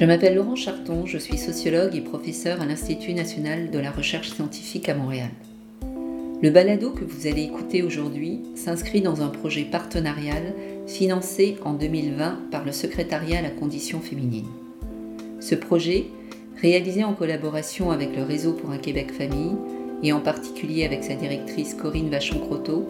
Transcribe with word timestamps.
Je 0.00 0.06
m'appelle 0.06 0.36
Laurent 0.36 0.56
Charton, 0.56 1.04
je 1.04 1.18
suis 1.18 1.36
sociologue 1.36 1.94
et 1.94 2.00
professeur 2.00 2.62
à 2.62 2.64
l'Institut 2.64 3.12
national 3.12 3.70
de 3.70 3.78
la 3.78 3.90
recherche 3.90 4.30
scientifique 4.30 4.88
à 4.88 4.94
Montréal. 4.94 5.28
Le 6.40 6.48
balado 6.48 6.90
que 6.92 7.04
vous 7.04 7.26
allez 7.26 7.42
écouter 7.42 7.82
aujourd'hui 7.82 8.40
s'inscrit 8.54 9.02
dans 9.02 9.20
un 9.20 9.28
projet 9.28 9.64
partenarial 9.64 10.54
financé 10.86 11.58
en 11.66 11.74
2020 11.74 12.50
par 12.50 12.64
le 12.64 12.72
Secrétariat 12.72 13.40
à 13.40 13.42
la 13.42 13.50
condition 13.50 14.00
féminine. 14.00 14.48
Ce 15.38 15.54
projet, 15.54 16.06
réalisé 16.62 17.04
en 17.04 17.12
collaboration 17.12 17.90
avec 17.90 18.16
le 18.16 18.22
Réseau 18.22 18.54
pour 18.54 18.70
un 18.70 18.78
Québec 18.78 19.12
Famille 19.12 19.56
et 20.02 20.14
en 20.14 20.20
particulier 20.20 20.86
avec 20.86 21.04
sa 21.04 21.14
directrice 21.14 21.74
Corinne 21.74 22.08
Vachon-Croteau, 22.08 22.88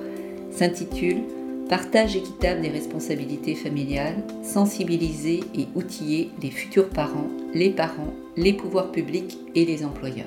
s'intitule 0.52 1.22
Partage 1.70 2.16
équitable 2.16 2.62
des 2.62 2.68
responsabilités 2.68 3.54
familiales, 3.54 4.24
sensibiliser 4.42 5.38
et 5.54 5.68
outiller 5.76 6.30
les 6.42 6.50
futurs 6.50 6.88
parents, 6.88 7.30
les 7.54 7.70
parents, 7.70 8.12
les 8.36 8.52
pouvoirs 8.52 8.90
publics 8.90 9.38
et 9.54 9.64
les 9.64 9.84
employeurs. 9.84 10.26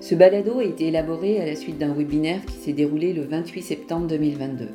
Ce 0.00 0.14
balado 0.14 0.60
a 0.60 0.64
été 0.64 0.86
élaboré 0.86 1.42
à 1.42 1.44
la 1.44 1.54
suite 1.54 1.76
d'un 1.76 1.92
webinaire 1.92 2.42
qui 2.46 2.54
s'est 2.54 2.72
déroulé 2.72 3.12
le 3.12 3.24
28 3.24 3.60
septembre 3.60 4.06
2022. 4.06 4.68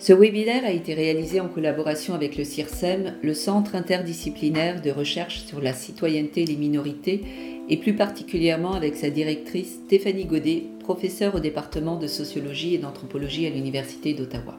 Ce 0.00 0.12
webinaire 0.12 0.64
a 0.64 0.72
été 0.72 0.94
réalisé 0.94 1.40
en 1.40 1.46
collaboration 1.46 2.14
avec 2.14 2.36
le 2.36 2.42
CIRSEM, 2.42 3.14
le 3.22 3.34
Centre 3.34 3.76
interdisciplinaire 3.76 4.82
de 4.82 4.90
recherche 4.90 5.44
sur 5.44 5.60
la 5.60 5.72
citoyenneté 5.72 6.42
et 6.42 6.46
les 6.46 6.56
minorités, 6.56 7.22
et 7.68 7.76
plus 7.76 7.94
particulièrement 7.94 8.72
avec 8.72 8.96
sa 8.96 9.10
directrice 9.10 9.78
Stéphanie 9.86 10.24
Godet, 10.24 10.64
professeure 10.88 11.34
au 11.34 11.38
département 11.38 11.96
de 11.96 12.06
sociologie 12.06 12.74
et 12.74 12.78
d'anthropologie 12.78 13.46
à 13.46 13.50
l'Université 13.50 14.14
d'Ottawa. 14.14 14.56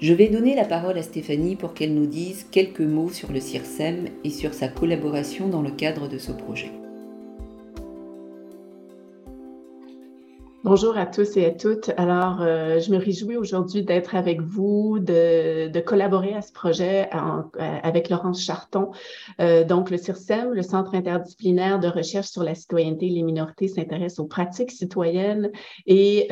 Je 0.00 0.12
vais 0.12 0.28
donner 0.28 0.54
la 0.54 0.66
parole 0.66 0.98
à 0.98 1.02
Stéphanie 1.02 1.56
pour 1.56 1.72
qu'elle 1.72 1.94
nous 1.94 2.04
dise 2.04 2.44
quelques 2.50 2.82
mots 2.82 3.08
sur 3.08 3.32
le 3.32 3.40
CIRSEM 3.40 4.08
et 4.22 4.28
sur 4.28 4.52
sa 4.52 4.68
collaboration 4.68 5.48
dans 5.48 5.62
le 5.62 5.70
cadre 5.70 6.08
de 6.08 6.18
ce 6.18 6.32
projet. 6.32 6.81
Bonjour 10.64 10.96
à 10.96 11.06
tous 11.06 11.36
et 11.36 11.46
à 11.46 11.50
toutes. 11.50 11.90
Alors, 11.96 12.40
euh, 12.40 12.78
je 12.78 12.92
me 12.92 12.96
réjouis 12.96 13.36
aujourd'hui 13.36 13.82
d'être 13.82 14.14
avec 14.14 14.40
vous, 14.40 15.00
de, 15.00 15.80
collaborer 15.80 16.34
à 16.34 16.40
ce 16.40 16.52
projet 16.52 17.08
euh, 17.12 17.78
avec 17.82 18.08
Laurence 18.08 18.40
Charton. 18.44 18.92
Euh, 19.40 19.64
donc, 19.64 19.90
le 19.90 19.96
CIRSEM, 19.96 20.52
le 20.52 20.62
Centre 20.62 20.94
interdisciplinaire 20.94 21.80
de 21.80 21.88
recherche 21.88 22.28
sur 22.28 22.44
la 22.44 22.54
citoyenneté 22.54 23.06
et 23.06 23.10
les 23.10 23.24
minorités, 23.24 23.66
s'intéresse 23.66 24.20
aux 24.20 24.26
pratiques 24.26 24.70
citoyennes 24.70 25.50
et 25.86 26.28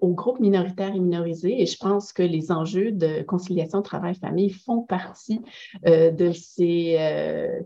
aux 0.00 0.14
groupes 0.14 0.38
minoritaires 0.38 0.94
et 0.94 1.00
minorisés. 1.00 1.60
Et 1.60 1.66
je 1.66 1.76
pense 1.76 2.12
que 2.12 2.22
les 2.22 2.52
enjeux 2.52 2.92
de 2.92 3.22
conciliation 3.22 3.82
travail-famille 3.82 4.50
font 4.50 4.82
partie 4.82 5.42
de 5.84 6.30
ces 6.32 6.96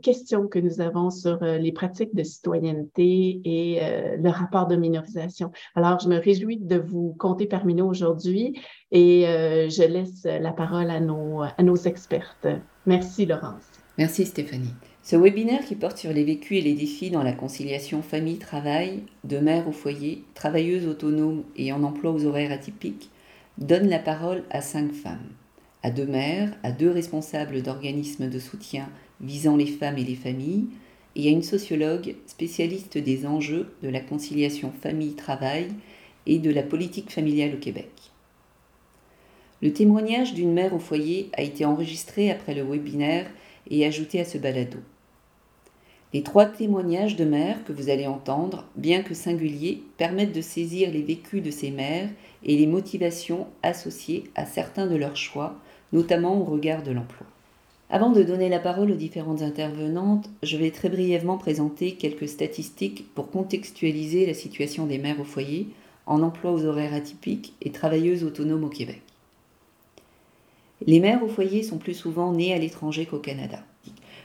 questions 0.00 0.48
que 0.48 0.58
nous 0.58 0.80
avons 0.80 1.10
sur 1.10 1.44
les 1.44 1.72
pratiques 1.72 2.14
de 2.14 2.22
citoyenneté 2.22 3.42
et 3.44 3.80
le 4.16 4.30
rapport 4.30 4.66
de 4.66 4.77
minorisation. 4.77 5.52
Alors, 5.75 5.98
je 5.98 6.08
me 6.08 6.19
réjouis 6.19 6.58
de 6.58 6.77
vous 6.77 7.14
compter 7.19 7.47
parmi 7.47 7.75
nous 7.75 7.86
aujourd'hui 7.86 8.61
et 8.92 9.27
euh, 9.27 9.69
je 9.69 9.83
laisse 9.83 10.25
la 10.25 10.53
parole 10.53 10.91
à 10.91 11.00
nos, 11.00 11.42
à 11.42 11.62
nos 11.62 11.77
expertes. 11.77 12.47
Merci, 12.86 13.27
Laurence. 13.27 13.64
Merci, 13.98 14.25
Stéphanie. 14.25 14.75
Ce 15.02 15.17
webinaire 15.17 15.64
qui 15.64 15.75
porte 15.75 15.98
sur 15.98 16.12
les 16.12 16.25
vécus 16.25 16.58
et 16.58 16.62
les 16.62 16.75
défis 16.75 17.11
dans 17.11 17.22
la 17.22 17.33
conciliation 17.33 18.02
famille-travail, 18.02 19.02
de 19.25 19.39
mère 19.39 19.69
au 19.69 19.72
foyer, 19.72 20.25
travailleuse 20.34 20.86
autonome 20.86 21.45
et 21.56 21.72
en 21.72 21.83
emploi 21.83 22.11
aux 22.11 22.25
horaires 22.25 22.52
atypiques, 22.52 23.11
donne 23.58 23.89
la 23.89 23.98
parole 23.98 24.45
à 24.50 24.62
cinq 24.62 24.92
femmes, 24.92 25.28
à 25.83 25.91
deux 25.91 26.06
mères, 26.06 26.56
à 26.62 26.72
deux 26.72 26.91
responsables 26.91 27.62
d'organismes 27.62 28.30
de 28.30 28.39
soutien 28.39 28.89
visant 29.20 29.56
les 29.56 29.67
femmes 29.67 29.98
et 29.98 30.05
les 30.05 30.14
familles, 30.14 30.68
et 31.17 31.29
à 31.29 31.30
une 31.30 31.42
sociologue 31.42 32.17
spécialiste 32.27 32.98
des 32.98 33.27
enjeux 33.27 33.75
de 33.83 33.89
la 33.89 34.01
conciliation 34.01 34.73
famille-travail 34.83 35.69
et 36.27 36.39
de 36.39 36.51
la 36.51 36.63
politique 36.63 37.11
familiale 37.11 37.55
au 37.55 37.58
Québec. 37.58 37.91
Le 39.63 39.73
témoignage 39.73 40.35
d'une 40.35 40.53
mère 40.53 40.74
au 40.74 40.79
foyer 40.79 41.30
a 41.35 41.42
été 41.42 41.64
enregistré 41.64 42.30
après 42.30 42.55
le 42.55 42.63
webinaire 42.63 43.27
et 43.70 43.86
ajouté 43.86 44.20
à 44.20 44.24
ce 44.24 44.39
balado. 44.39 44.79
Les 46.13 46.23
trois 46.23 46.47
témoignages 46.47 47.17
de 47.17 47.24
mères 47.24 47.64
que 47.64 47.73
vous 47.73 47.89
allez 47.89 48.07
entendre, 48.07 48.67
bien 48.77 49.03
que 49.03 49.14
singuliers, 49.14 49.83
permettent 49.97 50.35
de 50.35 50.41
saisir 50.41 50.92
les 50.92 51.03
vécus 51.03 51.42
de 51.42 51.51
ces 51.51 51.70
mères 51.70 52.08
et 52.45 52.57
les 52.57 52.67
motivations 52.67 53.48
associées 53.63 54.24
à 54.36 54.47
certains 54.47 54.86
de 54.86 54.95
leurs 54.95 55.17
choix, 55.17 55.57
notamment 55.92 56.41
au 56.41 56.45
regard 56.45 56.83
de 56.83 56.92
l'emploi. 56.92 57.27
Avant 57.94 58.10
de 58.10 58.24
donner 58.24 58.48
la 58.48 58.58
parole 58.58 58.90
aux 58.90 58.96
différentes 58.96 59.42
intervenantes, 59.42 60.28
je 60.42 60.56
vais 60.56 60.72
très 60.72 60.88
brièvement 60.88 61.38
présenter 61.38 61.92
quelques 61.92 62.27
statistiques 62.27 63.06
pour 63.14 63.30
contextualiser 63.30 64.27
la 64.27 64.34
situation 64.34 64.86
des 64.86 64.98
mères 64.98 65.20
au 65.20 65.24
foyer, 65.24 65.68
en 66.06 66.20
emploi 66.22 66.50
aux 66.50 66.64
horaires 66.64 66.92
atypiques 66.92 67.55
et 67.62 67.70
travailleuses 67.70 68.24
autonomes 68.24 68.64
au 68.64 68.68
Québec. 68.68 69.00
Les 70.84 70.98
mères 70.98 71.22
au 71.22 71.28
foyer 71.28 71.62
sont 71.62 71.78
plus 71.78 71.94
souvent 71.94 72.32
nées 72.32 72.52
à 72.52 72.58
l'étranger 72.58 73.06
qu'au 73.06 73.20
Canada. 73.20 73.60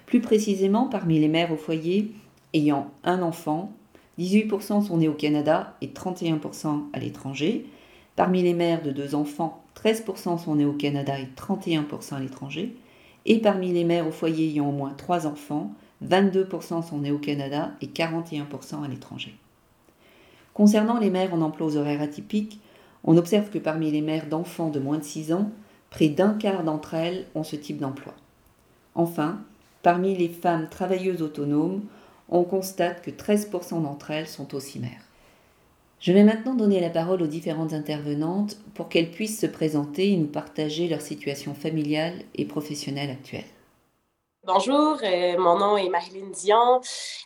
Plus 0.07 0.19
précisément, 0.19 0.87
parmi 0.87 1.19
les 1.19 1.27
mères 1.27 1.51
au 1.51 1.55
foyer 1.55 2.09
ayant 2.55 2.89
un 3.03 3.21
enfant, 3.21 3.71
18% 4.17 4.87
sont 4.87 4.97
nées 4.97 5.09
au 5.09 5.13
Canada 5.13 5.75
et 5.81 5.89
31% 5.89 6.85
à 6.91 6.97
l'étranger. 6.97 7.67
Parmi 8.15 8.41
les 8.41 8.55
mères 8.55 8.81
de 8.81 8.89
deux 8.89 9.13
enfants, 9.13 9.61
13% 9.75 10.43
sont 10.43 10.55
nées 10.55 10.65
au 10.65 10.73
Canada 10.73 11.19
et 11.19 11.27
31% 11.39 12.15
à 12.15 12.19
l'étranger. 12.19 12.73
Et 13.25 13.39
parmi 13.39 13.71
les 13.73 13.83
mères 13.83 14.07
au 14.07 14.11
foyer 14.11 14.47
ayant 14.47 14.69
au 14.69 14.71
moins 14.71 14.93
trois 14.97 15.27
enfants, 15.27 15.71
22% 16.05 16.87
sont 16.87 16.99
nées 16.99 17.11
au 17.11 17.17
Canada 17.17 17.71
et 17.81 17.87
41% 17.87 18.83
à 18.83 18.87
l'étranger. 18.87 19.35
Concernant 20.53 20.99
les 20.99 21.09
mères 21.09 21.33
en 21.33 21.41
emploi 21.41 21.67
aux 21.67 21.77
horaires 21.77 22.01
atypiques, 22.01 22.59
on 23.03 23.17
observe 23.17 23.49
que 23.49 23.59
parmi 23.59 23.91
les 23.91 24.01
mères 24.01 24.27
d'enfants 24.27 24.69
de 24.69 24.79
moins 24.79 24.97
de 24.97 25.03
6 25.03 25.33
ans, 25.33 25.51
près 25.89 26.09
d'un 26.09 26.33
quart 26.33 26.63
d'entre 26.63 26.93
elles 26.93 27.25
ont 27.35 27.43
ce 27.43 27.55
type 27.55 27.79
d'emploi. 27.79 28.13
Enfin, 28.95 29.39
parmi 29.83 30.15
les 30.15 30.29
femmes 30.29 30.67
travailleuses 30.69 31.21
autonomes, 31.21 31.81
on 32.29 32.43
constate 32.43 33.01
que 33.01 33.11
13% 33.11 33.81
d'entre 33.81 34.11
elles 34.11 34.27
sont 34.27 34.53
aussi 34.53 34.79
mères. 34.79 35.08
Je 35.99 36.13
vais 36.13 36.23
maintenant 36.23 36.55
donner 36.55 36.79
la 36.79 36.89
parole 36.89 37.21
aux 37.21 37.27
différentes 37.27 37.73
intervenantes 37.73 38.57
pour 38.73 38.87
qu'elles 38.87 39.11
puissent 39.11 39.39
se 39.39 39.47
présenter 39.47 40.13
et 40.13 40.17
nous 40.17 40.27
partager 40.27 40.87
leur 40.87 41.01
situation 41.01 41.53
familiale 41.53 42.13
et 42.35 42.45
professionnelle 42.45 43.09
actuelle. 43.09 43.43
Bonjour, 44.45 44.97
euh, 45.03 45.37
mon 45.37 45.57
nom 45.57 45.75
est 45.75 45.89
Marilyn 45.89 46.29
Dion. 46.29 46.79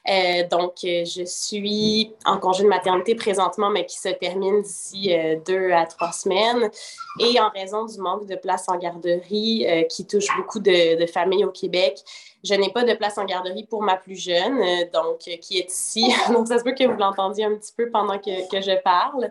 Euh, 0.09 0.47
donc, 0.47 0.77
euh, 0.83 1.05
je 1.05 1.23
suis 1.25 2.11
en 2.25 2.39
congé 2.39 2.63
de 2.63 2.67
maternité 2.67 3.13
présentement, 3.13 3.69
mais 3.69 3.85
qui 3.85 3.99
se 3.99 4.09
termine 4.09 4.63
d'ici 4.63 5.15
deux 5.45 5.71
à 5.71 5.85
trois 5.85 6.11
semaines. 6.11 6.71
Et 7.19 7.39
en 7.39 7.49
raison 7.49 7.85
du 7.85 7.99
manque 7.99 8.25
de 8.25 8.35
place 8.35 8.67
en 8.67 8.77
garderie 8.77 9.63
qui 9.91 10.07
touche 10.07 10.25
beaucoup 10.35 10.59
de, 10.59 11.05
familles 11.05 11.45
au 11.45 11.51
Québec, 11.51 11.99
je 12.43 12.55
n'ai 12.55 12.71
pas 12.71 12.83
de 12.83 12.95
place 12.95 13.19
en 13.19 13.25
garderie 13.25 13.67
pour 13.67 13.83
ma 13.83 13.95
plus 13.95 14.15
jeune, 14.15 14.59
donc 14.91 15.19
qui 15.19 15.59
est 15.59 15.69
ici. 15.69 16.11
donc, 16.33 16.47
ça 16.47 16.57
se 16.57 16.63
peut 16.63 16.73
que 16.73 16.85
vous 16.85 16.97
l'entendiez 16.97 17.45
un 17.45 17.53
petit 17.55 17.73
peu 17.77 17.91
pendant 17.91 18.17
que 18.17 18.31
je 18.59 18.81
parle. 18.81 19.29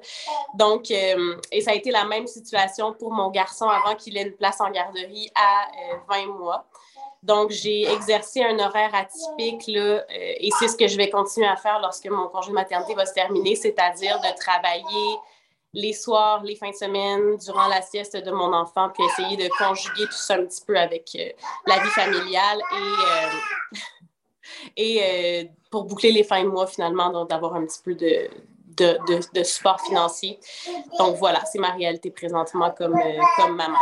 Donc, 0.54 0.92
et 0.92 1.60
ça 1.60 1.72
a 1.72 1.75
été 1.75 1.91
la 1.91 2.04
même 2.04 2.28
situation 2.28 2.92
pour 2.92 3.12
mon 3.12 3.31
garçon 3.31 3.66
avant 3.66 3.97
qu'il 3.97 4.16
ait 4.16 4.22
une 4.22 4.37
place 4.37 4.60
en 4.60 4.71
garderie 4.71 5.31
à 5.34 5.66
20 6.09 6.26
mois. 6.26 6.65
Donc, 7.22 7.50
j'ai 7.50 7.88
exercé 7.88 8.43
un 8.43 8.59
horaire 8.59 8.93
atypique 8.94 9.69
là, 9.69 9.81
euh, 9.81 10.05
et 10.10 10.50
c'est 10.59 10.66
ce 10.66 10.77
que 10.77 10.88
je 10.88 10.97
vais 10.97 11.09
continuer 11.09 11.47
à 11.47 11.55
faire 11.55 11.78
lorsque 11.81 12.06
mon 12.06 12.27
congé 12.28 12.49
de 12.49 12.55
maternité 12.55 12.94
va 12.94 13.06
se 13.06 13.15
terminer, 13.15 13.55
c'est-à-dire 13.55 14.21
de 14.21 14.37
travailler 14.37 15.16
les 15.72 15.93
soirs, 15.93 16.43
les 16.43 16.56
fins 16.56 16.71
de 16.71 16.75
semaine, 16.75 17.37
durant 17.37 17.69
la 17.69 17.80
sieste 17.80 18.16
de 18.16 18.30
mon 18.33 18.53
enfant, 18.53 18.91
puis 18.91 19.04
essayer 19.04 19.36
de 19.36 19.48
conjuguer 19.57 20.07
tout 20.07 20.13
ça 20.13 20.34
un 20.34 20.45
petit 20.45 20.65
peu 20.66 20.77
avec 20.77 21.10
euh, 21.15 21.30
la 21.66 21.78
vie 21.78 21.91
familiale 21.91 22.59
et, 22.72 22.77
euh, 22.77 23.78
et 24.77 25.51
pour 25.71 25.84
boucler 25.84 26.10
les 26.10 26.25
fins 26.25 26.42
de 26.42 26.48
mois 26.48 26.66
finalement, 26.66 27.25
d'avoir 27.25 27.54
un 27.54 27.65
petit 27.65 27.80
peu 27.84 27.95
de, 27.95 28.28
de, 28.77 28.98
de, 29.07 29.21
de, 29.33 29.45
support 29.45 29.80
financier. 29.80 30.41
Donc 30.98 31.16
voilà, 31.18 31.45
c'est 31.45 31.60
ma 31.60 31.71
réalité 31.71 32.10
présentement 32.10 32.72
comme, 32.72 32.98
comme 33.36 33.54
maman. 33.54 33.78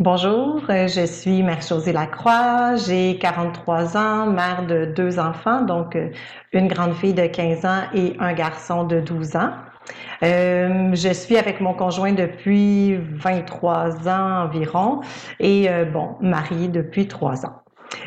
Bonjour, 0.00 0.60
euh, 0.70 0.88
je 0.88 1.06
suis 1.06 1.44
Mère-Josée 1.44 1.92
Lacroix, 1.92 2.74
j'ai 2.74 3.16
43 3.16 3.96
ans, 3.96 4.26
mère 4.26 4.66
de 4.66 4.86
deux 4.86 5.20
enfants, 5.20 5.60
donc 5.60 5.94
euh, 5.94 6.08
une 6.52 6.66
grande 6.66 6.94
fille 6.94 7.14
de 7.14 7.28
15 7.28 7.64
ans 7.64 7.82
et 7.94 8.16
un 8.18 8.32
garçon 8.32 8.82
de 8.82 8.98
12 8.98 9.36
ans. 9.36 9.50
Euh, 10.24 10.90
je 10.94 11.12
suis 11.12 11.36
avec 11.36 11.60
mon 11.60 11.74
conjoint 11.74 12.12
depuis 12.12 12.96
23 12.96 14.08
ans 14.08 14.46
environ 14.46 15.00
et 15.38 15.68
bon, 15.92 16.16
mariée 16.20 16.66
depuis 16.66 17.06
trois 17.06 17.46
ans. 17.46 17.62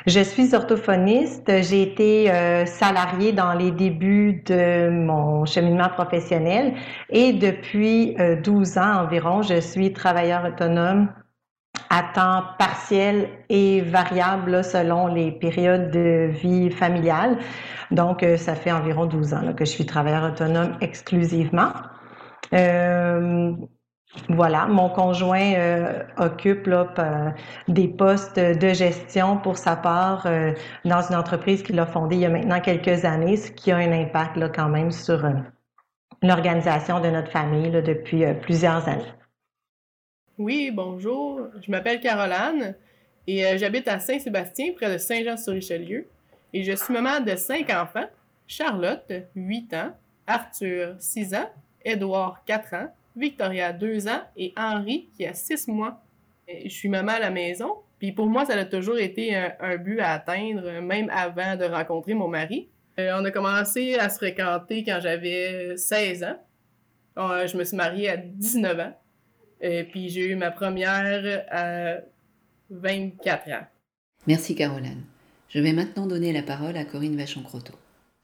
Je 0.07 0.19
suis 0.19 0.53
orthophoniste. 0.53 1.49
J'ai 1.61 1.83
été 1.83 2.29
euh, 2.29 2.65
salariée 2.65 3.31
dans 3.31 3.53
les 3.53 3.71
débuts 3.71 4.43
de 4.45 4.89
mon 4.89 5.45
cheminement 5.45 5.87
professionnel 5.87 6.73
et 7.11 7.31
depuis 7.31 8.17
12 8.43 8.77
ans 8.77 9.03
environ, 9.05 9.41
je 9.41 9.61
suis 9.61 9.93
travailleur 9.93 10.43
autonome 10.43 11.07
à 11.89 12.03
temps 12.13 12.43
partiel 12.57 13.29
et 13.49 13.81
variable 13.81 14.63
selon 14.63 15.07
les 15.07 15.31
périodes 15.31 15.91
de 15.91 16.29
vie 16.31 16.69
familiale. 16.71 17.37
Donc, 17.91 18.23
euh, 18.23 18.37
ça 18.37 18.55
fait 18.55 18.71
environ 18.71 19.05
12 19.05 19.33
ans 19.33 19.53
que 19.53 19.65
je 19.65 19.71
suis 19.71 19.85
travailleur 19.85 20.31
autonome 20.31 20.77
exclusivement. 20.81 21.71
Euh, 22.53 23.53
voilà, 24.29 24.65
mon 24.67 24.89
conjoint 24.89 25.53
euh, 25.55 26.03
occupe 26.17 26.69
des 27.67 27.87
postes 27.87 28.39
de 28.39 28.69
gestion 28.69 29.37
pour 29.37 29.57
sa 29.57 29.75
part 29.75 30.27
dans 30.85 31.01
une 31.01 31.15
entreprise 31.15 31.61
qu'il 31.61 31.79
a 31.79 31.85
fondée 31.85 32.15
il 32.15 32.21
y 32.21 32.25
a 32.25 32.29
maintenant 32.29 32.59
quelques 32.61 33.05
années, 33.05 33.35
ce 33.37 33.51
qui 33.51 33.71
a 33.71 33.77
un 33.77 33.91
impact 33.91 34.37
là, 34.37 34.49
quand 34.49 34.69
même 34.69 34.91
sur 34.91 35.23
l'organisation 36.23 36.99
de 36.99 37.09
notre 37.09 37.29
famille 37.29 37.69
depuis 37.69 38.23
plusieurs 38.41 38.87
années. 38.87 39.16
Oui, 40.37 40.69
bonjour. 40.71 41.47
Je 41.65 41.71
m'appelle 41.71 41.99
Caroline 41.99 42.75
et 43.25 43.43
euh, 43.43 43.57
j'habite 43.57 43.87
à 43.87 43.97
Saint-Sébastien, 43.97 44.73
près 44.75 44.93
de 44.93 44.99
Saint-Jean-sur-Richelieu. 44.99 46.07
Et 46.53 46.63
je 46.63 46.73
suis 46.73 46.93
maman 46.93 47.21
de 47.21 47.35
cinq 47.35 47.71
enfants. 47.71 48.05
Charlotte, 48.45 49.11
8 49.35 49.73
ans, 49.73 49.97
Arthur, 50.27 50.95
6 50.99 51.33
ans, 51.33 51.49
Édouard, 51.83 52.43
4 52.45 52.73
ans, 52.75 52.87
Victoria, 53.15 53.73
2 53.73 54.07
ans 54.07 54.21
et 54.37 54.53
Henri, 54.55 55.09
qui 55.17 55.25
a 55.25 55.33
6 55.33 55.69
mois. 55.69 56.03
je 56.47 56.69
suis 56.69 56.87
maman 56.87 57.13
à 57.13 57.19
la 57.19 57.31
maison. 57.31 57.73
Puis 57.97 58.11
pour 58.11 58.27
moi, 58.27 58.45
ça 58.45 58.53
a 58.53 58.65
toujours 58.65 58.99
été 58.99 59.35
un, 59.35 59.77
but 59.77 59.99
à 59.99 60.11
atteindre, 60.11 60.81
même 60.81 61.09
avant 61.09 61.55
de 61.55 61.65
rencontrer 61.65 62.13
mon 62.13 62.27
mari. 62.27 62.69
Euh, 62.99 63.17
on 63.19 63.25
a 63.25 63.31
commencé 63.31 63.95
à 63.95 64.07
se 64.09 64.17
fréquenter 64.17 64.83
quand 64.83 64.99
j'avais 65.01 65.75
16 65.75 66.23
ans. 66.23 66.37
Euh, 67.17 67.47
je 67.47 67.57
me 67.57 67.63
suis 67.63 67.75
mariée 67.75 68.09
à 68.09 68.17
19 68.17 68.79
ans. 68.79 68.93
Et 69.61 69.83
puis 69.83 70.09
j'ai 70.09 70.27
eu 70.27 70.35
ma 70.35 70.51
première 70.51 71.45
à 71.49 71.97
24 72.69 73.49
ans. 73.49 73.67
Merci 74.25 74.55
Caroline. 74.55 75.03
Je 75.49 75.59
vais 75.59 75.73
maintenant 75.73 76.05
donner 76.05 76.33
la 76.33 76.43
parole 76.43 76.75
à 76.77 76.85
Corinne 76.85 77.15
Vachon-Croteau. 77.15 77.73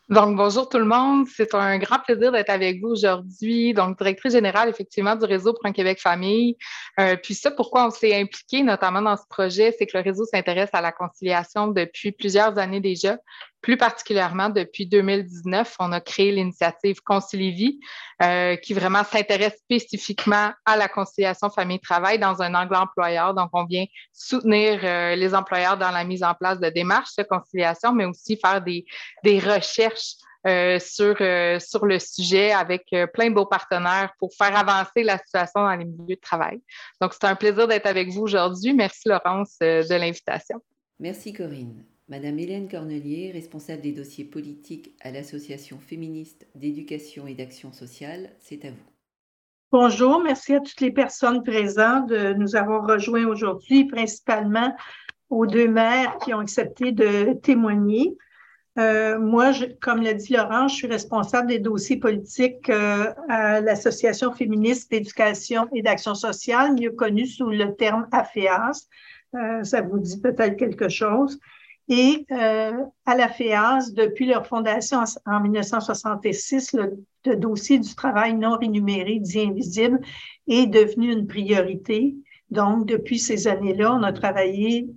Donc, 0.10 0.36
bonjour 0.36 0.68
tout 0.68 0.78
le 0.78 0.86
monde. 0.86 1.26
C'est 1.34 1.56
un 1.56 1.78
grand 1.78 1.98
plaisir 2.00 2.34
d'être 2.34 2.50
avec 2.50 2.82
vous 2.82 2.90
aujourd'hui. 2.90 3.74
Donc, 3.74 3.98
directrice 3.98 4.34
générale, 4.34 4.68
effectivement, 4.68 5.16
du 5.16 5.24
réseau 5.24 5.54
pour 5.54 5.66
un 5.66 5.72
Québec 5.72 6.00
Famille. 6.02 6.58
Euh, 7.00 7.16
puis 7.16 7.34
ça, 7.34 7.52
pourquoi 7.52 7.88
on 7.88 7.90
s'est 7.90 8.14
impliqué 8.20 8.64
notamment 8.64 9.02
dans 9.02 9.16
ce 9.16 9.24
projet, 9.30 9.74
c'est 9.78 9.86
que 9.86 9.98
le 9.98 10.04
réseau 10.04 10.26
s'intéresse 10.26 10.70
à 10.74 10.82
la 10.82 10.92
conciliation 10.92 11.68
depuis 11.68 12.12
plusieurs 12.12 12.58
années 12.60 12.82
déjà. 12.82 13.18
Plus 13.64 13.78
particulièrement, 13.78 14.50
depuis 14.50 14.86
2019, 14.86 15.78
on 15.80 15.94
a 15.94 16.02
créé 16.02 16.34
l'initiative 16.34 17.02
Concilivie, 17.02 17.80
euh, 18.22 18.58
qui 18.58 18.74
vraiment 18.74 19.06
s'intéresse 19.06 19.56
spécifiquement 19.58 20.52
à 20.66 20.76
la 20.76 20.90
conciliation 20.90 21.50
famille-travail 21.50 22.20
dans 22.20 22.42
un 22.42 22.54
angle 22.56 22.76
employeur. 22.76 23.34
Donc, 23.34 23.52
on 23.54 23.64
vient 23.64 23.86
soutenir 24.12 24.82
euh, 24.84 25.16
les 25.16 25.34
employeurs 25.34 25.78
dans 25.78 25.92
la 25.92 26.04
mise 26.04 26.24
en 26.24 26.34
place 26.34 26.60
de 26.60 26.68
démarches 26.68 27.16
de 27.18 27.24
conciliation, 27.24 27.94
mais 27.94 28.04
aussi 28.04 28.36
faire 28.36 28.62
des, 28.62 28.86
des 29.24 29.40
recherches 29.40 30.16
euh, 30.46 30.78
sur, 30.78 31.16
sur 31.62 31.86
le 31.86 32.00
sujet 32.00 32.52
avec 32.52 32.94
plein 33.14 33.30
de 33.30 33.34
beaux 33.34 33.46
partenaires 33.46 34.12
pour 34.20 34.34
faire 34.34 34.58
avancer 34.58 35.04
la 35.04 35.18
situation 35.20 35.62
dans 35.62 35.76
les 35.76 35.86
milieux 35.86 36.16
de 36.16 36.22
travail. 36.22 36.62
Donc, 37.00 37.14
c'est 37.14 37.28
un 37.28 37.36
plaisir 37.36 37.66
d'être 37.66 37.86
avec 37.86 38.10
vous 38.10 38.24
aujourd'hui. 38.24 38.74
Merci, 38.74 39.08
Laurence, 39.08 39.56
de 39.62 39.96
l'invitation. 39.96 40.62
Merci, 41.00 41.32
Corinne. 41.32 41.86
Madame 42.14 42.38
Hélène 42.38 42.70
Cornelier, 42.70 43.32
responsable 43.34 43.82
des 43.82 43.92
dossiers 43.92 44.24
politiques 44.24 44.94
à 45.02 45.10
l'Association 45.10 45.80
féministe 45.80 46.46
d'éducation 46.54 47.26
et 47.26 47.34
d'action 47.34 47.74
sociale, 47.74 48.30
c'est 48.38 48.66
à 48.66 48.70
vous. 48.70 48.86
Bonjour, 49.72 50.22
merci 50.22 50.54
à 50.54 50.60
toutes 50.60 50.80
les 50.80 50.92
personnes 50.92 51.42
présentes 51.42 52.08
de 52.10 52.34
nous 52.34 52.56
avoir 52.56 52.86
rejoints 52.86 53.26
aujourd'hui, 53.26 53.86
principalement 53.86 54.76
aux 55.32 55.48
deux 55.48 55.68
maires 55.68 56.20
qui 56.20 56.36
ont 56.36 56.40
accepté 56.42 56.92
de 56.92 57.34
témoigner. 57.34 58.16
Euh, 58.78 59.18
moi, 59.18 59.52
comme 59.82 60.04
l'a 60.04 60.14
dit 60.14 60.34
Laurent, 60.34 60.68
je 60.68 60.76
suis 60.76 60.88
responsable 60.88 61.48
des 61.48 61.58
dossiers 61.58 61.98
politiques 61.98 62.70
euh, 62.70 63.12
à 63.28 63.60
l'Association 63.60 64.32
féministe 64.32 64.92
d'éducation 64.92 65.68
et 65.74 65.82
d'action 65.82 66.14
sociale, 66.14 66.76
mieux 66.76 66.92
connue 66.92 67.26
sous 67.26 67.50
le 67.50 67.74
terme 67.74 68.08
AFEAS. 68.12 68.88
Euh, 69.34 69.64
ça 69.64 69.82
vous 69.82 69.98
dit 69.98 70.22
peut-être 70.22 70.58
quelque 70.58 70.90
chose. 70.90 71.40
Et 71.90 72.26
euh, 72.32 72.86
à 73.06 73.16
la 73.16 73.28
FEAS, 73.28 73.94
depuis 73.94 74.26
leur 74.26 74.48
fondation 74.48 75.04
en, 75.26 75.40
1966, 75.42 76.74
le, 76.74 77.36
dossier 77.36 77.80
du 77.80 77.94
travail 77.96 78.36
non 78.36 78.58
rémunéré, 78.58 79.20
dit 79.20 79.42
invisible, 79.42 80.00
est 80.48 80.68
devenu 80.68 81.12
une 81.12 81.28
priorité. 81.28 82.16
Donc, 82.50 82.86
depuis 82.86 83.20
ces 83.20 83.48
années-là, 83.48 83.94
on 83.94 84.04
a 84.04 84.14
travaillé 84.14 84.88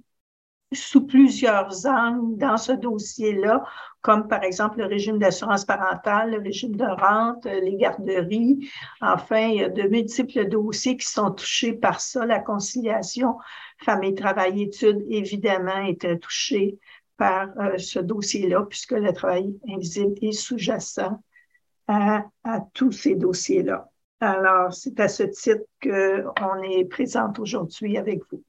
sous 0.72 1.06
plusieurs 1.06 1.86
angles 1.86 2.38
dans 2.38 2.56
ce 2.56 2.72
dossier-là, 2.72 3.64
comme 4.00 4.28
par 4.28 4.42
exemple 4.42 4.78
le 4.78 4.86
régime 4.86 5.18
d'assurance 5.18 5.64
parentale, 5.64 6.32
le 6.32 6.38
régime 6.40 6.76
de 6.76 6.84
rente, 6.84 7.44
les 7.44 7.76
garderies. 7.76 8.68
Enfin, 9.00 9.48
il 9.48 9.56
y 9.56 9.64
a 9.64 9.68
de 9.68 9.82
multiples 9.82 10.48
dossiers 10.48 10.96
qui 10.96 11.06
sont 11.06 11.30
touchés 11.30 11.72
par 11.72 12.00
ça, 12.00 12.26
la 12.26 12.40
conciliation 12.40 13.36
famille, 13.78 14.14
travail, 14.14 14.62
études, 14.62 15.04
évidemment, 15.08 15.84
était 15.84 16.18
touché 16.18 16.78
par 17.16 17.48
euh, 17.58 17.78
ce 17.78 17.98
dossier-là, 17.98 18.66
puisque 18.68 18.92
le 18.92 19.12
travail 19.12 19.58
invisible 19.68 20.14
est 20.22 20.32
sous-jacent 20.32 21.22
à, 21.88 22.24
à, 22.44 22.60
tous 22.74 22.92
ces 22.92 23.14
dossiers-là. 23.14 23.90
Alors, 24.20 24.72
c'est 24.72 24.98
à 25.00 25.08
ce 25.08 25.24
titre 25.24 25.64
qu'on 25.82 26.62
est 26.62 26.84
présente 26.86 27.38
aujourd'hui 27.38 27.96
avec 27.98 28.22
vous. 28.30 28.42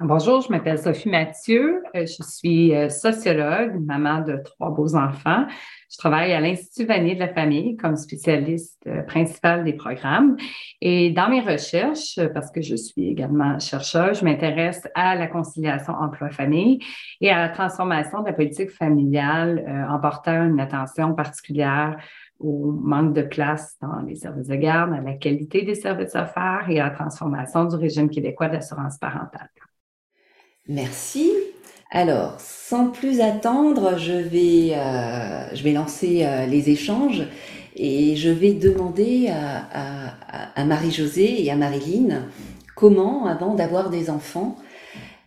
Bonjour, 0.00 0.40
je 0.40 0.50
m'appelle 0.50 0.76
Sophie 0.76 1.08
Mathieu. 1.08 1.80
Euh, 1.94 2.04
je 2.04 2.20
suis 2.24 2.74
euh, 2.74 2.88
sociologue, 2.88 3.80
maman 3.86 4.22
de 4.22 4.40
trois 4.44 4.70
beaux 4.70 4.96
enfants. 4.96 5.46
Je 5.88 5.96
travaille 5.98 6.32
à 6.32 6.40
l'Institut 6.40 6.84
Vanier 6.84 7.14
de 7.14 7.20
la 7.20 7.32
famille 7.32 7.76
comme 7.76 7.94
spécialiste 7.94 8.82
euh, 8.88 9.02
principale 9.02 9.62
des 9.62 9.74
programmes. 9.74 10.36
Et 10.80 11.10
dans 11.10 11.28
mes 11.28 11.40
recherches, 11.40 12.18
parce 12.34 12.50
que 12.50 12.60
je 12.60 12.74
suis 12.74 13.08
également 13.08 13.60
chercheuse, 13.60 14.18
je 14.18 14.24
m'intéresse 14.24 14.82
à 14.96 15.14
la 15.14 15.28
conciliation 15.28 15.92
emploi-famille 15.92 16.80
et 17.20 17.30
à 17.30 17.38
la 17.38 17.50
transformation 17.50 18.22
de 18.22 18.26
la 18.26 18.32
politique 18.32 18.70
familiale 18.70 19.64
en 19.88 20.00
portant 20.00 20.44
une 20.46 20.58
attention 20.58 21.14
particulière 21.14 21.96
au 22.40 22.72
manque 22.72 23.14
de 23.14 23.22
place 23.22 23.76
dans 23.80 24.00
les 24.00 24.16
services 24.16 24.48
de 24.48 24.56
garde, 24.56 24.92
à 24.92 25.00
la 25.00 25.14
qualité 25.14 25.62
des 25.62 25.76
services 25.76 26.16
offerts 26.16 26.66
et 26.68 26.80
à 26.80 26.88
la 26.88 26.90
transformation 26.90 27.64
du 27.66 27.76
régime 27.76 28.10
québécois 28.10 28.48
d'assurance 28.48 28.98
parentale. 28.98 29.50
Merci. 30.68 31.30
Alors, 31.90 32.36
sans 32.40 32.88
plus 32.88 33.20
attendre, 33.20 33.98
je 33.98 34.12
vais, 34.12 34.74
euh, 34.74 35.54
je 35.54 35.62
vais 35.62 35.72
lancer 35.72 36.24
euh, 36.24 36.46
les 36.46 36.70
échanges 36.70 37.22
et 37.76 38.16
je 38.16 38.30
vais 38.30 38.54
demander 38.54 39.28
à, 39.28 40.64
Marie-Josée 40.64 41.44
et 41.44 41.50
à 41.50 41.56
Marilyn 41.56 42.28
comment, 42.74 43.26
avant 43.26 43.54
d'avoir 43.54 43.90
des 43.90 44.08
enfants, 44.08 44.56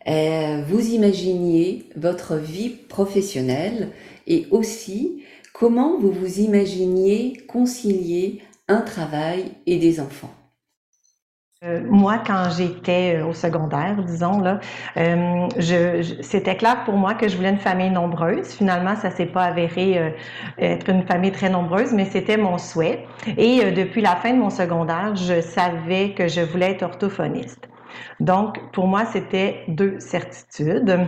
euh, 0.08 0.64
vous 0.68 0.90
imaginiez 0.90 1.86
votre 1.96 2.38
vie 2.38 2.70
professionnelle 2.70 3.90
et 4.26 4.48
aussi 4.50 5.22
comment 5.54 6.00
vous 6.00 6.12
vous 6.12 6.40
imaginiez 6.40 7.38
concilier 7.48 8.42
un 8.68 8.82
travail 8.82 9.52
et 9.68 9.78
des 9.78 10.00
enfants. 10.00 10.34
Euh, 11.64 11.82
moi, 11.90 12.20
quand 12.20 12.52
j'étais 12.56 13.16
euh, 13.18 13.26
au 13.26 13.34
secondaire, 13.34 14.04
disons, 14.04 14.42
là, 14.42 14.60
euh, 14.98 15.48
je, 15.58 16.22
c'était 16.22 16.56
clair 16.56 16.84
pour 16.86 16.94
moi 16.96 17.16
que 17.16 17.28
je 17.28 17.36
voulais 17.36 17.50
une 17.50 17.58
famille 17.58 17.90
nombreuse. 17.90 18.50
Finalement, 18.50 18.96
ça 18.96 19.10
s'est 19.10 19.26
pas 19.26 19.46
avéré 19.46 20.14
être 20.60 20.90
une 20.90 21.04
famille 21.08 21.32
très 21.32 21.50
nombreuse, 21.50 21.94
mais 21.94 22.06
c'était 22.06 22.38
mon 22.38 22.60
souhait. 22.60 23.08
Et 23.38 23.72
depuis 23.72 24.02
la 24.02 24.16
fin 24.18 24.34
de 24.34 24.38
mon 24.38 24.52
secondaire, 24.52 25.16
je 25.16 25.42
savais 25.42 26.14
que 26.14 26.28
je 26.28 26.42
voulais 26.42 26.72
être 26.74 26.84
orthophoniste. 26.84 27.68
Donc, 28.20 28.60
pour 28.72 28.88
moi, 28.88 29.06
c'était 29.06 29.64
deux 29.68 30.00
certitudes. 30.00 31.08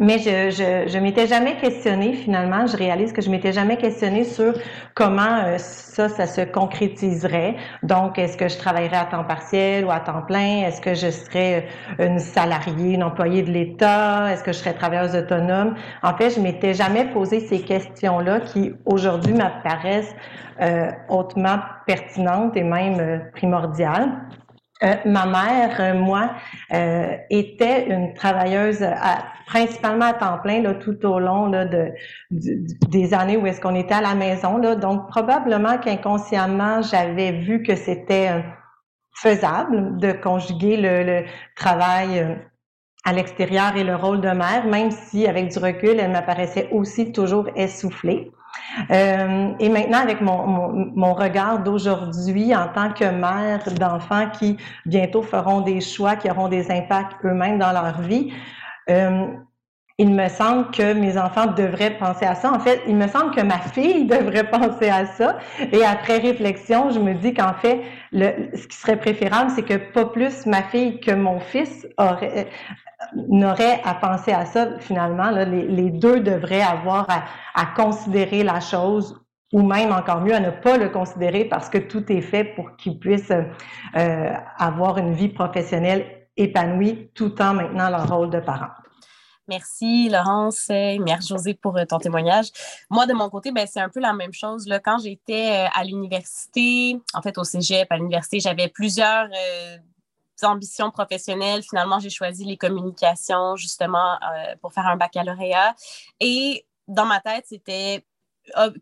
Mais 0.00 0.18
je, 0.18 0.50
je, 0.50 0.88
je 0.88 0.98
m'étais 0.98 1.26
jamais 1.26 1.56
questionnée, 1.56 2.12
finalement, 2.12 2.66
je 2.66 2.76
réalise 2.76 3.12
que 3.12 3.20
je 3.20 3.30
m'étais 3.30 3.52
jamais 3.52 3.76
questionnée 3.76 4.22
sur 4.22 4.54
comment 4.94 5.42
euh, 5.44 5.58
ça, 5.58 6.08
ça 6.08 6.26
se 6.26 6.42
concrétiserait. 6.42 7.56
Donc, 7.82 8.16
est-ce 8.16 8.36
que 8.36 8.48
je 8.48 8.56
travaillerais 8.58 8.96
à 8.96 9.06
temps 9.06 9.24
partiel 9.24 9.84
ou 9.84 9.90
à 9.90 9.98
temps 9.98 10.22
plein? 10.22 10.66
Est-ce 10.66 10.80
que 10.80 10.94
je 10.94 11.10
serais 11.10 11.66
euh, 11.98 12.06
une 12.06 12.20
salariée, 12.20 12.94
une 12.94 13.02
employée 13.02 13.42
de 13.42 13.50
l'État? 13.50 14.32
Est-ce 14.32 14.44
que 14.44 14.52
je 14.52 14.58
serais 14.58 14.74
travailleuse 14.74 15.16
autonome? 15.16 15.74
En 16.04 16.14
fait, 16.16 16.30
je 16.30 16.40
m'étais 16.40 16.74
jamais 16.74 17.06
posé 17.06 17.40
ces 17.40 17.60
questions-là 17.60 18.40
qui, 18.40 18.72
aujourd'hui, 18.84 19.32
m'apparaissent 19.32 20.14
euh, 20.60 20.90
hautement 21.08 21.58
pertinentes 21.86 22.56
et 22.56 22.62
même 22.62 23.00
euh, 23.00 23.18
primordiales. 23.32 24.10
Euh, 24.84 24.94
ma 25.04 25.26
mère, 25.26 25.80
euh, 25.80 25.94
moi, 25.94 26.30
euh, 26.72 27.16
était 27.30 27.88
une 27.88 28.14
travailleuse 28.14 28.86
principalement 29.46 30.06
à 30.06 30.12
temps 30.12 30.38
plein 30.38 30.62
là, 30.62 30.74
tout 30.74 31.04
au 31.04 31.18
long 31.18 31.46
là, 31.46 31.64
de, 31.64 31.88
des 32.30 33.12
années 33.12 33.36
où 33.36 33.46
est-ce 33.46 33.60
qu'on 33.60 33.74
était 33.74 33.94
à 33.94 34.00
la 34.00 34.14
maison. 34.14 34.58
Là. 34.58 34.76
Donc, 34.76 35.08
probablement 35.08 35.78
qu'inconsciemment, 35.78 36.82
j'avais 36.82 37.32
vu 37.32 37.62
que 37.62 37.74
c'était 37.74 38.44
faisable 39.20 39.98
de 39.98 40.12
conjuguer 40.12 40.76
le, 40.76 41.24
travail 41.56 42.20
euh, 42.20 42.34
à 43.04 43.12
l'extérieur 43.12 43.76
et 43.76 43.84
le 43.84 43.96
rôle 43.96 44.20
de 44.20 44.30
mère, 44.30 44.66
même 44.66 44.90
si 44.90 45.26
avec 45.26 45.48
du 45.48 45.58
recul, 45.58 45.98
elle 45.98 46.12
m'apparaissait 46.12 46.68
aussi 46.70 47.12
toujours 47.12 47.48
essoufflée. 47.56 48.30
Euh, 48.90 49.52
et 49.58 49.68
maintenant, 49.68 49.98
avec 49.98 50.20
mon, 50.20 51.14
regard 51.14 51.60
d'aujourd'hui 51.60 52.54
en 52.54 52.68
tant 52.68 52.92
que 52.92 53.04
mère 53.04 53.62
d'enfants 53.78 54.28
qui 54.30 54.56
bientôt 54.86 55.22
feront 55.22 55.60
des 55.62 55.80
choix, 55.80 56.16
qui 56.16 56.30
auront 56.30 56.48
des 56.48 56.70
impacts 56.70 57.24
eux-mêmes 57.24 57.58
dans 57.58 57.72
leur 57.72 58.00
vie, 58.00 58.32
euh, 58.90 59.26
il 60.00 60.14
me 60.14 60.28
semble 60.28 60.70
que 60.70 60.92
mes 60.94 61.18
enfants 61.18 61.46
devraient 61.46 61.98
penser 61.98 62.24
à 62.24 62.36
ça. 62.36 62.52
En 62.52 62.60
fait, 62.60 62.80
il 62.86 62.94
me 62.94 63.08
semble 63.08 63.34
que 63.34 63.40
ma 63.40 63.58
fille 63.74 64.06
devrait 64.06 64.48
penser 64.48 64.88
à 64.88 65.06
ça. 65.06 65.38
Et 65.72 65.84
après 65.84 66.18
réflexion, 66.18 66.90
je 66.90 67.00
me 67.00 67.14
dis 67.14 67.34
qu'en 67.34 67.54
fait, 67.54 67.82
le, 68.12 68.48
ce 68.54 68.66
qui 68.68 68.76
serait 68.76 68.96
préférable, 68.96 69.50
c'est 69.50 69.64
que 69.64 69.74
pas 69.74 70.06
plus 70.06 70.46
ma 70.46 70.62
fille 70.62 71.00
que 71.00 71.10
mon 71.10 71.40
fils 71.40 71.86
aurait, 71.98 72.48
n'aurait 73.28 73.80
à 73.84 73.94
penser 73.94 74.32
à 74.32 74.46
ça. 74.46 74.78
Finalement, 74.78 75.30
là, 75.30 75.44
les, 75.44 75.66
les, 75.66 75.90
deux 75.90 76.20
devraient 76.20 76.62
avoir 76.62 77.06
à, 77.10 77.24
à 77.60 77.66
considérer 77.66 78.44
la 78.44 78.60
chose 78.60 79.20
ou 79.52 79.62
même 79.62 79.92
encore 79.92 80.20
mieux 80.20 80.34
à 80.34 80.40
ne 80.40 80.50
pas 80.50 80.76
le 80.76 80.90
considérer 80.90 81.44
parce 81.44 81.68
que 81.68 81.78
tout 81.78 82.12
est 82.12 82.20
fait 82.20 82.44
pour 82.44 82.76
qu'ils 82.76 83.00
puissent 83.00 83.32
euh, 83.96 84.32
avoir 84.58 84.98
une 84.98 85.14
vie 85.14 85.30
professionnelle 85.30 86.04
épanouie 86.36 87.10
tout 87.14 87.40
en 87.42 87.54
maintenant 87.54 87.90
leur 87.90 88.08
rôle 88.08 88.30
de 88.30 88.40
parent. 88.40 88.68
Merci 89.48 90.10
Laurence 90.10 90.68
et 90.68 90.98
merci 90.98 91.28
José 91.28 91.54
pour 91.54 91.78
euh, 91.78 91.86
ton 91.86 91.98
témoignage. 91.98 92.48
Moi, 92.90 93.06
de 93.06 93.14
mon 93.14 93.30
côté, 93.30 93.50
ben, 93.50 93.66
c'est 93.66 93.80
un 93.80 93.88
peu 93.88 93.98
la 93.98 94.12
même 94.12 94.32
chose. 94.32 94.66
Là. 94.66 94.78
Quand 94.78 94.98
j'étais 94.98 95.66
euh, 95.66 95.68
à 95.74 95.84
l'université, 95.84 97.00
en 97.14 97.22
fait 97.22 97.38
au 97.38 97.44
cégep, 97.44 97.90
à 97.90 97.96
l'université, 97.96 98.40
j'avais 98.40 98.68
plusieurs 98.68 99.26
euh, 99.26 99.78
ambitions 100.42 100.90
professionnelles. 100.90 101.62
Finalement, 101.62 101.98
j'ai 101.98 102.10
choisi 102.10 102.44
les 102.44 102.58
communications 102.58 103.56
justement 103.56 104.18
pour 104.60 104.72
faire 104.72 104.86
un 104.86 104.96
baccalauréat. 104.96 105.74
Et 106.20 106.64
dans 106.86 107.06
ma 107.06 107.20
tête, 107.20 107.44
c'était 107.48 108.04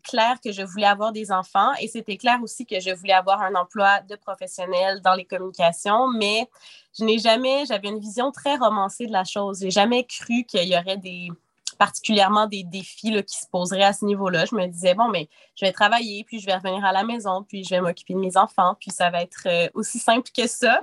clair 0.03 0.37
que 0.43 0.51
je 0.51 0.61
voulais 0.61 0.85
avoir 0.87 1.11
des 1.11 1.31
enfants 1.31 1.73
et 1.79 1.87
c'était 1.87 2.17
clair 2.17 2.39
aussi 2.43 2.65
que 2.65 2.79
je 2.79 2.91
voulais 2.91 3.13
avoir 3.13 3.41
un 3.41 3.55
emploi 3.55 4.01
de 4.01 4.15
professionnel 4.15 5.01
dans 5.01 5.13
les 5.13 5.25
communications, 5.25 6.07
mais 6.09 6.47
je 6.97 7.03
n'ai 7.03 7.19
jamais, 7.19 7.65
j'avais 7.65 7.89
une 7.89 7.99
vision 7.99 8.31
très 8.31 8.55
romancée 8.55 9.05
de 9.05 9.11
la 9.11 9.23
chose. 9.23 9.59
J'ai 9.61 9.71
jamais 9.71 10.03
cru 10.05 10.43
qu'il 10.45 10.67
y 10.67 10.77
aurait 10.77 10.97
des 10.97 11.29
particulièrement 11.77 12.47
des 12.47 12.63
défis 12.63 13.11
là, 13.11 13.23
qui 13.23 13.37
se 13.37 13.47
poseraient 13.47 13.83
à 13.83 13.93
ce 13.93 14.05
niveau-là. 14.05 14.45
Je 14.45 14.55
me 14.55 14.67
disais, 14.67 14.93
bon, 14.93 15.07
mais 15.09 15.29
je 15.55 15.65
vais 15.65 15.71
travailler, 15.71 16.23
puis 16.23 16.39
je 16.39 16.45
vais 16.45 16.55
revenir 16.55 16.83
à 16.83 16.91
la 16.91 17.03
maison, 17.03 17.43
puis 17.43 17.63
je 17.63 17.69
vais 17.69 17.81
m'occuper 17.81 18.13
de 18.13 18.19
mes 18.19 18.37
enfants, 18.37 18.75
puis 18.79 18.91
ça 18.91 19.09
va 19.09 19.21
être 19.21 19.43
euh, 19.45 19.69
aussi 19.73 19.99
simple 19.99 20.29
que 20.35 20.47
ça. 20.47 20.81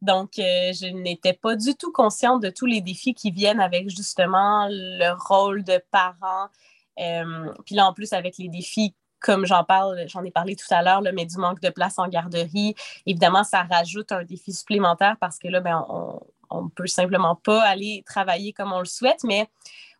Donc, 0.00 0.38
euh, 0.38 0.72
je 0.72 0.86
n'étais 0.86 1.32
pas 1.32 1.56
du 1.56 1.74
tout 1.74 1.92
consciente 1.92 2.42
de 2.42 2.50
tous 2.50 2.66
les 2.66 2.80
défis 2.80 3.14
qui 3.14 3.30
viennent 3.30 3.60
avec 3.60 3.88
justement 3.88 4.66
le 4.68 5.12
rôle 5.28 5.64
de 5.64 5.80
parent, 5.90 6.48
puis 6.96 7.74
là, 7.74 7.86
en 7.86 7.92
plus, 7.92 8.12
avec 8.12 8.38
les 8.38 8.48
défis 8.48 8.94
comme 9.20 9.46
j'en 9.46 9.62
parle, 9.64 10.04
j'en 10.08 10.24
ai 10.24 10.32
parlé 10.32 10.56
tout 10.56 10.66
à 10.70 10.82
l'heure, 10.82 11.00
mais 11.14 11.24
du 11.24 11.36
manque 11.36 11.60
de 11.60 11.70
place 11.70 11.98
en 11.98 12.08
garderie, 12.08 12.74
évidemment, 13.06 13.44
ça 13.44 13.62
rajoute 13.62 14.10
un 14.10 14.24
défi 14.24 14.52
supplémentaire 14.52 15.16
parce 15.20 15.38
que 15.38 15.46
là, 15.46 15.60
ben, 15.60 15.86
on 16.50 16.62
ne 16.62 16.68
peut 16.68 16.88
simplement 16.88 17.36
pas 17.36 17.62
aller 17.62 18.02
travailler 18.04 18.52
comme 18.52 18.72
on 18.72 18.80
le 18.80 18.84
souhaite, 18.84 19.22
mais 19.24 19.48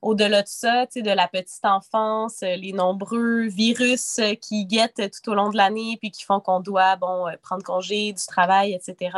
au-delà 0.03 0.43
de 0.43 0.49
ça, 0.49 0.87
de 0.87 1.11
la 1.11 1.29
petite 1.29 1.65
enfance, 1.65 2.41
les 2.41 2.73
nombreux 2.73 3.47
virus 3.47 4.21
qui 4.41 4.67
guettent 4.67 5.11
tout 5.13 5.31
au 5.31 5.35
long 5.35 5.51
de 5.51 5.57
l'année 5.57 5.97
puis 6.01 6.11
qui 6.11 6.25
font 6.25 6.41
qu'on 6.41 6.59
doit 6.59 6.97
bon, 6.97 7.27
prendre 7.43 7.63
congé 7.63 8.13
du 8.13 8.27
travail, 8.27 8.73
etc. 8.73 9.17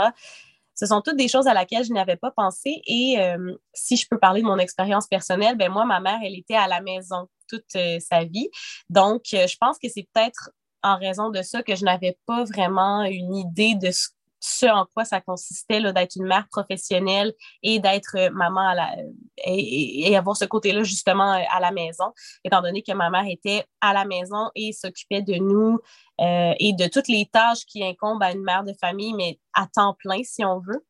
Ce 0.75 0.87
sont 0.87 1.01
toutes 1.01 1.17
des 1.17 1.29
choses 1.29 1.47
à 1.47 1.55
laquelle 1.55 1.85
je 1.85 1.93
n'avais 1.93 2.17
pas 2.17 2.33
pensé. 2.33 2.83
Et 2.87 3.17
euh, 3.19 3.55
si 3.73 3.97
je 3.97 4.09
peux 4.09 4.19
parler 4.19 4.43
de 4.43 4.47
mon 4.47 4.59
expérience 4.59 5.07
personnelle, 5.07 5.57
ben 5.57 5.71
moi, 5.71 5.85
ma 5.85 6.01
mère, 6.01 6.19
elle 6.23 6.37
était 6.37 6.57
à 6.57 6.67
la 6.67 6.81
maison 6.81 7.29
toute 7.49 7.77
euh, 7.77 7.99
sa 8.01 8.25
vie. 8.25 8.49
Donc, 8.89 9.23
euh, 9.35 9.47
je 9.47 9.57
pense 9.59 9.79
que 9.79 9.89
c'est 9.89 10.09
peut-être 10.13 10.51
en 10.83 10.99
raison 10.99 11.31
de 11.31 11.43
ça 11.43 11.63
que 11.63 11.75
je 11.75 11.85
n'avais 11.85 12.19
pas 12.27 12.45
vraiment 12.45 13.05
une 13.05 13.35
idée 13.35 13.75
de 13.75 13.91
ce 13.91 14.67
en 14.67 14.85
quoi 14.93 15.07
ça 15.07 15.23
consistait 15.23 15.81
d'être 15.81 16.17
une 16.17 16.27
mère 16.27 16.47
professionnelle 16.51 17.33
et 17.63 17.79
d'être 17.79 18.29
maman 18.31 18.69
à 18.69 18.75
la, 18.75 18.95
et, 19.39 20.15
avoir 20.15 20.37
ce 20.37 20.45
côté-là 20.45 20.83
justement 20.83 21.33
à 21.33 21.61
la 21.61 21.71
maison, 21.71 22.13
étant 22.45 22.61
donné 22.61 22.83
que 22.83 22.93
ma 22.93 23.09
mère 23.09 23.25
était 23.27 23.65
à 23.81 23.95
la 23.95 24.05
maison 24.05 24.51
et 24.55 24.75
s'occupait 24.75 25.23
de 25.23 25.37
nous 25.37 25.79
et 26.21 26.75
de 26.75 26.87
toutes 26.89 27.09
les 27.09 27.25
tâches 27.25 27.65
qui 27.65 27.83
incombent 27.83 28.23
à 28.23 28.33
une 28.33 28.43
mère 28.43 28.65
de 28.65 28.75
famille, 28.79 29.15
mais 29.15 29.41
à 29.55 29.67
temps 29.67 29.97
plein 29.99 30.23
si 30.23 30.45
on 30.45 30.61
veut. 30.61 30.85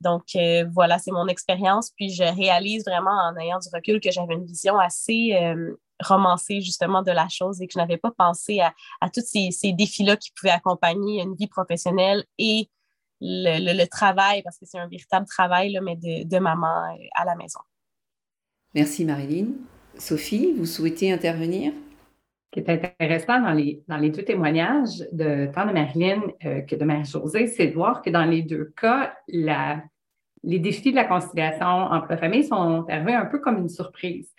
Donc 0.00 0.22
euh, 0.34 0.64
voilà, 0.72 0.98
c'est 0.98 1.12
mon 1.12 1.28
expérience. 1.28 1.90
Puis 1.96 2.10
je 2.10 2.24
réalise 2.24 2.84
vraiment 2.84 3.10
en 3.10 3.36
ayant 3.36 3.58
du 3.58 3.68
recul 3.72 4.00
que 4.00 4.10
j'avais 4.10 4.34
une 4.34 4.46
vision 4.46 4.78
assez 4.78 5.34
euh, 5.34 5.74
romancée 6.00 6.60
justement 6.60 7.02
de 7.02 7.10
la 7.10 7.28
chose 7.28 7.60
et 7.60 7.66
que 7.66 7.72
je 7.74 7.78
n'avais 7.78 7.96
pas 7.96 8.10
pensé 8.10 8.60
à, 8.60 8.72
tous 9.10 9.22
ces, 9.24 9.72
défis-là 9.72 10.16
qui 10.16 10.30
pouvaient 10.32 10.52
accompagner 10.52 11.22
une 11.22 11.34
vie 11.34 11.48
professionnelle 11.48 12.24
et 12.38 12.68
le, 13.20 13.84
travail, 13.86 14.42
parce 14.42 14.58
que 14.58 14.64
c'est 14.64 14.78
un 14.78 14.88
véritable 14.88 15.26
travail, 15.26 15.72
là, 15.72 15.80
mais 15.82 15.96
de, 15.96 16.38
maman 16.38 16.84
euh, 16.84 17.04
à 17.14 17.24
la 17.24 17.34
maison. 17.34 17.60
Merci 18.74 19.04
Marilyn. 19.04 19.48
Sophie, 19.98 20.54
vous 20.56 20.64
souhaitez 20.64 21.12
intervenir? 21.12 21.72
Ce 22.46 22.50
qui 22.52 22.60
est 22.60 22.70
intéressant 22.70 23.40
dans 23.40 23.52
les, 23.52 23.84
dans 23.86 23.98
les 23.98 24.10
deux 24.10 24.24
témoignages, 24.24 25.04
de, 25.12 25.50
tant 25.54 25.66
de 25.66 25.72
Marilyn 25.72 26.22
que 26.40 26.74
de 26.74 26.84
Marie-Josée, 26.84 27.46
c'est 27.46 27.68
de 27.68 27.74
voir 27.74 28.02
que 28.02 28.10
dans 28.10 28.24
les 28.24 28.42
deux 28.42 28.72
cas, 28.76 29.14
la, 29.28 29.82
les 30.42 30.58
défis 30.58 30.90
de 30.90 30.96
la 30.96 31.04
conciliation 31.04 31.66
emploi-famille 31.66 32.44
sont 32.44 32.86
arrivés 32.88 33.14
un 33.14 33.26
peu 33.26 33.38
comme 33.38 33.58
une 33.58 33.68
surprise. 33.68 34.32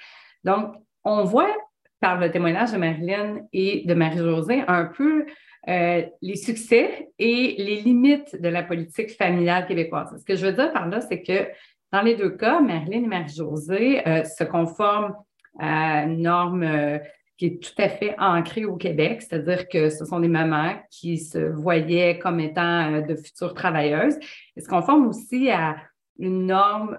Donc, 0.44 0.76
on 1.04 1.24
voit 1.24 1.56
par 2.02 2.20
le 2.20 2.32
témoignage 2.32 2.72
de 2.74 2.78
Marilyn 2.78 3.42
et 3.54 3.84
de 3.86 3.94
Marie-Josée 3.94 4.64
un 4.68 4.86
peu 4.86 5.26
euh, 5.70 6.02
les 6.22 6.36
succès 6.36 7.10
et 7.20 7.56
les 7.60 7.82
limites 7.82 8.42
de 8.42 8.50
la 8.50 8.64
politique 8.64 9.12
familiale 9.12 9.68
québécoise. 9.68 10.16
Ce 10.20 10.26
que 10.26 10.36
je 10.36 10.48
veux 10.48 10.54
dire 10.54 10.74
par 10.74 10.88
là, 10.90 11.00
c'est 11.02 11.22
que 11.22 11.48
dans 11.92 12.02
les 12.02 12.16
deux 12.16 12.32
cas, 12.32 12.60
Marilyn 12.60 13.04
et 13.04 13.08
Marie-Josée 13.08 14.08
euh, 14.08 14.24
se 14.24 14.44
conforment 14.44 15.14
à 15.60 16.06
une 16.06 16.24
norme 16.24 16.64
euh, 16.64 16.98
qui 17.38 17.46
est 17.46 17.64
tout 17.64 17.80
à 17.80 17.90
fait 17.90 18.16
ancrée 18.18 18.66
au 18.66 18.76
Québec, 18.76 19.22
c'est-à-dire 19.22 19.68
que 19.68 19.90
ce 19.90 20.06
sont 20.06 20.20
des 20.20 20.28
mamans 20.28 20.74
qui 20.90 21.20
se 21.20 21.38
voyaient 21.38 22.18
comme 22.18 22.40
étant 22.40 23.02
de 23.02 23.16
futures 23.16 23.54
travailleuses. 23.54 24.18
Elles 24.56 24.64
se 24.64 24.68
conforment 24.68 25.08
aussi 25.08 25.50
à 25.50 25.76
une 26.18 26.48
norme 26.48 26.98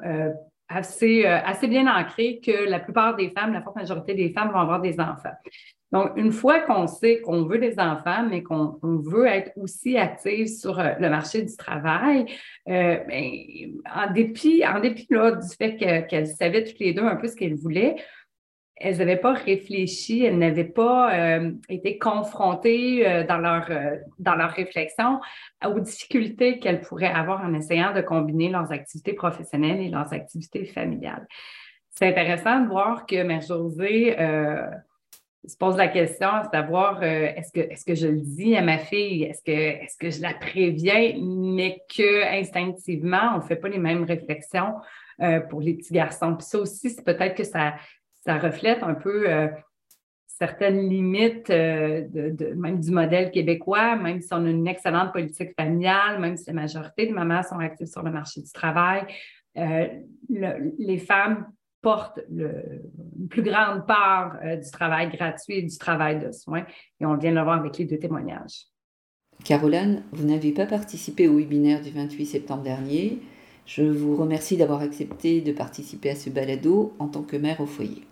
assez, 0.74 1.26
euh, 1.26 1.38
assez 1.44 1.68
bien 1.68 1.86
ancrée 1.86 2.40
que 2.44 2.68
la 2.68 2.80
plupart 2.80 3.16
des 3.16 3.30
femmes, 3.30 3.52
la 3.52 3.62
forte 3.62 3.76
majorité 3.76 4.14
des 4.14 4.30
femmes 4.30 4.50
vont 4.50 4.60
avoir 4.60 4.80
des 4.80 4.98
enfants. 5.00 5.34
Donc, 5.92 6.12
une 6.16 6.32
fois 6.32 6.60
qu'on 6.60 6.86
sait 6.86 7.20
qu'on 7.20 7.44
veut 7.44 7.58
des 7.58 7.78
enfants, 7.78 8.26
mais 8.28 8.42
qu'on 8.42 8.78
veut 8.82 9.26
être 9.26 9.52
aussi 9.56 9.98
active 9.98 10.46
sur 10.46 10.78
euh, 10.78 10.92
le 10.98 11.10
marché 11.10 11.42
du 11.42 11.54
travail, 11.56 12.26
ben, 12.66 13.02
en 13.94 14.12
dépit, 14.12 14.64
en 14.66 14.80
dépit 14.80 15.06
là, 15.10 15.32
du 15.32 15.48
fait 15.56 15.76
qu'elles 16.08 16.28
savaient 16.28 16.64
toutes 16.64 16.78
les 16.78 16.94
deux 16.94 17.04
un 17.04 17.16
peu 17.16 17.28
ce 17.28 17.36
qu'elles 17.36 17.56
voulaient, 17.56 17.96
elles 18.82 18.98
n'avaient 18.98 19.16
pas 19.16 19.32
réfléchi, 19.32 20.24
elles 20.24 20.38
n'avaient 20.38 20.64
pas 20.64 21.14
euh, 21.14 21.52
été 21.68 21.98
confrontées 21.98 23.08
euh, 23.08 23.24
dans, 23.24 23.38
leur, 23.38 23.70
euh, 23.70 23.96
dans 24.18 24.34
leur 24.34 24.50
réflexion 24.50 25.20
aux 25.64 25.78
difficultés 25.78 26.58
qu'elles 26.58 26.80
pourraient 26.80 27.06
avoir 27.06 27.44
en 27.44 27.54
essayant 27.54 27.94
de 27.94 28.00
combiner 28.00 28.48
leurs 28.48 28.72
activités 28.72 29.12
professionnelles 29.12 29.80
et 29.80 29.88
leurs 29.88 30.12
activités 30.12 30.64
familiales. 30.64 31.26
C'est 31.90 32.08
intéressant 32.08 32.60
de 32.60 32.68
voir 32.68 33.06
que 33.06 33.22
Mère 33.22 33.42
Josée 33.42 34.16
se 35.46 35.56
pose 35.56 35.76
la 35.76 35.88
question 35.88 36.28
à 36.28 36.44
savoir 36.50 37.02
est-ce 37.02 37.52
que, 37.52 37.60
est 37.60 37.86
que 37.86 37.94
je 37.94 38.06
le 38.08 38.20
dis 38.20 38.56
à 38.56 38.62
ma 38.62 38.78
fille, 38.78 39.24
est-ce 39.24 39.42
que, 39.42 39.52
est 39.52 39.88
que 40.00 40.10
je 40.10 40.22
la 40.22 40.32
préviens, 40.32 41.12
mais 41.20 41.82
qu'instinctivement, 41.94 43.34
on 43.34 43.38
ne 43.38 43.42
fait 43.42 43.56
pas 43.56 43.68
les 43.68 43.78
mêmes 43.78 44.04
réflexions 44.04 44.74
pour 45.50 45.60
les 45.60 45.74
petits 45.74 45.92
garçons. 45.92 46.34
Puis 46.34 46.46
ça 46.46 46.58
aussi, 46.58 46.88
c'est 46.90 47.04
peut-être 47.04 47.36
que 47.36 47.44
ça, 47.44 47.74
ça 48.24 48.38
reflète 48.38 48.82
un 48.82 48.94
peu 48.94 49.28
euh, 49.28 49.48
certaines 50.26 50.88
limites 50.88 51.50
euh, 51.50 52.06
de, 52.08 52.54
même 52.54 52.80
du 52.80 52.90
modèle 52.90 53.30
québécois, 53.30 53.96
même 53.96 54.20
si 54.20 54.28
on 54.32 54.44
a 54.44 54.50
une 54.50 54.68
excellente 54.68 55.12
politique 55.12 55.52
familiale, 55.56 56.20
même 56.20 56.36
si 56.36 56.46
la 56.46 56.54
majorité 56.54 57.06
des 57.06 57.12
mamans 57.12 57.42
sont 57.42 57.58
actives 57.58 57.88
sur 57.88 58.02
le 58.02 58.10
marché 58.10 58.40
du 58.40 58.50
travail, 58.52 59.02
euh, 59.58 59.86
les 60.28 60.98
femmes 60.98 61.46
portent 61.82 62.20
une 62.30 63.28
plus 63.28 63.42
grande 63.42 63.84
part 63.88 64.38
du 64.40 64.70
travail 64.70 65.10
gratuit 65.10 65.56
et 65.56 65.62
du 65.62 65.76
travail 65.76 66.20
de 66.20 66.30
soins. 66.30 66.64
Et 67.00 67.06
on 67.06 67.16
vient 67.16 67.32
de 67.32 67.36
le 67.36 67.42
voir 67.42 67.58
avec 67.58 67.76
les 67.76 67.86
deux 67.86 67.98
témoignages. 67.98 68.66
Caroline, 69.44 70.04
vous 70.12 70.24
n'avez 70.24 70.52
pas 70.52 70.66
participé 70.66 71.26
au 71.26 71.38
webinaire 71.38 71.82
du 71.82 71.90
28 71.90 72.24
septembre 72.24 72.62
dernier. 72.62 73.18
Je 73.66 73.82
vous 73.82 74.14
remercie 74.14 74.56
d'avoir 74.56 74.80
accepté 74.80 75.40
de 75.40 75.50
participer 75.50 76.10
à 76.10 76.14
ce 76.14 76.30
balado 76.30 76.94
en 77.00 77.08
tant 77.08 77.22
que 77.22 77.36
mère 77.36 77.60
au 77.60 77.66
foyer. 77.66 78.04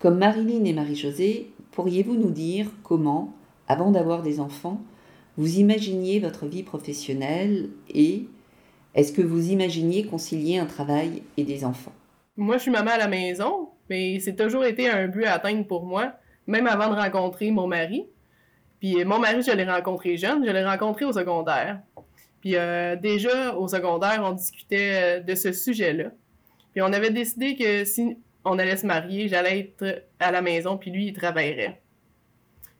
Comme 0.00 0.16
Marilyn 0.16 0.64
et 0.64 0.72
Marie-Josée, 0.72 1.52
pourriez-vous 1.72 2.14
nous 2.14 2.30
dire 2.30 2.70
comment, 2.82 3.34
avant 3.68 3.90
d'avoir 3.90 4.22
des 4.22 4.40
enfants, 4.40 4.80
vous 5.36 5.58
imaginiez 5.58 6.20
votre 6.20 6.46
vie 6.46 6.62
professionnelle 6.62 7.68
et 7.94 8.24
est-ce 8.94 9.12
que 9.12 9.20
vous 9.20 9.50
imaginiez 9.50 10.06
concilier 10.06 10.58
un 10.58 10.64
travail 10.64 11.22
et 11.36 11.44
des 11.44 11.66
enfants? 11.66 11.92
Moi, 12.38 12.56
je 12.56 12.62
suis 12.62 12.70
maman 12.70 12.92
à 12.92 12.96
la 12.96 13.08
maison, 13.08 13.68
mais 13.90 14.20
c'est 14.20 14.36
toujours 14.36 14.64
été 14.64 14.88
un 14.88 15.06
but 15.06 15.26
à 15.26 15.34
atteindre 15.34 15.66
pour 15.66 15.84
moi, 15.84 16.14
même 16.46 16.66
avant 16.66 16.88
de 16.88 16.98
rencontrer 16.98 17.50
mon 17.50 17.66
mari. 17.66 18.06
Puis 18.80 19.04
mon 19.04 19.18
mari, 19.18 19.42
je 19.42 19.52
l'ai 19.52 19.64
rencontré 19.64 20.16
jeune, 20.16 20.46
je 20.46 20.50
l'ai 20.50 20.64
rencontré 20.64 21.04
au 21.04 21.12
secondaire. 21.12 21.78
Puis 22.40 22.56
euh, 22.56 22.96
déjà, 22.96 23.54
au 23.54 23.68
secondaire, 23.68 24.22
on 24.24 24.32
discutait 24.32 25.18
euh, 25.18 25.20
de 25.20 25.34
ce 25.34 25.52
sujet-là. 25.52 26.04
Puis 26.72 26.80
on 26.80 26.90
avait 26.90 27.10
décidé 27.10 27.54
que 27.54 27.84
si 27.84 28.16
on 28.44 28.58
allait 28.58 28.76
se 28.76 28.86
marier, 28.86 29.28
j'allais 29.28 29.60
être 29.60 30.04
à 30.18 30.30
la 30.30 30.42
maison, 30.42 30.78
puis 30.78 30.90
lui, 30.90 31.06
il 31.06 31.12
travaillerait. 31.12 31.80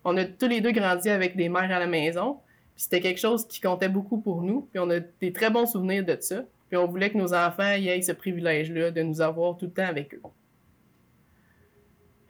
On 0.05 0.17
a 0.17 0.25
tous 0.25 0.49
les 0.49 0.61
deux 0.61 0.73
grandi 0.73 1.11
avec 1.11 1.37
des 1.37 1.49
mères 1.49 1.71
à 1.71 1.79
la 1.79 1.87
maison, 1.87 2.39
puis 2.75 2.85
c'était 2.85 3.01
quelque 3.01 3.21
chose 3.21 3.47
qui 3.47 3.61
comptait 3.61 3.89
beaucoup 3.89 4.21
pour 4.21 4.43
nous, 4.43 4.63
puis 4.73 4.79
on 4.79 4.91
a 4.91 5.01
des 5.01 5.33
très 5.33 5.51
bons 5.51 5.67
souvenirs 5.67 6.05
de 6.05 6.17
ça. 6.21 6.43
Puis 6.69 6.77
on 6.77 6.87
voulait 6.87 7.11
que 7.11 7.19
nos 7.19 7.35
enfants 7.35 7.73
aient 7.73 8.01
ce 8.01 8.13
privilège-là 8.13 8.93
de 8.93 9.03
nous 9.03 9.21
avoir 9.21 9.57
tout 9.59 9.67
le 9.67 9.73
temps 9.73 9.87
avec 9.87 10.15
eux. 10.15 10.23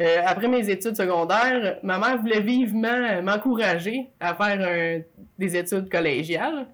Euh, 0.01 0.23
après 0.25 0.49
mes 0.49 0.71
études 0.71 0.97
secondaires, 0.97 1.79
ma 1.83 1.99
mère 1.99 2.19
voulait 2.19 2.41
vivement 2.41 3.23
m'encourager 3.23 4.09
à 4.19 4.35
faire 4.35 5.03
des 5.39 5.57
études 5.57 5.91
collégiales. 5.91 6.67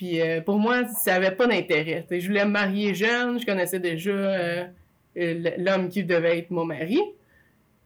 Puis 0.00 0.18
euh, 0.18 0.40
pour 0.40 0.58
moi, 0.58 0.86
ça 0.86 1.12
n'avait 1.12 1.36
pas 1.36 1.46
d'intérêt. 1.46 2.06
Je 2.10 2.26
voulais 2.26 2.46
me 2.46 2.50
marier 2.52 2.94
jeune, 2.94 3.38
je 3.38 3.44
connaissais 3.44 3.78
déjà 3.78 4.10
euh, 4.10 4.64
l'homme 5.16 5.88
qui 5.88 6.04
devait 6.04 6.38
être 6.38 6.50
mon 6.50 6.64
mari. 6.64 7.00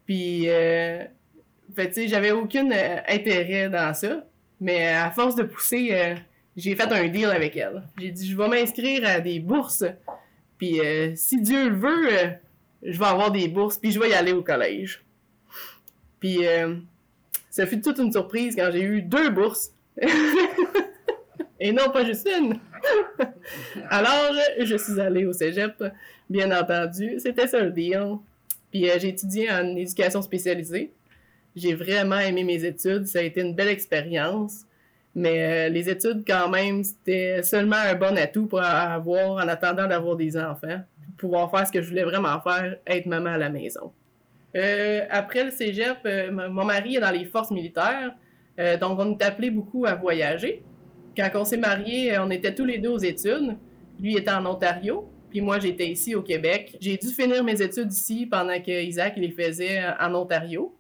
Puis, 0.06 0.46
fait, 0.46 2.08
j'avais 2.08 2.32
aucun 2.32 2.70
intérêt 3.08 3.68
dans 3.68 3.94
ça. 3.94 4.24
Mais 4.60 4.88
à 4.88 5.10
force 5.10 5.34
de 5.34 5.42
pousser, 5.42 6.16
j'ai 6.56 6.76
fait 6.76 6.92
un 6.92 7.08
deal 7.08 7.26
avec 7.26 7.56
elle. 7.56 7.82
J'ai 7.98 8.10
dit, 8.10 8.30
je 8.30 8.36
vais 8.36 8.48
m'inscrire 8.48 9.06
à 9.08 9.20
des 9.20 9.40
bourses. 9.40 9.84
Puis 10.58 10.80
si 11.16 11.40
Dieu 11.40 11.70
le 11.70 11.76
veut, 11.76 12.38
je 12.84 12.98
vais 12.98 13.06
avoir 13.06 13.30
des 13.32 13.48
bourses, 13.48 13.78
puis 13.78 13.90
je 13.90 13.98
vais 13.98 14.10
y 14.10 14.14
aller 14.14 14.32
au 14.32 14.42
collège. 14.42 15.02
Puis 16.20 16.46
euh, 16.46 16.76
ça 17.50 17.66
fut 17.66 17.80
toute 17.80 17.98
une 17.98 18.12
surprise 18.12 18.54
quand 18.56 18.70
j'ai 18.72 18.82
eu 18.82 19.02
deux 19.02 19.30
bourses. 19.30 19.72
Et 21.64 21.72
non 21.72 21.88
pas 21.90 22.04
juste 22.04 22.28
une. 22.28 22.58
Alors, 23.88 24.34
je 24.60 24.76
suis 24.76 25.00
allée 25.00 25.24
au 25.24 25.32
cégep, 25.32 25.82
bien 26.28 26.54
entendu. 26.54 27.14
C'était 27.18 27.46
ça 27.46 27.58
le 27.58 27.70
deal. 27.70 28.18
Puis 28.70 28.90
euh, 28.90 28.98
j'ai 28.98 29.08
étudié 29.08 29.50
en 29.50 29.74
éducation 29.74 30.20
spécialisée. 30.20 30.92
J'ai 31.56 31.74
vraiment 31.74 32.18
aimé 32.18 32.44
mes 32.44 32.62
études. 32.66 33.06
Ça 33.06 33.20
a 33.20 33.22
été 33.22 33.40
une 33.40 33.54
belle 33.54 33.68
expérience. 33.68 34.66
Mais 35.14 35.68
euh, 35.68 35.68
les 35.70 35.88
études, 35.88 36.22
quand 36.26 36.50
même, 36.50 36.84
c'était 36.84 37.42
seulement 37.42 37.76
un 37.76 37.94
bon 37.94 38.14
atout 38.18 38.44
pour 38.46 38.60
avoir 38.60 39.42
en 39.42 39.48
attendant 39.48 39.86
d'avoir 39.86 40.16
des 40.16 40.36
enfants 40.36 40.82
pouvoir 41.16 41.50
faire 41.50 41.66
ce 41.66 41.72
que 41.72 41.80
je 41.80 41.88
voulais 41.88 42.04
vraiment 42.04 42.38
faire, 42.42 42.76
être 42.86 43.06
maman 43.06 43.30
à 43.30 43.38
la 43.38 43.48
maison. 43.48 43.90
Euh, 44.54 45.06
après 45.08 45.44
le 45.44 45.50
cégep, 45.50 45.96
euh, 46.04 46.30
mon 46.30 46.64
mari 46.66 46.96
est 46.96 47.00
dans 47.00 47.10
les 47.10 47.24
forces 47.24 47.52
militaires, 47.52 48.14
donc 48.80 48.98
on 49.00 49.12
est 49.12 49.22
appelé 49.22 49.50
beaucoup 49.50 49.86
à 49.86 49.94
voyager. 49.94 50.62
Quand 51.16 51.30
on 51.34 51.44
s'est 51.44 51.56
mariés, 51.56 52.18
on 52.18 52.30
était 52.30 52.54
tous 52.54 52.64
les 52.64 52.78
deux 52.78 52.90
aux 52.90 52.98
études. 52.98 53.56
Lui 54.00 54.16
était 54.16 54.30
en 54.30 54.44
Ontario, 54.46 55.08
puis 55.30 55.40
moi 55.40 55.58
j'étais 55.60 55.86
ici 55.86 56.14
au 56.14 56.22
Québec. 56.22 56.76
J'ai 56.80 56.96
dû 56.96 57.08
finir 57.08 57.44
mes 57.44 57.60
études 57.62 57.92
ici 57.92 58.26
pendant 58.26 58.60
que 58.60 58.82
Isaac 58.82 59.16
les 59.16 59.30
faisait 59.30 59.80
en 60.00 60.14
Ontario. 60.14 60.74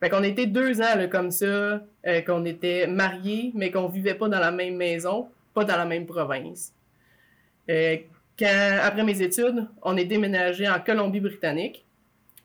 Fait 0.00 0.08
qu'on 0.08 0.22
était 0.22 0.46
deux 0.46 0.80
ans 0.80 1.08
comme 1.10 1.32
ça, 1.32 1.82
qu'on 2.24 2.44
était 2.44 2.86
mariés, 2.86 3.50
mais 3.54 3.72
qu'on 3.72 3.88
vivait 3.88 4.14
pas 4.14 4.28
dans 4.28 4.38
la 4.38 4.52
même 4.52 4.76
maison, 4.76 5.26
pas 5.54 5.64
dans 5.64 5.76
la 5.76 5.84
même 5.84 6.06
province 6.06 6.72
après 8.46 9.04
mes 9.04 9.20
études, 9.22 9.66
on 9.82 9.96
est 9.96 10.04
déménagé 10.04 10.68
en 10.68 10.80
Colombie-Britannique 10.80 11.84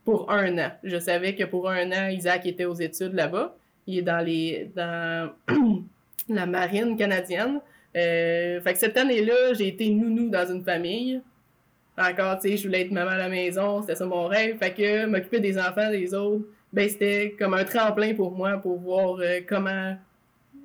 pour 0.04 0.32
un 0.32 0.58
an. 0.58 0.72
Je 0.84 1.00
savais 1.00 1.36
que 1.36 1.44
pour 1.44 1.70
un 1.70 1.92
an, 1.92 2.10
Isaac 2.10 2.46
était 2.46 2.66
aux 2.66 2.74
études 2.74 3.14
là-bas. 3.14 3.56
Il 3.86 4.00
est 4.00 4.02
dans 4.02 4.26
les 4.26 4.72
la 6.30 6.46
marine 6.46 6.98
canadienne. 6.98 7.60
Euh, 7.96 8.60
fait 8.62 8.74
que 8.74 8.80
cette 8.80 8.98
année-là, 8.98 9.54
j'ai 9.54 9.68
été 9.68 9.90
nounou 9.90 10.30
dans 10.30 10.46
une 10.52 10.64
famille. 10.64 11.22
Encore, 11.98 12.40
tu 12.40 12.50
sais, 12.50 12.58
je 12.58 12.68
voulais 12.68 12.82
être 12.82 12.92
maman 12.92 13.12
à 13.12 13.18
la 13.18 13.30
maison, 13.30 13.82
c'était 13.82 13.96
ça 13.96 14.06
mon 14.06 14.26
rêve. 14.26 14.58
Fait 14.58 14.74
que 14.74 15.06
m'occuper 15.06 15.40
des 15.40 15.60
enfants 15.60 15.92
des 15.92 16.14
autres, 16.14 16.46
ben 16.72 16.90
c'était 16.90 17.36
comme 17.38 17.54
un 17.54 17.64
tremplin 17.66 18.16
pour 18.16 18.32
moi 18.32 18.58
pour 18.58 18.80
voir 18.80 19.18
euh, 19.20 19.42
comment 19.48 19.96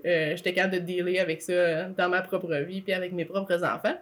euh, 0.07 0.37
j'étais 0.37 0.55
capable 0.55 0.75
de 0.75 0.79
dealer 0.81 1.19
avec 1.19 1.43
ça 1.43 1.85
dans 1.85 2.09
ma 2.09 2.23
propre 2.23 2.55
vie 2.57 2.81
puis 2.81 2.93
avec 2.93 3.13
mes 3.13 3.25
propres 3.25 3.63
enfants. 3.65 3.97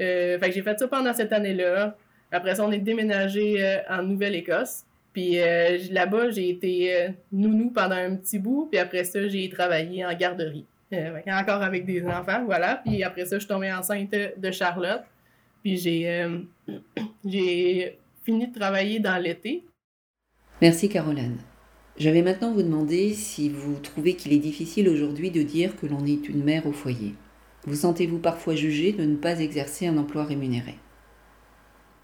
Euh, 0.00 0.38
fait 0.38 0.48
que 0.48 0.54
j'ai 0.54 0.62
fait 0.62 0.78
ça 0.78 0.88
pendant 0.88 1.12
cette 1.12 1.32
année-là. 1.32 1.96
Après 2.32 2.54
ça, 2.54 2.64
on 2.64 2.72
est 2.72 2.78
déménagé 2.78 3.64
euh, 3.64 3.78
en 3.88 4.02
Nouvelle-Écosse. 4.02 4.84
Puis 5.14 5.40
euh, 5.40 5.78
là-bas, 5.90 6.30
j'ai 6.30 6.50
été 6.50 7.08
nounou 7.32 7.70
pendant 7.70 7.94
un 7.94 8.16
petit 8.16 8.38
bout. 8.38 8.68
Puis 8.70 8.78
après 8.78 9.04
ça, 9.04 9.26
j'ai 9.28 9.48
travaillé 9.48 10.04
en 10.04 10.12
garderie. 10.14 10.66
encore 11.26 11.62
avec 11.62 11.86
des 11.86 12.04
enfants, 12.06 12.44
voilà. 12.44 12.82
Puis 12.84 13.02
après 13.02 13.24
ça, 13.24 13.36
je 13.36 13.40
suis 13.40 13.48
tombée 13.48 13.72
enceinte 13.72 14.14
de 14.36 14.50
Charlotte. 14.50 15.02
Puis 15.62 15.78
j'ai, 15.78 16.26
j'ai 17.24 17.98
fini 18.24 18.48
de 18.48 18.58
travailler 18.58 19.00
dans 19.00 19.16
l'été. 19.16 19.64
Merci 20.60 20.88
Caroline. 20.88 21.38
Je 21.96 22.10
vais 22.10 22.22
maintenant 22.22 22.52
vous 22.52 22.62
demander 22.62 23.12
si 23.14 23.48
vous 23.48 23.76
trouvez 23.76 24.14
qu'il 24.14 24.32
est 24.32 24.38
difficile 24.38 24.88
aujourd'hui 24.88 25.30
de 25.30 25.42
dire 25.42 25.76
que 25.76 25.86
l'on 25.86 26.04
est 26.04 26.28
une 26.28 26.42
mère 26.42 26.66
au 26.66 26.72
foyer. 26.72 27.14
Vous 27.66 27.76
sentez-vous 27.76 28.18
parfois 28.18 28.56
jugé 28.56 28.92
de 28.92 29.04
ne 29.04 29.16
pas 29.16 29.38
exercer 29.38 29.86
un 29.86 29.96
emploi 29.96 30.24
rémunéré? 30.24 30.74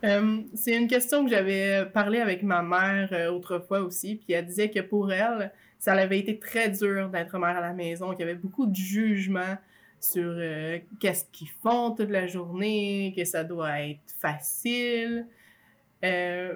Euh, 0.03 0.41
c'est 0.55 0.77
une 0.77 0.89
question 0.89 1.25
que 1.25 1.31
j'avais 1.31 1.85
parlé 1.93 2.21
avec 2.21 2.43
ma 2.43 2.63
mère 2.63 3.11
euh, 3.13 3.31
autrefois 3.31 3.81
aussi, 3.81 4.17
puis 4.17 4.33
elle 4.33 4.47
disait 4.47 4.71
que 4.71 4.81
pour 4.81 5.13
elle, 5.13 5.53
ça 5.79 5.93
avait 5.93 6.19
été 6.19 6.39
très 6.39 6.71
dur 6.71 7.11
d'être 7.11 7.39
mère 7.39 7.57
à 7.57 7.61
la 7.61 7.75
maison, 7.75 8.11
qu'il 8.11 8.21
y 8.21 8.23
avait 8.23 8.35
beaucoup 8.35 8.67
de 8.67 8.75
jugement 8.75 9.57
sur 10.01 10.33
euh, 10.37 10.79
qu'est-ce 10.99 11.27
qu'ils 11.31 11.51
font 11.63 11.91
toute 11.91 12.09
la 12.09 12.27
journée, 12.27 13.13
que 13.15 13.25
ça 13.25 13.45
doit 13.45 13.83
être 13.83 14.01
facile. 14.21 15.27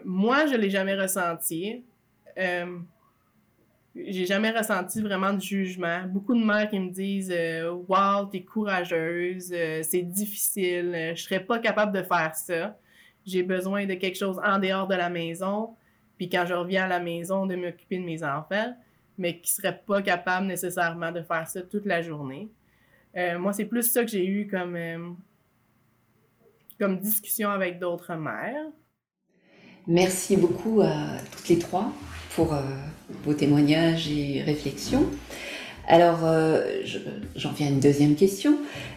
moi, 0.04 0.46
je 0.46 0.56
l'ai 0.56 0.70
jamais 0.70 0.94
ressenti 0.94 1.82
j'ai 3.96 4.26
jamais 4.26 4.50
ressenti 4.50 5.00
vraiment 5.00 5.32
de 5.32 5.40
jugement. 5.40 6.02
Beaucoup 6.08 6.34
de 6.34 6.44
mères 6.44 6.68
qui 6.68 6.80
me 6.80 6.90
disent 6.90 7.32
Wow, 7.88 8.24
t'es 8.24 8.42
courageuse, 8.42 9.54
c'est 9.82 10.02
difficile, 10.02 11.12
je 11.14 11.22
serais 11.22 11.38
pas 11.38 11.60
capable 11.60 11.92
de 11.92 12.02
faire 12.02 12.34
ça. 12.34 12.76
J'ai 13.26 13.42
besoin 13.42 13.86
de 13.86 13.94
quelque 13.94 14.18
chose 14.18 14.40
en 14.44 14.58
dehors 14.58 14.86
de 14.86 14.94
la 14.94 15.10
maison, 15.10 15.74
puis 16.16 16.28
quand 16.28 16.44
je 16.46 16.54
reviens 16.54 16.84
à 16.84 16.88
la 16.88 17.00
maison, 17.00 17.46
de 17.46 17.56
m'occuper 17.56 17.98
de 17.98 18.04
mes 18.04 18.22
enfants, 18.22 18.76
mais 19.18 19.40
qui 19.40 19.52
serait 19.52 19.80
pas 19.86 20.02
capable 20.02 20.46
nécessairement 20.46 21.12
de 21.12 21.22
faire 21.22 21.48
ça 21.48 21.62
toute 21.62 21.86
la 21.86 22.02
journée. 22.02 22.48
moi, 23.38 23.52
c'est 23.52 23.64
plus 23.64 23.90
ça 23.90 24.04
que 24.04 24.10
j'ai 24.10 24.26
eu 24.26 24.46
comme, 24.46 25.16
comme 26.78 26.98
discussion 26.98 27.50
avec 27.50 27.78
d'autres 27.78 28.14
mères. 28.14 28.66
Merci 29.86 30.36
beaucoup 30.36 30.80
à 30.80 31.18
toutes 31.30 31.48
les 31.48 31.58
trois 31.58 31.92
pour 32.34 32.54
euh, 32.54 32.62
vos 33.22 33.34
témoignages 33.34 34.10
et 34.10 34.42
réflexions. 34.42 35.06
Alors, 35.86 36.20
euh, 36.24 36.82
j'en 37.36 37.52
viens 37.52 37.66
à 37.66 37.70
une 37.70 37.80
deuxième 37.80 38.14
question. 38.14 38.56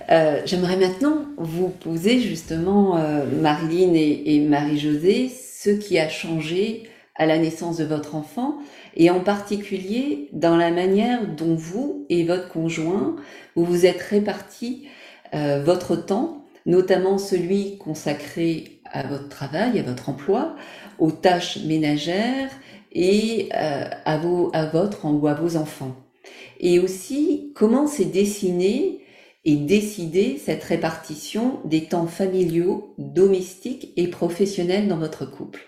Euh, 0.10 0.42
j'aimerais 0.46 0.78
maintenant 0.78 1.26
vous 1.38 1.70
poser 1.70 2.20
justement, 2.20 3.00
Marilyn 3.42 3.94
et, 3.94 4.40
Marie-Josée, 4.40 5.30
ce 5.30 5.70
qui 5.70 6.00
a 6.00 6.10
changé 6.10 6.84
à 7.16 7.26
la 7.26 7.38
naissance 7.38 7.78
de 7.78 7.84
votre 7.84 8.16
enfant, 8.16 8.60
et 8.96 9.10
en 9.10 9.20
particulier 9.20 10.30
dans 10.34 10.56
la 10.56 10.72
manière 10.72 11.28
dont 11.28 11.56
vous 11.56 12.06
et 12.10 12.24
votre 12.24 12.48
conjoint, 12.48 13.16
vous 13.56 13.66
vous 13.66 13.86
êtes 13.86 14.02
répartis 14.02 14.88
votre 15.34 15.96
temps, 15.96 16.46
notamment 16.68 17.18
celui 17.18 17.78
consacré 17.80 18.78
à 18.92 19.04
votre 19.04 19.30
travail, 19.30 19.80
à 19.80 19.84
votre 19.84 20.10
emploi, 20.10 20.56
aux 21.00 21.12
tâches 21.12 21.60
ménagères 21.66 22.52
et 22.92 23.50
euh, 23.54 23.86
à, 24.06 24.18
vos, 24.18 24.50
à 24.54 24.66
votre 24.66 25.06
ou 25.06 25.28
à 25.28 25.34
vos 25.34 25.58
enfants. 25.58 25.96
Et 26.60 26.80
aussi, 26.80 27.52
comment 27.56 27.88
s'est 27.88 28.06
dessinée 28.06 29.04
et 29.46 29.56
décidée 29.56 30.38
cette 30.38 30.64
répartition 30.64 31.62
des 31.64 31.86
temps 31.88 32.08
familiaux, 32.08 32.94
domestiques 32.98 33.94
et 33.96 34.08
professionnels 34.10 34.88
dans 34.88 34.98
votre 34.98 35.26
couple? 35.26 35.66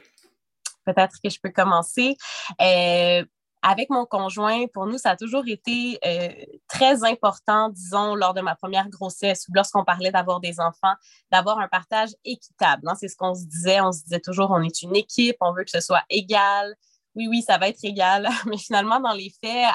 Peut-être 0.86 1.18
que 1.24 1.30
je 1.30 1.40
peux 1.42 1.52
commencer. 1.52 2.18
Euh, 2.62 3.24
avec 3.62 3.90
mon 3.90 4.06
conjoint, 4.06 4.66
pour 4.74 4.86
nous, 4.86 4.98
ça 4.98 5.12
a 5.12 5.16
toujours 5.18 5.44
été 5.46 6.00
euh, 6.06 6.30
très 6.70 7.04
important, 7.04 7.70
disons, 7.70 8.16
lors 8.16 8.34
de 8.34 8.42
ma 8.42 8.56
première 8.56 8.90
grossesse 8.90 9.48
ou 9.50 9.52
lorsqu'on 9.54 9.84
parlait 9.84 10.12
d'avoir 10.12 10.40
des 10.40 10.60
enfants, 10.60 10.94
d'avoir 11.32 11.60
un 11.60 11.68
partage 11.68 12.10
équitable. 12.24 12.88
Hein. 12.88 12.96
C'est 12.98 13.10
ce 13.10 13.18
qu'on 13.18 13.36
se 13.36 13.46
disait. 13.46 13.82
On 13.82 13.92
se 13.92 14.04
disait 14.04 14.22
toujours, 14.22 14.52
on 14.52 14.62
est 14.62 14.82
une 14.82 14.96
équipe, 14.96 15.36
on 15.42 15.54
veut 15.54 15.66
que 15.66 15.72
ce 15.72 15.82
soit 15.82 16.04
égal, 16.10 16.76
oui, 17.16 17.28
oui, 17.28 17.42
ça 17.42 17.58
va 17.58 17.68
être 17.68 17.84
égal. 17.84 18.30
Mais 18.46 18.58
finalement, 18.58 19.00
dans 19.00 19.14
les 19.14 19.32
faits, 19.44 19.66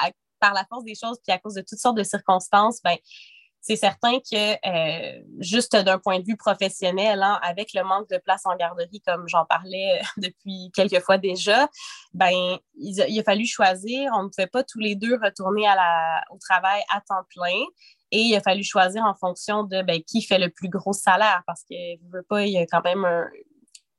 par 0.45 0.53
la 0.53 0.67
force 0.67 0.85
des 0.85 0.95
choses, 0.95 1.19
puis 1.27 1.33
à 1.35 1.39
cause 1.39 1.55
de 1.55 1.63
toutes 1.63 1.79
sortes 1.79 1.97
de 1.97 2.03
circonstances, 2.03 2.83
ben, 2.85 2.97
c'est 3.63 3.77
certain 3.77 4.19
que 4.19 4.53
euh, 4.69 5.23
juste 5.39 5.75
d'un 5.75 5.99
point 5.99 6.21
de 6.21 6.25
vue 6.27 6.37
professionnel, 6.37 7.23
hein, 7.23 7.41
avec 7.43 7.73
le 7.73 7.83
manque 7.83 8.11
de 8.11 8.19
place 8.19 8.43
en 8.45 8.55
garderie, 8.57 9.01
comme 9.07 9.27
j'en 9.27 9.47
parlais 9.47 9.99
euh, 9.99 10.05
depuis 10.19 10.71
quelques 10.75 11.01
fois 11.01 11.17
déjà, 11.17 11.67
ben 12.13 12.59
il, 12.75 13.19
a 13.19 13.23
fallu 13.23 13.47
choisir. 13.47 14.13
On 14.19 14.25
ne 14.25 14.29
pouvait 14.29 14.49
pas 14.49 14.65
tous 14.65 14.81
les 14.81 14.97
deux 14.97 15.15
retourner 15.15 15.67
au 16.31 16.37
travail 16.39 16.83
à 16.91 17.01
temps 17.01 17.25
plein. 17.35 17.65
Et 18.11 18.21
il 18.21 18.37
a 18.37 18.43
fallu 18.43 18.63
choisir 18.63 19.03
en 19.03 19.15
fonction 19.15 19.65
de 19.65 19.81
ben, 19.81 20.03
qui 20.03 20.21
fait 20.21 20.39
le 20.39 20.51
plus 20.51 20.69
gros 20.69 20.93
salaire 20.93 21.43
parce 21.47 21.63
que 21.63 21.75
veux 22.13 22.23
pas, 22.29 22.45
il 22.45 22.53
y 22.53 22.59
a 22.59 22.67
quand 22.67 22.85
même 22.85 23.07
un, 23.07 23.25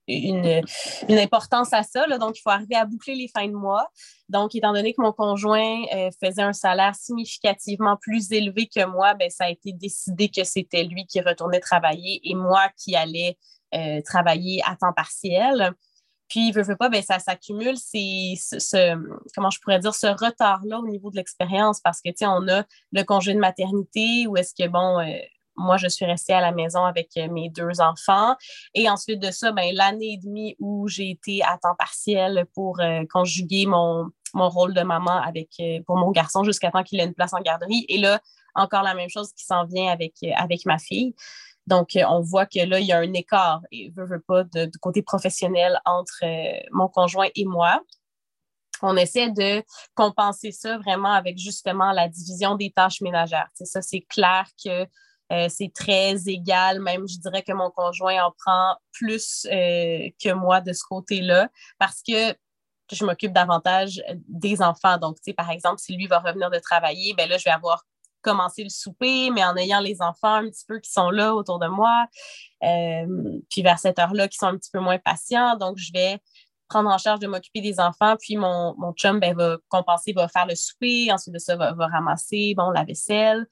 une, 0.08 0.64
importance 1.10 1.74
à 1.74 1.84
ça. 1.84 2.06
donc, 2.18 2.38
il 2.38 2.42
faut 2.42 2.50
arriver 2.50 2.76
à 2.76 2.86
boucler 2.86 3.16
les 3.16 3.28
fins 3.28 3.48
de 3.48 3.54
mois. 3.54 3.88
Donc, 4.30 4.56
étant 4.56 4.74
donné 4.74 4.94
que 4.94 5.02
mon 5.02 5.12
conjoint 5.12 5.84
euh, 5.94 6.10
faisait 6.24 6.42
un 6.42 6.54
salaire 6.54 6.96
significativement 6.96 7.98
plus 7.98 8.32
élevé 8.32 8.68
que 8.68 8.86
moi, 8.86 9.14
ben, 9.14 9.30
ça 9.30 9.46
a 9.46 9.50
été 9.50 9.74
décidé 9.74 10.30
que 10.30 10.44
c'était 10.44 10.84
lui 10.84 11.06
qui 11.06 11.22
retournait 11.22 11.60
travailler 11.60 12.22
et 12.24 12.36
moi 12.36 12.70
qui 12.78 12.96
allais 12.96 13.38
euh, 13.74 14.02
travailler 14.02 14.62
à 14.66 14.76
temps 14.76 14.94
partiel. 14.94 15.74
Puis, 16.28 16.52
veut, 16.52 16.64
veut 16.64 16.76
pas, 16.76 16.90
ben, 16.90 17.04
ça 17.04 17.20
s'accumule, 17.20 17.78
c'est 17.78 18.34
ce, 18.38 18.96
comment 19.36 19.52
je 19.52 19.60
pourrais 19.60 19.80
dire, 19.80 19.94
ce 19.94 20.08
retard-là 20.08 20.80
au 20.80 20.88
niveau 20.88 21.12
de 21.12 21.18
l'expérience 21.18 21.80
parce 21.82 22.02
que, 22.02 22.10
tu 22.10 22.18
sais, 22.20 22.26
on 22.26 22.48
a 22.48 22.64
le 22.92 23.04
congé 23.04 23.34
de 23.34 23.40
maternité 23.40 24.26
ou 24.28 24.36
est-ce 24.38 24.54
que, 24.56 24.68
bon, 24.68 25.00
euh, 25.00 25.18
moi, 25.58 25.78
je 25.78 25.88
suis 25.88 26.06
restée 26.06 26.34
à 26.34 26.42
la 26.42 26.52
maison 26.52 26.86
avec 26.86 27.12
euh, 27.18 27.28
mes 27.30 27.50
deux 27.50 27.82
enfants. 27.82 28.36
Et 28.74 28.90
ensuite 28.90 29.20
de 29.20 29.32
ça, 29.32 29.52
ben, 29.52 29.74
l'année 29.74 30.14
et 30.14 30.18
demie 30.18 30.56
où 30.60 30.88
j'ai 30.88 31.10
été 31.12 31.42
à 31.44 31.58
temps 31.58 31.76
partiel 31.78 32.46
pour 32.54 32.80
euh, 32.80 33.04
conjuguer 33.12 33.66
mon, 33.66 34.10
mon, 34.34 34.50
rôle 34.50 34.74
de 34.74 34.82
maman 34.82 35.22
avec, 35.22 35.50
euh, 35.60 35.80
pour 35.86 35.98
mon 35.98 36.12
garçon 36.12 36.44
jusqu'à 36.44 36.72
temps 36.72 36.84
qu'il 36.84 37.00
ait 37.00 37.06
une 37.06 37.14
place 37.14 37.34
en 37.34 37.42
garderie. 37.42 37.86
Et 37.90 37.98
là, 37.98 38.20
encore 38.54 38.84
la 38.84 38.94
même 38.94 39.10
chose 39.10 39.32
qui 39.34 39.46
s'en 39.46 39.66
vient 39.66 39.92
avec, 39.92 40.14
avec 40.38 40.66
ma 40.66 40.78
fille. 40.78 41.14
Donc, 41.68 41.90
on 41.96 42.22
voit 42.22 42.46
que 42.46 42.60
là, 42.60 42.80
il 42.80 42.86
y 42.86 42.94
a 42.94 43.00
un 43.00 43.14
écart, 43.14 43.62
et 43.72 43.92
veut, 43.96 44.24
pas, 44.26 44.44
de, 44.44 44.70
côté 44.80 45.02
professionnel 45.02 45.82
entre 45.84 46.24
mon 46.72 46.88
conjoint 46.88 47.28
et 47.36 47.44
moi 47.44 47.82
on 48.82 48.98
essaie 48.98 49.32
de 49.32 49.64
compenser 49.94 50.52
ça 50.52 50.78
vraiment 50.78 51.14
avec 51.14 51.38
justement 51.38 51.92
la 51.92 52.08
division 52.08 52.56
des 52.56 52.72
tâches 52.72 53.02
ménagères. 53.02 53.50
C'est 53.54 53.66
ça, 53.66 53.82
c'est 53.82 54.02
clair 54.02 54.48
que 54.64 54.86
euh, 55.32 55.48
c'est 55.50 55.72
très 55.74 56.28
égal, 56.28 56.82
même 56.82 57.08
je 57.08 57.18
dirais 57.18 57.42
que 57.42 57.54
mon 57.54 57.72
conjoint 57.72 58.26
en 58.26 58.32
prend 58.38 58.76
plus 58.92 59.48
euh, 59.52 60.10
que 60.24 60.34
moi 60.34 60.62
de 60.62 60.72
ce 60.72 60.84
côté-là 60.88 61.50
parce 61.80 62.02
que 62.08 62.36
je 62.92 63.04
m'occupe 63.04 63.34
davantage 63.34 64.04
des 64.28 64.62
enfants. 64.62 64.98
Donc, 64.98 65.16
tu 65.16 65.24
sais, 65.24 65.34
par 65.34 65.50
exemple, 65.50 65.80
si 65.80 65.96
lui 65.96 66.06
va 66.06 66.20
revenir 66.20 66.52
de 66.52 66.60
travailler, 66.60 67.16
ben 67.16 67.28
là, 67.28 67.38
je 67.38 67.46
vais 67.46 67.52
avoir 67.52 67.84
commencé 68.22 68.64
le 68.64 68.70
souper, 68.70 69.30
mais 69.30 69.44
en 69.44 69.56
ayant 69.56 69.80
les 69.80 70.02
enfants 70.02 70.36
un 70.36 70.50
petit 70.50 70.66
peu 70.68 70.80
qui 70.80 70.92
sont 70.92 71.10
là 71.12 71.34
autour 71.34 71.60
de 71.60 71.68
moi, 71.68 72.06
euh, 72.64 73.40
puis 73.50 73.62
vers 73.62 73.80
cette 73.80 74.00
heure-là, 74.00 74.28
qui 74.28 74.38
sont 74.38 74.48
un 74.48 74.58
petit 74.58 74.72
peu 74.72 74.80
moins 74.80 74.98
patients. 74.98 75.56
Donc, 75.58 75.78
je 75.78 75.92
vais 75.94 76.20
prendre 76.68 76.90
en 76.90 76.98
charge 76.98 77.20
de 77.20 77.28
m'occuper 77.28 77.62
des 77.62 77.80
enfants, 77.80 78.16
puis 78.20 78.36
mon, 78.38 78.76
mon 78.78 78.94
chum 78.94 79.20
ben, 79.20 79.36
va 79.36 79.58
compenser, 79.70 80.14
va 80.14 80.28
faire 80.28 80.48
le 80.48 80.56
souper, 80.56 81.12
ensuite 81.12 81.34
de 81.34 81.40
ça, 81.40 81.56
va, 81.56 81.74
va 81.74 81.88
ramasser 81.88 82.54
bon, 82.58 82.72
la 82.72 82.84
vaisselle. 82.84 83.46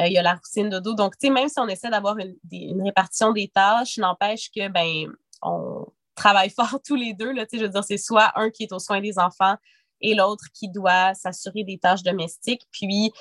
Euh, 0.00 0.06
il 0.06 0.12
y 0.12 0.18
a 0.18 0.22
la 0.22 0.34
routine 0.34 0.68
de 0.68 0.78
dos. 0.78 0.94
Donc, 0.94 1.18
tu 1.18 1.26
sais, 1.26 1.32
même 1.32 1.48
si 1.48 1.58
on 1.58 1.68
essaie 1.68 1.90
d'avoir 1.90 2.16
une, 2.18 2.82
répartition 2.82 3.32
des 3.32 3.48
tâches, 3.48 3.98
n'empêche 3.98 4.50
que, 4.50 4.68
ben, 4.68 5.12
on 5.42 5.86
travaille 6.14 6.50
fort 6.56 6.78
tous 6.84 6.96
les 6.96 7.14
deux. 7.14 7.32
Là, 7.32 7.44
je 7.52 7.58
veux 7.58 7.68
dire, 7.68 7.84
c'est 7.84 7.98
soit 7.98 8.32
un 8.36 8.50
qui 8.50 8.64
est 8.64 8.72
au 8.72 8.78
soin 8.78 9.00
des 9.00 9.18
enfants 9.18 9.56
et 10.00 10.14
l'autre 10.14 10.44
qui 10.54 10.68
doit 10.68 11.14
s'assurer 11.14 11.64
des 11.64 11.78
tâches 11.78 12.02
domestiques. 12.02 12.66
Puis, 12.70 13.12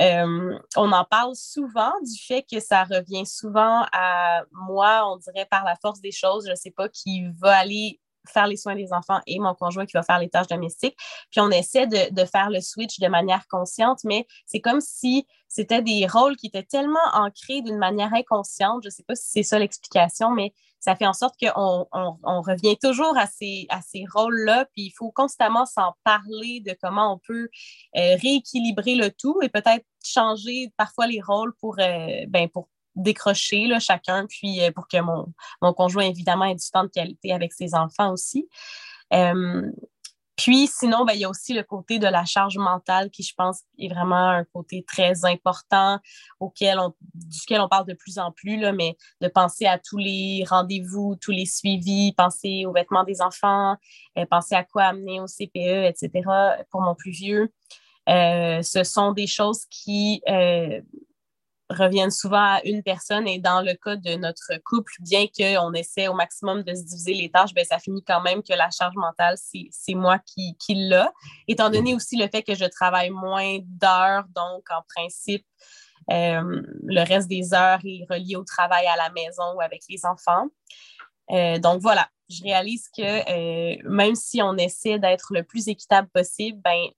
euh, 0.00 0.58
on 0.76 0.90
en 0.90 1.04
parle 1.04 1.36
souvent 1.36 1.92
du 2.02 2.20
fait 2.20 2.44
que 2.50 2.58
ça 2.58 2.82
revient 2.82 3.24
souvent 3.24 3.86
à 3.92 4.42
moi, 4.50 5.08
on 5.08 5.18
dirait 5.18 5.46
par 5.48 5.64
la 5.64 5.76
force 5.80 6.00
des 6.00 6.10
choses, 6.10 6.46
je 6.46 6.50
ne 6.50 6.56
sais 6.56 6.72
pas, 6.72 6.88
qui 6.88 7.24
va 7.38 7.56
aller 7.56 8.00
faire 8.28 8.46
les 8.46 8.56
soins 8.56 8.74
des 8.74 8.92
enfants 8.92 9.20
et 9.26 9.38
mon 9.38 9.54
conjoint 9.54 9.86
qui 9.86 9.92
va 9.94 10.02
faire 10.02 10.18
les 10.18 10.28
tâches 10.28 10.46
domestiques. 10.46 10.96
Puis 11.30 11.40
on 11.40 11.50
essaie 11.50 11.86
de, 11.86 12.24
faire 12.24 12.50
le 12.50 12.60
switch 12.60 12.98
de 13.00 13.08
manière 13.08 13.46
consciente, 13.48 14.00
mais 14.04 14.26
c'est 14.46 14.60
comme 14.60 14.80
si 14.80 15.26
c'était 15.48 15.82
des 15.82 16.06
rôles 16.06 16.36
qui 16.36 16.46
étaient 16.46 16.64
tellement 16.64 16.98
ancrés 17.12 17.60
d'une 17.62 17.78
manière 17.78 18.12
inconsciente. 18.14 18.82
Je 18.82 18.88
ne 18.88 18.92
sais 18.92 19.04
pas 19.06 19.14
si 19.14 19.24
c'est 19.30 19.42
ça 19.42 19.58
l'explication, 19.58 20.30
mais 20.30 20.52
ça 20.80 20.96
fait 20.96 21.06
en 21.06 21.12
sorte 21.12 21.34
qu'on 21.40 21.86
on, 21.92 22.42
revient 22.42 22.76
toujours 22.76 23.16
à 23.16 23.26
ces, 23.26 23.66
rôles-là, 24.12 24.66
puis 24.72 24.86
il 24.86 24.90
faut 24.90 25.10
constamment 25.10 25.64
s'en 25.64 25.94
parler 26.04 26.60
de 26.60 26.76
comment 26.82 27.14
on 27.14 27.18
peut 27.18 27.48
euh, 27.96 28.16
rééquilibrer 28.22 28.94
le 28.94 29.10
tout 29.10 29.38
et 29.42 29.48
peut-être 29.48 29.86
changer 30.04 30.72
parfois 30.76 31.06
les 31.06 31.22
rôles 31.22 31.54
pour, 31.60 31.76
euh, 31.78 32.26
ben, 32.28 32.48
pour 32.50 32.68
décrocher 32.96 33.66
là, 33.66 33.78
chacun, 33.78 34.26
puis 34.26 34.60
euh, 34.62 34.70
pour 34.70 34.88
que 34.88 35.00
mon, 35.00 35.26
mon, 35.62 35.72
conjoint, 35.72 36.04
évidemment, 36.04 36.44
ait 36.44 36.54
du 36.54 36.70
temps 36.70 36.84
de 36.84 36.88
qualité 36.88 37.32
avec 37.32 37.52
ses 37.52 37.74
enfants 37.74 38.12
aussi. 38.12 38.48
Euh, 39.12 39.70
puis 40.36 40.66
sinon, 40.66 41.04
ben, 41.04 41.12
il 41.12 41.20
y 41.20 41.24
a 41.24 41.28
aussi 41.28 41.54
le 41.54 41.62
côté 41.62 42.00
de 42.00 42.08
la 42.08 42.24
charge 42.24 42.58
mentale 42.58 43.10
qui, 43.10 43.22
je 43.22 43.32
pense, 43.36 43.60
est 43.78 43.88
vraiment 43.88 44.30
un 44.30 44.44
côté 44.44 44.84
très 44.84 45.24
important 45.24 46.00
auquel 46.40 46.78
duquel 47.14 47.60
on 47.60 47.68
parle 47.68 47.86
de 47.86 47.94
plus 47.94 48.18
en 48.18 48.32
plus, 48.32 48.56
là, 48.56 48.72
mais 48.72 48.96
de 49.20 49.28
penser 49.28 49.66
à 49.66 49.78
tous 49.78 49.96
les 49.96 50.44
rendez-vous, 50.48 51.14
tous 51.20 51.30
les 51.30 51.46
suivis, 51.46 52.12
penser 52.16 52.66
aux 52.66 52.72
vêtements 52.72 53.04
des 53.04 53.22
enfants, 53.22 53.76
euh, 54.18 54.26
penser 54.28 54.56
à 54.56 54.64
quoi 54.64 54.84
amener 54.84 55.20
au 55.20 55.26
CPE, 55.26 55.86
etc. 55.86 56.10
pour 56.70 56.80
mon 56.80 56.96
plus 56.96 57.12
vieux. 57.12 57.52
ce 58.08 58.82
sont 58.84 59.12
des 59.12 59.28
choses 59.28 59.64
qui 59.70 60.20
reviennent 61.70 62.10
souvent 62.10 62.56
à 62.56 62.60
une 62.64 62.82
personne 62.82 63.26
et 63.26 63.38
dans 63.38 63.62
le 63.62 63.74
cas 63.74 63.96
de 63.96 64.16
notre 64.16 64.52
couple, 64.64 64.92
bien 65.00 65.26
qu'on 65.26 65.72
essaie 65.72 66.08
au 66.08 66.14
maximum 66.14 66.62
de 66.62 66.74
se 66.74 66.82
diviser 66.82 67.14
les 67.14 67.30
tâches, 67.30 67.54
bien, 67.54 67.64
ça 67.64 67.78
finit 67.78 68.02
quand 68.04 68.20
même 68.20 68.42
que 68.42 68.52
la 68.52 68.70
charge 68.70 68.94
mentale, 68.96 69.36
c'est 69.38 69.94
moi 69.94 70.18
qui, 70.18 70.56
qui 70.58 70.74
l'a. 70.74 71.12
Étant 71.48 71.70
donné 71.70 71.94
aussi 71.94 72.16
le 72.16 72.28
fait 72.28 72.42
que 72.42 72.54
je 72.54 72.66
travaille 72.66 73.10
moins 73.10 73.58
d'heures, 73.62 74.24
donc 74.34 74.64
en 74.70 74.82
principe, 74.94 75.46
euh, 76.10 76.62
le 76.82 77.06
reste 77.06 77.28
des 77.28 77.54
heures 77.54 77.80
est 77.84 78.04
relié 78.10 78.36
au 78.36 78.44
travail 78.44 78.86
à 78.86 78.96
la 78.96 79.10
maison 79.10 79.54
ou 79.56 79.60
avec 79.60 79.82
les 79.88 80.04
enfants. 80.04 80.48
Euh, 81.30 81.58
donc 81.58 81.80
voilà, 81.80 82.08
je 82.28 82.42
réalise 82.42 82.88
que 82.94 83.02
euh, 83.02 83.76
même 83.84 84.14
si 84.14 84.42
on 84.42 84.56
essaie 84.56 84.98
d'être 84.98 85.32
le 85.32 85.42
plus 85.42 85.68
équitable 85.68 86.08
possible, 86.12 86.60
ben, 86.62 86.88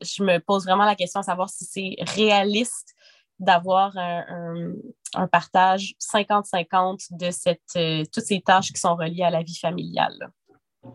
je 0.00 0.22
me 0.22 0.38
pose 0.38 0.64
vraiment 0.64 0.84
la 0.84 0.94
question 0.94 1.20
de 1.20 1.24
savoir 1.24 1.48
si 1.48 1.64
c'est 1.64 1.96
réaliste 2.14 2.93
d'avoir 3.38 3.96
un, 3.96 5.26
partage 5.30 5.94
50-50 6.00 7.16
de 7.18 7.30
cette, 7.30 7.60
euh, 7.76 8.02
toutes 8.12 8.24
ces 8.24 8.40
tâches 8.40 8.72
qui 8.72 8.80
sont 8.80 8.96
reliées 8.96 9.22
à 9.22 9.30
la 9.30 9.42
vie 9.42 9.56
familiale. 9.56 10.30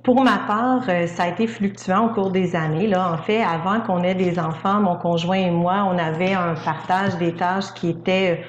Pour 0.04 0.22
ma 0.22 0.40
part, 0.40 0.84
euh, 0.90 1.08
ça 1.08 1.24
a 1.24 1.28
été 1.30 1.48
fluctuant 1.48 2.08
au 2.08 2.14
cours 2.14 2.30
des 2.30 2.56
années. 2.56 2.88
Là. 2.88 3.14
En 3.14 3.18
fait, 3.18 3.42
avant 3.42 3.80
qu'on 3.82 4.04
ait 4.04 4.16
des 4.16 4.38
enfants, 4.38 4.82
mon 4.82 4.98
conjoint 4.98 5.38
et 5.38 5.52
moi, 5.52 5.88
on 5.90 5.98
avait 5.98 6.34
un 6.34 6.54
partage 6.54 7.18
des 7.18 7.34
tâches 7.34 7.74
qui 7.74 7.90
était, 7.90 8.44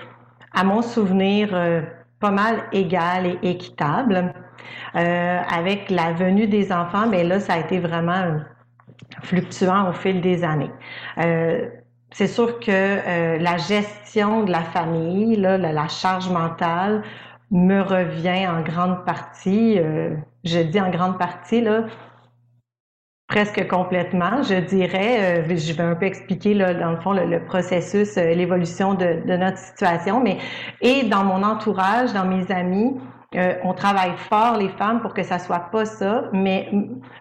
à 0.52 0.64
mon 0.64 0.82
souvenir, 0.82 1.50
euh, 1.52 1.82
pas 2.18 2.30
mal 2.30 2.64
égal 2.72 3.26
et 3.26 3.38
équitable. 3.42 4.34
avec 4.92 5.88
la 5.88 6.12
venue 6.12 6.48
des 6.48 6.72
enfants, 6.72 7.06
mais 7.06 7.22
ben 7.22 7.28
là, 7.28 7.40
ça 7.40 7.54
a 7.54 7.58
été 7.58 7.78
vraiment 7.78 8.40
fluctuant 9.22 9.88
au 9.88 9.92
fil 9.92 10.20
des 10.20 10.42
années 10.42 10.72
c'est 12.12 12.26
sûr 12.26 12.58
que 12.58 12.70
euh, 12.70 13.38
la 13.38 13.56
gestion 13.56 14.42
de 14.44 14.50
la 14.50 14.62
famille, 14.62 15.36
la, 15.36 15.88
charge 15.88 16.28
mentale, 16.30 17.02
me 17.50 17.80
revient 17.80 18.46
en 18.48 18.62
grande 18.62 19.04
partie, 19.04 19.78
euh, 19.78 20.14
je 20.44 20.60
dis 20.60 20.80
en 20.80 20.90
grande 20.90 21.18
partie, 21.18 21.60
là, 21.60 21.84
presque 23.28 23.66
complètement, 23.68 24.42
je 24.42 24.56
dirais. 24.56 25.40
Euh, 25.40 25.56
je 25.56 25.72
vais 25.72 25.82
un 25.82 25.94
peu 25.94 26.06
expliquer, 26.06 26.54
là, 26.54 26.74
dans 26.74 26.90
le 26.90 26.96
fond, 27.00 27.12
le, 27.12 27.44
processus, 27.44 28.16
l'évolution 28.16 28.94
de, 28.94 29.22
de, 29.26 29.36
notre 29.36 29.58
situation, 29.58 30.20
mais 30.20 30.38
et 30.80 31.04
dans 31.04 31.24
mon 31.24 31.42
entourage, 31.42 32.12
dans 32.12 32.24
mes 32.24 32.50
amis, 32.50 32.96
on 33.62 33.74
travaille 33.74 34.16
fort, 34.16 34.56
les 34.58 34.70
femmes, 34.70 35.00
pour 35.00 35.14
que 35.14 35.22
ça 35.22 35.38
soit 35.38 35.70
pas 35.70 35.84
ça, 35.84 36.24
mais 36.32 36.68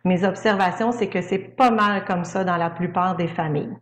mes 0.03 0.23
observations, 0.25 0.91
c'est 0.91 1.07
que 1.07 1.21
c'est 1.21 1.37
pas 1.37 1.69
mal 1.69 2.03
comme 2.05 2.23
ça 2.23 2.43
dans 2.43 2.57
la 2.57 2.71
plupart 2.71 3.15
des 3.15 3.27
familles. 3.27 3.77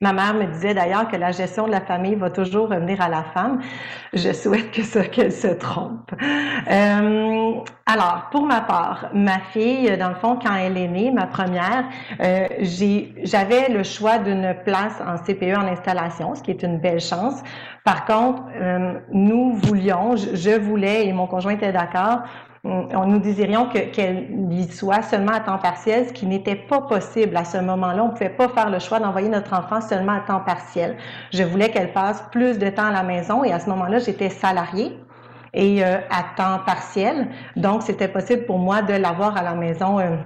Ma 0.00 0.12
mère 0.12 0.32
me 0.32 0.44
disait 0.44 0.74
d'ailleurs 0.74 1.08
que 1.08 1.16
la 1.16 1.32
gestion 1.32 1.66
de 1.66 1.72
la 1.72 1.80
famille 1.80 2.14
va 2.14 2.30
toujours 2.30 2.68
revenir 2.68 3.00
à 3.00 3.08
la 3.08 3.24
femme. 3.34 3.60
Je 4.12 4.32
souhaite 4.32 4.70
que 4.70 4.82
ça 4.82 5.04
qu'elle 5.04 5.32
se 5.32 5.48
trompe. 5.48 6.12
Euh, 6.70 7.54
alors, 7.84 8.28
pour 8.30 8.46
ma 8.46 8.60
part, 8.60 9.10
ma 9.12 9.40
fille, 9.52 9.96
dans 9.96 10.10
le 10.10 10.14
fond, 10.14 10.38
quand 10.40 10.54
elle 10.54 10.78
est 10.78 10.86
née, 10.86 11.10
ma 11.10 11.26
première, 11.26 11.84
euh, 12.20 12.46
j'avais 13.24 13.70
le 13.70 13.82
choix 13.82 14.18
d'une 14.18 14.54
place 14.64 15.02
en 15.04 15.16
CPE 15.16 15.56
en 15.56 15.66
installation, 15.66 16.36
ce 16.36 16.44
qui 16.44 16.52
est 16.52 16.62
une 16.62 16.78
belle 16.78 17.00
chance. 17.00 17.42
Par 17.82 18.04
contre, 18.04 18.44
euh, 18.54 19.00
nous 19.10 19.54
voulions, 19.54 20.14
je, 20.14 20.60
voulais 20.60 21.08
et 21.08 21.12
mon 21.12 21.26
conjoint 21.26 21.54
était 21.54 21.72
d'accord, 21.72 22.20
nous 22.64 23.18
désirions 23.18 23.68
qu'elle 23.68 24.52
y 24.52 24.70
soit 24.70 25.02
seulement 25.02 25.32
à 25.32 25.40
temps 25.40 25.58
partiel, 25.58 26.08
ce 26.08 26.12
qui 26.12 26.26
n'était 26.26 26.56
pas 26.56 26.80
possible 26.80 27.36
à 27.36 27.44
ce 27.44 27.58
moment-là. 27.58 28.02
On 28.02 28.08
ne 28.08 28.12
pouvait 28.12 28.30
pas 28.30 28.48
faire 28.48 28.70
le 28.70 28.78
choix 28.78 28.98
d'envoyer 28.98 29.28
notre 29.28 29.54
enfant 29.54 29.80
seulement 29.80 30.12
à 30.12 30.20
temps 30.20 30.40
partiel. 30.40 30.96
Je 31.32 31.42
voulais 31.42 31.70
qu'elle 31.70 31.92
passe 31.92 32.22
plus 32.32 32.58
de 32.58 32.68
temps 32.68 32.86
à 32.86 32.92
la 32.92 33.02
maison 33.02 33.44
et 33.44 33.52
à 33.52 33.60
ce 33.60 33.68
moment-là, 33.70 33.98
j'étais 33.98 34.30
salariée 34.30 34.98
et 35.54 35.84
euh, 35.84 35.98
à 36.10 36.24
temps 36.36 36.64
partiel. 36.64 37.28
Donc, 37.56 37.82
c'était 37.82 38.08
possible 38.08 38.44
pour 38.44 38.58
moi 38.58 38.82
de 38.82 38.94
l'avoir 38.94 39.36
à 39.36 39.42
la 39.42 39.54
maison. 39.54 39.98
Euh, 39.98 40.16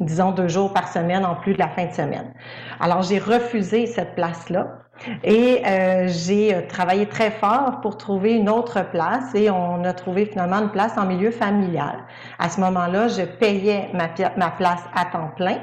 disons 0.00 0.32
deux 0.32 0.48
jours 0.48 0.72
par 0.72 0.88
semaine 0.88 1.24
en 1.24 1.34
plus 1.34 1.54
de 1.54 1.58
la 1.58 1.68
fin 1.68 1.86
de 1.86 1.92
semaine. 1.92 2.32
Alors 2.80 3.02
j'ai 3.02 3.18
refusé 3.18 3.86
cette 3.86 4.14
place-là 4.14 4.78
et 5.22 5.62
euh, 5.66 6.06
j'ai 6.08 6.54
euh, 6.54 6.62
travaillé 6.68 7.06
très 7.06 7.30
fort 7.30 7.80
pour 7.82 7.98
trouver 7.98 8.34
une 8.34 8.48
autre 8.48 8.82
place 8.90 9.34
et 9.34 9.50
on 9.50 9.84
a 9.84 9.92
trouvé 9.92 10.26
finalement 10.26 10.58
une 10.58 10.70
place 10.70 10.96
en 10.96 11.06
milieu 11.06 11.30
familial. 11.30 12.04
À 12.38 12.48
ce 12.48 12.60
moment-là, 12.60 13.08
je 13.08 13.22
payais 13.22 13.90
ma, 13.92 14.08
ma 14.36 14.50
place 14.50 14.82
à 14.94 15.04
temps 15.04 15.30
plein, 15.36 15.58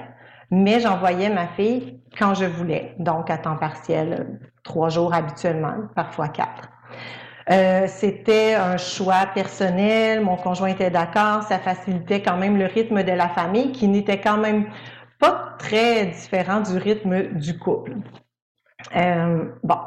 mais 0.51 0.79
j'envoyais 0.79 1.29
ma 1.29 1.47
fille 1.47 1.99
quand 2.17 2.35
je 2.35 2.45
voulais, 2.45 2.95
donc 2.99 3.29
à 3.29 3.37
temps 3.37 3.57
partiel, 3.57 4.39
trois 4.63 4.89
jours 4.89 5.13
habituellement, 5.13 5.73
parfois 5.95 6.27
quatre. 6.27 6.69
Euh, 7.49 7.87
c'était 7.87 8.55
un 8.55 8.77
choix 8.77 9.25
personnel, 9.33 10.21
mon 10.21 10.37
conjoint 10.37 10.69
était 10.69 10.89
d'accord, 10.89 11.43
ça 11.43 11.59
facilitait 11.59 12.21
quand 12.21 12.37
même 12.37 12.57
le 12.57 12.65
rythme 12.65 13.03
de 13.03 13.11
la 13.11 13.27
famille 13.29 13.71
qui 13.71 13.87
n'était 13.87 14.21
quand 14.21 14.37
même 14.37 14.65
pas 15.19 15.55
très 15.59 16.05
différent 16.05 16.61
du 16.61 16.77
rythme 16.77 17.33
du 17.33 17.57
couple. 17.57 17.93
Euh, 18.95 19.45
bon, 19.63 19.77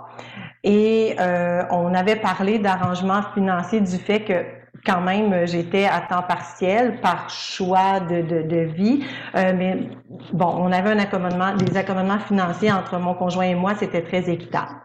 et 0.65 1.17
euh, 1.21 1.63
on 1.71 1.95
avait 1.95 2.17
parlé 2.17 2.59
d'arrangement 2.59 3.23
financier 3.35 3.81
du 3.81 3.97
fait 3.97 4.21
que 4.21 4.45
quand 4.85 5.01
même, 5.01 5.47
j'étais 5.47 5.87
à 5.87 6.01
temps 6.01 6.23
partiel 6.23 7.01
par 7.01 7.29
choix 7.29 8.01
de, 8.01 8.23
de, 8.23 8.43
de 8.43 8.61
vie. 8.61 9.05
Euh, 9.35 9.53
mais 9.57 9.79
bon, 10.33 10.55
on 10.59 10.71
avait 10.73 10.91
un 10.91 10.99
accommodement, 10.99 11.55
des 11.57 11.77
accommodements 11.77 12.21
financiers 12.21 12.73
entre 12.73 12.99
mon 12.99 13.15
conjoint 13.15 13.45
et 13.45 13.55
moi, 13.55 13.75
c'était 13.75 14.03
très 14.03 14.31
équitable. 14.31 14.77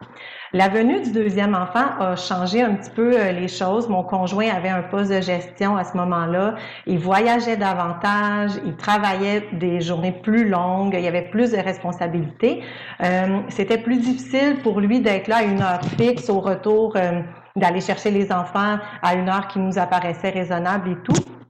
La 0.54 0.68
venue 0.68 1.00
du 1.00 1.12
deuxième 1.12 1.54
enfant 1.54 1.86
a 1.98 2.14
changé 2.14 2.60
un 2.60 2.74
petit 2.74 2.90
peu 2.90 3.18
euh, 3.18 3.32
les 3.32 3.48
choses. 3.48 3.88
Mon 3.88 4.02
conjoint 4.02 4.50
avait 4.54 4.68
un 4.68 4.82
poste 4.82 5.10
de 5.10 5.22
gestion 5.22 5.78
à 5.78 5.84
ce 5.84 5.96
moment-là. 5.96 6.56
Il 6.86 6.98
voyageait 6.98 7.56
davantage, 7.56 8.50
il 8.66 8.76
travaillait 8.76 9.48
des 9.54 9.80
journées 9.80 10.12
plus 10.12 10.46
longues, 10.46 10.92
il 10.92 11.00
y 11.02 11.08
avait 11.08 11.30
plus 11.30 11.52
de 11.52 11.56
responsabilités. 11.56 12.62
Euh, 13.02 13.38
C'était 13.48 13.78
plus 13.78 13.96
difficile 13.96 14.58
pour 14.62 14.80
lui 14.80 15.00
d'être 15.00 15.28
là 15.28 15.36
à 15.36 15.42
une 15.42 15.62
heure 15.62 15.80
fixe 15.96 16.28
au 16.28 16.40
retour, 16.40 16.92
euh, 16.96 17.22
d'aller 17.56 17.80
chercher 17.80 18.10
les 18.10 18.30
enfants 18.30 18.76
à 19.02 19.14
une 19.14 19.30
heure 19.30 19.48
qui 19.48 19.58
nous 19.58 19.78
apparaissait 19.78 20.30
raisonnable 20.30 20.90
et 20.90 20.96
tout. 20.96 21.41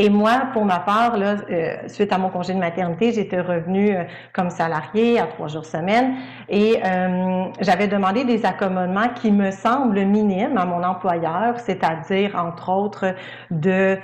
Et 0.00 0.10
moi, 0.10 0.42
pour 0.52 0.64
ma 0.64 0.78
part, 0.78 1.16
euh, 1.16 1.76
suite 1.88 2.12
à 2.12 2.18
mon 2.18 2.30
congé 2.30 2.54
de 2.54 2.60
maternité, 2.60 3.10
j'étais 3.10 3.40
revenue 3.40 3.96
euh, 3.96 4.04
comme 4.32 4.48
salariée 4.48 5.18
à 5.18 5.26
trois 5.26 5.48
jours 5.48 5.64
semaine 5.64 6.14
et 6.48 6.78
euh, 6.84 7.46
j'avais 7.60 7.88
demandé 7.88 8.24
des 8.24 8.46
accommodements 8.46 9.08
qui 9.08 9.32
me 9.32 9.50
semblent 9.50 10.00
minimes 10.04 10.56
à 10.56 10.64
mon 10.66 10.84
employeur, 10.84 11.58
c'est-à-dire, 11.58 12.36
entre 12.36 12.70
autres, 12.70 13.14
de 13.50 13.98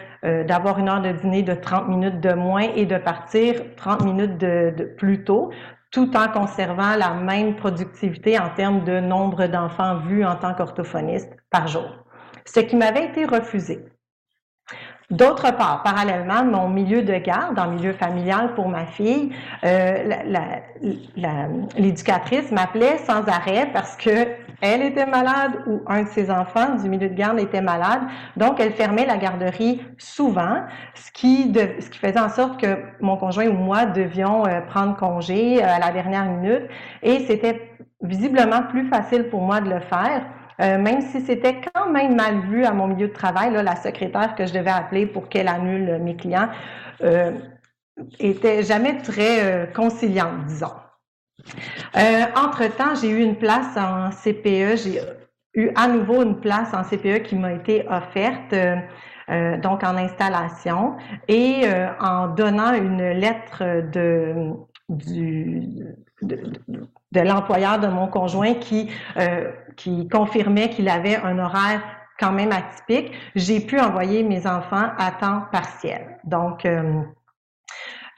d'avoir 0.49 0.79
une 0.79 0.89
heure 0.89 1.03
de 1.03 1.13
dîner 1.13 1.43
de 1.43 1.53
30 1.53 1.87
minutes 1.87 2.19
de 2.19 2.33
moins 2.33 2.67
et 2.75 2.87
de 2.87 2.97
partir 2.97 3.57
30 3.77 4.05
minutes 4.05 4.43
plus 4.97 5.23
tôt, 5.23 5.51
tout 5.91 6.17
en 6.17 6.29
conservant 6.29 6.97
la 6.97 7.11
même 7.11 7.57
productivité 7.57 8.39
en 8.39 8.49
termes 8.49 8.85
de 8.85 9.01
nombre 9.01 9.47
d'enfants 9.49 9.97
vus 9.99 10.25
en 10.25 10.37
tant 10.37 10.55
qu'orthophoniste 10.55 11.31
par 11.51 11.69
jour. 11.69 11.91
Ce 12.47 12.61
qui 12.61 12.75
m'avait 12.75 13.05
été 13.05 13.27
refusé. 13.27 13.85
D'autre 15.11 15.55
part, 15.55 15.83
parallèlement, 15.83 16.45
mon 16.45 16.69
milieu 16.69 17.03
de 17.03 17.15
garde, 17.15 17.59
en 17.59 17.69
milieu 17.69 17.93
familial 17.93 18.55
pour 18.55 18.69
ma 18.69 18.87
fille, 18.87 19.33
euh, 19.63 20.03
l'éducatrice 21.77 22.51
m'appelait 22.51 22.97
sans 22.99 23.29
arrêt 23.29 23.69
parce 23.73 23.97
que 23.97 24.27
elle 24.63 24.81
était 24.81 25.05
malade 25.05 25.53
ou 25.67 25.83
un 25.87 26.05
de 26.05 26.09
ses 26.09 26.31
enfants 26.31 26.77
du 26.77 26.89
milieu 26.89 27.11
de 27.11 27.15
garde 27.15 27.39
était 27.39 27.61
malade. 27.61 28.01
Donc, 28.39 28.61
elle 28.61 28.73
fermait 28.73 29.05
la 29.05 29.19
garderie 29.19 29.83
souvent, 29.99 30.63
ce 30.95 31.13
qui, 31.13 31.53
faisait 32.01 32.19
en 32.19 32.31
sorte 32.31 32.59
que 32.59 32.79
mon 33.01 33.19
conjoint 33.19 33.47
ou 33.47 33.53
moi 33.53 33.85
devions 33.85 34.47
euh, 34.47 34.63
prendre 34.63 34.97
congé 34.97 35.63
euh, 35.63 35.67
à 35.67 35.79
la 35.81 35.91
dernière 35.91 36.25
minute. 36.25 36.63
Et 37.03 37.27
c'était 37.27 37.73
visiblement 38.01 38.63
plus 38.63 38.89
facile 38.89 39.25
pour 39.25 39.43
moi 39.43 39.61
de 39.61 39.69
le 39.69 39.81
faire 39.81 40.23
euh, 40.61 40.79
même 40.79 41.01
si 41.01 41.21
c'était 41.21 41.61
quand 41.75 41.91
même 41.91 42.15
mal 42.15 42.41
vu 42.41 42.65
à 42.65 42.73
mon 42.73 42.87
milieu 42.87 43.09
de 43.09 43.13
travail, 43.13 43.53
là, 43.53 43.63
la 43.63 43.77
secrétaire 43.77 44.35
que 44.35 44.47
je 44.47 44.53
devais 44.53 44.71
appeler 44.71 45.07
pour 45.07 45.29
qu'elle 45.29 45.49
annule 45.49 45.99
mes 46.01 46.17
clients 46.17 46.49
euh, 47.03 47.33
était 48.19 48.63
jamais 48.63 48.99
très 48.99 49.45
euh, 49.45 49.67
conciliante, 49.67 50.47
disons. 50.47 50.73
Euh, 51.97 52.25
entre-temps, 52.37 52.95
j'ai 53.01 53.09
eu 53.09 53.21
une 53.21 53.37
place 53.37 53.77
en 53.77 54.11
CPE, 54.11 54.77
j'ai 54.77 55.01
eu 55.55 55.71
à 55.75 55.89
nouveau 55.89 56.23
une 56.23 56.41
place 56.41 56.73
en 56.73 56.83
CPE 56.83 57.23
qui 57.25 57.37
m'a 57.37 57.53
été 57.53 57.87
offerte. 57.89 58.55
donc 59.63 59.83
en 59.83 59.97
installation 59.97 60.97
et 61.29 61.63
en 61.99 62.29
donnant 62.29 62.75
une 62.75 63.09
lettre 63.13 63.63
de, 63.91 64.35
du, 64.91 65.63
de 66.21 66.39
l'employeur 67.21 67.79
de 67.79 67.87
mon 67.87 68.07
conjoint 68.09 68.55
qui, 68.55 68.91
euh, 69.17 69.51
qui 69.77 70.09
confirmait 70.09 70.71
qu'il 70.71 70.89
avait 70.89 71.17
un 71.17 71.39
horaire 71.39 71.83
quand 72.19 72.33
même 72.33 72.53
atypique, 72.53 73.13
j'ai 73.35 73.61
pu 73.61 73.81
envoyer 73.81 74.23
mes 74.23 74.47
enfants 74.47 74.91
à 74.99 75.11
temps 75.13 75.43
partiel. 75.51 76.19
Donc, 76.25 76.65
euh, 76.65 77.03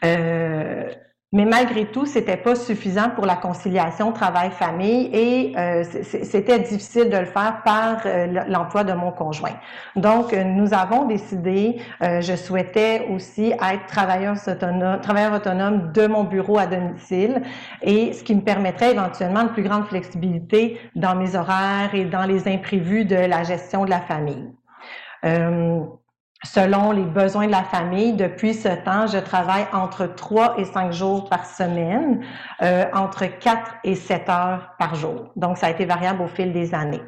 euh, 0.04 0.92
mais 1.36 1.44
malgré 1.44 1.84
tout, 1.84 2.06
c'était 2.06 2.38
pas 2.38 2.54
suffisant 2.54 3.10
pour 3.10 3.26
la 3.26 3.36
conciliation 3.36 4.10
travail-famille 4.10 5.10
et 5.12 5.52
euh, 5.58 5.84
c'était 6.02 6.60
difficile 6.60 7.10
de 7.10 7.18
le 7.18 7.26
faire 7.26 7.60
par 7.62 7.98
euh, 8.06 8.42
l'emploi 8.48 8.84
de 8.84 8.94
mon 8.94 9.12
conjoint. 9.12 9.52
Donc, 9.96 10.32
euh, 10.32 10.44
nous 10.44 10.72
avons 10.72 11.04
décidé, 11.04 11.76
je 12.00 12.34
souhaitais 12.36 13.06
aussi 13.14 13.52
être 13.52 13.84
travailleur 13.86 14.36
autonome, 14.46 14.98
travailleur 15.02 15.34
autonome 15.34 15.92
de 15.92 16.06
mon 16.06 16.24
bureau 16.24 16.56
à 16.56 16.66
domicile 16.66 17.42
et 17.82 18.14
ce 18.14 18.24
qui 18.24 18.34
me 18.34 18.40
permettrait 18.40 18.92
éventuellement 18.92 19.42
une 19.42 19.50
plus 19.50 19.62
grande 19.62 19.84
flexibilité 19.84 20.80
dans 20.94 21.14
mes 21.14 21.36
horaires 21.36 21.90
et 21.92 22.06
dans 22.06 22.24
les 22.24 22.48
imprévus 22.48 23.04
de 23.04 23.16
la 23.16 23.42
gestion 23.42 23.84
de 23.84 23.90
la 23.90 24.00
famille 24.00 24.48
selon 26.44 26.92
les 26.92 27.04
besoins 27.04 27.46
de 27.46 27.52
la 27.52 27.64
famille. 27.64 28.12
Depuis 28.12 28.54
ce 28.54 28.68
temps, 28.68 29.06
je 29.06 29.18
travaille 29.18 29.66
entre 29.72 30.06
3 30.06 30.58
et 30.58 30.64
5 30.64 30.92
jours 30.92 31.28
par 31.28 31.46
semaine, 31.46 32.24
euh, 32.62 32.84
entre 32.92 33.26
4 33.26 33.76
et 33.84 33.94
7 33.94 34.28
heures 34.28 34.70
par 34.78 34.94
jour. 34.94 35.30
Donc, 35.36 35.58
ça 35.58 35.66
a 35.66 35.70
été 35.70 35.84
variable 35.84 36.22
au 36.22 36.28
fil 36.28 36.52
des 36.52 36.74
années. 36.74 37.02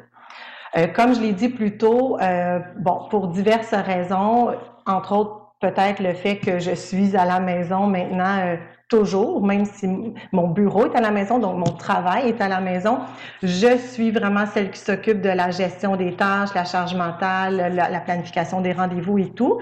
Euh, 0.77 0.87
comme 0.87 1.13
je 1.13 1.21
l'ai 1.21 1.33
dit 1.33 1.49
plus 1.49 1.77
tôt, 1.77 2.19
euh, 2.21 2.59
bon, 2.77 3.07
pour 3.09 3.27
diverses 3.29 3.73
raisons, 3.73 4.55
entre 4.85 5.13
autres 5.13 5.35
peut-être 5.61 6.01
le 6.01 6.13
fait 6.13 6.37
que 6.37 6.59
je 6.59 6.71
suis 6.71 7.17
à 7.17 7.25
la 7.25 7.39
maison 7.39 7.85
maintenant 7.85 8.57
toujours, 8.89 9.45
même 9.45 9.65
si 9.65 9.87
mon 10.31 10.47
bureau 10.47 10.87
est 10.87 10.97
à 10.97 11.01
la 11.01 11.11
maison, 11.11 11.37
donc 11.37 11.57
mon 11.57 11.73
travail 11.73 12.29
est 12.29 12.41
à 12.41 12.47
la 12.47 12.59
maison, 12.59 12.97
je 13.43 13.77
suis 13.77 14.09
vraiment 14.09 14.45
celle 14.47 14.71
qui 14.71 14.79
s'occupe 14.79 15.21
de 15.21 15.29
la 15.29 15.51
gestion 15.51 15.95
des 15.95 16.13
tâches, 16.13 16.49
la 16.55 16.65
charge 16.65 16.95
mentale, 16.95 17.73
la, 17.75 17.99
planification 17.99 18.61
des 18.61 18.73
rendez-vous 18.73 19.19
et 19.19 19.29
tout. 19.29 19.59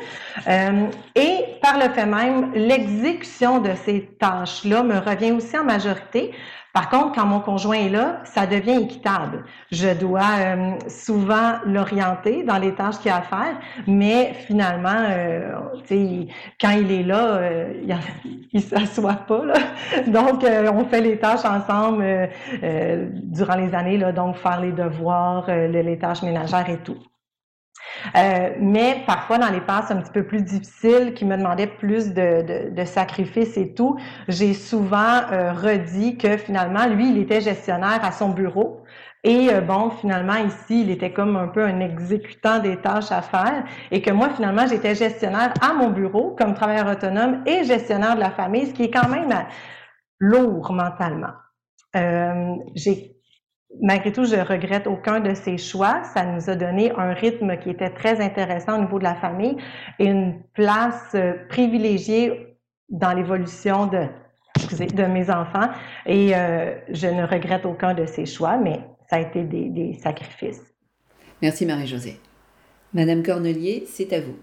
Euh, 0.48 0.88
et 1.14 1.46
par 1.62 1.78
le 1.78 1.94
fait 1.94 2.06
même, 2.06 2.54
l'exécution 2.54 3.60
de 3.60 3.72
ces 3.86 4.06
tâches-là 4.20 4.84
me 4.84 4.98
revient 4.98 5.34
aussi 5.34 5.58
en 5.58 5.66
majorité 5.66 6.32
par 6.78 6.90
contre, 6.90 7.14
quand 7.14 7.26
mon 7.26 7.40
conjoint 7.40 7.78
est 7.78 7.90
là, 7.90 8.20
ça 8.24 8.46
devient 8.46 8.84
équitable. 8.84 9.46
Je 9.72 9.98
dois 9.98 10.30
euh, 10.38 10.74
souvent 10.88 11.54
l'orienter 11.66 12.44
dans 12.44 12.60
les 12.60 12.76
tâches 12.76 13.00
qu'il 13.00 13.10
a 13.10 13.18
à 13.18 13.22
faire, 13.24 13.58
mais 13.88 14.36
finalement, 14.46 15.06
euh, 15.10 15.56
quand 16.62 16.70
il 16.70 16.92
est 16.92 17.02
là, 17.02 17.38
euh, 17.38 17.74
il, 17.82 17.98
ne 18.54 18.60
s'assoit 18.62 19.26
pas. 19.28 19.42
Donc, 20.06 20.44
euh, 20.44 20.72
on 20.72 20.86
fait 20.86 21.02
les 21.02 21.18
tâches 21.18 21.46
ensemble 21.46 22.30
durant 23.24 23.56
les 23.56 23.74
années, 23.74 23.98
là, 23.98 24.12
donc 24.12 24.36
faire 24.36 24.62
les 24.62 24.72
devoirs, 24.72 25.48
les 25.48 25.98
tâches 25.98 26.22
ménagères 26.22 26.70
et 26.70 26.78
tout. 26.78 27.00
Euh, 28.16 28.52
mais 28.60 29.04
parfois, 29.06 29.38
dans 29.38 29.50
les 29.50 29.62
passes 29.62 29.92
un 29.92 29.98
petit 29.98 30.12
peu 30.12 30.24
plus 30.24 30.42
difficiles, 30.42 31.14
qui 31.14 31.26
me 31.26 31.38
demandaient 31.38 31.68
plus 31.68 32.14
de, 32.14 32.70
de, 32.70 32.86
sacrifices 32.86 33.58
et 33.58 33.74
tout, 33.74 33.98
j'ai 34.28 34.54
souvent 34.54 35.22
euh, 35.32 35.54
redit 35.54 36.18
que 36.18 36.38
finalement, 36.38 36.88
lui, 36.88 37.10
il 37.10 37.18
était 37.18 37.42
gestionnaire 37.42 38.00
à 38.04 38.12
son 38.12 38.30
bureau. 38.30 38.84
Et 39.24 39.50
euh, 39.52 39.62
bon, 39.62 39.90
finalement, 39.90 40.36
ici, 40.36 40.82
il 40.82 40.92
était 40.92 41.12
comme 41.12 41.36
un 41.36 41.48
peu 41.48 41.64
un 41.64 41.80
exécutant 41.80 42.60
des 42.60 42.78
tâches 42.78 43.12
à 43.12 43.22
faire 43.22 43.64
et 43.92 44.02
que 44.02 44.12
moi, 44.12 44.30
finalement, 44.30 44.68
j'étais 44.68 44.96
gestionnaire 44.96 45.54
à 45.62 45.74
mon 45.74 45.90
bureau 45.90 46.36
comme 46.38 46.54
travailleur 46.54 46.88
autonome 46.88 47.44
et 47.46 47.64
gestionnaire 47.64 48.16
de 48.16 48.22
la 48.22 48.32
famille, 48.32 48.68
ce 48.68 48.74
qui 48.74 48.84
est 48.84 48.92
quand 48.92 49.10
même 49.10 49.34
lourd 50.20 50.72
mentalement. 50.72 51.34
j'ai 52.76 53.17
malgré 53.82 54.12
tout, 54.12 54.26
je 54.26 54.36
regrette 54.36 54.88
aucun 54.88 55.20
de 55.20 55.34
ces 55.34 55.58
choix. 55.58 56.04
Ça 56.14 56.26
nous 56.26 56.50
a 56.50 56.56
donné 56.56 56.92
un 56.92 57.14
rythme 57.14 57.58
qui 57.58 57.70
était 57.70 57.90
très 57.90 58.22
intéressant 58.22 58.78
au 58.78 58.82
niveau 58.82 59.00
de 59.00 59.04
la 59.04 59.16
famille 59.16 59.58
et 60.00 60.06
une 60.06 60.42
place 60.54 61.12
euh, 61.16 61.34
privilégiée 61.50 62.58
dans 62.90 63.14
l'évolution 63.14 63.88
de, 63.88 64.08
de 64.94 65.04
mes 65.06 65.30
enfants. 65.30 65.70
Et 66.06 66.36
euh, 66.36 66.76
je 66.90 67.08
ne 67.08 67.24
regrette 67.24 67.66
aucun 67.66 67.94
de 67.94 68.06
ces 68.06 68.26
choix, 68.26 68.58
mais 68.58 68.80
ça 69.10 69.18
a 69.18 69.20
été 69.20 69.44
des, 69.44 69.70
des 69.70 69.94
sacrifices. 69.94 70.64
Merci 71.42 71.66
Marie-Josée. 71.66 72.20
Madame 72.94 73.22
Cornelier, 73.22 73.84
c'est 73.88 74.12
à 74.14 74.22
vous. 74.22 74.38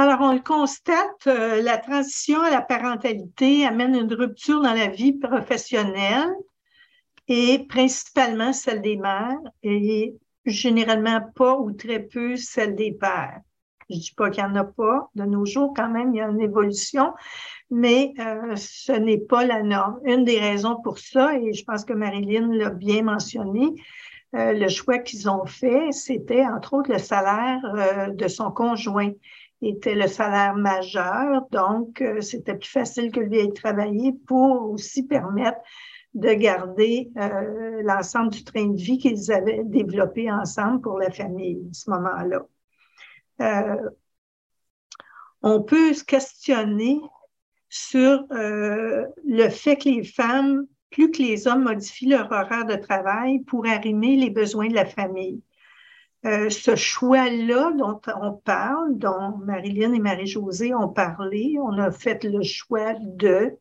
Alors, 0.00 0.20
on 0.20 0.32
le 0.32 0.40
constate, 0.40 1.26
euh, 1.26 1.60
la 1.60 1.76
transition 1.76 2.40
à 2.40 2.50
la 2.50 2.60
parentalité 2.62 3.66
amène 3.66 3.96
une 3.96 4.14
rupture 4.14 4.62
dans 4.62 4.72
la 4.72 4.86
vie 4.86 5.12
professionnelle 5.12 6.28
et 7.28 7.66
principalement 7.68 8.52
celle 8.52 8.80
des 8.80 8.96
mères 8.96 9.38
et 9.62 10.14
généralement 10.46 11.20
pas 11.34 11.58
ou 11.58 11.72
très 11.72 12.00
peu 12.00 12.36
celle 12.36 12.74
des 12.74 12.92
pères. 12.92 13.40
Je 13.90 13.96
dis 13.96 14.14
pas 14.16 14.30
qu'il 14.30 14.44
n'y 14.44 14.50
en 14.50 14.54
a 14.56 14.64
pas. 14.64 15.10
De 15.14 15.24
nos 15.24 15.46
jours, 15.46 15.72
quand 15.74 15.88
même, 15.88 16.14
il 16.14 16.18
y 16.18 16.20
a 16.20 16.28
une 16.28 16.40
évolution, 16.40 17.14
mais 17.70 18.12
euh, 18.18 18.54
ce 18.56 18.92
n'est 18.92 19.18
pas 19.18 19.44
la 19.44 19.62
norme. 19.62 19.98
Une 20.04 20.24
des 20.24 20.38
raisons 20.38 20.76
pour 20.82 20.98
ça, 20.98 21.34
et 21.38 21.52
je 21.52 21.64
pense 21.64 21.84
que 21.84 21.94
Marilyn 21.94 22.52
l'a 22.52 22.70
bien 22.70 23.02
mentionné, 23.02 23.74
euh, 24.34 24.52
le 24.52 24.68
choix 24.68 24.98
qu'ils 24.98 25.28
ont 25.30 25.46
fait, 25.46 25.90
c'était 25.92 26.44
entre 26.44 26.74
autres 26.74 26.92
le 26.92 26.98
salaire 26.98 27.60
euh, 27.64 28.08
de 28.08 28.28
son 28.28 28.50
conjoint 28.50 29.12
était 29.62 29.94
le 29.94 30.06
salaire 30.06 30.54
majeur, 30.54 31.46
donc 31.50 32.00
c'était 32.20 32.54
plus 32.54 32.68
facile 32.68 33.10
que 33.10 33.18
lui 33.18 33.38
ait 33.38 33.52
travaillé 33.52 34.12
pour 34.28 34.70
aussi 34.70 35.02
permettre 35.02 35.58
de 36.14 36.32
garder 36.32 37.10
euh, 37.16 37.82
l'ensemble 37.82 38.30
du 38.30 38.44
train 38.44 38.66
de 38.66 38.76
vie 38.76 38.98
qu'ils 38.98 39.30
avaient 39.32 39.62
développé 39.64 40.30
ensemble 40.30 40.80
pour 40.80 40.98
la 40.98 41.10
famille 41.10 41.66
à 41.70 41.74
ce 41.74 41.90
moment-là. 41.90 42.46
Euh, 43.40 43.90
on 45.42 45.62
peut 45.62 45.94
se 45.94 46.04
questionner 46.04 47.00
sur 47.68 48.24
euh, 48.32 49.06
le 49.24 49.48
fait 49.48 49.76
que 49.76 49.88
les 49.88 50.02
femmes, 50.02 50.66
plus 50.90 51.10
que 51.10 51.22
les 51.22 51.46
hommes 51.46 51.64
modifient 51.64 52.08
leur 52.08 52.32
horaire 52.32 52.64
de 52.64 52.76
travail 52.76 53.40
pour 53.40 53.66
arrimer 53.66 54.16
les 54.16 54.30
besoins 54.30 54.68
de 54.68 54.74
la 54.74 54.86
famille. 54.86 55.42
ce 56.24 56.74
choix-là 56.74 57.72
dont 57.72 58.00
on 58.20 58.32
parle, 58.32 58.98
dont 58.98 59.36
Marilyn 59.44 59.92
et 59.92 60.00
Marie-Josée 60.00 60.74
ont 60.74 60.88
parlé, 60.88 61.56
on 61.60 61.78
a 61.78 61.90
fait 61.90 62.24
le 62.24 62.42
choix 62.42 62.94
de 62.94 63.56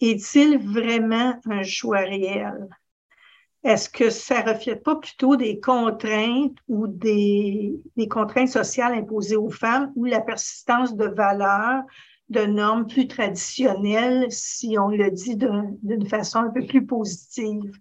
est-il 0.00 0.58
vraiment 0.58 1.38
un 1.46 1.62
choix 1.62 2.00
réel? 2.00 2.68
Est-ce 3.64 3.88
que 3.88 4.08
ça 4.08 4.42
ne 4.42 4.50
reflète 4.50 4.84
pas 4.84 4.96
plutôt 4.96 5.36
des 5.36 5.58
contraintes 5.58 6.56
ou 6.68 6.86
des, 6.86 7.74
contraintes 8.08 8.48
sociales 8.48 8.94
imposées 8.94 9.36
aux 9.36 9.50
femmes 9.50 9.92
ou 9.96 10.04
la 10.04 10.20
persistance 10.20 10.96
de 10.96 11.06
valeurs, 11.06 11.82
de 12.28 12.42
normes 12.42 12.86
plus 12.86 13.08
traditionnelles, 13.08 14.26
si 14.30 14.76
on 14.78 14.88
le 14.88 15.10
dit 15.10 15.36
d'une 15.36 16.06
façon 16.06 16.38
un 16.38 16.50
peu 16.50 16.64
plus 16.64 16.86
positive? 16.86 17.72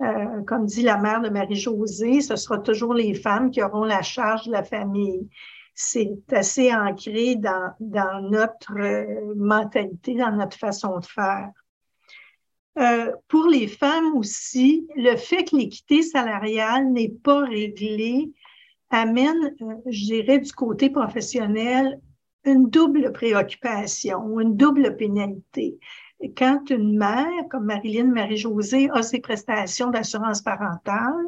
Euh, 0.00 0.42
comme 0.46 0.64
dit 0.64 0.82
la 0.82 0.96
mère 0.96 1.20
de 1.20 1.28
Marie-Josée, 1.28 2.22
ce 2.22 2.36
sera 2.36 2.58
toujours 2.58 2.94
les 2.94 3.12
femmes 3.12 3.50
qui 3.50 3.62
auront 3.62 3.84
la 3.84 4.00
charge 4.00 4.46
de 4.46 4.52
la 4.52 4.64
famille 4.64 5.28
c'est 5.82 6.32
assez 6.32 6.74
ancré 6.74 7.36
dans, 7.36 7.72
notre 8.30 8.78
euh, 8.78 9.34
mentalité, 9.34 10.14
dans 10.14 10.32
notre 10.32 10.58
façon 10.58 10.98
de 10.98 11.06
faire. 11.06 11.50
Euh, 12.78 13.10
pour 13.28 13.46
les 13.46 13.66
femmes 13.66 14.14
aussi, 14.14 14.86
le 14.94 15.16
fait 15.16 15.44
que 15.44 15.56
l'équité 15.56 16.02
salariale 16.02 16.92
n'est 16.92 17.08
pas 17.08 17.44
réglée 17.44 18.30
amène, 18.90 19.54
euh, 19.62 19.74
je 19.86 20.04
dirais, 20.04 20.38
du 20.38 20.52
côté 20.52 20.90
professionnel, 20.90 21.98
une 22.44 22.68
double 22.68 23.12
préoccupation 23.12 24.18
ou 24.26 24.40
une 24.42 24.56
double 24.56 24.96
pénalité. 24.96 25.78
Quand 26.36 26.68
une 26.68 26.98
mère, 26.98 27.48
comme 27.50 27.64
Marilyn 27.64 28.12
Marie-Josée, 28.12 28.90
a 28.92 29.02
ses 29.02 29.20
prestations 29.20 29.88
d'assurance 29.88 30.42
parentale, 30.42 31.24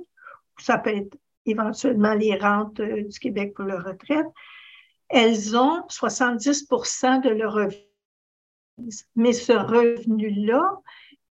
ça 0.58 0.76
peut 0.76 0.90
être 0.90 1.16
éventuellement 1.46 2.14
les 2.14 2.36
rentes 2.36 2.80
euh, 2.80 3.02
du 3.04 3.18
Québec 3.18 3.54
pour 3.54 3.64
leur 3.64 3.84
retraite, 3.84 4.26
elles 5.08 5.56
ont 5.56 5.82
70% 5.88 7.22
de 7.22 7.30
leur 7.30 7.52
revenu. 7.52 7.76
Mais 9.14 9.32
ce 9.32 9.52
revenu-là 9.52 10.80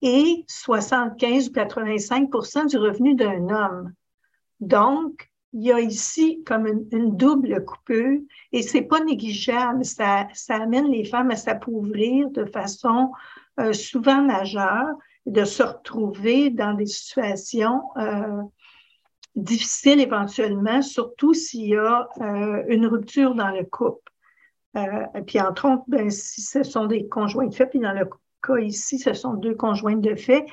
est 0.03 0.45
75 0.49 1.49
ou 1.49 1.53
85% 1.53 2.67
du 2.67 2.77
revenu 2.77 3.15
d'un 3.15 3.49
homme. 3.49 3.93
Donc, 4.61 5.31
il 5.53 5.63
y 5.63 5.73
a 5.73 5.81
ici 5.81 6.43
comme 6.45 6.67
une, 6.67 7.17
double 7.17 7.65
coupure 7.65 8.21
et 8.53 8.63
c'est 8.63 8.83
pas 8.83 9.01
négligeable. 9.01 9.85
Ça, 9.85 10.29
ça 10.33 10.57
amène 10.57 10.91
les 10.91 11.05
femmes 11.05 11.31
à 11.31 11.37
s'appauvrir 11.37 12.31
de 12.31 12.45
façon 12.45 13.11
euh, 13.59 13.73
souvent 13.73 14.23
majeure, 14.23 14.95
de 15.27 15.45
se 15.45 15.63
retrouver 15.63 16.51
dans 16.51 16.75
des 16.75 16.87
situations 16.87 17.83
euh, 17.97 18.43
difficile 19.37 20.01
éventuellement, 20.01 20.83
surtout 20.83 21.35
s'il 21.35 21.69
y 21.69 21.77
a 21.77 22.09
euh, 22.21 22.63
une 22.69 22.87
rupture 22.87 23.35
dans 23.35 23.51
le 23.51 23.65
couple. 23.65 24.11
Euh, 24.77 25.05
et 25.15 25.23
puis, 25.23 25.41
entre 25.41 25.69
autres, 25.69 25.85
ben, 25.89 26.11
si 26.11 26.43
ce 26.43 26.63
sont 26.63 26.87
des 26.87 27.09
conjoints 27.09 27.47
de 27.47 27.55
fait, 27.55 27.67
puis 27.67 27.81
dans 27.81 27.93
le 27.93 28.09
cas 28.43 28.59
ici, 28.59 28.99
ce 28.99 29.13
sont 29.13 29.35
deux 29.35 29.55
conjoints 29.55 29.97
de 29.97 30.15
fait, 30.15 30.47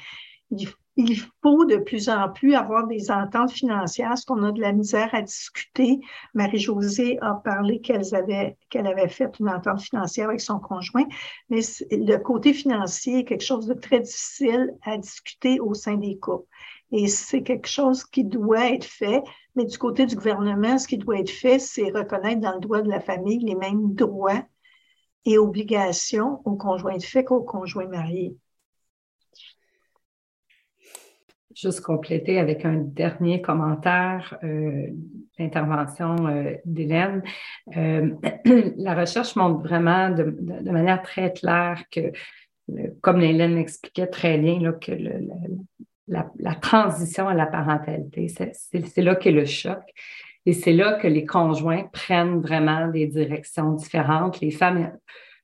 il, 0.49 1.17
faut 1.43 1.65
de 1.65 1.77
plus 1.77 2.09
en 2.09 2.29
plus 2.29 2.55
avoir 2.55 2.87
des 2.87 3.11
ententes 3.11 3.51
financières, 3.51 4.09
parce 4.09 4.25
qu'on 4.25 4.41
a 4.43 4.51
de 4.51 4.61
la 4.61 4.71
misère 4.71 5.13
à 5.13 5.21
discuter. 5.21 5.99
Marie-Josée 6.33 7.19
a 7.21 7.35
parlé 7.35 7.81
qu'elle 7.81 8.03
avait, 8.15 8.57
qu'elle 8.69 8.87
avait 8.87 9.09
fait 9.09 9.29
une 9.39 9.49
entente 9.49 9.81
financière 9.81 10.29
avec 10.29 10.41
son 10.41 10.59
conjoint, 10.59 11.05
mais 11.49 11.59
le 11.91 12.17
côté 12.17 12.53
financier 12.53 13.19
est 13.19 13.23
quelque 13.25 13.43
chose 13.43 13.67
de 13.67 13.75
très 13.75 13.99
difficile 13.99 14.73
à 14.81 14.97
discuter 14.97 15.59
au 15.59 15.75
sein 15.75 15.97
des 15.97 16.17
couples. 16.17 16.47
Et 16.91 17.07
c'est 17.07 17.43
quelque 17.43 17.67
chose 17.67 18.03
qui 18.05 18.23
doit 18.23 18.71
être 18.71 18.85
fait. 18.85 19.21
Mais 19.55 19.65
du 19.65 19.77
côté 19.77 20.05
du 20.05 20.15
gouvernement, 20.15 20.77
ce 20.77 20.87
qui 20.87 20.97
doit 20.97 21.19
être 21.19 21.29
fait, 21.29 21.59
c'est 21.59 21.91
reconnaître 21.91 22.41
dans 22.41 22.53
le 22.53 22.59
droit 22.59 22.81
de 22.81 22.89
la 22.89 22.99
famille 22.99 23.39
les 23.39 23.55
mêmes 23.55 23.93
droits 23.93 24.43
et 25.25 25.37
obligations 25.37 26.41
aux 26.45 26.55
conjoints 26.55 26.97
de 26.97 27.03
fait 27.03 27.25
qu'aux 27.25 27.43
conjoints 27.43 27.87
mariés. 27.87 28.37
Juste 31.53 31.81
compléter 31.81 32.39
avec 32.39 32.65
un 32.65 32.75
dernier 32.75 33.41
commentaire, 33.41 34.37
euh, 34.43 34.87
l'intervention 35.39 36.27
euh, 36.27 36.53
d'Hélène. 36.65 37.23
Euh, 37.75 38.11
la 38.77 38.93
recherche 38.93 39.35
montre 39.35 39.63
vraiment 39.63 40.11
de, 40.11 40.23
manière 40.71 41.01
très 41.01 41.33
claire 41.33 41.83
que, 41.91 42.11
comme 43.01 43.21
Hélène 43.21 43.57
expliquait 43.57 44.07
très 44.07 44.37
bien, 44.37 44.59
là, 44.59 44.73
que 44.73 44.91
le, 44.91 45.27
la, 46.07 46.55
transition 46.55 47.27
à 47.27 47.33
la 47.33 47.45
parentalité. 47.45 48.27
C'est 48.27 49.01
là 49.01 49.15
qu'est 49.15 49.31
le 49.31 49.45
choc. 49.45 49.81
Et 50.45 50.53
c'est 50.53 50.73
là 50.73 50.93
que 50.93 51.07
les 51.07 51.25
conjoints 51.25 51.83
prennent 51.91 52.39
vraiment 52.39 52.87
des 52.87 53.05
directions 53.05 53.73
différentes. 53.73 54.39
Les 54.39 54.51
femmes 54.51 54.97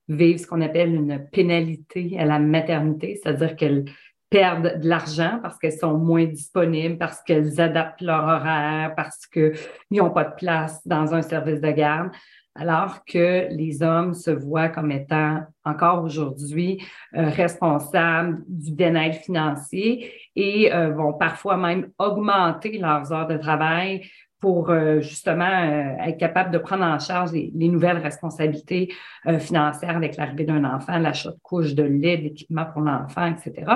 vivent 0.08 0.38
ce 0.38 0.47
qu'on 0.47 0.62
appelle 0.62 0.95
une 0.95 1.28
pénalité 1.32 2.17
à 2.17 2.26
la 2.26 2.39
maternité, 2.39 3.19
c'est-à-dire 3.21 3.56
qu'elles 3.56 3.86
perdent 4.30 4.80
de 4.80 4.88
l'argent 4.88 5.39
parce 5.43 5.60
qu'elles 5.60 5.78
sont 5.78 5.97
moins 5.97 6.26
disponibles, 6.26 6.97
parce 6.97 7.21
qu'elles 7.21 7.60
adaptent 7.60 8.02
leur 8.02 8.23
horaire, 8.23 8.93
parce 8.95 9.28
qu'ils 9.28 9.54
n'ont 9.91 10.10
pas 10.10 10.23
de 10.23 10.36
place 10.36 10.86
dans 10.88 11.13
un 11.13 11.21
service 11.21 11.62
de 11.62 11.71
garde 11.71 12.10
alors 12.55 13.03
que 13.05 13.47
les 13.49 13.81
hommes 13.81 14.13
se 14.13 14.31
voient 14.31 14.69
comme 14.69 14.91
étant 14.91 15.41
encore 15.63 16.03
aujourd'hui 16.03 16.83
euh, 17.15 17.29
responsables 17.29 18.43
du 18.47 18.73
bien-être 18.73 19.21
financier 19.21 20.11
et 20.35 20.73
euh, 20.73 20.91
vont 20.91 21.13
parfois 21.13 21.57
même 21.57 21.89
augmenter 21.97 22.77
leurs 22.77 23.11
heures 23.11 23.27
de 23.27 23.37
travail 23.37 24.07
pour 24.39 24.69
euh, 24.69 24.99
justement 24.99 25.97
être 25.99 26.17
capable 26.17 26.51
de 26.51 26.57
prendre 26.57 26.83
en 26.83 26.99
charge 26.99 27.31
les, 27.31 27.51
nouvelles 27.69 27.97
responsabilités 27.97 28.93
financières 29.39 29.95
avec 29.95 30.17
l'arrivée 30.17 30.43
d'un 30.43 30.65
enfant, 30.65 30.99
l'achat 30.99 31.32
de 31.32 31.39
couches, 31.41 31.73
de 31.73 31.84
lait, 31.84 32.17
d'équipement 32.17 32.65
pour 32.65 32.82
l'enfant, 32.82 33.25
etc. 33.25 33.71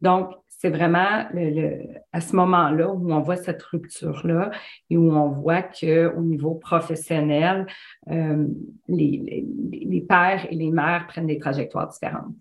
Donc, 0.00 0.32
c'est 0.60 0.68
vraiment 0.68 1.26
le, 1.32 1.86
à 2.12 2.20
ce 2.20 2.36
moment-là 2.36 2.92
où 2.92 3.10
on 3.10 3.20
voit 3.20 3.36
cette 3.36 3.62
rupture-là 3.62 4.50
et 4.90 4.98
où 4.98 5.10
on 5.10 5.30
voit 5.30 5.62
qu'au 5.62 6.20
niveau 6.20 6.54
professionnel, 6.54 7.66
euh, 8.10 8.46
les, 8.86 9.46
les, 9.72 10.00
pères 10.02 10.46
et 10.50 10.54
les 10.54 10.70
mères 10.70 11.06
prennent 11.08 11.28
des 11.28 11.38
trajectoires 11.38 11.88
différentes. 11.88 12.34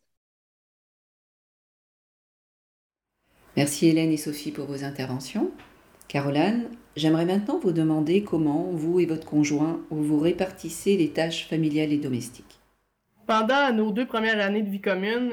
Merci 3.55 3.88
Hélène 3.88 4.11
et 4.11 4.17
Sophie 4.17 4.51
pour 4.51 4.65
vos 4.65 4.84
interventions. 4.84 5.51
Caroline, 6.09 6.67
j'aimerais 6.97 7.26
maintenant 7.26 7.57
vous 7.59 7.72
demander 7.72 8.24
comment 8.26 8.63
vous 8.74 8.99
et 8.99 9.05
votre 9.05 9.26
conjoint 9.26 9.80
vous 9.91 10.20
répartissez 10.20 10.97
les 10.97 11.11
tâches 11.11 11.47
familiales 11.47 11.93
et 11.93 11.97
domestiques. 11.97 12.59
Pendant 13.26 13.72
nos 13.72 13.91
deux 13.91 14.05
premières 14.05 14.43
années 14.45 14.63
de 14.63 14.70
vie 14.70 14.82
commune, 14.82 15.32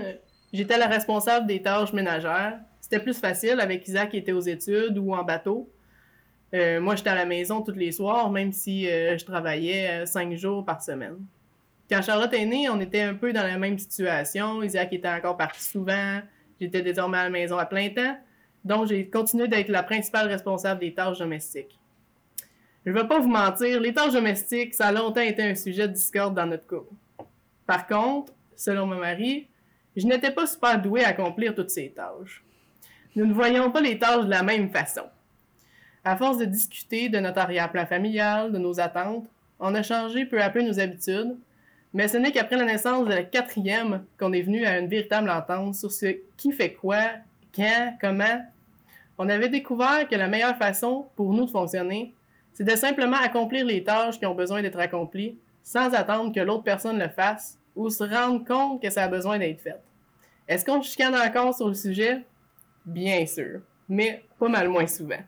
j'étais 0.53 0.79
la 0.79 0.87
responsable 0.87 1.49
des 1.49 1.63
tâches 1.63 1.93
ménagères 1.93 2.61
c'était 2.89 3.03
plus 3.03 3.19
facile 3.19 3.59
avec 3.59 3.89
Isaac 3.89 4.11
qui 4.11 4.17
était 4.17 4.31
aux 4.31 4.41
études 4.41 4.97
ou 4.97 5.13
en 5.13 5.25
bateau. 5.25 5.69
Euh, 6.55 6.81
moi, 6.81 6.95
j'étais 6.95 7.11
à 7.11 7.17
la 7.17 7.25
maison 7.25 7.61
tous 7.61 7.73
les 7.73 7.91
soirs, 7.91 8.31
même 8.31 8.53
si 8.53 8.89
euh, 8.89 9.19
je 9.19 9.25
travaillais 9.25 9.91
euh, 9.91 10.07
cinq 10.07 10.33
jours 10.37 10.65
par 10.65 10.81
semaine. 10.81 11.17
Quand 11.91 12.01
Charlotte 12.01 12.33
est 12.33 12.47
née, 12.47 12.69
on 12.71 12.79
était 12.79 13.01
un 13.01 13.15
peu 13.15 13.33
dans 13.33 13.43
la 13.43 13.59
même 13.59 13.77
situation. 13.77 14.63
Isaac 14.63 14.93
était 14.93 15.09
encore 15.09 15.37
parti 15.37 15.65
souvent. 15.65 16.21
J'étais 16.61 16.81
désormais 16.81 17.19
à 17.19 17.25
la 17.25 17.31
maison 17.31 17.59
à 17.59 17.67
plein 17.67 17.89
temps. 17.89 18.17
Donc, 18.65 18.87
j'ai 18.87 19.11
continué 19.11 19.49
d'être 19.49 19.69
la 19.69 19.83
principale 19.83 20.29
responsable 20.29 20.79
des 20.79 20.95
tâches 20.95 21.19
domestiques. 21.19 21.77
Je 22.85 22.93
ne 22.93 23.01
vais 23.01 23.09
pas 23.09 23.19
vous 23.19 23.29
mentir, 23.29 23.81
les 23.81 23.93
tâches 23.93 24.13
domestiques, 24.13 24.75
ça 24.75 24.87
a 24.87 24.93
longtemps 24.93 25.23
été 25.23 25.43
un 25.43 25.57
sujet 25.57 25.89
de 25.89 25.93
discorde 25.93 26.37
dans 26.37 26.47
notre 26.47 26.69
couple. 26.69 26.95
Par 27.67 27.89
contre, 27.89 28.33
selon 28.55 28.87
mon 28.87 29.01
mari, 29.01 29.49
je 29.97 30.07
n'étais 30.07 30.31
pas 30.31 30.47
super 30.47 30.81
douée 30.81 31.03
à 31.03 31.09
accomplir 31.09 31.53
toutes 31.53 31.71
ces 31.71 31.91
tâches. 31.91 32.45
Nous 33.17 33.25
ne 33.25 33.33
voyons 33.33 33.71
pas 33.71 33.81
les 33.81 33.99
tâches 33.99 34.27
de 34.27 34.31
la 34.31 34.43
même 34.43 34.69
façon. 34.69 35.05
À 36.05 36.19
force 36.19 36.37
de 36.37 36.45
discuter 36.45 37.09
de 37.09 37.19
notre 37.19 37.39
arrière-plan 37.39 37.87
familial, 37.87 38.53
de 38.53 38.59
nos 38.59 38.79
attentes, 38.79 39.27
on 39.59 39.75
a 39.75 39.83
changé 39.83 40.27
peu 40.27 40.41
à 40.43 40.51
peu 40.51 40.61
nos 40.61 40.79
habitudes, 40.79 41.35
mais 41.95 42.09
ce 42.09 42.19
n'est 42.19 42.31
qu'après 42.31 42.59
la 42.59 42.67
naissance 42.67 43.07
de 43.07 43.15
la 43.15 43.23
quatrième 43.23 44.05
qu'on 44.19 44.35
est 44.35 44.43
venu 44.43 44.67
à 44.67 44.79
une 44.79 44.87
véritable 44.87 45.31
entente 45.31 45.77
sur 45.77 45.91
ce 45.91 46.15
qui 46.37 46.53
fait 46.53 46.75
quoi, 46.75 47.05
quand, 47.55 47.97
comment. 48.03 48.45
On 49.17 49.31
avait 49.31 49.49
découvert 49.49 50.07
que 50.07 50.15
la 50.15 50.29
meilleure 50.29 50.59
façon 50.59 51.07
pour 51.17 51.33
nous 51.33 51.47
de 51.47 51.51
fonctionner, 51.51 52.13
c'est 52.53 52.65
de 52.65 52.77
simplement 52.77 53.17
accomplir 53.17 53.65
les 53.65 53.83
tâches 53.83 54.19
qui 54.19 54.27
ont 54.27 54.35
besoin 54.35 54.61
d'être 54.61 54.79
accomplies 54.79 55.39
sans 55.63 55.95
attendre 55.95 56.35
que 56.35 56.41
l'autre 56.41 56.65
personne 56.65 56.99
le 56.99 57.09
fasse 57.09 57.57
ou 57.75 57.89
se 57.89 58.05
rendre 58.05 58.45
compte 58.45 58.83
que 58.83 58.91
ça 58.91 59.05
a 59.05 59.09
besoin 59.09 59.39
d'être 59.39 59.63
fait. 59.63 59.81
Est-ce 60.47 60.67
qu'on 60.67 60.83
chicane 60.83 61.15
encore 61.15 61.55
sur 61.55 61.69
le 61.69 61.75
sujet? 61.75 62.23
Bien 62.87 63.27
sûr, 63.27 63.61
mais 63.89 64.23
pas 64.39 64.49
mal 64.49 64.69
moins 64.69 64.87
souvent. 64.87 65.23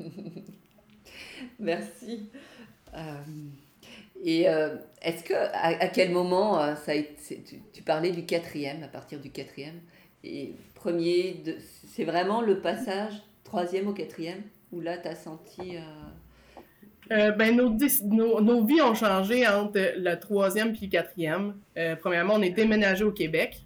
Merci. 1.60 2.30
Euh, 2.94 3.22
et 4.24 4.48
euh, 4.48 4.76
est-ce 5.02 5.22
que, 5.22 5.34
à, 5.34 5.88
quel 5.88 6.10
moment, 6.10 6.58
euh, 6.60 6.74
ça 6.76 6.92
a 6.92 6.94
été, 6.94 7.44
tu, 7.72 7.82
parlais 7.82 8.10
du 8.10 8.24
quatrième, 8.24 8.82
à 8.82 8.88
partir 8.88 9.20
du 9.20 9.30
quatrième, 9.30 9.80
et 10.22 10.54
premier, 10.74 11.42
c'est 11.92 12.04
vraiment 12.04 12.40
le 12.40 12.60
passage 12.60 13.12
troisième 13.44 13.88
au 13.88 13.92
quatrième, 13.92 14.42
où 14.72 14.80
là, 14.80 14.96
tu 14.96 15.08
as 15.08 15.14
senti... 15.14 15.76
Euh, 17.10 17.32
ben, 17.32 17.54
nos, 17.54 17.70
nos, 18.40 18.64
vies 18.64 18.80
ont 18.80 18.94
changé 18.94 19.46
entre 19.46 19.92
le 19.96 20.14
troisième 20.14 20.68
et 20.68 20.86
le 20.86 20.88
quatrième. 20.88 21.54
Euh, 21.76 21.96
premièrement, 21.96 22.34
on 22.34 22.42
est 22.42 22.50
déménagé 22.50 23.04
au 23.04 23.12
Québec, 23.12 23.62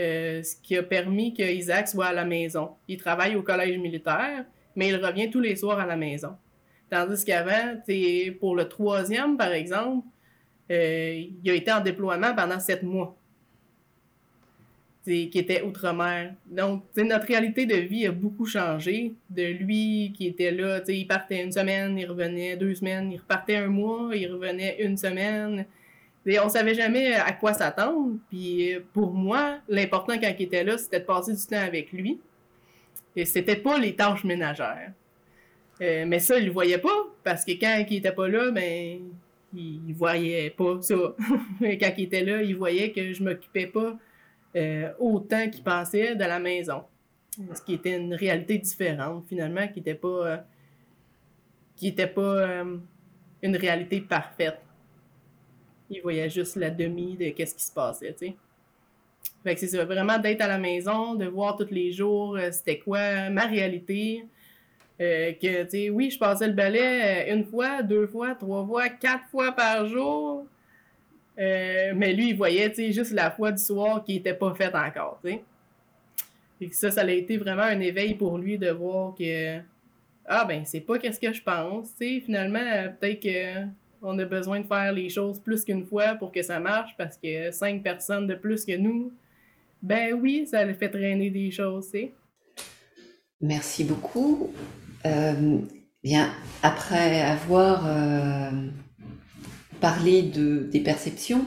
euh, 0.00 0.42
ce 0.42 0.56
qui 0.62 0.76
a 0.76 0.82
permis 0.82 1.34
que 1.34 1.42
Isaac 1.42 1.88
soit 1.88 2.06
à 2.06 2.12
la 2.12 2.24
maison. 2.24 2.70
Il 2.88 2.96
travaille 2.96 3.36
au 3.36 3.42
collège 3.42 3.78
militaire, 3.78 4.44
mais 4.74 4.88
il 4.88 4.96
revient 4.96 5.30
tous 5.30 5.40
les 5.40 5.56
soirs 5.56 5.78
à 5.78 5.86
la 5.86 5.96
maison. 5.96 6.36
Tandis 6.90 7.24
qu'avant, 7.24 7.80
pour 8.40 8.56
le 8.56 8.68
troisième, 8.68 9.36
par 9.36 9.52
exemple, 9.52 10.06
il 10.68 11.50
a 11.50 11.54
été 11.54 11.70
en 11.70 11.80
déploiement 11.80 12.34
pendant 12.34 12.58
sept 12.58 12.82
mois 12.82 13.16
qui 15.04 15.38
était 15.38 15.62
outre-mer. 15.62 16.34
Donc, 16.46 16.84
notre 16.96 17.26
réalité 17.26 17.66
de 17.66 17.76
vie 17.76 18.06
a 18.06 18.12
beaucoup 18.12 18.46
changé. 18.46 19.14
De 19.28 19.42
lui 19.42 20.12
qui 20.16 20.26
était 20.26 20.50
là, 20.50 20.80
il 20.86 21.06
partait 21.06 21.42
une 21.42 21.52
semaine, 21.52 21.98
il 21.98 22.06
revenait 22.06 22.56
deux 22.56 22.74
semaines, 22.74 23.10
il 23.10 23.18
repartait 23.18 23.56
un 23.56 23.68
mois, 23.68 24.10
il 24.14 24.30
revenait 24.30 24.82
une 24.82 24.96
semaine. 24.96 25.66
Et 26.26 26.38
on 26.38 26.48
savait 26.48 26.74
jamais 26.74 27.14
à 27.14 27.32
quoi 27.32 27.54
s'attendre. 27.54 28.18
Puis 28.28 28.74
pour 28.92 29.12
moi, 29.12 29.58
l'important 29.68 30.14
quand 30.18 30.32
il 30.38 30.44
était 30.44 30.64
là, 30.64 30.76
c'était 30.78 31.00
de 31.00 31.04
passer 31.04 31.34
du 31.34 31.46
temps 31.46 31.64
avec 31.64 31.92
lui. 31.92 32.20
Et 33.16 33.24
c'était 33.24 33.56
pas 33.56 33.78
les 33.78 33.94
tâches 33.94 34.24
ménagères. 34.24 34.92
Euh, 35.80 36.04
mais 36.06 36.18
ça, 36.18 36.38
il 36.38 36.46
le 36.46 36.52
voyait 36.52 36.78
pas, 36.78 37.06
parce 37.24 37.44
que 37.44 37.52
quand 37.52 37.84
il 37.88 37.96
était 37.96 38.12
pas 38.12 38.28
là, 38.28 38.50
ben, 38.50 39.00
il 39.54 39.94
voyait 39.94 40.50
pas 40.50 40.80
ça. 40.82 40.94
quand 41.60 41.92
il 41.96 42.04
était 42.04 42.24
là, 42.24 42.42
il 42.42 42.54
voyait 42.54 42.92
que 42.92 43.12
je 43.12 43.22
m'occupais 43.22 43.66
pas 43.66 43.96
euh, 44.56 44.92
autant 44.98 45.48
qu'il 45.48 45.62
pensait 45.62 46.16
de 46.16 46.24
la 46.24 46.40
maison. 46.40 46.82
Ce 47.54 47.62
qui 47.62 47.74
était 47.74 47.96
une 47.96 48.14
réalité 48.14 48.58
différente, 48.58 49.24
finalement, 49.28 49.66
qui 49.68 49.78
n'était 49.78 49.94
pas, 49.94 50.08
euh, 50.08 50.36
qui 51.76 51.92
pas 51.92 52.20
euh, 52.20 52.76
une 53.42 53.56
réalité 53.56 54.00
parfaite. 54.00 54.60
Il 55.90 56.00
voyait 56.02 56.30
juste 56.30 56.56
la 56.56 56.70
demi 56.70 57.16
de 57.16 57.30
qu'est-ce 57.30 57.54
qui 57.54 57.64
se 57.64 57.72
passait, 57.72 58.12
tu 58.12 58.28
sais. 58.28 58.36
Fait 59.42 59.54
que 59.54 59.66
c'est 59.66 59.84
vraiment 59.84 60.18
d'être 60.18 60.42
à 60.42 60.48
la 60.48 60.58
maison, 60.58 61.14
de 61.14 61.26
voir 61.26 61.56
tous 61.56 61.70
les 61.70 61.92
jours 61.92 62.38
c'était 62.52 62.78
quoi 62.78 63.30
ma 63.30 63.46
réalité. 63.46 64.24
que, 64.98 65.62
tu 65.64 65.70
sais, 65.70 65.90
oui, 65.90 66.10
je 66.10 66.18
passais 66.18 66.46
le 66.46 66.52
balai 66.52 67.30
une 67.30 67.44
fois, 67.44 67.82
deux 67.82 68.06
fois, 68.06 68.34
trois 68.34 68.66
fois, 68.66 68.88
quatre 68.90 69.26
fois 69.30 69.52
par 69.52 69.86
jour. 69.86 70.46
Euh, 71.40 71.92
mais 71.96 72.12
lui, 72.12 72.30
il 72.30 72.36
voyait, 72.36 72.72
juste 72.92 73.12
la 73.12 73.30
foi 73.30 73.50
du 73.50 73.62
soir 73.62 74.04
qui 74.04 74.14
n'était 74.14 74.34
pas 74.34 74.52
faite 74.54 74.74
encore, 74.74 75.18
tu 75.24 75.38
Et 76.60 76.70
ça, 76.72 76.90
ça 76.90 77.00
a 77.00 77.10
été 77.10 77.38
vraiment 77.38 77.62
un 77.62 77.80
éveil 77.80 78.14
pour 78.14 78.36
lui 78.36 78.58
de 78.58 78.70
voir 78.70 79.14
que, 79.14 79.58
ah 80.26 80.44
ben, 80.44 80.64
c'est 80.66 80.80
pas 80.80 80.98
qu'est-ce 80.98 81.18
que 81.18 81.32
je 81.32 81.42
pense, 81.42 81.94
tu 81.98 82.20
Finalement, 82.20 82.92
peut-être 83.00 83.68
qu'on 84.00 84.18
a 84.18 84.24
besoin 84.24 84.60
de 84.60 84.66
faire 84.66 84.92
les 84.92 85.08
choses 85.08 85.40
plus 85.40 85.64
qu'une 85.64 85.86
fois 85.86 86.14
pour 86.14 86.32
que 86.32 86.42
ça 86.42 86.58
marche 86.60 86.94
parce 86.96 87.16
que 87.16 87.50
cinq 87.50 87.82
personnes 87.82 88.26
de 88.26 88.34
plus 88.34 88.64
que 88.64 88.76
nous, 88.76 89.12
ben 89.82 90.14
oui, 90.14 90.46
ça 90.46 90.64
le 90.64 90.74
fait 90.74 90.90
traîner 90.90 91.30
des 91.30 91.50
choses, 91.50 91.92
Merci 93.40 93.84
beaucoup. 93.84 94.52
Euh, 95.06 95.58
bien, 96.04 96.30
après 96.62 97.22
avoir 97.22 97.86
euh, 97.86 98.50
parler 99.80 100.22
de, 100.22 100.68
des 100.70 100.80
perceptions, 100.80 101.46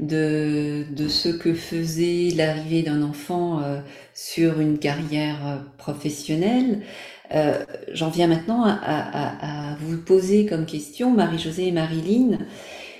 de, 0.00 0.84
ce 1.08 1.28
que 1.28 1.54
faisait 1.54 2.30
l'arrivée 2.34 2.82
d'un 2.82 3.02
enfant 3.02 3.62
euh, 3.62 3.80
sur 4.12 4.58
une 4.58 4.78
carrière 4.78 5.64
professionnelle. 5.78 6.82
Euh, 7.34 7.64
J'en 7.92 8.10
viens 8.10 8.26
maintenant 8.26 8.64
à, 8.64 9.76
vous 9.80 9.98
poser 9.98 10.46
comme 10.46 10.66
question, 10.66 11.10
Marie-Josée 11.10 11.68
et 11.68 11.72
Marilyn, 11.72 12.38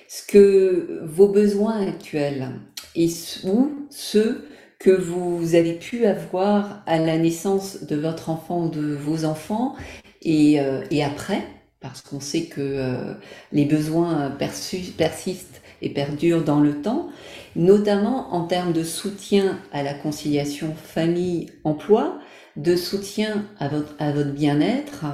ce 0.08 0.26
que 0.26 1.00
vos 1.04 1.28
besoins 1.28 1.86
actuels 1.86 2.50
et 2.96 3.08
ou 3.44 3.70
ceux 3.90 4.46
que 4.78 4.90
vous 4.90 5.54
avez 5.54 5.74
pu 5.74 6.06
avoir 6.06 6.82
à 6.86 6.98
la 6.98 7.18
naissance 7.18 7.84
de 7.84 7.96
votre 7.96 8.30
enfant 8.30 8.66
ou 8.66 8.68
de 8.70 8.94
vos 8.94 9.24
enfants 9.24 9.74
et, 10.22 10.60
euh, 10.60 10.82
après, 11.04 11.42
parce 11.80 12.00
qu'on 12.00 12.20
sait 12.20 12.44
que 12.44 12.60
euh, 12.60 13.14
les 13.52 13.64
besoins 13.64 14.30
persistent 14.38 15.60
et 15.82 15.90
perdurent 15.90 16.44
dans 16.44 16.60
le 16.60 16.82
temps, 16.82 17.08
notamment 17.56 18.34
en 18.34 18.46
termes 18.46 18.72
de 18.72 18.82
soutien 18.82 19.58
à 19.72 19.82
la 19.82 19.94
conciliation 19.94 20.74
famille-emploi, 20.74 22.18
de 22.56 22.76
soutien 22.76 23.44
à 23.58 23.68
votre, 23.68 24.32
bien-être 24.32 25.06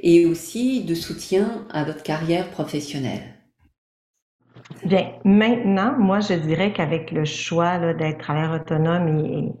et 0.00 0.26
aussi 0.26 0.84
de 0.84 0.94
soutien 0.94 1.66
à 1.70 1.84
votre 1.84 2.02
carrière 2.02 2.48
professionnelle. 2.48 3.22
Bien, 4.84 5.12
maintenant, 5.24 5.94
moi, 5.98 6.20
je 6.20 6.34
dirais 6.34 6.72
qu'avec 6.72 7.10
le 7.10 7.24
choix 7.24 7.78
d'être 7.94 8.18
travailleur 8.18 8.60
autonome 8.60 9.52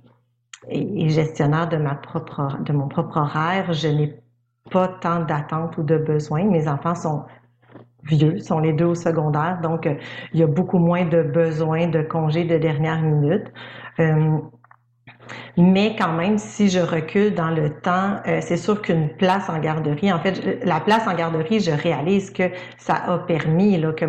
et, 0.68 1.08
gestionnaire 1.08 1.68
de, 1.68 1.76
ma 1.76 1.94
propre, 1.94 2.58
de 2.64 2.72
mon 2.72 2.88
propre 2.88 3.18
horaire, 3.18 3.72
je 3.72 3.88
n'ai 3.88 4.14
pas 4.70 4.88
tant 4.88 5.24
d'attentes 5.24 5.76
ou 5.76 5.82
de 5.82 5.98
besoins. 5.98 6.44
Mes 6.44 6.68
enfants 6.68 6.94
sont 6.94 7.24
vieux, 8.04 8.38
sont 8.38 8.58
les 8.58 8.72
deux 8.72 8.86
au 8.86 8.94
secondaire, 8.94 9.60
donc 9.62 9.86
euh, 9.86 9.94
il 10.32 10.40
y 10.40 10.42
a 10.42 10.46
beaucoup 10.46 10.78
moins 10.78 11.04
de 11.04 11.22
besoins 11.22 11.86
de 11.86 12.02
congés 12.02 12.44
de 12.44 12.58
dernière 12.58 13.00
minute. 13.00 13.52
Euh, 14.00 14.38
mais 15.56 15.96
quand 15.96 16.12
même, 16.12 16.38
si 16.38 16.68
je 16.68 16.80
recule 16.80 17.34
dans 17.34 17.50
le 17.50 17.70
temps, 17.70 18.16
euh, 18.26 18.38
c'est 18.40 18.56
sûr 18.56 18.80
qu'une 18.82 19.08
place 19.08 19.48
en 19.48 19.58
garderie, 19.58 20.12
en 20.12 20.18
fait, 20.18 20.64
la 20.64 20.80
place 20.80 21.06
en 21.06 21.14
garderie, 21.14 21.60
je 21.60 21.70
réalise 21.70 22.30
que 22.30 22.44
ça 22.78 22.94
a 23.06 23.18
permis 23.18 23.78
là, 23.78 23.92
que, 23.92 24.04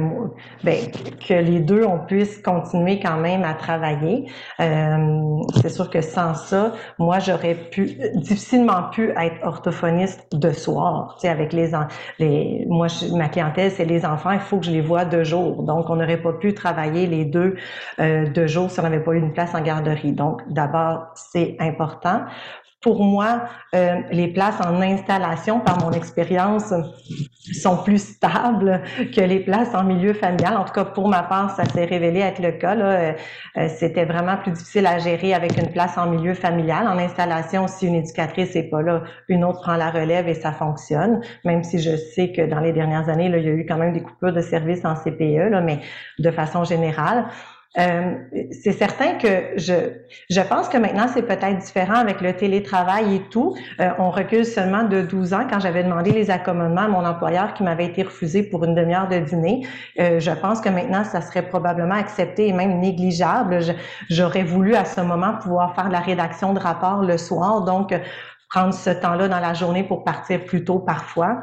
ben, 0.64 0.80
que 1.28 1.34
les 1.34 1.60
deux, 1.60 1.86
on 1.86 2.00
puisse 2.00 2.38
continuer 2.40 3.00
quand 3.00 3.18
même 3.18 3.44
à 3.44 3.54
travailler. 3.54 4.26
Euh, 4.60 5.38
c'est 5.62 5.70
sûr 5.70 5.90
que 5.90 6.02
sans 6.02 6.34
ça, 6.34 6.74
moi, 7.00 7.20
j'aurais 7.20 7.56
pu 7.56 7.98
difficilement 8.16 8.84
pu 8.92 9.12
être 9.12 9.36
orthophoniste 9.44 10.26
de 10.34 10.52
soir. 10.52 11.16
Tu 11.16 11.22
sais, 11.22 11.30
avec 11.30 11.54
les, 11.54 11.72
les 12.20 12.66
moi, 12.70 12.88
ma 13.14 13.30
clientèle, 13.30 13.72
c'est 13.72 13.86
les 13.86 14.06
enfants, 14.06 14.32
il 14.32 14.40
faut 14.40 14.58
que 14.58 14.66
je 14.66 14.72
les 14.72 14.82
vois 14.82 15.06
deux 15.06 15.24
jours. 15.24 15.64
Donc, 15.64 15.90
on 15.90 15.96
n'aurait 15.96 16.22
pas 16.22 16.34
pu 16.34 16.54
travailler 16.54 17.08
les 17.08 17.26
deux 17.26 17.56
euh, 18.00 18.28
deux 18.30 18.48
jours 18.48 18.70
si 18.72 18.80
on 18.80 18.84
n'avait 18.84 19.00
pas 19.00 19.14
eu 19.14 19.20
une 19.20 19.34
place 19.34 19.54
en 19.56 19.62
garderie. 19.62 20.12
Donc, 20.12 20.42
d'abord, 20.50 21.12
c'est 21.16 21.56
important. 21.60 22.22
Pour 22.84 23.02
moi, 23.02 23.44
euh, 23.74 24.02
les 24.12 24.28
places 24.28 24.60
en 24.60 24.82
installation, 24.82 25.62
par 25.62 25.82
mon 25.82 25.92
expérience, 25.92 26.74
sont 27.54 27.78
plus 27.78 28.16
stables 28.16 28.82
que 29.16 29.22
les 29.22 29.40
places 29.40 29.74
en 29.74 29.86
milieu 29.86 30.14
familial. 30.14 30.58
En 30.58 30.66
tout 30.66 30.74
cas, 30.74 30.84
pour 30.84 31.08
ma 31.08 31.24
part, 31.24 31.56
ça 31.56 31.64
s'est 31.64 31.86
révélé 31.86 32.20
être 32.20 32.42
le 32.42 32.52
cas. 32.52 32.76
Là. 32.76 33.16
Euh, 33.56 33.68
c'était 33.70 34.04
vraiment 34.04 34.36
plus 34.36 34.52
difficile 34.52 34.86
à 34.86 34.98
gérer 34.98 35.34
avec 35.34 35.58
une 35.58 35.72
place 35.72 35.98
en 35.98 36.10
milieu 36.10 36.34
familial. 36.34 36.86
En 36.88 36.98
installation, 36.98 37.68
si 37.68 37.88
une 37.88 37.96
éducatrice 37.96 38.54
n'est 38.54 38.70
pas 38.70 38.82
là, 38.82 39.04
une 39.30 39.46
autre 39.46 39.62
prend 39.62 39.78
la 39.78 39.90
relève 39.90 40.28
et 40.28 40.34
ça 40.34 40.52
fonctionne. 40.52 41.22
Même 41.46 41.64
si 41.64 41.80
je 41.80 41.96
sais 41.96 42.34
que 42.34 42.42
dans 42.42 42.60
les 42.60 42.74
dernières 42.74 43.08
années, 43.08 43.30
là, 43.30 43.38
il 43.38 43.46
y 43.46 43.50
a 43.50 43.54
eu 43.54 43.66
quand 43.66 43.78
même 43.78 43.94
des 43.94 44.04
coupures 44.04 44.34
de 44.34 44.42
services 44.42 44.84
en 44.84 44.96
CPE, 44.96 45.52
là, 45.52 45.62
mais 45.62 45.80
de 46.20 46.32
façon 46.32 46.66
générale. 46.66 47.26
Euh, 47.80 48.16
c'est 48.52 48.72
certain 48.72 49.16
que 49.16 49.58
je, 49.58 49.74
je 50.30 50.42
pense 50.42 50.70
que 50.70 50.78
maintenant, 50.78 51.08
c'est 51.12 51.24
peut-être 51.24 51.58
différent 51.58 51.96
avec 51.96 52.22
le 52.22 52.34
télétravail 52.34 53.16
et 53.16 53.22
tout. 53.30 53.56
Euh, 53.80 53.90
on 53.98 54.12
recule 54.12 54.46
seulement 54.46 54.84
de 54.84 55.02
12 55.02 55.34
ans. 55.34 55.48
Quand 55.50 55.60
j'avais 55.60 55.84
demandé 55.84 56.12
les 56.12 56.30
accommodements 56.30 56.82
à 56.82 56.88
mon 56.88 57.04
employeur 57.04 57.54
qui 57.56 57.64
m'avait 57.64 57.86
été 57.86 58.04
refusé 58.04 58.44
pour 58.44 58.64
une 58.64 58.76
demi-heure 58.76 59.08
de 59.08 59.18
dîner, 59.18 59.66
euh, 60.00 60.20
je 60.20 60.32
pense 60.32 60.62
que 60.62 60.70
maintenant, 60.70 61.04
ça 61.04 61.22
serait 61.22 61.48
probablement 61.48 61.96
accepté 61.96 62.48
et 62.48 62.54
même 62.54 62.80
négligeable. 62.80 63.60
J'aurais 64.10 64.44
voulu 64.44 64.76
à 64.76 64.86
ce 64.86 65.02
moment 65.02 65.34
pouvoir 65.42 65.74
faire 65.74 65.90
la 65.90 66.00
rédaction 66.00 66.54
de 66.54 66.60
rapport 66.60 67.02
le 67.02 67.18
soir, 67.18 67.64
donc 67.64 67.94
prendre 68.50 68.74
ce 68.74 68.92
temps-là 68.92 69.28
dans 69.28 69.40
la 69.40 69.56
journée 69.56 69.84
pour 69.84 70.04
partir 70.04 70.46
plus 70.46 70.64
tôt 70.64 70.78
parfois, 70.78 71.42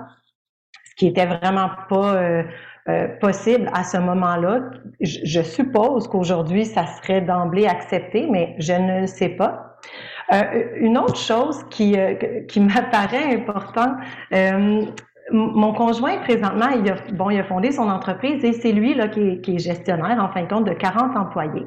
ce 0.89 0.95
qui 0.95 1.09
était 1.09 1.27
vraiment 1.27 1.71
pas 1.89 2.45
euh, 2.91 3.09
possible 3.21 3.71
à 3.73 3.85
ce 3.85 3.99
moment-là. 3.99 4.61
Je, 5.01 5.43
suppose 5.43 6.09
qu'aujourd'hui, 6.09 6.65
ça 6.65 6.87
serait 6.87 7.21
d'emblée 7.21 7.67
accepté, 7.67 8.27
mais 8.31 8.55
je 8.59 8.73
ne 8.73 9.03
le 9.03 9.07
sais 9.07 9.29
pas. 9.29 9.77
Euh, 10.33 10.43
une 10.77 10.99
autre 10.99 11.17
chose 11.17 11.63
qui, 11.71 11.99
euh, 11.99 12.15
qui 12.49 12.61
m'apparaît 12.61 13.35
importante, 13.35 13.97
mon 15.33 15.73
conjoint, 15.73 16.19
présentement, 16.19 16.71
il 16.71 16.91
a, 16.91 16.97
bon, 17.13 17.31
il 17.31 17.39
a 17.39 17.45
fondé 17.45 17.71
son 17.71 17.89
entreprise 17.89 18.45
et 18.45 18.53
c'est 18.53 18.73
lui 18.73 18.95
là, 18.95 19.07
qui, 19.07 19.39
est, 19.47 19.59
gestionnaire, 19.59 20.19
en 20.21 20.29
fin 20.33 20.43
de 20.43 20.49
compte, 20.49 20.65
de 20.65 20.73
40 20.73 21.17
employés. 21.17 21.67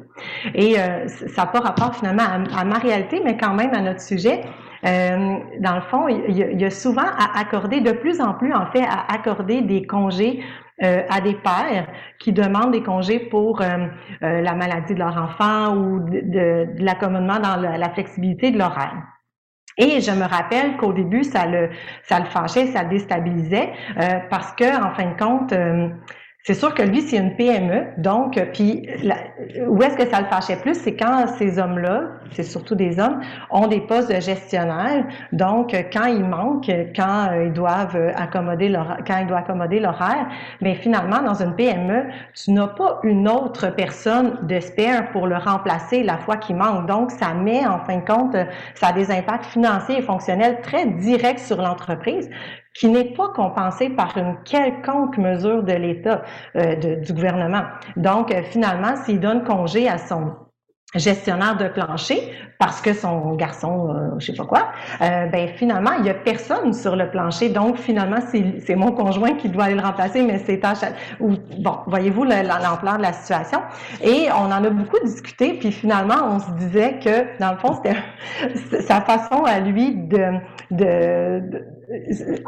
Et 0.54 0.74
ça 1.06 1.44
n'a 1.44 1.46
pas 1.46 1.60
rapport 1.60 1.94
finalement 1.94 2.24
à, 2.54 2.64
ma 2.66 2.76
réalité, 2.76 3.22
mais 3.24 3.38
quand 3.38 3.54
même 3.54 3.72
à 3.72 3.80
notre 3.80 4.02
sujet. 4.02 4.42
dans 4.82 5.74
le 5.76 5.80
fond, 5.90 6.08
il 6.08 6.60
y 6.60 6.64
a 6.64 6.70
souvent 6.70 7.08
à 7.18 7.40
accorder, 7.40 7.80
de 7.80 7.92
plus 7.92 8.20
en 8.20 8.34
plus, 8.34 8.52
en 8.52 8.66
fait, 8.66 8.82
à 8.82 9.10
accorder 9.10 9.62
des 9.62 9.86
congés 9.86 10.42
euh, 10.82 11.02
à 11.08 11.20
des 11.20 11.34
pères 11.34 11.86
qui 12.18 12.32
demandent 12.32 12.72
des 12.72 12.82
congés 12.82 13.20
pour 13.20 13.62
euh, 13.62 13.86
euh, 14.24 14.40
la 14.40 14.54
maladie 14.54 14.94
de 14.94 14.98
leur 14.98 15.16
enfant 15.16 15.76
ou 15.76 16.00
de, 16.00 16.20
de, 16.20 16.66
l'accommodement 16.78 17.38
dans 17.38 17.54
la, 17.54 17.90
flexibilité 17.90 18.50
de 18.50 18.58
l'horaire. 18.58 19.00
Et 19.78 20.00
je 20.00 20.10
me 20.10 20.24
rappelle 20.24 20.76
qu'au 20.76 20.92
début, 20.92 21.22
ça 21.22 21.46
le, 21.46 21.70
ça 22.02 22.18
le 22.18 22.26
fâchait, 22.26 22.66
ça 22.66 22.82
le 22.82 22.88
déstabilisait, 22.88 23.72
parce 24.30 24.52
que, 24.52 24.64
en 24.64 24.92
fin 24.94 25.10
de 25.10 25.16
compte, 25.16 25.54
c'est 26.46 26.52
sûr 26.52 26.74
que 26.74 26.82
lui, 26.82 27.00
c'est 27.00 27.16
une 27.16 27.34
PME, 27.36 27.94
donc, 27.96 28.38
puis 28.52 28.86
où 29.66 29.82
est-ce 29.82 29.96
que 29.96 30.06
ça 30.06 30.20
le 30.20 30.26
fâchait 30.26 30.56
plus, 30.56 30.74
c'est 30.74 30.94
quand 30.94 31.26
ces 31.38 31.58
hommes-là, 31.58 32.02
c'est 32.32 32.42
surtout 32.42 32.74
des 32.74 33.00
hommes, 33.00 33.22
ont 33.50 33.66
des 33.66 33.80
postes 33.80 34.14
de 34.14 34.20
gestionnaire, 34.20 35.06
donc 35.32 35.74
quand 35.90 36.04
ils 36.04 36.22
manquent, 36.22 36.70
quand 36.94 37.30
ils 37.42 37.52
doivent 37.52 38.12
accommoder 38.14 38.68
leur, 38.68 38.98
quand 39.06 39.16
ils 39.20 39.26
doivent 39.26 39.44
accommoder 39.44 39.80
l'horaire, 39.80 40.28
mais 40.60 40.74
finalement, 40.74 41.22
dans 41.22 41.42
une 41.42 41.54
PME, 41.54 42.10
tu 42.34 42.52
n'as 42.52 42.68
pas 42.68 43.00
une 43.04 43.26
autre 43.26 43.74
personne 43.74 44.40
de 44.42 44.60
spare 44.60 45.12
pour 45.12 45.26
le 45.26 45.38
remplacer 45.38 46.02
la 46.02 46.18
fois 46.18 46.36
qu'il 46.36 46.56
manque. 46.56 46.86
Donc, 46.86 47.10
ça 47.10 47.32
met, 47.32 47.66
en 47.66 47.78
fin 47.78 47.96
de 47.96 48.04
compte, 48.04 48.36
ça 48.74 48.88
a 48.88 48.92
des 48.92 49.10
impacts 49.10 49.46
financiers 49.46 50.00
et 50.00 50.02
fonctionnels 50.02 50.60
très 50.60 50.84
directs 50.84 51.38
sur 51.38 51.62
l'entreprise 51.62 52.28
qui 52.74 52.88
n'est 52.88 53.12
pas 53.12 53.28
compensé 53.28 53.88
par 53.90 54.16
une 54.16 54.36
quelconque 54.44 55.16
mesure 55.18 55.62
de 55.62 55.72
l'État, 55.72 56.22
euh, 56.56 56.96
du 56.96 57.12
gouvernement. 57.12 57.62
Donc, 57.96 58.32
euh, 58.32 58.42
finalement, 58.42 58.96
s'il 59.04 59.20
donne 59.20 59.44
congé 59.44 59.88
à 59.88 59.98
son 59.98 60.32
gestionnaire 60.94 61.56
de 61.56 61.68
plancher 61.68 62.32
parce 62.58 62.80
que 62.80 62.92
son 62.92 63.34
garçon, 63.34 63.88
euh, 63.90 64.18
je 64.18 64.26
sais 64.26 64.36
pas 64.36 64.44
quoi, 64.44 64.68
euh, 65.00 65.26
ben 65.26 65.48
finalement 65.48 65.92
il 65.98 66.06
y 66.06 66.10
a 66.10 66.14
personne 66.14 66.72
sur 66.72 66.96
le 66.96 67.10
plancher, 67.10 67.48
donc 67.48 67.76
finalement 67.76 68.18
c'est 68.30 68.76
mon 68.76 68.92
conjoint 68.92 69.34
qui 69.34 69.48
doit 69.48 69.64
aller 69.64 69.74
le 69.74 69.82
remplacer, 69.82 70.22
mais 70.22 70.38
c'est 70.38 70.60
ou 71.20 71.34
bon, 71.58 71.78
voyez-vous 71.86 72.24
l'ampleur 72.24 72.96
de 72.96 73.02
la 73.02 73.12
situation. 73.12 73.60
Et 74.02 74.28
on 74.32 74.46
en 74.46 74.64
a 74.64 74.70
beaucoup 74.70 74.98
discuté, 75.04 75.54
puis 75.54 75.72
finalement 75.72 76.28
on 76.30 76.38
se 76.38 76.50
disait 76.52 76.98
que 77.00 77.38
dans 77.40 77.52
le 77.52 77.58
fond 77.58 77.74
c'était 77.74 78.80
sa 78.82 79.00
façon 79.00 79.44
à 79.44 79.60
lui 79.60 79.94
de, 79.94 80.38
de, 80.70 81.40
de 81.50 81.64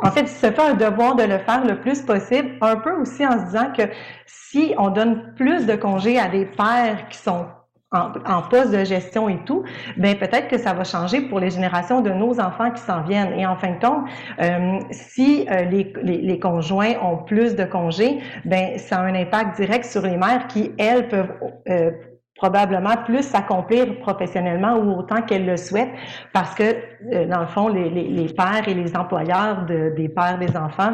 en 0.03 0.11
fait, 0.11 0.23
il 0.23 0.29
se 0.29 0.47
fait 0.47 0.59
un 0.59 0.75
devoir 0.75 1.15
de 1.15 1.25
le 1.25 1.39
faire 1.39 1.65
le 1.65 1.79
plus 1.79 2.01
possible, 2.03 2.53
un 2.61 2.77
peu 2.77 2.93
aussi 2.93 3.27
en 3.27 3.33
se 3.33 3.45
disant 3.47 3.73
que 3.77 3.83
si 4.25 4.75
on 4.79 4.91
donne 4.91 5.35
plus 5.35 5.67
de 5.67 5.75
congés 5.75 6.19
à 6.19 6.29
des 6.29 6.47
pères 6.47 7.09
qui 7.11 7.19
sont 7.19 7.47
en, 7.93 8.43
poste 8.43 8.72
de 8.72 8.84
gestion 8.84 9.28
et 9.28 9.39
tout, 9.45 9.64
ben 9.97 10.16
peut-être 10.18 10.49
que 10.49 10.59
ça 10.59 10.72
va 10.72 10.82
changer 10.82 11.20
pour 11.20 11.39
les 11.39 11.51
générations 11.51 12.01
de 12.01 12.11
nos 12.11 12.41
enfants 12.41 12.70
qui 12.70 12.82
s'en 12.82 13.03
viennent. 13.03 13.32
Et 13.39 13.47
en 13.47 13.57
fin 13.57 13.72
de 13.72 13.80
compte, 13.80 14.09
euh, 14.41 14.80
si 14.91 15.47
euh, 15.49 15.62
les, 15.62 15.93
les, 16.03 16.39
conjoints 16.41 16.95
ont 17.03 17.18
plus 17.18 17.55
de 17.55 17.64
congés, 17.64 18.20
ben 18.45 18.76
ça 18.78 18.99
a 18.99 19.03
un 19.03 19.14
impact 19.14 19.57
direct 19.57 19.84
sur 19.84 20.03
les 20.03 20.16
mères 20.16 20.49
qui, 20.49 20.72
elles, 20.78 21.09
peuvent 21.09 21.32
euh, 21.68 21.93
probablement 22.34 22.97
plus 23.05 23.22
s'accomplir 23.22 23.99
professionnellement 24.01 24.76
ou 24.78 24.99
autant 24.99 25.22
qu'elles 25.22 25.47
le 25.47 25.57
souhaitent 25.57 25.95
parce 26.32 26.55
que, 26.55 27.26
dans 27.28 27.41
le 27.41 27.47
fond, 27.47 27.68
les, 27.68 27.89
les, 27.89 28.09
les 28.09 28.26
pères 28.34 28.68
et 28.68 28.74
les 28.74 28.97
employeurs 28.97 29.64
de, 29.64 29.95
des 29.97 30.09
pères 30.09 30.39
des 30.39 30.55
enfants 30.57 30.93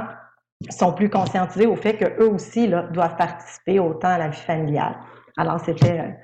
sont 0.70 0.93
plus 0.93 1.11
conscientisés 1.11 1.66
au 1.66 1.74
fait 1.74 1.97
qu'eux 1.97 2.28
aussi 2.28 2.68
là, 2.68 2.82
doivent 2.93 3.16
participer 3.16 3.80
autant 3.80 4.09
à 4.09 4.18
la 4.18 4.28
vie 4.28 4.40
familiale. 4.40 4.95
Alors, 5.36 5.59
c'était 5.61 6.14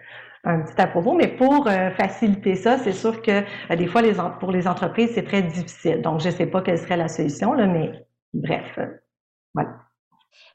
un 0.44 0.60
petit 0.60 0.80
à 0.80 0.86
propos, 0.86 1.14
mais 1.14 1.28
pour 1.28 1.66
euh, 1.66 1.90
faciliter 1.92 2.54
ça, 2.54 2.78
c'est 2.78 2.92
sûr 2.92 3.22
que 3.22 3.42
euh, 3.70 3.76
des 3.76 3.86
fois, 3.86 4.02
les 4.02 4.14
pour 4.40 4.52
les 4.52 4.66
entreprises, 4.66 5.10
c'est 5.14 5.24
très 5.24 5.42
difficile. 5.42 6.00
Donc, 6.02 6.20
je 6.20 6.28
ne 6.28 6.34
sais 6.34 6.46
pas 6.46 6.62
quelle 6.62 6.78
serait 6.78 6.96
la 6.96 7.08
solution, 7.08 7.52
là, 7.52 7.66
mais 7.66 8.06
bref, 8.32 8.66
euh, 8.78 8.86
voilà. 9.54 9.70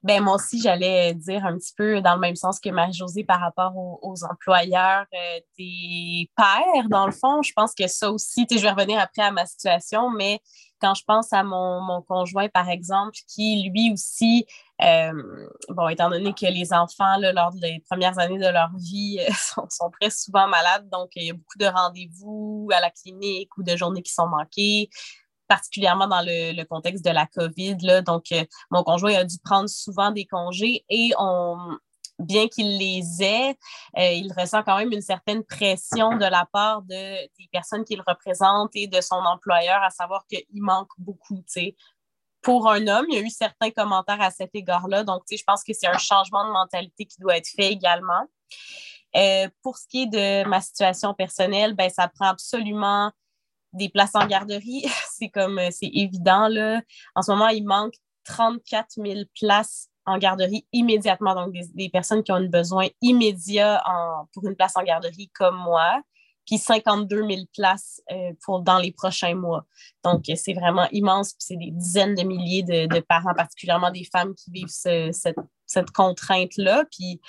Ben 0.02 0.22
moi 0.22 0.36
aussi, 0.36 0.62
j'allais 0.62 1.14
dire 1.14 1.46
un 1.46 1.58
petit 1.58 1.74
peu 1.78 2.02
dans 2.02 2.16
le 2.16 2.20
même 2.20 2.36
sens 2.36 2.60
que 2.60 2.70
Marie-Josée 2.70 3.24
par 3.24 3.40
rapport 3.40 3.74
aux, 3.76 4.24
employeurs 4.30 5.06
des 5.58 6.30
pères, 6.36 6.90
dans 6.90 7.06
le 7.06 7.14
fond. 7.14 7.42
Je 7.42 7.54
pense 7.54 7.74
que 7.74 7.88
ça 7.88 8.12
aussi, 8.12 8.46
je 8.52 8.60
vais 8.60 8.70
revenir 8.70 9.00
après 9.00 9.22
à 9.22 9.32
ma 9.32 9.46
situation, 9.46 10.10
mais 10.10 10.42
quand 10.82 10.94
je 10.94 11.04
pense 11.08 11.32
à 11.32 11.44
mon 11.44 12.02
conjoint, 12.02 12.50
par 12.50 12.70
exemple, 12.70 13.18
qui 13.30 13.70
lui 13.70 13.94
aussi 13.94 14.46
euh, 14.82 15.48
bon, 15.70 15.88
étant 15.88 16.10
donné 16.10 16.34
que 16.34 16.46
les 16.46 16.74
enfants, 16.74 17.18
lors 17.20 17.52
des 17.54 17.82
premières 17.90 18.18
années 18.18 18.40
de 18.40 18.48
leur 18.48 18.72
vie, 18.76 19.20
sont, 19.70 19.92
très 20.00 20.10
souvent 20.10 20.48
malades, 20.48 20.90
donc 20.90 21.12
il 21.16 21.28
y 21.28 21.30
a 21.30 21.34
beaucoup 21.34 21.58
de 21.60 21.66
rendez-vous 21.66 22.70
à 22.74 22.80
la 22.80 22.90
clinique 22.90 23.56
ou 23.58 23.64
de 23.64 23.76
journées 23.76 24.02
qui 24.02 24.14
sont 24.14 24.28
manquées, 24.28 24.90
particulièrement 25.48 26.08
dans 26.08 26.22
le, 26.22 26.64
contexte 26.66 27.06
de 27.06 27.12
la 27.12 27.28
COVID. 27.28 27.78
Là. 27.82 28.02
Donc, 28.02 28.32
euh, 28.32 28.44
mon 28.72 28.84
conjoint 28.84 29.14
a 29.14 29.24
dû 29.24 29.38
prendre 29.44 29.70
souvent 29.70 30.12
des 30.12 30.26
congés 30.26 30.84
et 30.90 31.12
on, 31.18 31.78
bien 32.20 32.48
qu'il 32.48 32.78
les 32.78 33.24
ait, 33.24 33.56
euh, 33.98 34.12
il 34.12 34.32
ressent 34.38 34.64
quand 34.64 34.78
même 34.78 34.92
une 34.92 35.02
certaine 35.02 35.44
pression 35.44 36.18
de 36.18 36.26
la 36.26 36.48
part 36.52 36.82
de, 36.84 37.22
des 37.38 37.50
personnes 37.52 37.84
qu'il 37.84 38.02
représente 38.06 38.72
et 38.76 38.88
de 38.88 39.02
son 39.02 39.16
employeur, 39.16 39.82
à 39.84 39.90
savoir 39.90 40.26
qu'il 40.28 40.46
manque 40.54 40.92
beaucoup. 40.98 41.44
sais 41.48 41.76
pour 42.44 42.70
un 42.70 42.88
homme. 42.88 43.06
Il 43.10 43.16
y 43.16 43.18
a 43.18 43.22
eu 43.22 43.30
certains 43.30 43.72
commentaires 43.72 44.22
à 44.22 44.30
cet 44.30 44.52
égard-là. 44.54 45.04
Donc, 45.04 45.24
je 45.32 45.44
pense 45.46 45.64
que 45.64 45.74
c'est 45.74 45.88
un 45.88 45.98
changement 45.98 46.46
de 46.46 46.52
mentalité 46.52 47.06
qui 47.06 47.20
doit 47.20 47.38
être 47.38 47.48
fait 47.48 47.72
également. 47.72 48.28
Euh, 49.16 49.48
pour 49.62 49.78
ce 49.78 49.88
qui 49.88 50.04
est 50.04 50.08
de 50.08 50.48
ma 50.48 50.62
situation 50.62 51.14
personnelle, 51.14 51.74
ben, 51.74 51.90
ça 51.90 52.08
prend 52.08 52.28
absolument 52.28 53.12
des 53.72 53.90
places 53.90 54.16
en 54.16 54.28
garderie. 54.28 54.86
c'est 55.18 55.30
comme, 55.30 55.58
euh, 55.58 55.70
c'est 55.72 55.90
évident, 55.94 56.48
là. 56.48 56.82
En 57.16 57.22
ce 57.22 57.32
moment, 57.32 57.48
il 57.48 57.66
manque 57.66 57.96
34 58.26 58.90
000 58.98 59.22
places 59.40 59.90
en 60.06 60.18
garderie 60.18 60.68
immédiatement. 60.74 61.36
Donc, 61.36 61.54
des, 61.54 61.90
personnes 61.90 62.24
qui 62.24 62.32
ont 62.32 62.36
un 62.36 62.50
besoin 62.50 62.88
immédiat 63.02 63.82
pour 64.34 64.46
une 64.48 64.56
place 64.56 64.76
en 64.76 64.84
garderie 64.84 65.30
comme 65.34 65.56
moi 65.56 66.02
puis 66.46 66.58
52 66.58 67.28
000 67.28 67.42
places 67.54 68.02
euh, 68.12 68.32
pour, 68.44 68.62
dans 68.62 68.78
les 68.78 68.92
prochains 68.92 69.36
mois. 69.36 69.66
Donc, 70.04 70.26
c'est 70.36 70.54
vraiment 70.54 70.88
immense, 70.92 71.34
puis 71.34 71.46
c'est 71.48 71.58
des 71.58 71.72
dizaines 71.72 72.16
de 72.16 72.24
milliers 72.24 72.64
de, 72.64 73.00
parents, 73.00 73.34
particulièrement 73.34 73.92
des 73.92 74.06
femmes 74.12 74.34
qui 74.36 74.52
vivent 74.52 74.68
cette, 74.68 75.38
cette 75.66 75.92
contrainte-là. 75.92 76.86
Puis 76.92 77.22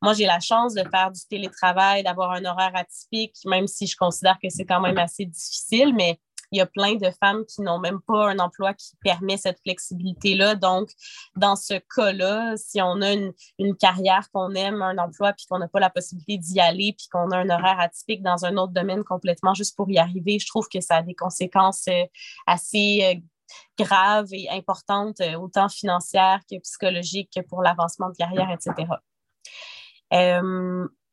moi, 0.00 0.14
j'ai 0.14 0.26
la 0.26 0.40
chance 0.40 0.74
de 0.74 0.82
faire 0.88 1.10
du 1.10 1.20
télétravail, 1.28 2.02
d'avoir 2.02 2.32
un 2.32 2.44
horaire 2.44 2.72
atypique, 2.74 3.36
même 3.46 3.66
si 3.66 3.86
je 3.86 3.96
considère 3.96 4.38
que 4.42 4.48
c'est 4.48 4.64
quand 4.64 4.80
même 4.80 4.98
assez 4.98 5.26
difficile, 5.26 5.94
mais 5.94 6.18
il 6.52 6.58
y 6.58 6.60
a 6.60 6.66
plein 6.66 6.94
de 6.96 7.10
femmes 7.18 7.44
qui 7.46 7.62
n'ont 7.62 7.78
même 7.78 8.00
pas 8.00 8.28
un 8.28 8.38
emploi 8.38 8.74
qui 8.74 8.94
permet 9.02 9.38
cette 9.38 9.58
flexibilité-là. 9.60 10.54
Donc, 10.54 10.90
dans 11.34 11.56
ce 11.56 11.74
cas-là, 11.96 12.54
si 12.56 12.80
on 12.82 13.00
a 13.00 13.12
une, 13.12 13.32
carrière 13.80 14.30
qu'on 14.32 14.54
aime, 14.54 14.82
un 14.82 14.98
emploi, 14.98 15.32
puis 15.32 15.46
qu'on 15.48 15.58
n'a 15.58 15.66
pas 15.66 15.80
la 15.80 15.88
possibilité 15.88 16.36
d'y 16.36 16.60
aller, 16.60 16.94
puis 16.96 17.08
qu'on 17.10 17.30
a 17.30 17.38
un 17.38 17.48
horaire 17.48 17.80
atypique 17.80 18.22
dans 18.22 18.44
un 18.44 18.56
autre 18.58 18.72
domaine 18.72 19.02
complètement 19.02 19.54
juste 19.54 19.76
pour 19.76 19.90
y 19.90 19.98
arriver, 19.98 20.38
je 20.38 20.46
trouve 20.46 20.68
que 20.68 20.80
ça 20.80 20.96
a 20.96 21.02
des 21.02 21.14
conséquences 21.14 21.88
euh, 21.88 22.04
assez 22.46 23.00
euh, 23.02 23.82
grave 23.82 24.28
et 24.32 24.48
importante, 24.50 25.20
autant 25.38 25.68
financière 25.68 26.40
que 26.50 26.58
psychologique 26.60 27.30
que 27.34 27.40
pour 27.40 27.62
l'avancement 27.62 28.10
de 28.10 28.16
carrière, 28.16 28.50
etc. 28.50 28.88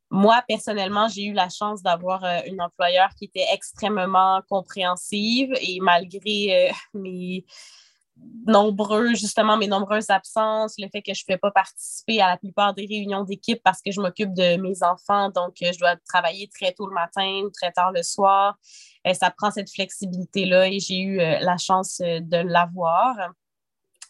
moi, 0.10 0.44
personnellement, 0.48 1.08
j'ai 1.08 1.26
eu 1.26 1.34
la 1.34 1.50
chance 1.50 1.84
d'avoir 1.84 2.24
une 2.46 2.62
employeur 2.62 3.10
qui 3.18 3.26
était 3.26 3.46
extrêmement 3.54 4.42
compréhensive 4.50 5.54
et 5.62 5.80
malgré 5.82 6.72
mes, 6.94 7.46
nombreux, 8.46 9.14
justement, 9.14 9.58
mes 9.58 9.68
nombreuses 9.68 10.10
absences, 10.10 10.76
le 10.78 10.88
fait 10.90 11.02
que 11.02 11.14
je 11.14 11.24
ne 11.28 11.34
fais 11.34 11.38
pas 11.38 11.52
participer 11.52 12.22
à 12.22 12.28
la 12.28 12.38
plupart 12.38 12.74
des 12.74 12.86
réunions 12.86 13.24
d'équipe 13.24 13.62
parce 13.64 13.82
que 13.82 13.92
je 13.92 14.02
m'occupe 14.02 14.34
de 14.34 14.58
mes 14.58 14.82
enfants, 14.84 15.30
donc 15.30 15.62
euh, 15.62 15.72
je 15.72 15.80
dois 15.80 15.96
travailler 16.08 16.48
très 16.48 16.72
tôt 16.72 16.88
le 16.88 16.94
matin 16.94 17.42
ou 17.46 17.50
très 17.50 17.72
tard 17.72 17.92
le 17.92 18.02
soir. 18.02 18.58
euh, 19.08 19.14
ça 19.14 19.32
prend 19.32 19.52
cette 19.52 19.72
flexibilité-là 19.72 20.68
et 20.68 20.80
j'ai 20.80 21.00
eu 21.00 21.20
euh, 21.20 21.40
la 21.40 21.58
chance 21.58 22.00
de 22.00 22.38
l'avoir. 22.38 23.16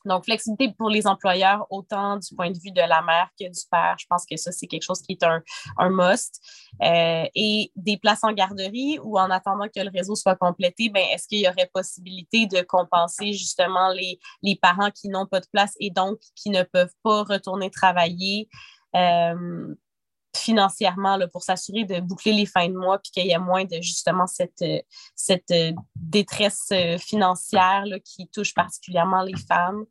Donc, 0.05 0.25
flexibilité 0.25 0.73
pour 0.77 0.89
les 0.89 1.07
employeurs, 1.07 1.65
autant 1.69 2.17
du 2.17 2.35
point 2.35 2.51
de 2.51 2.57
vue 2.57 2.71
de 2.71 2.81
la 2.81 3.01
mère 3.01 3.29
que 3.39 3.45
du 3.45 3.61
père. 3.71 3.95
Je 3.99 4.05
pense 4.09 4.25
que 4.25 4.37
ça, 4.37 4.51
c'est 4.51 4.67
quelque 4.67 4.83
chose 4.83 5.01
qui 5.01 5.13
est 5.13 5.23
un, 5.23 5.41
un 5.77 5.89
must. 5.89 6.39
Euh, 6.81 7.25
et 7.35 7.71
des 7.75 7.97
places 7.97 8.23
en 8.23 8.31
garderie 8.31 8.99
ou 9.03 9.19
en 9.19 9.29
attendant 9.29 9.67
que 9.67 9.81
le 9.81 9.89
réseau 9.93 10.15
soit 10.15 10.35
complété, 10.35 10.89
ben, 10.89 11.03
est-ce 11.11 11.27
qu'il 11.27 11.39
y 11.39 11.47
aurait 11.47 11.69
possibilité 11.73 12.47
de 12.47 12.61
compenser 12.61 13.33
justement 13.33 13.89
les, 13.89 14.19
les 14.41 14.55
parents 14.55 14.91
qui 14.91 15.09
n'ont 15.09 15.25
pas 15.25 15.39
de 15.39 15.47
place 15.51 15.73
et 15.79 15.89
donc 15.89 16.19
qui 16.35 16.49
ne 16.49 16.63
peuvent 16.63 16.93
pas 17.03 17.23
retourner 17.23 17.69
travailler? 17.69 18.49
Euh, 18.95 19.75
financièrement 20.35 21.17
là, 21.17 21.27
pour 21.27 21.43
s'assurer 21.43 21.85
de 21.85 21.99
boucler 21.99 22.33
les 22.33 22.45
fins 22.45 22.67
de 22.67 22.73
mois 22.73 22.99
puis 22.99 23.11
qu'il 23.11 23.25
y 23.25 23.31
ait 23.31 23.39
moins 23.39 23.65
de 23.65 23.81
justement 23.81 24.27
cette, 24.27 24.61
euh, 24.61 24.79
cette 25.15 25.51
euh, 25.51 25.73
détresse 25.95 26.69
euh, 26.71 26.97
financière 26.97 27.85
là, 27.85 27.99
qui 27.99 28.27
touche 28.27 28.53
particulièrement 28.53 29.23
les 29.23 29.37
femmes. 29.37 29.85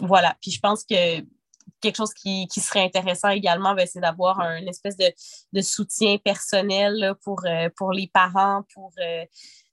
voilà. 0.00 0.36
Puis 0.40 0.50
je 0.50 0.60
pense 0.60 0.84
que 0.84 1.20
quelque 1.80 1.96
chose 1.96 2.14
qui, 2.14 2.46
qui 2.48 2.60
serait 2.60 2.84
intéressant 2.84 3.28
également, 3.28 3.74
ben, 3.74 3.86
c'est 3.86 4.00
d'avoir 4.00 4.40
un 4.40 4.64
espèce 4.66 4.96
de, 4.96 5.12
de 5.52 5.60
soutien 5.60 6.16
personnel 6.18 7.14
pour, 7.22 7.44
pour 7.76 7.92
les 7.92 8.08
parents, 8.08 8.62
pour 8.72 8.92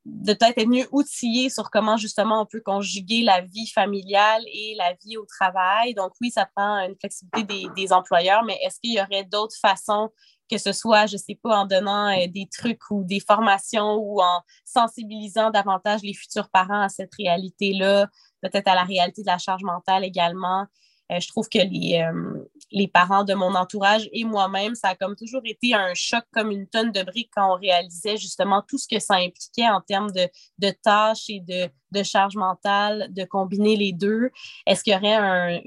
de 0.06 0.34
peut-être 0.34 0.58
être 0.58 0.68
mieux 0.68 0.88
outillé 0.91 1.50
sur 1.50 1.70
comment 1.70 1.97
justement 1.97 2.41
on 2.41 2.45
peut 2.45 2.62
conjuguer 2.62 3.22
la 3.22 3.41
vie 3.41 3.68
familiale 3.68 4.41
et 4.47 4.76
la 4.78 4.93
vie 5.04 5.18
au 5.18 5.26
travail. 5.26 5.93
Donc 5.93 6.14
oui, 6.22 6.32
ça 6.32 6.47
prend 6.56 6.80
une 6.80 6.95
flexibilité 6.95 7.68
des, 7.76 7.93
employeurs, 7.93 8.43
mais 8.43 8.58
est-ce 8.64 8.80
qu'il 8.80 8.93
y 8.93 9.02
aurait 9.02 9.26
d'autres 9.26 9.58
façons 9.60 10.10
que 10.50 10.58
ce 10.58 10.72
soit, 10.74 11.06
je 11.06 11.14
ne 11.14 11.20
sais 11.20 11.39
pas, 11.41 11.60
en 11.60 11.66
donnant 11.68 12.08
euh, 12.08 12.26
des 12.28 12.47
trucs 12.52 12.89
ou 12.89 13.04
des 13.04 13.20
formations 13.20 13.97
ou 13.97 14.20
en 14.20 14.41
sensibilisant 14.66 15.52
davantage 15.52 16.02
les 16.02 16.16
futurs 16.16 16.50
parents 16.50 16.82
à 16.82 16.89
cette 16.89 17.14
réalité-là, 17.14 18.08
peut-être 18.41 18.68
à 18.68 18.74
la 18.74 18.84
réalité 18.84 19.22
de 19.22 19.28
la 19.28 19.38
charge 19.38 19.64
mentale 19.64 20.04
également? 20.04 20.66
Euh, 21.12 21.20
je 21.20 21.28
trouve 21.28 21.49
que 21.49 21.60
les, 21.60 22.01
euh, 22.01 22.45
les 22.72 22.88
parents 22.88 23.24
de 23.24 23.34
mon 23.34 23.55
entourage 23.55 24.10
et 24.14 24.24
moi-même, 24.24 24.76
ça 24.76 24.89
a 24.89 24.95
comme 24.95 25.16
toujours 25.16 25.41
été 25.45 25.74
un 25.74 25.93
choc 25.93 26.24
comme 26.32 26.51
une 26.51 26.68
tonne 26.68 26.91
de 26.91 27.01
briques 27.03 27.32
quand 27.36 27.53
on 27.53 27.57
réalisait 27.57 28.18
justement 28.18 28.62
tout 28.68 28.78
ce 28.78 28.88
que 28.88 28.99
ça 28.99 29.16
impliquait 29.16 29.68
en 29.68 29.82
termes 29.82 30.12
de, 30.12 30.28
de 30.60 30.72
tâches 30.84 31.30
et 31.30 31.39
de, 31.39 31.70
de 31.91 32.03
charge 32.03 32.36
mentale, 32.36 33.07
de 33.12 33.24
combiner 33.24 33.76
les 33.76 33.91
deux. 33.91 34.30
Est-ce 34.68 34.84
qu'il 34.84 34.93
y 34.93 34.95
aurait 34.95 35.16
un, 35.16 35.60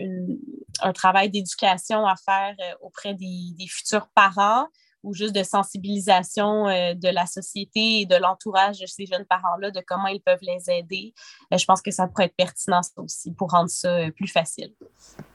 un 0.81 0.93
travail 0.93 1.31
d'éducation 1.31 2.07
à 2.07 2.15
faire 2.17 2.55
euh, 2.61 2.75
auprès 2.81 3.15
des, 3.15 3.53
des 3.59 3.67
futurs 3.67 4.09
parents? 4.15 4.69
Ou 5.03 5.15
juste 5.15 5.35
de 5.35 5.43
sensibilisation 5.43 6.69
euh, 6.69 6.95
de 6.95 7.09
la 7.09 7.27
société 7.27 8.01
et 8.01 8.07
de 8.07 8.17
l'entourage 8.17 8.79
de 8.81 8.87
ces 8.87 9.07
jeunes 9.07 9.25
parents-là, 9.25 9.71
de 9.71 9.81
comment 9.87 10.09
ils 10.09 10.21
peuvent 10.21 10.43
les 10.43 10.71
aider. 10.71 11.15
Euh, 11.53 11.59
je 11.59 11.65
pense 11.65 11.83
que 11.83 11.91
ça 11.91 12.07
pourrait 12.07 12.27
être 12.27 12.37
pertinent 12.37 12.81
aussi 12.97 13.33
pour 13.33 13.51
rendre 13.51 13.71
ça 13.71 13.97
euh, 13.97 14.11
plus 14.11 14.29
facile. 14.29 14.73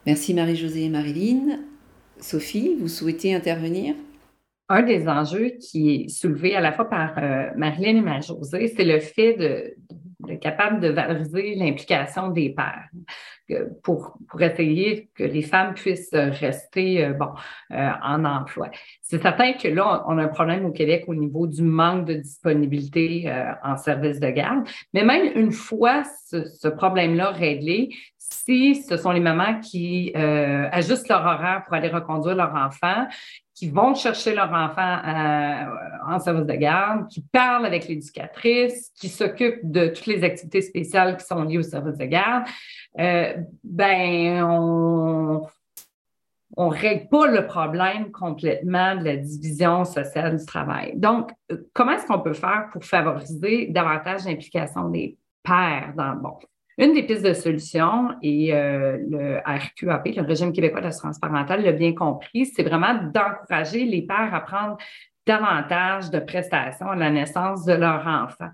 Merci 0.06 0.34
Marie-Josée 0.34 0.84
et 0.84 0.88
Marilyn. 0.88 1.60
Sophie, 2.20 2.76
vous 2.78 2.88
souhaitez 2.88 3.34
intervenir? 3.34 3.94
Un 4.68 4.82
des 4.82 5.08
enjeux 5.08 5.50
qui 5.60 5.94
est 5.94 6.08
soulevé 6.08 6.54
à 6.54 6.60
la 6.60 6.72
fois 6.72 6.90
par 6.90 7.14
Marilyn 7.56 7.96
et 7.96 8.00
Marie-Josée, 8.02 8.74
c'est 8.76 8.84
le 8.84 9.00
fait 9.00 9.34
de, 9.34 9.74
capable 10.36 10.80
de 10.80 10.88
valoriser 10.88 11.54
l'implication 11.54 12.28
des 12.28 12.50
pères 12.50 12.88
pour, 13.82 14.18
pour 14.28 14.42
essayer 14.42 15.08
que 15.14 15.24
les 15.24 15.42
femmes 15.42 15.74
puissent 15.74 16.12
rester 16.12 17.04
euh, 17.04 17.12
bon, 17.12 17.30
euh, 17.72 17.90
en 18.02 18.24
emploi. 18.24 18.70
C'est 19.00 19.20
certain 19.22 19.54
que 19.54 19.68
là, 19.68 20.04
on 20.06 20.18
a 20.18 20.24
un 20.24 20.28
problème 20.28 20.66
au 20.66 20.72
Québec 20.72 21.04
au 21.06 21.14
niveau 21.14 21.46
du 21.46 21.62
manque 21.62 22.06
de 22.06 22.14
disponibilité 22.14 23.24
euh, 23.26 23.52
en 23.64 23.76
service 23.76 24.20
de 24.20 24.28
garde, 24.28 24.68
mais 24.92 25.04
même 25.04 25.32
une 25.34 25.52
fois 25.52 26.02
ce, 26.26 26.44
ce 26.44 26.68
problème-là 26.68 27.30
réglé, 27.30 27.90
si 28.30 28.76
ce 28.76 28.96
sont 28.96 29.10
les 29.10 29.20
mamans 29.20 29.60
qui 29.60 30.12
ajustent 30.14 31.08
leur 31.08 31.22
horaire 31.22 31.62
pour 31.66 31.74
aller 31.74 31.88
reconduire 31.88 32.36
leur 32.36 32.54
enfant, 32.54 33.06
qui 33.54 33.68
vont 33.68 33.94
chercher 33.94 34.34
leur 34.34 34.52
enfant 34.52 35.00
en 36.06 36.18
service 36.20 36.46
de 36.46 36.54
garde, 36.54 37.08
qui 37.08 37.22
parlent 37.32 37.66
avec 37.66 37.88
l'éducatrice, 37.88 38.92
qui 38.94 39.08
s'occupent 39.08 39.60
de 39.64 39.88
toutes 39.88 40.06
les 40.06 40.22
activités 40.22 40.62
spéciales 40.62 41.16
qui 41.16 41.26
sont 41.26 41.42
liées 41.42 41.58
au 41.58 41.62
service 41.62 41.98
de 41.98 42.04
garde, 42.04 42.44
euh, 42.98 43.34
ben, 43.62 44.42
on 46.56 46.70
ne 46.70 46.74
règle 46.74 47.08
pas 47.08 47.26
le 47.26 47.46
problème 47.46 48.10
complètement 48.10 48.96
de 48.96 49.04
la 49.04 49.16
division 49.16 49.84
sociale 49.84 50.36
du 50.36 50.44
travail. 50.44 50.94
Donc, 50.96 51.30
euh, 51.52 51.68
comment 51.74 51.92
est-ce 51.92 52.06
qu'on 52.06 52.20
peut 52.20 52.32
faire 52.32 52.68
pour 52.72 52.84
favoriser 52.84 53.66
davantage 53.66 54.24
l'implication 54.24 54.88
des 54.88 55.16
pères 55.42 55.92
dans 55.96 56.12
le 56.12 56.20
bon? 56.20 56.38
Une 56.78 56.92
des 56.92 57.02
pistes 57.02 57.24
de 57.24 57.32
solution, 57.32 58.10
et 58.22 58.54
euh, 58.54 58.98
le 59.10 59.38
RQAP, 59.38 60.14
le 60.14 60.22
régime 60.22 60.52
québécois 60.52 60.80
d'assurance 60.80 61.18
parentale, 61.18 61.64
l'a 61.64 61.72
bien 61.72 61.92
compris, 61.92 62.46
c'est 62.46 62.62
vraiment 62.62 62.94
d'encourager 63.12 63.84
les 63.84 64.02
pères 64.02 64.32
à 64.32 64.40
prendre 64.40 64.78
davantage 65.28 66.10
de 66.10 66.20
prestations 66.20 66.90
à 66.90 66.96
la 66.96 67.10
naissance 67.10 67.66
de 67.66 67.74
leur 67.74 68.06
enfant. 68.06 68.48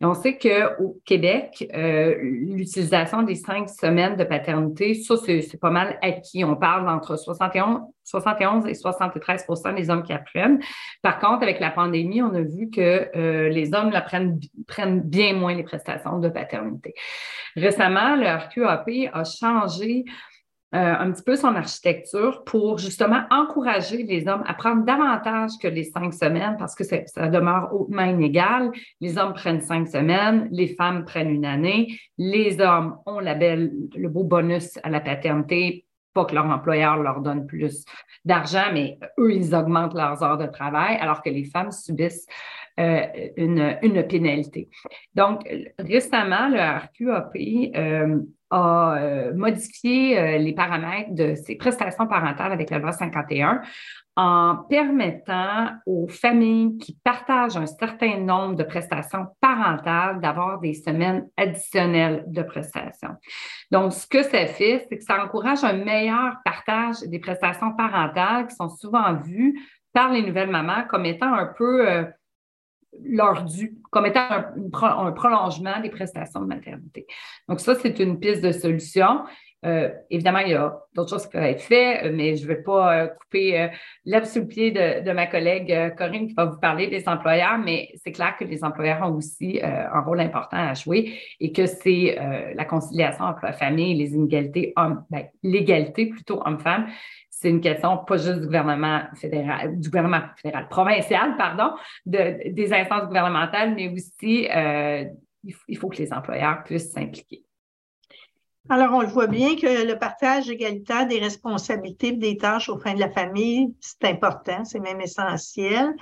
On 0.00 0.14
sait 0.14 0.38
qu'au 0.38 1.00
Québec, 1.04 1.66
euh, 1.74 2.16
l'utilisation 2.20 3.22
des 3.22 3.36
cinq 3.36 3.68
semaines 3.68 4.16
de 4.16 4.24
paternité, 4.24 4.94
ça, 4.94 5.16
c'est 5.16 5.60
pas 5.60 5.70
mal 5.70 5.98
acquis. 6.02 6.44
On 6.44 6.56
parle 6.56 6.86
d'entre 6.86 7.16
71, 7.16 7.80
71 8.02 8.66
et 8.66 8.72
73% 8.72 9.74
des 9.74 9.90
hommes 9.90 10.02
qui 10.02 10.12
apprennent. 10.12 10.60
Par 11.02 11.18
contre, 11.20 11.42
avec 11.42 11.60
la 11.60 11.70
pandémie, 11.70 12.22
on 12.22 12.34
a 12.34 12.40
vu 12.40 12.70
que 12.70 13.08
euh, 13.16 13.48
les 13.50 13.72
hommes 13.74 13.90
la 13.90 14.02
prennent, 14.02 14.40
prennent 14.66 15.00
bien 15.00 15.34
moins 15.34 15.54
les 15.54 15.62
prestations 15.62 16.18
de 16.18 16.28
paternité. 16.28 16.94
Récemment, 17.54 18.16
le 18.16 18.26
RQAP 18.26 19.10
a 19.12 19.24
changé 19.24 20.04
un 20.76 21.12
petit 21.12 21.22
peu 21.22 21.36
son 21.36 21.54
architecture 21.54 22.42
pour 22.44 22.78
justement 22.78 23.22
encourager 23.30 24.02
les 24.02 24.26
hommes 24.26 24.42
à 24.46 24.54
prendre 24.54 24.84
davantage 24.84 25.52
que 25.62 25.68
les 25.68 25.84
cinq 25.84 26.12
semaines 26.12 26.56
parce 26.58 26.74
que 26.74 26.82
ça 26.82 27.28
demeure 27.28 27.72
hautement 27.72 28.04
inégal. 28.04 28.72
Les 29.00 29.16
hommes 29.16 29.34
prennent 29.34 29.60
cinq 29.60 29.86
semaines, 29.86 30.48
les 30.50 30.68
femmes 30.68 31.04
prennent 31.04 31.30
une 31.30 31.44
année. 31.44 31.96
Les 32.18 32.60
hommes 32.60 32.96
ont 33.06 33.20
le 33.20 34.08
beau 34.08 34.24
bonus 34.24 34.78
à 34.82 34.90
la 34.90 35.00
paternité, 35.00 35.86
pas 36.12 36.24
que 36.24 36.34
leur 36.34 36.46
employeur 36.46 36.96
leur 36.96 37.20
donne 37.20 37.46
plus 37.46 37.84
d'argent, 38.24 38.66
mais 38.72 38.98
eux, 39.18 39.32
ils 39.32 39.54
augmentent 39.54 39.94
leurs 39.94 40.22
heures 40.22 40.38
de 40.38 40.46
travail, 40.46 40.96
alors 40.96 41.22
que 41.22 41.30
les 41.30 41.44
femmes 41.44 41.72
subissent 41.72 42.26
euh, 42.80 43.06
une, 43.36 43.78
une, 43.82 44.02
pénalité. 44.06 44.68
Donc, 45.14 45.48
récemment, 45.78 46.48
le 46.48 46.58
RQAP 46.58 47.36
a 48.54 48.96
euh, 48.96 49.34
modifié 49.34 50.18
euh, 50.18 50.38
les 50.38 50.52
paramètres 50.52 51.12
de 51.14 51.34
ses 51.34 51.56
prestations 51.56 52.06
parentales 52.06 52.52
avec 52.52 52.70
la 52.70 52.78
loi 52.78 52.92
51 52.92 53.62
en 54.16 54.56
permettant 54.68 55.70
aux 55.86 56.06
familles 56.06 56.78
qui 56.78 56.96
partagent 57.02 57.56
un 57.56 57.66
certain 57.66 58.18
nombre 58.18 58.54
de 58.54 58.62
prestations 58.62 59.26
parentales 59.40 60.20
d'avoir 60.20 60.60
des 60.60 60.74
semaines 60.74 61.28
additionnelles 61.36 62.24
de 62.28 62.42
prestations. 62.42 63.16
Donc, 63.72 63.92
ce 63.92 64.06
que 64.06 64.22
ça 64.22 64.46
fait, 64.46 64.86
c'est 64.88 64.98
que 64.98 65.04
ça 65.04 65.22
encourage 65.24 65.64
un 65.64 65.72
meilleur 65.72 66.36
partage 66.44 67.00
des 67.06 67.18
prestations 67.18 67.72
parentales 67.74 68.46
qui 68.46 68.54
sont 68.54 68.68
souvent 68.68 69.14
vues 69.14 69.60
par 69.92 70.12
les 70.12 70.22
nouvelles 70.22 70.50
mamans 70.50 70.84
comme 70.88 71.06
étant 71.06 71.32
un 71.32 71.46
peu 71.46 72.06
leur 73.02 73.44
dû, 73.44 73.76
comme 73.90 74.06
étant 74.06 74.28
un, 74.30 75.12
prolongement 75.12 75.80
des 75.80 75.90
prestations 75.90 76.40
de 76.40 76.46
maternité. 76.46 77.06
Donc, 77.48 77.60
ça, 77.60 77.74
c'est 77.74 77.98
une 77.98 78.18
piste 78.18 78.42
de 78.42 78.52
solution. 78.52 79.20
Euh, 79.64 79.88
évidemment, 80.10 80.40
il 80.40 80.50
y 80.50 80.54
a 80.54 80.78
d'autres 80.94 81.10
choses 81.10 81.24
qui 81.24 81.32
peuvent 81.32 81.42
être 81.42 81.62
faites, 81.62 82.12
mais 82.12 82.36
je 82.36 82.42
ne 82.42 82.48
vais 82.48 82.62
pas 82.62 82.96
euh, 82.96 83.06
couper 83.06 83.58
euh, 83.58 83.68
l'herbe 84.04 84.24
sous 84.24 84.40
le 84.40 84.46
pied 84.46 84.70
de, 84.72 85.12
ma 85.12 85.26
collègue 85.26 85.94
Corinne 85.96 86.28
qui 86.28 86.34
va 86.34 86.44
vous 86.44 86.58
parler 86.58 86.88
des 86.88 87.08
employeurs, 87.08 87.58
mais 87.58 87.88
c'est 88.02 88.12
clair 88.12 88.34
que 88.38 88.44
les 88.44 88.62
employeurs 88.62 89.00
ont 89.08 89.14
aussi 89.14 89.60
un 89.62 90.00
rôle 90.00 90.20
important 90.20 90.58
à 90.58 90.74
jouer 90.74 91.18
et 91.40 91.52
que 91.52 91.66
c'est 91.66 92.18
la 92.54 92.64
conciliation 92.64 93.24
entre 93.24 93.44
la 93.44 93.52
famille 93.52 93.92
et 93.92 93.94
les 93.94 94.12
inégalités 94.14 94.72
hommes, 94.76 95.04
ben, 95.08 95.24
l'égalité 95.42 96.06
plutôt 96.06 96.42
homme-femme 96.44 96.86
c'est 97.40 97.50
une 97.50 97.60
question 97.60 97.98
pas 97.98 98.16
juste 98.16 98.40
du 98.40 98.46
gouvernement 98.46 99.02
fédéral, 99.14 99.78
du 99.78 99.88
gouvernement 99.88 100.22
fédéral, 100.36 100.68
provincial, 100.68 101.36
pardon, 101.36 101.74
de, 102.06 102.50
des 102.50 102.72
instances 102.72 103.06
gouvernementales, 103.06 103.74
mais 103.74 103.88
aussi 103.88 104.48
euh, 104.50 105.04
il 105.68 105.76
faut 105.76 105.88
que 105.88 105.98
les 105.98 106.12
employeurs 106.12 106.62
puissent 106.64 106.92
s'impliquer. 106.92 107.44
Alors, 108.70 108.94
on 108.94 109.02
le 109.02 109.08
voit 109.08 109.26
bien 109.26 109.56
que 109.56 109.86
le 109.86 109.98
partage 109.98 110.48
égalitaire 110.48 111.06
des 111.06 111.18
responsabilités 111.18 112.08
et 112.08 112.12
des 112.12 112.38
tâches 112.38 112.70
au 112.70 112.80
sein 112.80 112.94
de 112.94 113.00
la 113.00 113.10
famille, 113.10 113.74
c'est 113.78 114.04
important, 114.04 114.64
c'est 114.64 114.80
même 114.80 115.02
essentiel, 115.02 115.94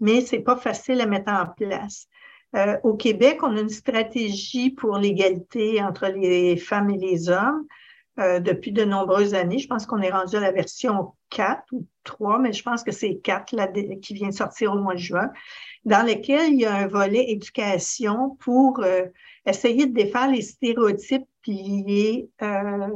mais 0.00 0.22
c'est 0.22 0.40
pas 0.40 0.56
facile 0.56 1.00
à 1.00 1.06
mettre 1.06 1.30
en 1.30 1.46
place. 1.46 2.08
Euh, 2.56 2.76
au 2.82 2.96
Québec, 2.96 3.44
on 3.44 3.56
a 3.56 3.60
une 3.60 3.68
stratégie 3.68 4.70
pour 4.70 4.98
l'égalité 4.98 5.80
entre 5.80 6.08
les 6.08 6.56
femmes 6.56 6.90
et 6.90 6.98
les 6.98 7.28
hommes 7.28 7.64
euh, 8.18 8.40
depuis 8.40 8.72
de 8.72 8.84
nombreuses 8.84 9.34
années. 9.34 9.58
Je 9.58 9.68
pense 9.68 9.86
qu'on 9.86 10.02
est 10.02 10.10
rendu 10.10 10.36
à 10.36 10.40
la 10.40 10.50
version 10.50 11.12
4 11.30 11.62
ou 11.72 11.86
3, 12.04 12.40
mais 12.40 12.52
je 12.52 12.62
pense 12.62 12.82
que 12.82 12.90
c'est 12.90 13.16
4 13.18 13.52
là, 13.52 13.68
qui 14.02 14.14
vient 14.14 14.28
de 14.28 14.34
sortir 14.34 14.72
au 14.72 14.78
mois 14.78 14.94
de 14.94 14.98
juin, 14.98 15.30
dans 15.84 16.04
lequel 16.04 16.52
il 16.52 16.60
y 16.60 16.66
a 16.66 16.74
un 16.74 16.86
volet 16.88 17.30
éducation 17.30 18.36
pour 18.40 18.80
euh, 18.80 19.06
essayer 19.46 19.86
de 19.86 19.94
défaire 19.94 20.28
les 20.28 20.42
stéréotypes 20.42 21.28
liés, 21.46 22.28
euh, 22.42 22.88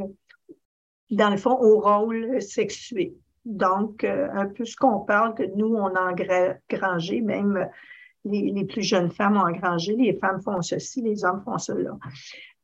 dans 1.11 1.31
le 1.31 1.37
fond, 1.37 1.57
au 1.61 1.81
rôle 1.81 2.43
sexué. 2.43 3.15
Donc, 3.45 4.05
un 4.05 4.47
peu 4.47 4.65
ce 4.65 4.75
qu'on 4.75 5.01
parle 5.01 5.35
que 5.35 5.43
nous, 5.55 5.75
on 5.75 5.95
a 5.95 6.11
engrangé, 6.11 7.21
même 7.21 7.69
les, 8.25 8.51
les, 8.51 8.65
plus 8.65 8.83
jeunes 8.83 9.11
femmes 9.11 9.37
ont 9.37 9.47
engrangé, 9.47 9.95
les 9.95 10.15
femmes 10.15 10.41
font 10.43 10.63
ceci, 10.63 11.03
les 11.03 11.25
hommes 11.25 11.43
font 11.45 11.59
cela. 11.59 11.97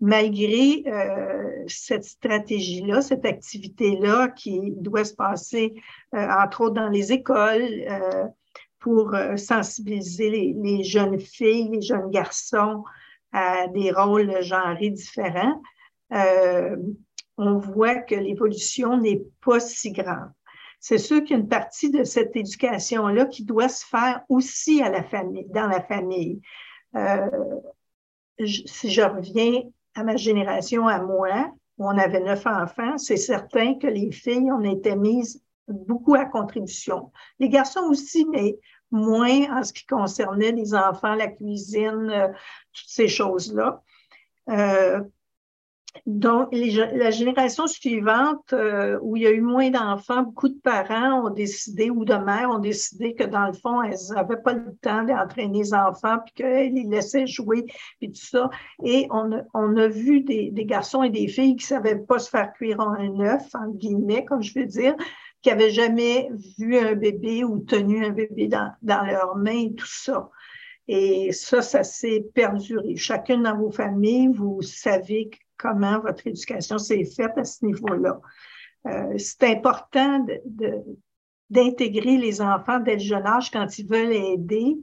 Malgré 0.00 0.82
euh, 0.86 1.64
cette 1.66 2.04
stratégie-là, 2.04 3.02
cette 3.02 3.26
activité-là 3.26 4.28
qui 4.28 4.72
doit 4.76 5.04
se 5.04 5.14
passer, 5.14 5.74
euh, 6.14 6.26
entre 6.42 6.62
autres, 6.62 6.74
dans 6.74 6.88
les 6.88 7.12
écoles, 7.12 7.84
euh, 7.90 8.26
pour 8.78 9.14
sensibiliser 9.36 10.30
les, 10.54 10.82
jeunes 10.84 11.20
filles, 11.20 11.68
les 11.70 11.82
jeunes 11.82 12.10
garçons 12.10 12.82
à 13.30 13.68
des 13.68 13.92
rôles 13.92 14.40
genrés 14.40 14.88
différents, 14.88 15.60
on 17.36 17.58
voit 17.58 17.96
que 17.96 18.14
l'évolution 18.14 18.96
n'est 18.96 19.22
pas 19.44 19.60
si 19.60 19.92
grande. 19.92 20.32
C'est 20.80 20.96
sûr 20.96 21.22
qu'il 21.22 21.46
partie 21.46 21.90
de 21.90 22.04
cette 22.04 22.34
éducation-là 22.34 23.26
qui 23.26 23.44
doit 23.44 23.68
se 23.68 23.84
faire 23.84 24.22
aussi 24.30 24.82
à 24.82 24.88
la 24.88 25.02
famille, 25.02 25.44
dans 25.50 25.68
la 25.68 25.82
famille. 25.82 26.40
Euh, 26.96 27.28
si 28.46 28.90
je 28.90 29.02
reviens 29.02 29.62
à 29.94 30.04
ma 30.04 30.16
génération, 30.16 30.86
à 30.88 31.00
moi, 31.00 31.52
où 31.78 31.86
on 31.86 31.98
avait 31.98 32.20
neuf 32.20 32.46
enfants, 32.46 32.98
c'est 32.98 33.16
certain 33.16 33.74
que 33.74 33.86
les 33.86 34.10
filles, 34.12 34.50
on 34.52 34.62
était 34.62 34.96
mises 34.96 35.42
beaucoup 35.68 36.14
à 36.14 36.24
contribution. 36.24 37.12
Les 37.38 37.48
garçons 37.48 37.84
aussi, 37.88 38.26
mais 38.26 38.58
moins 38.90 39.58
en 39.58 39.62
ce 39.62 39.72
qui 39.72 39.86
concernait 39.86 40.52
les 40.52 40.74
enfants, 40.74 41.14
la 41.14 41.28
cuisine, 41.28 42.10
euh, 42.10 42.28
toutes 42.72 42.88
ces 42.88 43.08
choses-là. 43.08 43.82
Euh, 44.48 45.00
donc, 46.06 46.48
la 46.52 47.10
génération 47.10 47.66
suivante, 47.66 48.52
euh, 48.52 48.98
où 49.02 49.16
il 49.16 49.22
y 49.24 49.26
a 49.26 49.30
eu 49.30 49.40
moins 49.40 49.70
d'enfants, 49.70 50.22
beaucoup 50.22 50.48
de 50.48 50.58
parents 50.58 51.26
ont 51.26 51.30
décidé, 51.30 51.90
ou 51.90 52.04
de 52.04 52.14
mères 52.14 52.50
ont 52.50 52.58
décidé 52.58 53.14
que 53.14 53.24
dans 53.24 53.46
le 53.46 53.52
fond, 53.52 53.82
elles 53.82 54.14
n'avaient 54.14 54.40
pas 54.40 54.52
le 54.52 54.74
temps 54.80 55.02
d'entraîner 55.02 55.58
les 55.58 55.74
enfants, 55.74 56.18
puis 56.24 56.34
qu'elles 56.34 56.74
les 56.74 56.84
laissaient 56.84 57.26
jouer, 57.26 57.64
puis 57.98 58.12
tout 58.12 58.20
ça. 58.20 58.50
Et 58.84 59.08
on 59.10 59.32
a, 59.32 59.42
on 59.52 59.76
a 59.76 59.88
vu 59.88 60.20
des, 60.20 60.52
garçons 60.64 61.02
et 61.02 61.10
des 61.10 61.26
filles 61.26 61.56
qui 61.56 61.64
ne 61.64 61.80
savaient 61.80 61.98
pas 61.98 62.18
se 62.18 62.30
faire 62.30 62.52
cuire 62.52 62.80
un 62.80 63.18
œuf, 63.20 63.48
en 63.54 63.68
guillemets, 63.68 64.24
comme 64.24 64.42
je 64.42 64.58
veux 64.58 64.66
dire, 64.66 64.94
qui 65.42 65.48
n'avaient 65.48 65.70
jamais 65.70 66.30
vu 66.58 66.78
un 66.78 66.94
bébé 66.94 67.42
ou 67.44 67.58
tenu 67.60 68.04
un 68.04 68.10
bébé 68.10 68.46
dans, 68.46 68.70
dans 68.82 69.04
leurs 69.04 69.36
mains, 69.36 69.70
tout 69.76 69.86
ça. 69.86 70.30
Et 70.86 71.32
ça, 71.32 71.62
ça 71.62 71.82
s'est 71.82 72.26
perduré. 72.34 72.96
Chacune 72.96 73.44
dans 73.44 73.56
vos 73.56 73.70
familles, 73.70 74.28
vous 74.28 74.60
savez 74.62 75.30
comment 75.60 76.00
votre 76.00 76.26
éducation 76.26 76.78
s'est 76.78 77.04
faite 77.04 77.36
à 77.36 77.44
ce 77.44 77.64
niveau-là. 77.64 78.20
Euh, 78.86 79.18
c'est 79.18 79.44
important 79.44 80.26
d'intégrer 81.50 82.16
les 82.16 82.40
enfants 82.40 82.80
dès 82.80 82.94
le 82.94 83.00
jeune 83.00 83.26
âge 83.26 83.50
quand 83.50 83.78
ils 83.78 83.86
veulent 83.86 84.12
aider, 84.12 84.76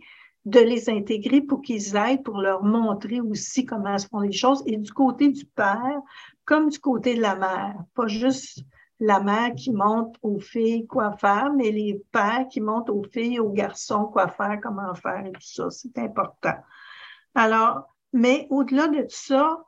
de 0.46 0.60
les 0.60 0.90
intégrer 0.90 1.42
pour 1.42 1.62
qu'ils 1.62 1.96
aident, 1.96 2.24
pour 2.24 2.40
leur 2.40 2.64
montrer 2.64 3.20
aussi 3.20 3.66
comment 3.66 3.98
se 3.98 4.08
font 4.08 4.20
les 4.20 4.32
choses, 4.32 4.64
et 4.66 4.78
du 4.78 4.94
côté 4.94 5.30
du 5.30 5.46
père 5.46 6.02
comme 6.46 6.70
du 6.70 6.80
côté 6.80 7.16
de 7.16 7.22
la 7.22 7.36
mère. 7.36 7.76
Pas 7.94 8.08
juste 8.08 8.64
la 9.00 9.20
mère 9.20 9.54
qui 9.56 9.72
montre 9.72 10.18
aux 10.24 10.40
filles 10.40 10.88
quoi 10.88 11.12
faire, 11.18 11.52
mais 11.54 11.72
les 11.72 12.02
pères 12.12 12.48
qui 12.50 12.62
montrent 12.62 12.96
aux 12.96 13.04
filles 13.04 13.40
aux 13.40 13.52
garçons 13.52 14.06
quoi 14.06 14.28
faire, 14.30 14.60
comment 14.62 14.94
faire 14.96 15.26
et 15.26 15.32
tout 15.32 15.42
ça. 15.42 15.70
C'est 15.70 15.98
important. 15.98 16.56
Alors, 17.36 17.94
mais 18.14 18.48
au-delà 18.50 18.88
de 18.88 19.02
tout 19.02 19.08
ça, 19.10 19.64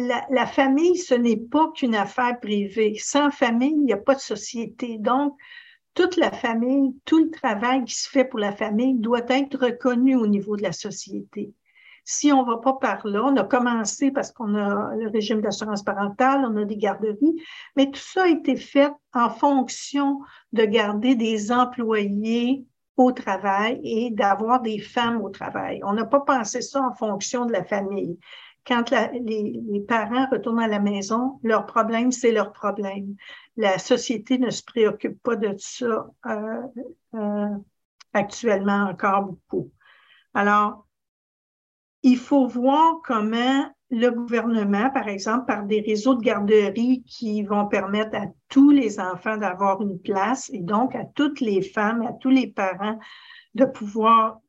la, 0.00 0.46
famille, 0.46 0.96
ce 0.96 1.14
n'est 1.14 1.36
pas 1.36 1.70
qu'une 1.74 1.94
affaire 1.94 2.38
privée. 2.40 2.96
Sans 2.98 3.30
famille, 3.30 3.72
il 3.72 3.84
n'y 3.84 3.92
a 3.92 3.98
pas 3.98 4.14
de 4.14 4.20
société. 4.20 4.98
Donc, 4.98 5.36
toute 5.94 6.16
la 6.16 6.30
famille, 6.30 6.94
tout 7.04 7.24
le 7.24 7.30
travail 7.30 7.84
qui 7.84 7.94
se 7.94 8.08
fait 8.08 8.24
pour 8.24 8.38
la 8.38 8.52
famille 8.52 8.94
doit 8.94 9.24
être 9.28 9.58
reconnu 9.58 10.14
au 10.16 10.26
niveau 10.26 10.56
de 10.56 10.62
la 10.62 10.72
société. 10.72 11.52
Si 12.04 12.32
on 12.32 12.44
ne 12.44 12.50
va 12.50 12.58
pas 12.58 12.74
par 12.74 13.06
là, 13.06 13.24
on 13.24 13.36
a 13.36 13.44
commencé 13.44 14.12
parce 14.12 14.30
qu'on 14.30 14.54
a 14.54 14.94
le 14.94 15.08
régime 15.08 15.40
d'assurance 15.40 15.82
parentale, 15.82 16.46
on 16.48 16.56
a 16.56 16.64
des 16.64 16.76
garderies, 16.76 17.42
mais 17.74 17.90
tout 17.90 17.98
ça 17.98 18.24
a 18.24 18.28
été 18.28 18.56
fait 18.56 18.92
en 19.12 19.28
fonction 19.28 20.20
de 20.52 20.64
garder 20.64 21.16
des 21.16 21.50
employés 21.50 22.64
au 22.96 23.10
travail 23.12 23.80
et 23.82 24.10
d'avoir 24.10 24.62
des 24.62 24.78
femmes 24.78 25.20
au 25.20 25.30
travail. 25.30 25.80
On 25.84 25.94
n'a 25.94 26.04
pas 26.04 26.20
pensé 26.20 26.60
ça 26.60 26.80
en 26.80 26.94
fonction 26.94 27.44
de 27.44 27.52
la 27.52 27.64
famille 27.64 28.18
quand 28.66 28.90
les, 28.90 29.84
parents 29.86 30.26
retournent 30.30 30.60
à 30.60 30.68
la 30.68 30.80
maison, 30.80 31.38
leur 31.42 31.66
problème, 31.66 32.10
c'est 32.10 32.32
leur 32.32 32.52
problème. 32.52 33.14
La 33.56 33.78
société 33.78 34.38
ne 34.38 34.50
se 34.50 34.62
préoccupe 34.64 35.22
pas 35.22 35.36
de 35.36 35.54
ça 35.56 36.08
euh, 36.26 36.62
euh, 37.14 37.56
actuellement 38.12 38.88
encore 38.90 39.22
beaucoup. 39.22 39.70
Alors, 40.34 40.86
il 42.02 42.18
faut 42.18 42.46
voir 42.46 43.00
comment 43.04 43.70
le 43.90 44.10
gouvernement, 44.10 44.90
par 44.90 45.08
exemple, 45.08 45.46
par 45.46 45.64
des 45.64 45.80
réseaux 45.80 46.14
de 46.14 46.22
garderies 46.22 47.04
qui 47.04 47.42
vont 47.44 47.68
permettre 47.68 48.16
à 48.16 48.26
tous 48.48 48.70
les 48.70 48.98
enfants 48.98 49.36
d'avoir 49.36 49.80
une 49.80 50.00
place 50.00 50.50
et 50.52 50.60
donc 50.60 50.94
à 50.96 51.04
toutes 51.04 51.40
les 51.40 51.62
femmes, 51.62 52.02
à 52.02 52.12
tous 52.14 52.30
les 52.30 52.48
parents 52.48 52.98
de 53.54 53.64
pouvoir 53.64 54.40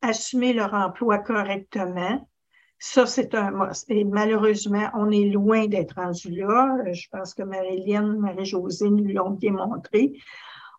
assumer 0.00 0.54
leur 0.54 0.72
emploi 0.72 1.18
correctement 1.18 2.26
ça, 2.78 3.06
c'est 3.06 3.34
un. 3.34 3.70
Et 3.88 4.04
malheureusement, 4.04 4.88
on 4.94 5.10
est 5.10 5.30
loin 5.30 5.66
d'être 5.66 5.96
rendu 5.96 6.30
là. 6.30 6.76
Je 6.92 7.08
pense 7.10 7.34
que 7.34 7.42
Marie-Liane, 7.42 8.18
Marie-Josée 8.18 8.90
nous 8.90 9.12
l'ont 9.12 9.30
bien 9.30 9.52
montré. 9.52 10.12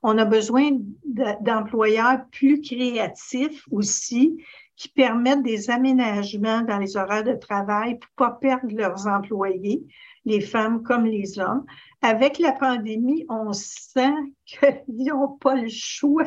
On 0.02 0.18
a 0.18 0.24
besoin 0.24 0.72
d'employeurs 1.04 2.22
plus 2.32 2.62
créatifs 2.62 3.66
aussi, 3.70 4.38
qui 4.78 4.88
permettent 4.88 5.44
des 5.44 5.70
aménagements 5.70 6.62
dans 6.62 6.78
les 6.78 6.96
horaires 6.96 7.26
de 7.26 7.34
travail 7.34 8.00
pour 8.00 8.12
pas 8.16 8.32
perdre 8.32 8.74
leurs 8.74 9.08
employés, 9.08 9.84
les 10.24 10.40
femmes 10.40 10.84
comme 10.84 11.06
les 11.06 11.38
hommes. 11.38 11.66
Avec 12.02 12.40
la 12.40 12.54
pandémie, 12.54 13.26
on 13.28 13.52
sent 13.52 14.14
qu'ils 14.46 15.08
n'ont 15.08 15.38
pas 15.38 15.56
le 15.56 15.68
choix 15.68 16.24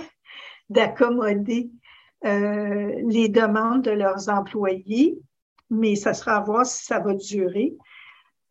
d'accommoder 0.68 1.70
euh, 2.26 2.92
les 3.08 3.30
demandes 3.30 3.82
de 3.82 3.90
leurs 3.90 4.28
employés 4.28 5.18
mais 5.72 5.96
ça 5.96 6.12
sera 6.12 6.36
à 6.36 6.40
voir 6.40 6.66
si 6.66 6.84
ça 6.84 7.00
va 7.00 7.14
durer. 7.14 7.74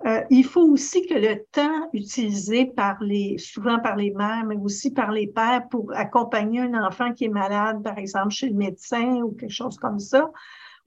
Euh, 0.07 0.21
il 0.31 0.43
faut 0.43 0.63
aussi 0.63 1.05
que 1.05 1.13
le 1.13 1.45
temps 1.51 1.87
utilisé 1.93 2.65
par 2.65 3.01
les, 3.03 3.37
souvent 3.37 3.79
par 3.79 3.95
les 3.95 4.11
mères, 4.11 4.43
mais 4.47 4.57
aussi 4.57 4.91
par 4.91 5.11
les 5.11 5.27
pères 5.27 5.67
pour 5.69 5.93
accompagner 5.93 6.61
un 6.61 6.83
enfant 6.83 7.13
qui 7.13 7.25
est 7.25 7.29
malade, 7.29 7.83
par 7.83 7.99
exemple 7.99 8.31
chez 8.31 8.49
le 8.49 8.55
médecin 8.55 9.21
ou 9.21 9.33
quelque 9.33 9.53
chose 9.53 9.77
comme 9.77 9.99
ça, 9.99 10.31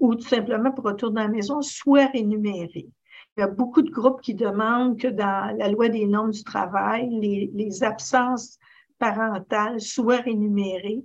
ou 0.01 0.17
tout 0.17 0.27
simplement 0.27 0.73
pour 0.73 0.85
retourner 0.85 1.21
à 1.21 1.25
la 1.25 1.31
maison, 1.31 1.63
soit 1.63 2.07
rémunéré. 2.07 2.89
Il 3.37 3.41
y 3.41 3.45
a 3.45 3.49
beaucoup 3.49 3.83
de 3.83 3.91
groupes 3.91 4.21
qui 4.21 4.35
demandent 4.35 4.99
que 4.99 5.09
dans 5.09 5.57
la 5.57 5.69
loi 5.69 5.89
des 5.89 6.07
normes 6.07 6.33
du 6.33 6.43
travail, 6.43 7.09
les, 7.11 7.51
les 7.55 7.85
absences 7.85 8.59
parentales 8.99 9.81
soient 9.81 10.21
rémunérées. 10.21 11.05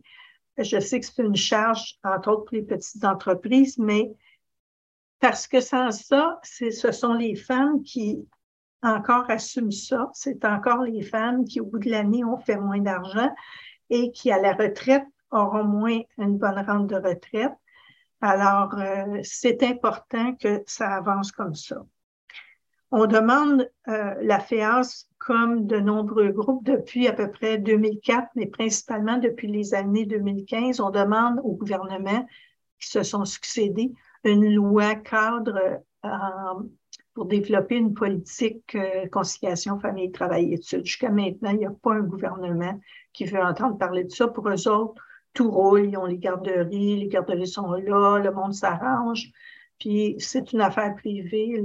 Je 0.57 0.79
sais 0.79 0.99
que 0.99 1.05
c'est 1.05 1.23
une 1.23 1.35
charge, 1.35 1.97
entre 2.03 2.31
autres, 2.31 2.45
pour 2.45 2.55
les 2.55 2.63
petites 2.63 3.05
entreprises, 3.05 3.77
mais 3.77 4.11
parce 5.19 5.47
que 5.47 5.59
sans 5.59 5.91
ça, 5.91 6.39
ce 6.43 6.91
sont 6.91 7.13
les 7.13 7.35
femmes 7.35 7.83
qui 7.83 8.27
encore 8.81 9.29
assument 9.29 9.71
ça. 9.71 10.09
C'est 10.13 10.45
encore 10.45 10.83
les 10.83 11.01
femmes 11.01 11.45
qui, 11.45 11.59
au 11.59 11.65
bout 11.65 11.79
de 11.79 11.89
l'année, 11.89 12.23
ont 12.23 12.37
fait 12.37 12.57
moins 12.57 12.79
d'argent 12.79 13.29
et 13.89 14.11
qui, 14.11 14.31
à 14.31 14.39
la 14.39 14.53
retraite, 14.53 15.05
auront 15.31 15.65
moins 15.65 15.99
une 16.17 16.37
bonne 16.37 16.59
rente 16.59 16.87
de 16.87 16.95
retraite. 16.95 17.53
Alors, 18.21 18.73
euh, 18.77 19.19
c'est 19.23 19.63
important 19.63 20.33
que 20.35 20.63
ça 20.65 20.95
avance 20.95 21.31
comme 21.31 21.55
ça. 21.55 21.85
On 22.91 23.05
demande 23.05 23.69
euh, 23.87 24.15
la 24.21 24.39
FEAS 24.39 25.07
comme 25.19 25.67
de 25.67 25.79
nombreux 25.79 26.29
groupes 26.29 26.63
depuis 26.63 27.07
à 27.07 27.13
peu 27.13 27.29
près 27.29 27.57
2004, 27.57 28.29
mais 28.35 28.47
principalement 28.47 29.17
depuis 29.17 29.47
les 29.47 29.73
années 29.73 30.05
2015. 30.05 30.79
On 30.79 30.89
demande 30.89 31.39
au 31.43 31.53
gouvernement 31.53 32.25
qui 32.79 32.89
se 32.89 33.03
sont 33.03 33.25
succédés 33.25 33.93
une 34.23 34.53
loi 34.53 34.95
cadre 34.95 35.81
pour 37.13 37.25
développer 37.25 37.75
une 37.75 37.93
politique 37.93 38.77
conciliation 39.11 39.79
famille-travail-études. 39.79 40.85
Jusqu'à 40.85 41.09
maintenant, 41.09 41.51
il 41.51 41.57
n'y 41.57 41.65
a 41.65 41.71
pas 41.71 41.93
un 41.93 42.01
gouvernement 42.01 42.79
qui 43.13 43.25
veut 43.25 43.41
entendre 43.41 43.77
parler 43.77 44.05
de 44.05 44.11
ça. 44.11 44.27
Pour 44.27 44.47
eux 44.49 44.67
autres, 44.67 45.01
tout 45.33 45.51
roule, 45.51 45.89
ils 45.89 45.97
ont 45.97 46.05
les 46.05 46.17
garderies, 46.17 46.99
les 46.99 47.07
garderies 47.07 47.47
sont 47.47 47.73
là, 47.73 48.19
le 48.19 48.31
monde 48.31 48.53
s'arrange. 48.53 49.31
Puis 49.79 50.15
c'est 50.19 50.53
une 50.53 50.61
affaire 50.61 50.95
privée, 50.95 51.61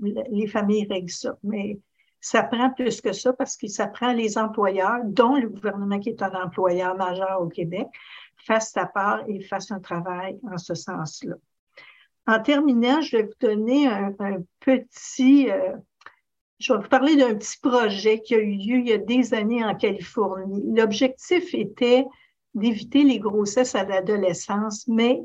les 0.00 0.46
familles 0.46 0.86
règlent 0.88 1.10
ça. 1.10 1.36
Mais 1.42 1.78
ça 2.20 2.42
prend 2.42 2.70
plus 2.70 3.00
que 3.00 3.12
ça 3.12 3.32
parce 3.32 3.56
que 3.56 3.68
ça 3.68 3.86
prend 3.86 4.12
les 4.12 4.38
employeurs, 4.38 5.00
dont 5.04 5.36
le 5.36 5.48
gouvernement 5.48 5.98
qui 5.98 6.10
est 6.10 6.22
un 6.22 6.32
employeur 6.42 6.96
majeur 6.96 7.40
au 7.40 7.48
Québec, 7.48 7.86
fasse 8.36 8.70
sa 8.72 8.86
part 8.86 9.22
et 9.28 9.40
fasse 9.40 9.70
un 9.70 9.80
travail 9.80 10.38
en 10.50 10.58
ce 10.58 10.74
sens-là. 10.74 11.34
En 12.26 12.40
terminant, 12.40 13.00
je 13.00 13.18
vais 13.18 13.22
vous 13.22 13.38
donner 13.40 13.86
un, 13.86 14.12
petit, 14.60 15.50
euh, 15.50 15.76
je 16.58 16.72
vais 16.72 16.80
vous 16.80 16.88
parler 16.88 17.16
d'un 17.16 17.34
petit 17.36 17.58
projet 17.60 18.20
qui 18.20 18.34
a 18.34 18.38
eu 18.38 18.52
lieu 18.52 18.78
il 18.78 18.88
y 18.88 18.92
a 18.92 18.98
des 18.98 19.32
années 19.32 19.64
en 19.64 19.76
Californie. 19.76 20.62
L'objectif 20.74 21.54
était 21.54 22.04
d'éviter 22.54 23.04
les 23.04 23.20
grossesses 23.20 23.74
à 23.74 23.84
l'adolescence, 23.84 24.88
mais 24.88 25.22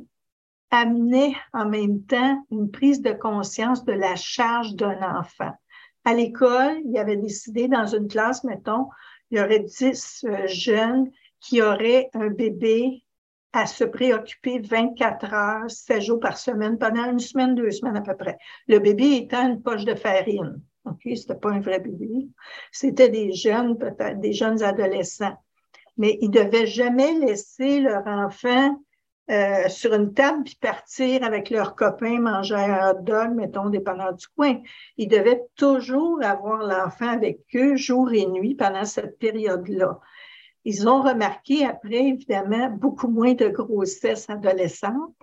amenait 0.70 1.34
en 1.54 1.68
même 1.68 2.04
temps 2.04 2.46
une 2.52 2.70
prise 2.70 3.02
de 3.02 3.12
conscience 3.12 3.84
de 3.84 3.94
la 3.94 4.16
charge 4.16 4.76
d'un 4.76 5.02
enfant. 5.18 5.52
À 6.06 6.14
l'école, 6.14 6.82
il 6.86 6.92
y 6.92 7.00
avait 7.00 7.18
décidé 7.18 7.68
dans 7.68 7.86
une 7.86 8.08
classe, 8.08 8.44
mettons, 8.44 8.88
il 9.30 9.38
y 9.40 9.42
aurait 9.42 9.60
10 9.60 10.26
euh, 10.26 10.48
jeunes 10.48 11.12
qui 11.40 11.62
auraient 11.62 12.10
un 12.14 12.30
bébé 12.30 13.04
à 13.54 13.66
se 13.66 13.84
préoccuper 13.84 14.60
24 14.60 15.34
heures, 15.34 15.72
7 15.72 16.02
jours 16.02 16.20
par 16.20 16.38
semaine, 16.38 16.78
pendant 16.78 17.12
une 17.12 17.20
semaine, 17.20 17.56
deux 17.56 17.72
semaines 17.72 17.98
à 17.98 18.02
peu 18.02 18.16
près. 18.16 18.38
Le 18.68 18.80
bébé 18.80 19.16
étant 19.18 19.48
une 19.48 19.62
poche 19.62 19.86
de 19.86 19.96
farine. 19.96 20.62
OK? 20.86 21.02
C'était 21.16 21.36
pas 21.36 21.52
un 21.52 21.60
vrai 21.60 21.80
bébé. 21.80 22.28
C'était 22.72 23.10
des 23.10 23.34
jeunes, 23.34 23.78
peut-être, 23.78 24.20
des 24.20 24.34
jeunes 24.34 24.64
adolescents. 24.64 25.38
Mais 25.98 26.18
ils 26.22 26.32
devaient 26.32 26.68
jamais 26.68 27.14
laisser 27.20 27.82
leur 27.82 28.08
enfant 28.08 28.80
euh, 29.30 29.70
sur 29.70 29.94
une 29.94 30.14
table 30.14 30.44
puis 30.44 30.58
partir 30.60 31.24
avec 31.24 31.50
leurs 31.50 31.76
copains 31.76 32.20
manger 32.20 32.56
un 32.56 32.90
hot 32.90 33.02
dog, 33.02 33.34
mettons, 33.36 33.70
dépendant 33.70 34.12
du 34.12 34.28
coin. 34.36 34.58
Ils 34.98 35.08
devaient 35.08 35.44
toujours 35.56 36.24
avoir 36.24 36.64
l'enfant 36.64 37.10
avec 37.10 37.40
eux 37.56 37.76
jour 37.76 38.12
et 38.12 38.26
nuit 38.26 38.56
pendant 38.56 38.86
cette 38.86 39.20
période-là. 39.20 40.00
Ils 40.64 40.88
ont 40.88 41.02
remarqué 41.02 41.66
après, 41.66 42.08
évidemment, 42.10 42.70
beaucoup 42.70 43.08
moins 43.08 43.34
de 43.34 43.48
grossesse 43.48 44.30
adolescente, 44.30 45.16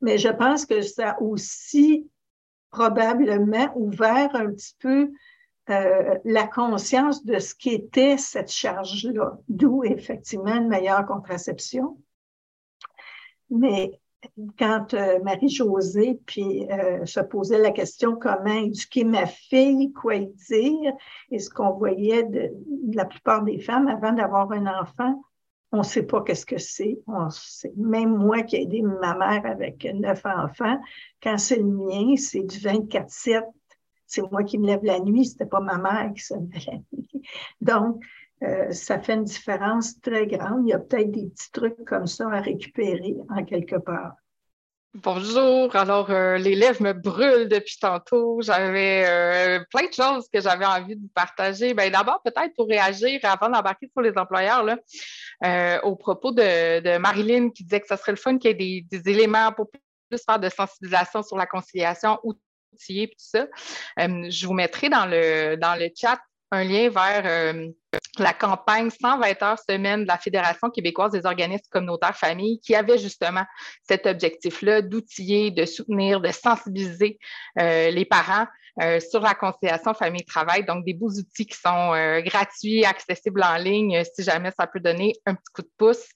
mais 0.00 0.18
je 0.18 0.28
pense 0.28 0.66
que 0.66 0.82
ça 0.82 1.12
a 1.12 1.20
aussi 1.20 2.10
probablement 2.70 3.72
ouvert 3.76 4.34
un 4.34 4.50
petit 4.50 4.76
peu 4.78 5.12
euh, 5.70 6.18
la 6.24 6.46
conscience 6.46 7.24
de 7.24 7.38
ce 7.38 7.54
qu'était 7.54 8.16
cette 8.18 8.50
charge-là, 8.50 9.38
d'où 9.48 9.84
effectivement 9.84 10.56
une 10.56 10.68
meilleure 10.68 11.06
contraception. 11.06 11.98
Mais 13.48 14.01
quand 14.58 14.94
euh, 14.94 15.18
Marie-Josée 15.22 16.20
puis 16.26 16.70
euh, 16.70 17.04
se 17.06 17.20
posait 17.20 17.58
la 17.58 17.70
question 17.70 18.16
comment 18.16 18.54
éduquer 18.54 19.04
ma 19.04 19.26
fille, 19.26 19.92
quoi 19.92 20.16
y 20.16 20.26
dire, 20.48 20.92
et 21.30 21.38
ce 21.38 21.50
qu'on 21.50 21.72
voyait 21.72 22.22
de, 22.24 22.50
la 22.94 23.04
plupart 23.04 23.42
des 23.42 23.58
femmes 23.58 23.88
avant 23.88 24.12
d'avoir 24.12 24.50
un 24.52 24.66
enfant, 24.66 25.22
on 25.72 25.78
ne 25.78 25.82
sait 25.82 26.02
pas 26.02 26.22
qu'est-ce 26.22 26.46
que 26.46 26.58
c'est. 26.58 26.98
Même 27.76 28.16
moi 28.16 28.42
qui 28.42 28.56
ai 28.56 28.62
aidé 28.62 28.82
ma 28.82 29.16
mère 29.16 29.46
avec 29.46 29.84
neuf 29.94 30.22
enfants, 30.26 30.78
quand 31.22 31.38
c'est 31.38 31.56
le 31.56 31.64
mien, 31.64 32.14
c'est 32.16 32.42
du 32.42 32.58
24-7. 32.58 33.42
C'est 34.06 34.30
moi 34.30 34.44
qui 34.44 34.58
me 34.58 34.66
lève 34.66 34.84
la 34.84 35.00
nuit, 35.00 35.24
c'était 35.24 35.46
pas 35.46 35.60
ma 35.60 35.78
mère 35.78 36.12
qui 36.14 36.22
se 36.22 36.34
lève 36.34 36.48
la 36.66 36.74
nuit. 36.74 37.22
Donc, 37.62 38.02
euh, 38.42 38.72
ça 38.72 38.98
fait 38.98 39.14
une 39.14 39.24
différence 39.24 40.00
très 40.00 40.26
grande. 40.26 40.66
Il 40.66 40.70
y 40.70 40.72
a 40.72 40.78
peut-être 40.78 41.10
des 41.10 41.26
petits 41.26 41.52
trucs 41.52 41.84
comme 41.84 42.06
ça 42.06 42.28
à 42.28 42.40
récupérer 42.40 43.14
en 43.30 43.44
quelque 43.44 43.76
part. 43.76 44.14
Bonjour. 44.94 45.74
Alors, 45.74 46.10
euh, 46.10 46.36
les 46.36 46.54
lèvres 46.54 46.82
me 46.82 46.92
brûlent 46.92 47.48
depuis 47.48 47.78
tantôt. 47.80 48.40
J'avais 48.42 49.04
euh, 49.06 49.64
plein 49.70 49.86
de 49.86 49.92
choses 49.92 50.28
que 50.30 50.40
j'avais 50.40 50.66
envie 50.66 50.96
de 50.96 51.00
vous 51.00 51.10
partager. 51.14 51.72
Ben, 51.72 51.90
D'abord, 51.90 52.20
peut-être 52.22 52.54
pour 52.54 52.66
réagir 52.66 53.20
avant 53.22 53.48
d'embarquer 53.48 53.88
sur 53.90 54.02
les 54.02 54.12
employeurs, 54.18 54.64
là, 54.64 55.80
au 55.84 55.96
propos 55.96 56.32
de, 56.32 56.98
Marilyn 56.98 57.50
qui 57.50 57.64
disait 57.64 57.80
que 57.80 57.86
ce 57.88 57.96
serait 57.96 58.12
le 58.12 58.18
fun 58.18 58.36
qu'il 58.38 58.60
y 58.60 58.78
ait 58.78 58.82
des, 58.82 59.10
éléments 59.10 59.52
pour 59.52 59.70
plus 59.70 60.22
faire 60.26 60.38
de 60.38 60.50
sensibilisation 60.50 61.22
sur 61.22 61.38
la 61.38 61.46
conciliation 61.46 62.18
outillée 62.22 63.04
et 63.04 63.08
tout 63.08 63.14
ça. 63.16 63.46
je 63.96 64.46
vous 64.46 64.52
mettrai 64.52 64.90
dans 64.90 65.06
le, 65.06 65.56
dans 65.56 65.78
le 65.78 65.88
chat 65.96 66.18
un 66.52 66.64
lien 66.64 66.90
vers 66.90 67.22
euh, 67.24 67.68
la 68.18 68.34
campagne 68.34 68.90
120 68.90 69.42
heures 69.42 69.58
semaine 69.58 70.02
de 70.02 70.06
la 70.06 70.18
Fédération 70.18 70.68
québécoise 70.70 71.12
des 71.12 71.24
organismes 71.24 71.66
communautaires 71.70 72.16
familles 72.16 72.60
qui 72.60 72.74
avait 72.74 72.98
justement 72.98 73.44
cet 73.82 74.06
objectif-là 74.06 74.82
d'outiller, 74.82 75.50
de 75.50 75.64
soutenir, 75.64 76.20
de 76.20 76.30
sensibiliser 76.30 77.18
euh, 77.58 77.90
les 77.90 78.04
parents 78.04 78.46
euh, 78.82 79.00
sur 79.00 79.20
la 79.20 79.34
conciliation 79.34 79.94
famille-travail. 79.94 80.64
Donc, 80.64 80.84
des 80.84 80.94
beaux 80.94 81.10
outils 81.10 81.46
qui 81.46 81.56
sont 81.56 82.20
gratuits, 82.24 82.84
accessibles 82.84 83.42
en 83.42 83.56
ligne. 83.56 84.02
Si 84.14 84.22
jamais 84.22 84.52
ça 84.58 84.66
peut 84.66 84.80
donner 84.80 85.14
un 85.24 85.34
petit 85.34 85.52
coup 85.54 85.62
de 85.62 85.70
pouce, 85.76 86.06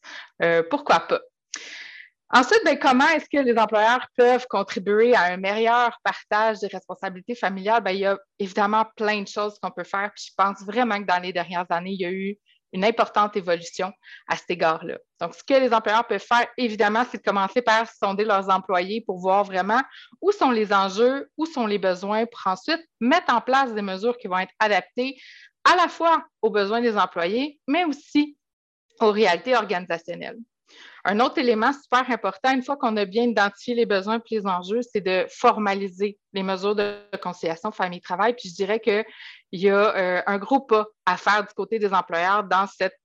pourquoi 0.70 1.00
pas? 1.00 1.20
Ensuite, 2.30 2.62
ben, 2.64 2.76
comment 2.76 3.06
est-ce 3.08 3.26
que 3.26 3.42
les 3.42 3.56
employeurs 3.56 4.04
peuvent 4.16 4.46
contribuer 4.50 5.14
à 5.14 5.24
un 5.26 5.36
meilleur 5.36 5.96
partage 6.02 6.58
des 6.58 6.66
responsabilités 6.66 7.36
familiales? 7.36 7.82
Ben, 7.82 7.92
il 7.92 8.00
y 8.00 8.06
a 8.06 8.18
évidemment 8.38 8.84
plein 8.96 9.22
de 9.22 9.28
choses 9.28 9.58
qu'on 9.60 9.70
peut 9.70 9.84
faire. 9.84 10.10
Puis 10.14 10.26
je 10.30 10.34
pense 10.36 10.62
vraiment 10.64 10.98
que 10.98 11.06
dans 11.06 11.22
les 11.22 11.32
dernières 11.32 11.66
années, 11.70 11.92
il 11.92 12.00
y 12.00 12.04
a 12.04 12.10
eu 12.10 12.36
une 12.72 12.84
importante 12.84 13.36
évolution 13.36 13.92
à 14.28 14.36
cet 14.36 14.50
égard-là. 14.50 14.98
Donc, 15.20 15.34
ce 15.34 15.44
que 15.44 15.54
les 15.54 15.72
employeurs 15.72 16.06
peuvent 16.06 16.18
faire, 16.18 16.46
évidemment, 16.58 17.04
c'est 17.10 17.18
de 17.18 17.22
commencer 17.22 17.62
par 17.62 17.88
sonder 17.88 18.24
leurs 18.24 18.50
employés 18.50 19.02
pour 19.06 19.18
voir 19.18 19.44
vraiment 19.44 19.80
où 20.20 20.32
sont 20.32 20.50
les 20.50 20.72
enjeux, 20.72 21.30
où 21.36 21.46
sont 21.46 21.66
les 21.66 21.78
besoins, 21.78 22.26
pour 22.26 22.52
ensuite 22.52 22.80
mettre 23.00 23.32
en 23.32 23.40
place 23.40 23.72
des 23.72 23.82
mesures 23.82 24.18
qui 24.18 24.26
vont 24.26 24.38
être 24.38 24.52
adaptées 24.58 25.16
à 25.64 25.76
la 25.76 25.88
fois 25.88 26.24
aux 26.42 26.50
besoins 26.50 26.80
des 26.80 26.96
employés, 26.96 27.60
mais 27.68 27.84
aussi 27.84 28.36
aux 29.00 29.12
réalités 29.12 29.54
organisationnelles. 29.56 30.38
Un 31.08 31.20
autre 31.20 31.38
élément 31.38 31.72
super 31.72 32.10
important, 32.10 32.52
une 32.52 32.64
fois 32.64 32.76
qu'on 32.76 32.96
a 32.96 33.04
bien 33.04 33.22
identifié 33.22 33.76
les 33.76 33.86
besoins 33.86 34.18
et 34.18 34.34
les 34.34 34.44
enjeux, 34.44 34.80
c'est 34.82 35.00
de 35.00 35.24
formaliser 35.30 36.18
les 36.32 36.42
mesures 36.42 36.74
de 36.74 36.96
conciliation 37.22 37.70
famille-travail. 37.70 38.34
Puis 38.34 38.48
je 38.48 38.56
dirais 38.56 38.80
qu'il 38.80 39.04
y 39.52 39.70
a 39.70 39.96
euh, 39.96 40.22
un 40.26 40.38
gros 40.38 40.58
pas 40.58 40.86
à 41.06 41.16
faire 41.16 41.46
du 41.46 41.54
côté 41.54 41.78
des 41.78 41.94
employeurs 41.94 42.42
dans 42.42 42.66
cette 42.66 42.98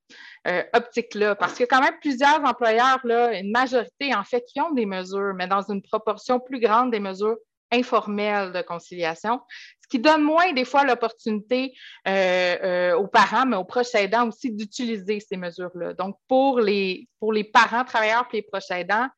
euh, 0.48 0.64
optique-là, 0.72 1.36
parce 1.36 1.52
qu'il 1.52 1.60
y 1.60 1.62
a 1.62 1.66
quand 1.68 1.80
même 1.80 1.96
plusieurs 2.00 2.44
employeurs, 2.44 2.98
une 3.04 3.52
majorité 3.52 4.12
en 4.16 4.24
fait, 4.24 4.42
qui 4.52 4.60
ont 4.60 4.72
des 4.72 4.84
mesures, 4.84 5.34
mais 5.36 5.46
dans 5.46 5.62
une 5.62 5.80
proportion 5.80 6.40
plus 6.40 6.58
grande 6.58 6.90
des 6.90 6.98
mesures 6.98 7.36
informelle 7.72 8.52
de 8.52 8.62
conciliation, 8.62 9.40
ce 9.82 9.88
qui 9.88 9.98
donne 9.98 10.22
moins 10.22 10.52
des 10.52 10.64
fois 10.64 10.84
l'opportunité 10.84 11.72
euh, 12.06 12.56
euh, 12.62 12.96
aux 12.96 13.08
parents, 13.08 13.46
mais 13.46 13.56
aux 13.56 13.64
proches 13.64 13.94
aidants 13.94 14.28
aussi 14.28 14.52
d'utiliser 14.52 15.20
ces 15.20 15.36
mesures-là. 15.36 15.94
Donc, 15.94 16.16
pour 16.28 16.60
les, 16.60 17.08
pour 17.18 17.32
les 17.32 17.44
parents 17.44 17.84
travailleurs 17.84 18.28
et 18.32 18.36
les 18.36 18.42
proches 18.42 18.70
aidants, 18.70 19.08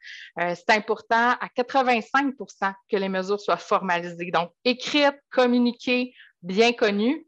euh, 0.40 0.54
c'est 0.54 0.74
important 0.74 1.34
à 1.40 1.48
85% 1.56 2.72
que 2.90 2.96
les 2.96 3.08
mesures 3.08 3.40
soient 3.40 3.56
formalisées, 3.56 4.30
donc 4.30 4.50
écrites, 4.64 5.20
communiquées, 5.30 6.14
bien 6.42 6.72
connues. 6.72 7.26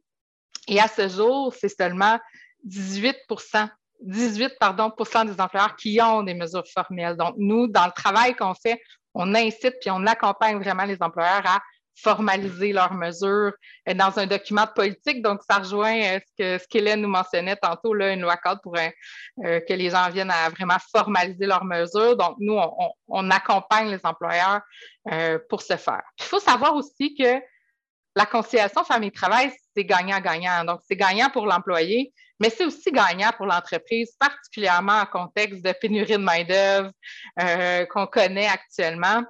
Et 0.69 0.81
à 0.81 0.89
ce 0.89 1.09
jour, 1.09 1.55
c'est 1.59 1.69
seulement 1.69 2.19
18 2.65 3.17
18 4.01 4.57
pardon, 4.59 4.93
des 4.99 5.41
employeurs 5.41 5.77
qui 5.77 6.01
ont 6.03 6.23
des 6.23 6.35
mesures 6.35 6.67
formelles. 6.67 7.17
Donc, 7.17 7.35
nous, 7.39 7.67
dans 7.67 7.87
le 7.87 7.93
travail 7.93 8.35
qu'on 8.35 8.55
fait, 8.55 8.81
on 9.17 9.35
incite 9.35 9.75
puis 9.81 9.91
on 9.91 10.07
accompagne 10.07 10.59
vraiment 10.59 10.85
les 10.85 10.99
employeurs 11.01 11.43
à 11.45 11.61
formaliser 11.97 12.73
leurs 12.73 12.93
mesures 12.93 13.53
euh, 13.89 13.95
dans 13.95 14.19
un 14.19 14.27
document 14.27 14.65
de 14.65 14.73
politique. 14.73 15.23
Donc, 15.23 15.41
ça 15.49 15.59
rejoint 15.59 15.99
euh, 16.41 16.59
ce 16.61 16.69
qu'Hélène 16.69 17.01
nous 17.01 17.09
mentionnait 17.09 17.57
tantôt, 17.57 17.95
là, 17.95 18.13
une 18.13 18.21
loi 18.21 18.37
cadre 18.37 18.61
pour 18.61 18.77
euh, 18.77 19.61
que 19.61 19.73
les 19.73 19.91
gens 19.91 20.09
viennent 20.11 20.31
à 20.31 20.51
vraiment 20.51 20.77
formaliser 20.95 21.47
leurs 21.47 21.65
mesures. 21.65 22.17
Donc, 22.17 22.37
nous, 22.39 22.59
on, 23.09 23.31
accompagne 23.31 23.91
les 23.91 24.01
employeurs 24.05 24.61
pour 25.49 25.63
ce 25.63 25.77
faire. 25.77 26.03
il 26.21 26.25
faut 26.25 26.39
savoir 26.39 26.75
aussi 26.75 27.15
que 27.15 27.41
la 28.15 28.25
conciliation 28.25 28.85
famille-travail, 28.85 29.53
c'est 29.75 29.85
gagnant-gagnant. 29.85 30.65
Donc, 30.65 30.81
c'est 30.87 30.97
gagnant 30.97 31.29
pour 31.31 31.47
l'employé, 31.47 32.13
mais 32.41 32.51
c'est 32.51 32.65
aussi 32.65 32.91
gagnant 32.93 33.31
pour 33.37 33.47
l'entreprise, 33.47 34.13
particulièrement 34.19 35.01
en 35.01 35.07
contexte 35.07 35.65
de 35.65 35.73
pénurie 35.73 36.13
de 36.13 36.19
main-d'œuvre 36.19 36.91
euh, 37.41 37.87
qu'on 37.87 38.07
connaît 38.07 38.47
actuellement. 38.47 39.23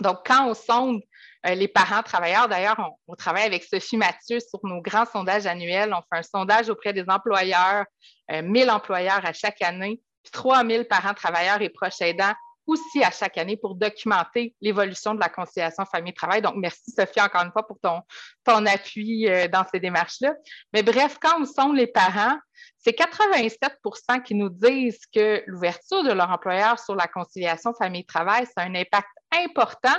Donc, 0.00 0.18
quand 0.26 0.48
on 0.48 0.54
sonde 0.54 1.00
euh, 1.46 1.54
les 1.54 1.68
parents 1.68 2.02
travailleurs, 2.02 2.48
d'ailleurs, 2.48 2.76
on, 3.06 3.14
travaille 3.14 3.44
avec 3.44 3.64
Sophie 3.64 3.96
Mathieu 3.96 4.40
sur 4.40 4.60
nos 4.64 4.80
grands 4.80 5.06
sondages 5.06 5.46
annuels. 5.46 5.94
On 5.94 6.02
fait 6.02 6.20
un 6.20 6.22
sondage 6.22 6.68
auprès 6.68 6.92
des 6.92 7.04
employeurs, 7.08 7.84
1000 8.30 8.68
euh, 8.68 8.72
employeurs 8.72 9.24
à 9.24 9.32
chaque 9.32 9.62
année, 9.62 10.00
puis 10.22 10.32
3000 10.32 10.84
parents 10.84 11.14
travailleurs 11.14 11.62
et 11.62 11.68
proches 11.68 12.00
aidants 12.00 12.34
aussi 12.66 13.02
à 13.02 13.10
chaque 13.10 13.38
année 13.38 13.56
pour 13.56 13.74
documenter 13.74 14.54
l'évolution 14.60 15.14
de 15.14 15.20
la 15.20 15.28
conciliation 15.28 15.84
famille-travail. 15.84 16.42
Donc, 16.42 16.54
merci 16.56 16.90
Sophie 16.90 17.20
encore 17.20 17.42
une 17.42 17.52
fois 17.52 17.66
pour 17.66 17.78
ton, 17.80 18.00
ton 18.44 18.64
appui 18.66 19.28
euh, 19.28 19.48
dans 19.48 19.64
ces 19.70 19.80
démarches-là. 19.80 20.34
Mais 20.72 20.82
bref, 20.82 21.18
quand 21.20 21.38
nous 21.38 21.46
sommes 21.46 21.74
les 21.74 21.86
parents, 21.86 22.38
c'est 22.78 22.96
87% 22.98 24.22
qui 24.22 24.34
nous 24.34 24.50
disent 24.50 25.00
que 25.12 25.42
l'ouverture 25.46 26.02
de 26.02 26.12
leur 26.12 26.30
employeur 26.30 26.78
sur 26.78 26.94
la 26.94 27.06
conciliation 27.06 27.72
famille-travail, 27.74 28.46
ça 28.46 28.62
a 28.62 28.64
un 28.64 28.74
impact 28.74 29.08
important 29.32 29.96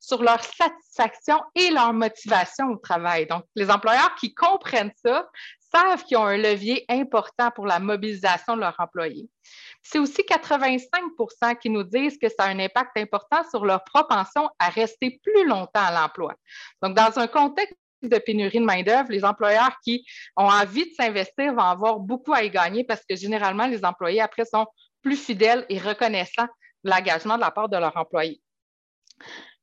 sur 0.00 0.22
leur 0.22 0.42
satisfaction 0.42 1.40
et 1.54 1.70
leur 1.70 1.92
motivation 1.92 2.66
au 2.68 2.76
travail. 2.76 3.26
Donc, 3.26 3.44
les 3.54 3.70
employeurs 3.70 4.14
qui 4.14 4.34
comprennent 4.34 4.92
ça 5.04 5.28
savent 5.74 6.04
qu'ils 6.04 6.16
ont 6.16 6.24
un 6.24 6.36
levier 6.36 6.84
important 6.88 7.50
pour 7.50 7.66
la 7.66 7.78
mobilisation 7.78 8.56
de 8.56 8.60
leurs 8.60 8.76
employés. 8.78 9.28
C'est 9.82 9.98
aussi 9.98 10.22
85% 10.22 11.58
qui 11.58 11.70
nous 11.70 11.82
disent 11.82 12.18
que 12.18 12.28
ça 12.28 12.44
a 12.44 12.48
un 12.48 12.58
impact 12.58 12.96
important 12.96 13.42
sur 13.50 13.64
leur 13.64 13.84
propension 13.84 14.48
à 14.58 14.68
rester 14.68 15.20
plus 15.22 15.46
longtemps 15.46 15.84
à 15.84 15.92
l'emploi. 15.92 16.34
Donc, 16.82 16.94
dans 16.94 17.18
un 17.18 17.26
contexte 17.26 17.76
de 18.02 18.18
pénurie 18.18 18.60
de 18.60 18.64
main-d'œuvre, 18.64 19.10
les 19.10 19.24
employeurs 19.24 19.76
qui 19.82 20.06
ont 20.36 20.48
envie 20.48 20.88
de 20.88 20.94
s'investir 20.94 21.52
vont 21.52 21.62
avoir 21.62 21.98
beaucoup 21.98 22.32
à 22.32 22.44
y 22.44 22.50
gagner 22.50 22.84
parce 22.84 23.02
que 23.08 23.16
généralement, 23.16 23.66
les 23.66 23.84
employés 23.84 24.20
après 24.20 24.44
sont 24.44 24.66
plus 25.02 25.16
fidèles 25.16 25.64
et 25.68 25.78
reconnaissants 25.78 26.48
de 26.84 26.90
l'engagement 26.90 27.36
de 27.36 27.40
la 27.40 27.50
part 27.50 27.68
de 27.68 27.76
leurs 27.76 27.96
employés. 27.96 28.40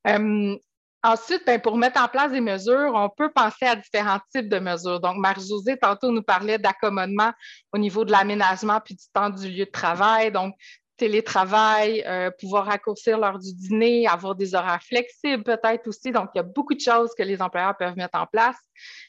Euh, 0.07 0.57
ensuite, 1.05 1.43
ben, 1.45 1.59
pour 1.59 1.77
mettre 1.77 2.01
en 2.01 2.07
place 2.07 2.31
des 2.31 2.41
mesures, 2.41 2.91
on 2.93 3.09
peut 3.09 3.31
penser 3.33 3.65
à 3.65 3.75
différents 3.75 4.19
types 4.33 4.49
de 4.49 4.59
mesures. 4.59 4.99
Donc, 4.99 5.17
Marie-Josée, 5.17 5.77
tantôt, 5.77 6.11
nous 6.11 6.23
parlait 6.23 6.57
d'accommodement 6.57 7.31
au 7.73 7.77
niveau 7.77 8.05
de 8.05 8.11
l'aménagement 8.11 8.79
puis 8.83 8.95
du 8.95 9.05
temps 9.13 9.29
du 9.29 9.49
lieu 9.49 9.65
de 9.65 9.71
travail. 9.71 10.31
Donc, 10.31 10.55
télétravail, 10.97 12.03
euh, 12.05 12.31
pouvoir 12.39 12.65
raccourcir 12.65 13.17
l'heure 13.17 13.39
du 13.39 13.53
dîner, 13.53 14.07
avoir 14.07 14.35
des 14.35 14.55
horaires 14.55 14.81
flexibles 14.81 15.43
peut-être 15.43 15.87
aussi. 15.87 16.11
Donc, 16.11 16.29
il 16.33 16.37
y 16.37 16.39
a 16.39 16.43
beaucoup 16.43 16.73
de 16.73 16.79
choses 16.79 17.11
que 17.17 17.23
les 17.23 17.41
employeurs 17.41 17.75
peuvent 17.77 17.97
mettre 17.97 18.17
en 18.17 18.25
place. 18.25 18.55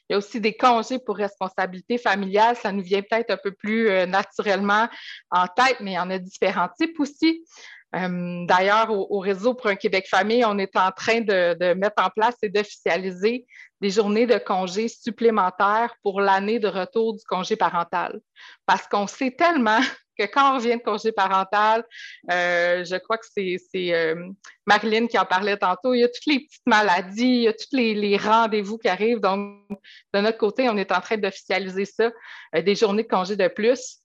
Il 0.09 0.13
y 0.13 0.15
a 0.15 0.19
aussi 0.19 0.41
des 0.41 0.57
congés 0.57 0.99
pour 0.99 1.17
responsabilité 1.17 1.99
familiale. 1.99 2.57
Ça 2.57 2.73
nous 2.73 2.83
vient 2.83 3.03
peut-être 3.03 3.31
un 3.31 3.37
peu 3.37 3.53
plus 3.53 3.89
euh, 3.89 4.07
naturellement 4.07 4.89
en 5.31 5.47
tête, 5.47 5.79
mais 5.81 5.93
il 5.93 5.95
y 5.95 5.99
en 5.99 6.11
a 6.11 6.19
différents 6.19 6.69
types 6.79 6.99
aussi. 6.99 7.45
Euh, 7.95 8.45
d'ailleurs, 8.47 8.91
au, 8.91 9.19
réseau 9.21 9.55
pour 9.55 9.69
un 9.69 9.77
Québec 9.77 10.07
famille, 10.09 10.45
on 10.45 10.59
est 10.59 10.77
en 10.77 10.91
train 10.91 11.21
de, 11.21 11.75
mettre 11.75 12.03
en 12.03 12.11
place 12.11 12.35
et 12.43 12.49
d'officialiser 12.49 13.47
des 13.81 13.91
journées 13.91 14.27
de 14.27 14.39
congés 14.39 14.89
supplémentaires 14.89 15.95
pour 16.03 16.21
l'année 16.21 16.59
de 16.59 16.69
retour 16.69 17.15
du 17.15 17.25
congé 17.25 17.57
parental. 17.57 18.21
Parce 18.65 18.87
qu'on 18.89 19.07
sait 19.07 19.31
tellement 19.31 19.81
que 20.19 20.25
quand 20.25 20.53
on 20.53 20.57
revient 20.57 20.77
de 20.77 20.83
congé 20.83 21.13
parental, 21.13 21.85
euh, 22.33 22.85
je 22.85 22.97
crois 22.97 23.19
que 23.19 23.27
c'est 23.27 23.59
euh, 23.95 24.31
Marilyn 24.67 25.07
qui 25.07 25.19
en 25.19 25.27
parlait 25.27 25.59
tantôt, 25.59 25.95
il 25.95 26.01
y 26.01 26.05
a 26.05 26.09
toutes 26.09 26.27
les 26.27 26.41
petites 26.41 26.67
maladies, 26.67 27.23
il 27.23 27.43
y 27.43 27.49
a 27.49 27.53
tous 27.53 27.69
les, 27.73 28.17
rendez-vous 28.17 28.79
qui 28.79 28.89
arrivent. 28.89 29.21
Donc, 29.21 29.61
de 30.13 30.21
notre 30.21 30.39
côté, 30.39 30.69
on 30.69 30.77
est 30.77 30.91
en 30.91 31.01
train 31.01 31.19
d'officialiser 31.19 31.85
ça, 31.85 32.11
des 32.55 32.75
journées 32.75 33.05
de 33.05 33.09
congé 33.09 33.37
de 33.37 33.49
plus 33.49 34.01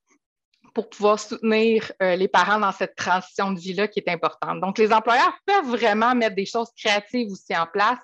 pour 0.74 0.90
pouvoir 0.90 1.20
soutenir 1.20 1.92
euh, 2.02 2.16
les 2.16 2.28
parents 2.28 2.60
dans 2.60 2.72
cette 2.72 2.96
transition 2.96 3.52
de 3.52 3.60
vie-là 3.60 3.88
qui 3.88 4.00
est 4.00 4.10
importante. 4.10 4.62
Donc, 4.62 4.78
les 4.78 4.94
employeurs 4.94 5.34
peuvent 5.46 5.70
vraiment 5.70 6.16
mettre 6.16 6.36
des 6.36 6.46
choses 6.46 6.70
créatives 6.78 7.30
aussi 7.32 7.56
en 7.56 7.66
place 7.66 8.00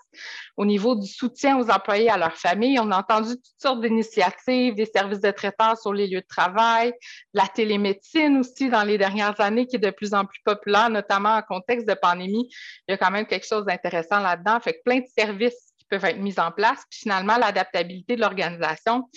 au 0.58 0.66
niveau 0.66 0.96
du 0.96 1.08
soutien 1.08 1.58
aux 1.58 1.70
employés, 1.70 2.10
à 2.10 2.18
leur 2.18 2.34
famille. 2.34 2.80
On 2.80 2.92
a 2.92 2.98
entendu 2.98 3.36
toutes 3.36 3.62
sortes 3.62 3.82
d'initiatives, 3.82 4.76
des 4.76 4.86
services 4.86 5.22
de 5.22 5.32
traiteurs 5.32 5.78
sur 5.78 5.94
les 5.94 6.08
lieux 6.08 6.22
de 6.22 6.28
travail, 6.28 6.94
la 7.34 7.48
télémédecine 7.48 8.38
aussi 8.38 8.70
dans 8.70 8.84
les 8.84 8.98
dernières 8.98 9.40
années 9.40 9.66
qui 9.66 9.78
est 9.78 9.80
de 9.80 9.92
plus 9.92 10.14
en 10.14 10.26
plus 10.26 10.42
populaire, 10.44 10.90
notamment 10.90 11.36
en 11.36 11.42
contexte 11.42 11.88
de 11.88 11.94
pandémie. 11.94 12.50
Il 12.88 12.92
y 12.92 12.94
a 12.94 12.98
quand 12.98 13.12
même 13.12 13.28
quelque 13.28 13.48
chose 13.48 13.66
d'intéressant 13.66 14.20
là-dedans. 14.20 14.60
Fait 14.60 14.74
que 14.74 14.82
plein 14.84 15.00
de 15.00 15.08
services 15.16 15.74
qui 15.78 15.86
peuvent 15.90 16.06
être 16.06 16.20
mis 16.20 16.40
en 16.40 16.52
place. 16.52 16.84
Puis 16.90 17.02
finalement, 17.02 17.38
l'adaptabilité 17.38 18.16
de 18.16 18.22
l'organisation. 18.22 19.10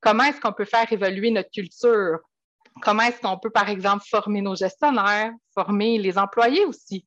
Comment 0.00 0.24
est-ce 0.24 0.40
qu'on 0.40 0.52
peut 0.52 0.64
faire 0.64 0.90
évoluer 0.92 1.30
notre 1.30 1.50
culture 1.50 2.20
Comment 2.82 3.04
est-ce 3.04 3.20
qu'on 3.20 3.38
peut, 3.38 3.50
par 3.50 3.68
exemple, 3.68 4.04
former 4.10 4.40
nos 4.40 4.56
gestionnaires, 4.56 5.30
former 5.54 5.96
les 5.96 6.18
employés 6.18 6.64
aussi? 6.64 7.06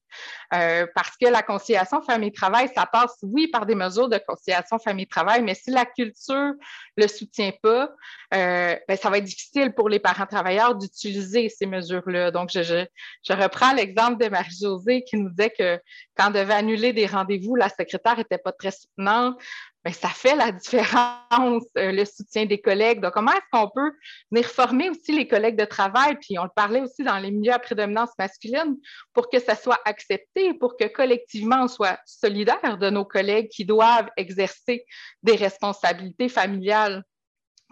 Euh, 0.53 0.87
parce 0.95 1.17
que 1.17 1.27
la 1.27 1.43
conciliation 1.43 2.01
famille-travail, 2.01 2.69
ça 2.73 2.85
passe, 2.85 3.17
oui, 3.21 3.47
par 3.47 3.65
des 3.65 3.75
mesures 3.75 4.07
de 4.07 4.17
conciliation 4.25 4.79
famille-travail, 4.79 5.43
mais 5.43 5.55
si 5.55 5.69
la 5.71 5.85
culture 5.85 6.53
ne 6.97 7.03
le 7.03 7.07
soutient 7.09 7.51
pas, 7.61 7.91
euh, 8.33 8.77
ben, 8.87 8.97
ça 8.97 9.09
va 9.09 9.17
être 9.17 9.25
difficile 9.25 9.73
pour 9.73 9.89
les 9.89 9.99
parents 9.99 10.25
travailleurs 10.25 10.73
d'utiliser 10.73 11.49
ces 11.49 11.65
mesures-là. 11.65 12.31
Donc, 12.31 12.49
je, 12.53 12.63
je, 12.63 12.85
je 13.27 13.33
reprends 13.33 13.73
l'exemple 13.73 14.23
de 14.23 14.29
Marie-Josée 14.29 15.03
qui 15.03 15.17
nous 15.17 15.29
disait 15.29 15.51
que 15.51 15.81
quand 16.15 16.29
on 16.29 16.31
devait 16.31 16.53
annuler 16.53 16.93
des 16.93 17.07
rendez-vous, 17.07 17.55
la 17.55 17.67
secrétaire 17.67 18.15
n'était 18.15 18.37
pas 18.37 18.53
très 18.53 18.71
soutenante. 18.71 19.37
Ben, 19.85 19.93
ça 19.93 20.09
fait 20.09 20.35
la 20.35 20.51
différence, 20.51 21.63
euh, 21.77 21.91
le 21.91 22.03
soutien 22.03 22.45
des 22.45 22.59
collègues. 22.59 22.99
Donc, 22.99 23.13
comment 23.13 23.31
est-ce 23.31 23.49
qu'on 23.51 23.69
peut 23.69 23.91
venir 24.31 24.45
former 24.49 24.89
aussi 24.89 25.13
les 25.13 25.27
collègues 25.27 25.57
de 25.57 25.65
travail? 25.65 26.17
Puis, 26.19 26.37
on 26.39 26.43
le 26.43 26.49
parlait 26.53 26.81
aussi 26.81 27.03
dans 27.03 27.17
les 27.17 27.31
milieux 27.31 27.53
à 27.53 27.59
prédominance 27.59 28.09
masculine 28.19 28.75
pour 29.13 29.29
que 29.29 29.39
ça 29.39 29.55
soit 29.55 29.79
accepté, 29.85 30.53
pour 30.55 30.75
que 30.77 30.85
collectivement, 30.85 31.63
on 31.63 31.67
soit 31.67 31.99
solidaire 32.05 32.77
de 32.77 32.89
nos 32.89 33.05
collègues 33.05 33.49
qui 33.49 33.65
doivent 33.65 34.09
exercer 34.17 34.83
des 35.23 35.35
responsabilités 35.35 36.27
familiales. 36.27 37.03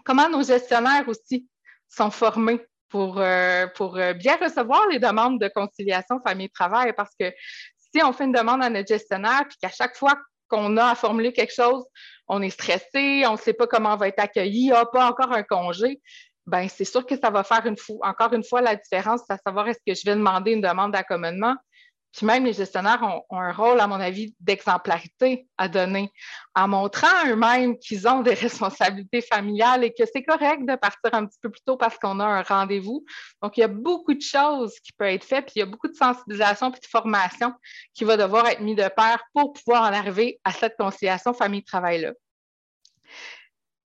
Comment 0.06 0.30
nos 0.30 0.44
gestionnaires 0.44 1.10
aussi 1.10 1.48
sont 1.90 2.12
formés 2.12 2.62
pour, 2.88 3.20
euh, 3.20 3.68
pour 3.76 3.98
euh, 3.98 4.14
bien 4.14 4.38
recevoir 4.38 4.88
les 4.88 5.00
demandes 5.00 5.42
de 5.42 5.50
conciliation 5.50 6.22
famille-travail? 6.26 6.94
Parce 6.96 7.14
que 7.20 7.34
si 7.78 8.04
on 8.04 8.14
fait 8.14 8.26
une 8.26 8.32
demande 8.32 8.64
à 8.64 8.70
notre 8.70 8.88
gestionnaire, 8.88 9.44
puis 9.50 9.58
qu'à 9.62 9.70
chaque 9.70 9.98
fois 9.98 10.16
qu'on 10.48 10.78
a 10.78 10.86
à 10.92 10.96
formuler 10.96 11.34
quelque 11.34 11.54
chose, 11.54 11.84
on 12.28 12.42
est 12.42 12.50
stressé, 12.50 13.26
on 13.28 13.34
ne 13.34 13.38
sait 13.38 13.54
pas 13.54 13.68
comment 13.68 13.94
on 13.94 13.98
va 13.98 14.08
être 14.08 14.20
accueilli, 14.20 14.72
ah, 14.72 14.86
pas 14.86 15.08
encore 15.08 15.32
un 15.32 15.44
congé, 15.44 16.02
ben 16.46 16.68
c'est 16.70 16.86
sûr 16.86 17.06
que 17.06 17.18
ça 17.18 17.30
va 17.30 17.44
faire 17.44 17.64
encore 18.02 18.34
une 18.34 18.44
fois 18.44 18.62
la 18.62 18.76
différence, 18.76 19.22
à 19.30 19.38
savoir 19.38 19.68
est-ce 19.68 19.80
que 19.86 19.94
je 19.94 20.06
vais 20.06 20.16
demander 20.16 20.52
une 20.52 20.62
demande 20.62 20.92
d'accommodement. 20.92 21.56
Puis 22.16 22.26
même 22.26 22.46
les 22.46 22.54
gestionnaires 22.54 23.02
ont, 23.30 23.38
un 23.38 23.52
rôle, 23.52 23.80
à 23.80 23.88
mon 23.88 24.00
avis, 24.00 24.34
d'exemplarité 24.40 25.48
à 25.58 25.68
donner, 25.68 26.12
en 26.56 26.68
montrant 26.68 27.28
eux-mêmes 27.28 27.78
qu'ils 27.78 28.08
ont 28.08 28.22
des 28.22 28.34
responsabilités 28.46 29.22
familiales 29.22 29.84
et 29.84 29.94
que 29.94 30.04
c'est 30.12 30.24
correct 30.24 30.66
de 30.66 30.76
partir 30.76 31.14
un 31.14 31.26
petit 31.26 31.40
peu 31.42 31.50
plus 31.50 31.62
tôt 31.66 31.76
parce 31.76 31.98
qu'on 31.98 32.20
a 32.22 32.26
un 32.26 32.42
rendez-vous. 32.42 33.04
Donc, 33.42 33.58
il 33.58 33.62
y 33.62 33.64
a 33.64 33.68
beaucoup 33.68 34.14
de 34.14 34.22
choses 34.22 34.80
qui 34.80 34.94
peuvent 34.94 35.10
être 35.10 35.26
faites, 35.26 35.46
puis 35.46 35.54
il 35.58 35.60
y 35.60 35.64
a 35.64 35.66
beaucoup 35.66 35.90
de 35.90 35.96
sensibilisation 35.96 36.72
puis 36.72 36.80
de 36.80 36.88
formation 36.88 37.54
qui 37.94 38.06
va 38.06 38.16
devoir 38.16 38.48
être 38.48 38.62
mis 38.62 38.76
de 38.76 38.88
pair 38.88 39.22
pour 39.34 39.52
pouvoir 39.52 39.84
en 39.84 39.94
arriver 39.94 40.40
à 40.46 40.52
cette 40.52 40.78
conciliation 40.78 41.34
famille-travail-là. 41.34 42.14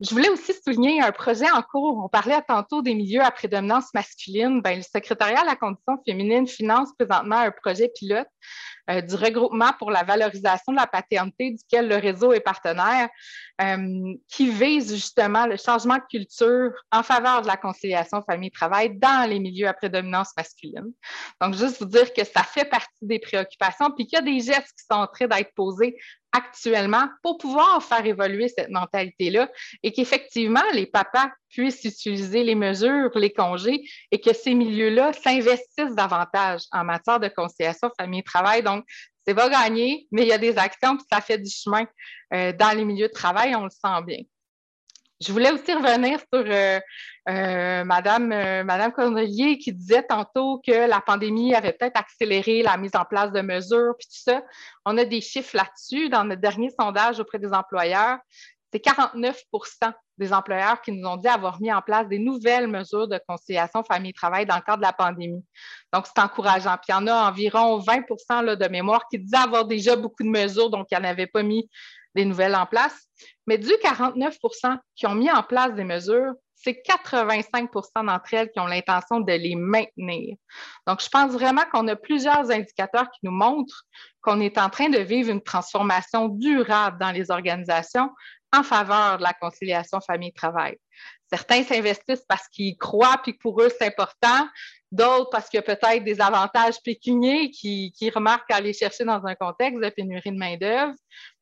Je 0.02 0.10
voulais 0.10 0.30
aussi 0.30 0.52
souligner 0.54 1.02
un 1.02 1.12
projet 1.14 1.50
en 1.50 1.62
cours. 1.62 2.04
On 2.04 2.10
parlait 2.10 2.42
tantôt 2.46 2.82
des 2.82 2.94
milieux 2.94 3.22
à 3.22 3.32
prédominance 3.32 3.94
masculine. 3.94 4.62
Ben, 4.62 4.78
le 4.78 4.84
secrétariat 4.84 5.40
à 5.40 5.46
la 5.46 5.56
condition 5.56 5.98
féminine 6.06 6.48
finance 6.48 6.90
présentement 7.00 7.38
un 7.38 7.52
projet 7.52 7.90
pilote 7.96 8.28
euh, 8.90 9.02
du 9.02 9.16
regroupement 9.16 9.72
pour 9.80 9.92
la 9.92 10.04
valorisation 10.04 10.72
de 10.72 10.78
la 10.78 10.88
paternité 10.88 11.52
duquel 11.52 11.88
le 11.88 11.96
réseau 11.96 12.34
est 12.34 12.40
partenaire, 12.40 13.10
euh, 13.62 14.14
qui 14.28 14.50
vise 14.50 14.94
justement 14.94 15.46
le 15.48 15.58
changement 15.58 15.96
de 15.96 16.04
culture 16.10 16.72
en 16.92 17.04
faveur 17.04 17.42
de 17.42 17.48
la 17.48 17.58
conciliation 17.58 18.22
famille-travail 18.22 18.98
dans 18.98 19.30
les 19.30 19.40
milieux 19.40 19.68
à 19.68 19.74
prédominance 19.74 20.32
masculine. 20.38 20.92
Donc, 21.42 21.56
juste 21.56 21.80
vous 21.80 21.86
dire 21.86 22.14
que 22.14 22.24
ça 22.24 22.44
fait 22.44 22.66
partie 22.66 22.90
des 23.02 23.20
préoccupations, 23.20 23.92
puis 23.92 24.08
qu'il 24.08 24.18
y 24.18 24.22
a 24.22 24.26
des 24.26 24.40
gestes 24.40 24.74
qui 24.78 24.86
sont 24.90 25.00
en 25.00 25.08
train 25.08 25.28
d'être 25.28 25.54
posés 25.56 25.98
actuellement 26.36 27.08
pour 27.24 27.38
pouvoir 27.38 27.82
faire 27.82 28.06
évoluer 28.06 28.50
cette 28.50 28.70
mentalité-là 28.70 29.50
et 29.84 29.94
qu'effectivement, 29.94 30.64
les 30.74 30.86
papas 30.86 31.30
puissent 31.50 31.86
utiliser 31.86 32.44
les 32.44 32.56
mesures, 32.56 33.10
les 33.16 33.32
congés 33.32 33.84
et 34.12 34.20
que 34.20 34.34
ces 34.34 34.54
milieux-là 34.54 35.14
s'investissent 35.14 35.96
davantage 35.96 36.64
en 36.74 36.84
matière 36.84 37.22
de 37.22 37.30
conciliation 37.30 37.90
famille-travail. 37.98 38.64
C'est 39.26 39.34
pas 39.34 39.50
gagné, 39.50 40.08
mais 40.12 40.24
il 40.24 40.28
y 40.28 40.34
a 40.34 40.38
des 40.38 40.58
actions, 40.58 40.98
puis 40.98 41.06
ça 41.12 41.22
fait 41.22 41.38
du 41.38 41.50
chemin 41.50 41.86
euh, 42.34 42.54
dans 42.54 42.76
les 42.76 42.86
milieux 42.86 43.08
de 43.08 43.14
travail, 43.14 43.56
on 43.56 43.64
le 43.64 43.70
sent 43.70 44.04
bien. 44.06 44.20
Je 45.26 45.32
voulais 45.32 45.52
aussi 45.52 45.74
revenir 45.74 46.20
sur 46.20 46.44
euh, 46.46 46.80
euh, 47.30 47.84
Madame, 47.86 48.28
Madame 48.28 48.92
Cornelier 48.92 49.58
qui 49.58 49.72
disait 49.72 50.04
tantôt 50.04 50.62
que 50.66 50.88
la 50.88 51.00
pandémie 51.00 51.56
avait 51.56 51.72
peut-être 51.72 51.98
accéléré 51.98 52.62
la 52.62 52.76
mise 52.76 52.96
en 52.96 53.06
place 53.06 53.32
de 53.32 53.40
mesures, 53.42 53.94
puis 53.98 54.08
tout 54.08 54.32
ça. 54.32 54.44
On 54.86 54.98
a 54.98 55.06
des 55.06 55.22
chiffres 55.22 55.56
là-dessus. 55.56 56.10
Dans 56.10 56.26
notre 56.26 56.42
dernier 56.42 56.70
sondage 56.78 57.20
auprès 57.22 57.40
des 57.40 57.54
employeurs, 57.54 58.18
c'est 58.74 58.82
49 58.82 59.42
des 60.18 60.34
employeurs 60.34 60.82
qui 60.82 60.92
nous 60.92 61.08
ont 61.08 61.18
dit 61.18 61.28
avoir 61.28 61.62
mis 61.62 61.72
en 61.72 61.82
place 61.82 62.08
des 62.08 62.20
nouvelles 62.20 62.68
mesures 62.68 63.08
de 63.08 63.20
conciliation 63.28 63.84
famille-travail 63.84 64.46
dans 64.46 64.56
le 64.56 64.62
cadre 64.62 64.78
de 64.78 64.84
la 64.84 64.94
pandémie. 64.94 65.44
Donc, 65.94 66.06
c'est 66.08 66.22
encourageant. 66.22 66.78
Puis, 66.78 66.88
il 66.90 66.92
y 66.92 66.96
en 66.96 67.08
a 67.08 67.30
environ 67.30 67.80
20% 67.80 68.56
de 68.56 68.68
mémoire 68.70 69.08
qui 69.10 69.20
disaient 69.20 69.38
avoir 69.38 69.66
déjà 69.66 69.96
beaucoup 69.96 70.24
de 70.24 70.30
mesures, 70.30 70.70
donc 70.70 70.88
ils 70.92 71.00
n'avaient 71.00 71.28
pas 71.28 71.44
mis 71.44 71.70
des 72.16 72.26
nouvelles 72.26 72.56
en 72.56 72.66
place. 72.66 73.08
Mais 73.48 73.58
du 73.58 73.68
49% 73.68 74.78
qui 74.96 75.06
ont 75.06 75.16
mis 75.16 75.32
en 75.32 75.44
place 75.44 75.74
des 75.76 75.84
mesures, 75.84 76.34
c'est 76.56 76.82
85% 76.88 78.06
d'entre 78.06 78.34
elles 78.34 78.52
qui 78.52 78.60
ont 78.60 78.66
l'intention 78.66 79.20
de 79.20 79.34
les 79.34 79.56
maintenir. 79.56 80.36
Donc, 80.88 81.02
je 81.02 81.10
pense 81.10 81.32
vraiment 81.32 81.64
qu'on 81.72 81.88
a 81.88 81.96
plusieurs 81.96 82.50
indicateurs 82.50 83.10
qui 83.12 83.20
nous 83.24 83.32
montrent 83.32 83.86
qu'on 84.22 84.40
est 84.40 84.58
en 84.58 84.70
train 84.70 84.90
de 84.90 85.00
vivre 85.00 85.30
une 85.30 85.44
transformation 85.44 86.30
durable 86.30 86.98
dans 87.00 87.12
les 87.12 87.30
organisations 87.30 88.10
en 88.54 88.64
faveur 88.64 89.18
de 89.18 89.24
la 89.24 89.34
conciliation 89.34 90.00
famille-travail. 90.00 90.78
Certains 91.32 91.64
s'investissent 91.64 92.26
parce 92.28 92.48
qu'ils 92.48 92.78
croient 92.78 93.20
puis 93.22 93.34
que 93.34 93.40
pour 93.40 93.62
eux, 93.62 93.70
c'est 93.70 93.88
important. 93.88 94.48
D'autres 94.92 95.30
parce 95.30 95.50
qu'il 95.50 95.58
y 95.58 95.60
a 95.60 95.76
peut-être 95.76 96.04
des 96.04 96.22
avantages 96.22 96.82
pécuniers 96.82 97.50
qui, 97.52 97.92
qui 97.98 98.10
remarquent 98.10 98.50
à 98.52 98.58
aller 98.58 98.72
chercher 98.72 99.04
dans 99.04 99.26
un 99.26 99.36
contexte 99.36 99.82
de 99.82 99.90
pénurie 99.90 100.32
de 100.32 100.38
main-d'œuvre. 100.38 100.94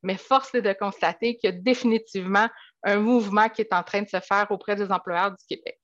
Mais 0.02 0.16
force 0.16 0.54
est 0.54 0.62
de 0.62 0.72
constater 0.72 1.36
qu'il 1.36 1.50
y 1.50 1.52
a 1.52 1.56
définitivement 1.56 2.48
un 2.84 3.00
mouvement 3.00 3.48
qui 3.48 3.62
est 3.62 3.72
en 3.72 3.82
train 3.82 4.02
de 4.02 4.08
se 4.08 4.20
faire 4.20 4.46
auprès 4.50 4.76
des 4.76 4.90
employeurs 4.90 5.30
du 5.30 5.44
Québec. 5.48 5.78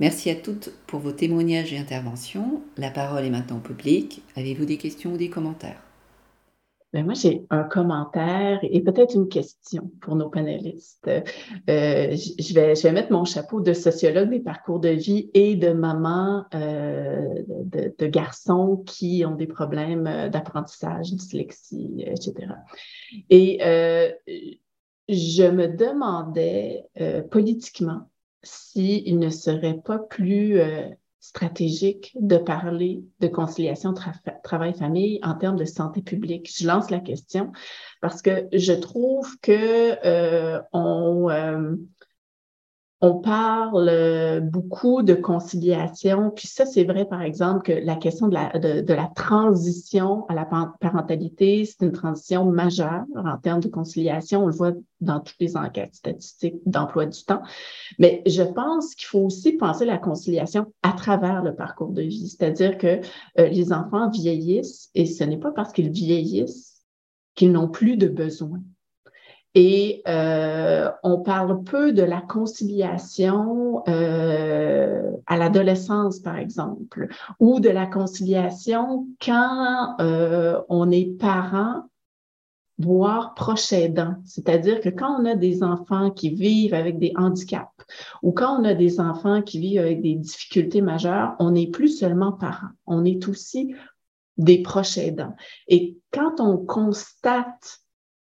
Merci 0.00 0.30
à 0.30 0.36
toutes 0.36 0.72
pour 0.86 1.00
vos 1.00 1.12
témoignages 1.12 1.72
et 1.72 1.78
interventions. 1.78 2.62
La 2.76 2.90
parole 2.90 3.24
est 3.24 3.30
maintenant 3.30 3.56
au 3.56 3.60
public. 3.60 4.22
Avez-vous 4.36 4.64
des 4.64 4.76
questions 4.76 5.14
ou 5.14 5.16
des 5.16 5.28
commentaires? 5.28 5.82
Ben 6.94 7.04
moi, 7.04 7.12
j'ai 7.12 7.44
un 7.50 7.64
commentaire 7.64 8.60
et 8.62 8.80
peut-être 8.80 9.14
une 9.14 9.28
question 9.28 9.90
pour 10.00 10.16
nos 10.16 10.30
panélistes. 10.30 11.06
Euh, 11.08 11.20
je, 11.68 12.54
vais, 12.54 12.74
je 12.74 12.82
vais 12.82 12.92
mettre 12.92 13.12
mon 13.12 13.26
chapeau 13.26 13.60
de 13.60 13.74
sociologue 13.74 14.30
des 14.30 14.40
parcours 14.40 14.80
de 14.80 14.88
vie 14.88 15.30
et 15.34 15.54
de 15.54 15.72
maman 15.72 16.46
euh, 16.54 17.42
de, 17.98 18.06
garçons 18.06 18.82
qui 18.86 19.22
ont 19.26 19.34
des 19.34 19.46
problèmes 19.46 20.30
d'apprentissage, 20.30 21.12
dyslexie, 21.12 22.04
etc. 22.06 22.32
Et 23.28 23.58
euh, 23.62 24.10
je 25.08 25.44
me 25.44 25.68
demandais 25.68 26.84
politiquement 27.30 28.10
s'il 28.42 29.18
ne 29.18 29.30
serait 29.30 29.80
pas 29.84 29.98
plus 29.98 30.60
stratégique 31.28 32.12
de 32.18 32.38
parler 32.38 33.04
de 33.20 33.28
conciliation 33.28 33.92
travail-famille 34.42 35.20
en 35.22 35.34
termes 35.34 35.56
de 35.56 35.66
santé 35.66 36.00
publique? 36.00 36.50
Je 36.56 36.66
lance 36.66 36.90
la 36.90 37.00
question 37.00 37.52
parce 38.00 38.22
que 38.22 38.48
je 38.52 38.72
trouve 38.72 39.28
que 39.40 39.98
euh, 40.06 40.60
on, 40.72 41.28
euh, 41.28 41.74
on 43.00 43.18
parle 43.20 44.40
beaucoup 44.50 45.02
de 45.02 45.14
conciliation, 45.14 46.32
puis 46.34 46.48
ça, 46.48 46.66
c'est 46.66 46.82
vrai, 46.82 47.04
par 47.04 47.22
exemple, 47.22 47.62
que 47.62 47.72
la 47.72 47.94
question 47.94 48.26
de 48.26 48.34
la, 48.34 48.58
de, 48.58 48.92
la 48.92 49.06
transition 49.14 50.26
à 50.26 50.34
la 50.34 50.44
parentalité, 50.80 51.64
c'est 51.64 51.86
une 51.86 51.92
transition 51.92 52.44
majeure 52.46 53.04
en 53.14 53.36
termes 53.38 53.60
de 53.60 53.68
conciliation. 53.68 54.42
On 54.42 54.46
le 54.46 54.52
voit 54.52 54.72
dans 55.00 55.20
toutes 55.20 55.38
les 55.38 55.56
enquêtes 55.56 55.94
statistiques 55.94 56.56
d'emploi 56.66 57.06
du 57.06 57.22
temps. 57.22 57.42
Mais 58.00 58.22
je 58.26 58.42
pense 58.42 58.96
qu'il 58.96 59.06
faut 59.06 59.20
aussi 59.20 59.52
penser 59.52 59.84
la 59.84 59.98
conciliation 59.98 60.66
à 60.82 60.92
travers 60.92 61.44
le 61.44 61.54
parcours 61.54 61.92
de 61.92 62.02
vie, 62.02 62.28
c'est-à-dire 62.28 62.78
que 62.78 63.00
euh, 63.38 63.48
les 63.48 63.72
enfants 63.72 64.10
vieillissent 64.10 64.90
et 64.96 65.06
ce 65.06 65.22
n'est 65.22 65.38
pas 65.38 65.52
parce 65.52 65.72
qu'ils 65.72 65.90
vieillissent 65.90 66.82
qu'ils 67.36 67.52
n'ont 67.52 67.68
plus 67.68 67.96
de 67.96 68.08
besoins. 68.08 68.60
Et 69.54 70.02
euh, 70.06 70.90
on 71.02 71.20
parle 71.20 71.62
peu 71.64 71.92
de 71.92 72.02
la 72.02 72.20
conciliation 72.20 73.82
euh, 73.88 75.10
à 75.26 75.36
l'adolescence, 75.36 76.20
par 76.20 76.36
exemple, 76.36 77.08
ou 77.40 77.58
de 77.58 77.70
la 77.70 77.86
conciliation 77.86 79.06
quand 79.24 79.96
euh, 80.00 80.60
on 80.68 80.90
est 80.90 81.18
parent, 81.18 81.84
voire 82.78 83.34
proche 83.34 83.72
aidant. 83.72 84.16
C'est-à-dire 84.24 84.80
que 84.80 84.90
quand 84.90 85.20
on 85.20 85.24
a 85.24 85.34
des 85.34 85.62
enfants 85.62 86.10
qui 86.10 86.30
vivent 86.30 86.74
avec 86.74 86.98
des 86.98 87.12
handicaps 87.16 87.72
ou 88.22 88.32
quand 88.32 88.60
on 88.60 88.64
a 88.64 88.74
des 88.74 89.00
enfants 89.00 89.42
qui 89.42 89.58
vivent 89.58 89.80
avec 89.80 90.02
des 90.02 90.14
difficultés 90.14 90.82
majeures, 90.82 91.34
on 91.40 91.52
n'est 91.52 91.66
plus 91.66 91.88
seulement 91.88 92.32
parent, 92.32 92.68
on 92.86 93.04
est 93.04 93.26
aussi 93.28 93.74
des 94.36 94.62
proches 94.62 94.98
aidants. 94.98 95.34
Et 95.66 95.98
quand 96.12 96.40
on 96.40 96.58
constate 96.58 97.80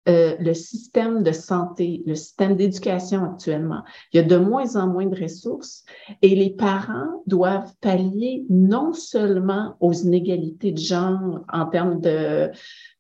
euh, 0.09 0.35
le 0.41 0.53
système 0.53 1.23
de 1.23 1.31
santé, 1.31 2.03
le 2.07 2.17
système 2.17 2.57
d'éducation 2.57 3.23
actuellement. 3.23 3.85
Il 4.13 4.17
y 4.17 4.21
a 4.21 4.25
de 4.25 4.37
moins 4.37 4.75
en 4.75 4.89
moins 4.89 5.07
de 5.07 5.23
ressources 5.23 5.85
et 6.23 6.35
les 6.35 6.51
parents 6.51 7.23
doivent 7.29 7.73
pallier 7.81 8.45
non 8.51 8.95
seulement 8.95 9.77
aux 9.79 9.93
inégalités 9.93 10.73
de 10.73 10.79
genre 10.79 11.45
en 11.53 11.67
termes 11.67 12.01
de, 12.01 12.51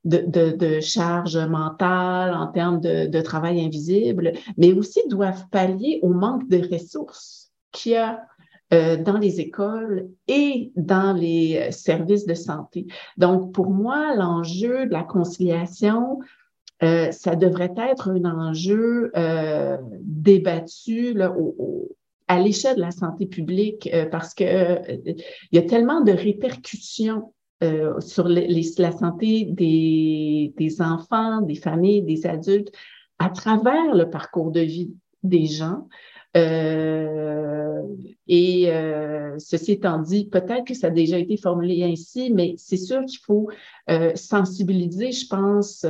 de, 0.05 0.53
de, 0.53 0.79
charge 0.79 1.37
mentale, 1.37 2.35
en 2.35 2.47
termes 2.47 2.81
de, 2.81 3.21
travail 3.21 3.65
invisible, 3.65 4.35
mais 4.57 4.73
aussi 4.73 5.01
doivent 5.09 5.49
pallier 5.51 5.99
au 6.03 6.11
manque 6.11 6.49
de 6.49 6.73
ressources 6.73 7.51
qu'il 7.73 7.93
y 7.93 7.97
a 7.97 8.23
euh, 8.73 8.97
dans 8.97 9.19
les 9.19 9.41
écoles 9.41 10.09
et 10.29 10.71
dans 10.77 11.17
les 11.17 11.73
services 11.73 12.27
de 12.27 12.35
santé. 12.35 12.87
Donc, 13.17 13.53
pour 13.53 13.71
moi, 13.71 14.15
l'enjeu 14.15 14.87
de 14.87 14.93
la 14.93 15.03
conciliation, 15.03 16.21
euh, 16.83 17.13
ça 17.13 17.37
devrait 17.37 17.75
être 17.77 18.11
un 18.11 18.25
enjeu 18.25 19.13
euh, 19.17 19.77
débattu 20.01 21.15
là, 21.15 21.33
à 22.27 22.41
l'échelle 22.41 22.75
de 22.77 22.81
la 22.81 22.91
santé 22.91 23.27
publique 23.27 23.89
euh, 23.95 24.07
parce 24.07 24.35
que 24.35 24.45
il 25.05 25.23
y 25.53 25.59
a 25.59 25.63
tellement 25.63 26.01
de 26.01 26.13
répercussions 26.13 27.33
sur 28.01 28.27
la 28.27 28.91
santé 28.91 29.45
des, 29.45 30.53
des, 30.59 30.83
enfants, 30.83 31.43
des 31.43 31.55
familles, 31.55 32.03
des 32.03 32.27
adultes 32.27 32.73
à 33.21 33.29
travers 33.29 33.95
le 33.95 34.11
parcours 34.11 34.51
de 34.51 34.59
vie 34.59 34.91
des 35.23 35.47
gens. 35.47 35.87
et 36.35 36.41
ceci 39.39 39.71
étant 39.71 40.01
dit, 40.01 40.25
peut-être 40.25 40.65
que 40.65 40.75
ça 40.75 40.89
a 40.89 40.91
déjà 40.91 41.19
été 41.19 41.37
formulé 41.37 41.85
ainsi, 41.85 42.33
mais 42.33 42.55
c'est 42.57 42.77
sûr 42.77 43.05
qu'il 43.05 43.21
faut 43.21 43.49
sensibiliser, 44.17 45.13
je 45.13 45.29
pense, 45.29 45.87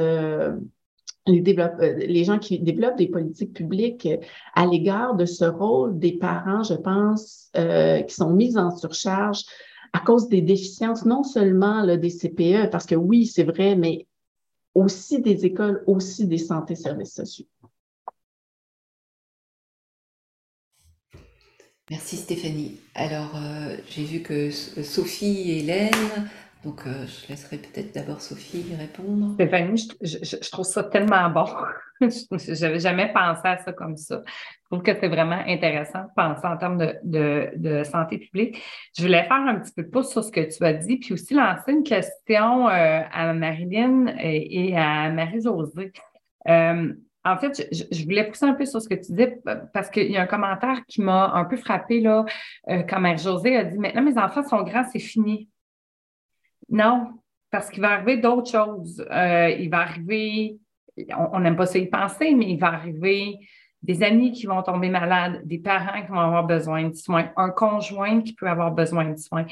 les, 1.27 1.59
euh, 1.59 1.95
les 1.99 2.25
gens 2.25 2.39
qui 2.39 2.59
développent 2.59 2.97
des 2.97 3.09
politiques 3.09 3.53
publiques 3.53 4.07
euh, 4.07 4.19
à 4.55 4.67
l'égard 4.67 5.15
de 5.15 5.25
ce 5.25 5.45
rôle 5.45 5.99
des 5.99 6.13
parents, 6.13 6.63
je 6.63 6.75
pense, 6.75 7.51
euh, 7.57 8.03
qui 8.03 8.15
sont 8.15 8.31
mis 8.31 8.59
en 8.59 8.77
surcharge 8.77 9.45
à 9.93 10.01
cause 10.01 10.29
des 10.29 10.41
déficiences, 10.41 11.05
non 11.05 11.23
seulement 11.23 11.85
des 11.97 12.09
CPE, 12.09 12.71
parce 12.71 12.87
que 12.87 12.95
oui, 12.95 13.27
c'est 13.27 13.45
vrai, 13.45 13.77
mais 13.77 14.07
aussi 14.75 15.21
des 15.21 15.45
écoles, 15.45 15.85
aussi 15.87 16.27
des 16.27 16.39
santé 16.39 16.75
services 16.75 17.15
sociaux. 17.15 17.45
Merci 21.91 22.17
Stéphanie. 22.17 22.79
Alors, 22.95 23.37
j'ai 23.91 24.05
vu 24.05 24.23
que 24.23 24.51
Sophie 24.51 25.51
et 25.51 25.59
Hélène 25.59 26.31
donc, 26.65 26.87
euh, 26.87 27.07
je 27.07 27.29
laisserai 27.29 27.57
peut-être 27.57 27.93
d'abord 27.93 28.21
Sophie 28.21 28.65
répondre. 28.79 29.35
Stéphanie, 29.35 29.89
je, 30.01 30.51
trouve 30.51 30.65
ça 30.65 30.85
tellement 30.85 31.29
bon. 31.29 31.47
je 32.01 32.61
n'avais 32.63 32.79
jamais 32.79 33.13
pensé 33.13 33.41
à 33.45 33.59
ça 33.59 33.73
comme 33.73 33.97
ça. 33.97 34.23
Je 34.27 34.69
trouve 34.71 34.83
que 34.83 34.93
c'est 34.95 35.09
vraiment 35.09 35.43
intéressant 35.45 36.05
de 36.05 36.11
penser 36.15 36.47
en 36.47 36.57
termes 36.57 36.79
de, 37.03 37.83
santé 37.83 38.19
publique. 38.19 38.63
Je 38.97 39.03
voulais 39.03 39.25
faire 39.25 39.33
un 39.33 39.57
petit 39.57 39.73
peu 39.73 39.83
de 39.83 39.89
pouce 39.89 40.11
sur 40.11 40.23
ce 40.23 40.31
que 40.31 40.41
tu 40.41 40.65
as 40.65 40.75
dit, 40.75 40.99
puis 40.99 41.15
aussi 41.15 41.35
lancer 41.35 41.73
une 41.73 41.83
question 41.83 42.69
euh, 42.69 43.01
à 43.13 43.33
Marilyn 43.33 44.15
et, 44.21 44.77
à 44.77 45.11
Marie-Josée. 45.11 45.93
Euh, 46.49 46.95
en 47.25 47.39
fait, 47.39 47.69
je, 47.73 48.05
voulais 48.05 48.29
pousser 48.29 48.47
un 48.47 48.55
peu 48.55 48.67
sur 48.67 48.81
ce 48.81 48.89
que 48.89 48.95
tu 48.95 49.13
dis 49.13 49.27
parce 49.75 49.91
qu'il 49.91 50.11
y 50.11 50.17
a 50.17 50.23
un 50.23 50.27
commentaire 50.27 50.83
qui 50.87 51.03
m'a 51.03 51.33
un 51.35 51.45
peu 51.45 51.57
frappé 51.57 52.01
là, 52.01 52.25
quand 52.67 53.01
Marie-Josée 53.01 53.57
a 53.57 53.65
dit 53.65 53.79
Maintenant, 53.79 54.03
mes 54.03 54.19
enfants 54.19 54.43
sont 54.45 54.63
grands, 54.63 54.85
c'est 54.93 55.01
fini. 55.01 55.49
Non, 56.73 57.11
parce 57.51 57.69
qu'il 57.71 57.83
va 57.83 57.93
arriver 57.93 58.17
d'autres 58.17 58.51
choses. 58.51 59.07
Euh, 59.13 59.51
il 59.51 59.71
va 59.71 59.81
arriver, 59.81 60.57
on 61.33 61.39
n'aime 61.39 61.57
pas 61.57 61.67
ça 61.67 61.79
y 61.79 61.87
penser, 61.87 62.35
mais 62.35 62.51
il 62.51 62.59
va 62.59 62.69
arriver 62.69 63.39
des 63.83 64.03
amis 64.03 64.33
qui 64.33 64.47
vont 64.47 64.63
tomber 64.63 64.89
malades, 64.89 65.43
des 65.45 65.59
parents 65.59 66.01
qui 66.03 66.09
vont 66.09 66.21
avoir 66.21 66.47
besoin 66.47 66.89
de 66.89 66.95
soins, 66.95 67.31
un 67.37 67.51
conjoint 67.51 68.23
qui 68.23 68.33
peut 68.33 68.49
avoir 68.49 68.71
besoin 68.71 69.11
de 69.11 69.19
soins. 69.19 69.45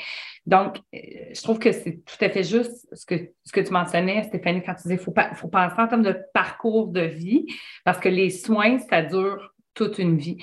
Donc, 0.47 0.78
euh, 0.94 0.98
je 1.34 1.42
trouve 1.42 1.59
que 1.59 1.72
c'est 1.72 2.01
tout 2.05 2.24
à 2.24 2.30
fait 2.30 2.44
juste 2.44 2.88
ce 2.94 3.05
que, 3.05 3.32
ce 3.44 3.52
que 3.52 3.60
tu 3.60 3.72
mentionnais, 3.72 4.22
Stéphanie, 4.22 4.62
quand 4.64 4.74
tu 4.74 4.82
disais 4.84 4.97
qu'il 4.97 5.05
faut, 5.05 5.14
faut 5.34 5.48
penser 5.48 5.74
en 5.78 5.88
termes 5.88 6.02
de 6.02 6.16
parcours 6.32 6.88
de 6.88 7.02
vie, 7.02 7.44
parce 7.84 7.98
que 7.98 8.09
les 8.09 8.30
soins, 8.30 8.78
ça 8.78 9.02
dure 9.02 9.52
toute 9.74 9.98
une 9.98 10.16
vie. 10.16 10.38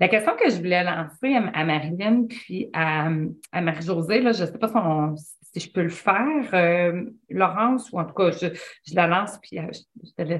La 0.00 0.08
question 0.08 0.36
que 0.36 0.48
je 0.48 0.56
voulais 0.56 0.84
lancer 0.84 1.34
à, 1.34 1.64
Marilyn 1.64 2.26
puis 2.28 2.70
à, 2.72 3.08
Marie-Josée, 3.52 4.22
je 4.22 4.28
ne 4.28 4.32
sais 4.32 4.58
pas 4.58 4.68
si 4.68 4.76
on, 4.76 5.14
je 5.54 5.68
peux 5.70 5.82
le 5.82 5.88
faire, 5.88 6.54
euh, 6.54 7.04
Laurence, 7.30 7.90
ou 7.92 7.98
en 7.98 8.04
tout 8.04 8.14
cas, 8.14 8.30
je, 8.30 8.94
la 8.94 9.06
lance, 9.06 9.38
puis 9.38 9.58
euh, 9.58 10.38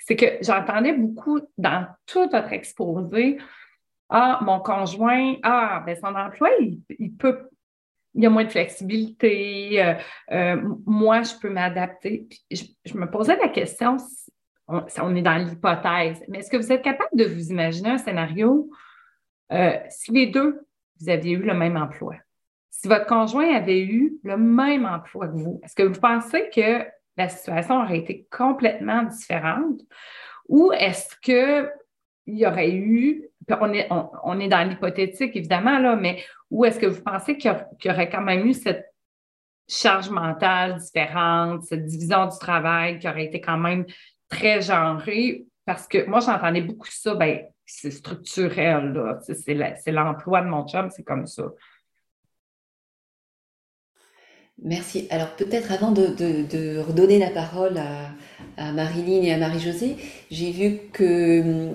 c'est 0.00 0.16
que 0.16 0.26
j'entendais 0.42 0.92
beaucoup 0.92 1.40
dans 1.56 1.86
tout 2.06 2.28
votre 2.28 2.52
exposé, 2.52 3.38
ah, 4.08 4.40
mon 4.42 4.60
conjoint, 4.60 5.36
ah, 5.42 5.82
ben 5.84 5.96
son 5.96 6.14
emploi, 6.14 6.50
il, 6.98 7.14
peut, 7.16 7.48
il 8.14 8.22
y 8.22 8.26
a 8.26 8.30
moins 8.30 8.44
de 8.44 8.50
flexibilité, 8.50 9.96
euh, 10.32 10.56
moi, 10.86 11.22
je 11.22 11.34
peux 11.40 11.50
m'adapter. 11.50 12.26
Je, 12.50 12.64
je, 12.84 12.96
me 12.96 13.08
posais 13.10 13.36
la 13.36 13.48
question, 13.48 13.98
on, 14.66 14.84
on 15.00 15.14
est 15.14 15.22
dans 15.22 15.36
l'hypothèse, 15.36 16.22
mais 16.28 16.38
est-ce 16.38 16.50
que 16.50 16.56
vous 16.56 16.72
êtes 16.72 16.82
capable 16.82 17.14
de 17.14 17.24
vous 17.24 17.50
imaginer 17.50 17.90
un 17.90 17.98
scénario 17.98 18.70
si 19.88 20.12
les 20.12 20.26
deux, 20.26 20.60
vous 21.00 21.08
aviez 21.08 21.32
eu 21.32 21.42
le 21.42 21.54
même 21.54 21.78
emploi, 21.78 22.16
si 22.70 22.88
votre 22.88 23.06
conjoint 23.06 23.54
avait 23.54 23.80
eu 23.80 24.18
le 24.22 24.36
même 24.36 24.84
emploi 24.84 25.28
que 25.28 25.36
vous, 25.36 25.60
est-ce 25.64 25.74
que 25.74 25.82
vous 25.82 26.00
pensez 26.00 26.48
que 26.54 26.86
la 27.16 27.28
situation 27.28 27.82
aurait 27.82 27.98
été 27.98 28.26
complètement 28.30 29.02
différente 29.02 29.80
ou 30.48 30.72
est-ce 30.72 31.16
qu'il 31.20 31.70
y 32.26 32.46
aurait 32.46 32.70
eu, 32.70 33.28
on 33.48 33.72
est, 33.72 33.88
on, 33.90 34.40
est 34.40 34.48
dans 34.48 34.68
l'hypothétique 34.68 35.36
évidemment, 35.36 35.78
là, 35.78 35.96
mais 35.96 36.22
où 36.50 36.64
est-ce 36.64 36.78
que 36.78 36.86
vous 36.86 37.02
pensez 37.02 37.36
qu'il 37.36 37.52
y, 37.84 37.90
aurait 37.90 38.08
quand 38.08 38.22
même 38.22 38.46
eu 38.46 38.54
cette 38.54 38.86
charge 39.68 40.08
mentale 40.08 40.78
différente, 40.78 41.64
cette 41.64 41.84
division 41.84 42.26
du 42.26 42.38
travail 42.38 42.98
qui 42.98 43.08
aurait 43.08 43.26
été 43.26 43.40
quand 43.40 43.58
même 43.58 43.84
très 44.28 44.62
genrée? 44.62 45.46
Parce 45.66 45.86
que 45.86 46.06
moi, 46.06 46.20
j'entendais 46.20 46.62
beaucoup 46.62 46.88
ça, 46.88 47.14
ben, 47.14 47.42
c'est 47.66 47.90
structurel. 47.90 49.18
C'est 49.20 49.92
l'emploi 49.92 50.40
de 50.40 50.48
mon 50.48 50.66
chum, 50.66 50.88
c'est 50.90 51.04
comme 51.04 51.26
ça. 51.26 51.44
Merci. 54.62 55.06
Alors 55.10 55.36
peut-être 55.36 55.70
avant 55.70 55.92
de, 55.92 56.78
redonner 56.80 57.18
la 57.18 57.30
parole 57.30 57.78
à, 57.78 58.10
à 58.56 58.72
Marilyn 58.72 59.22
et 59.22 59.32
à 59.32 59.38
Marie-Josée, 59.38 59.96
j'ai 60.32 60.50
vu 60.50 60.80
que 60.92 61.04
euh, 61.04 61.72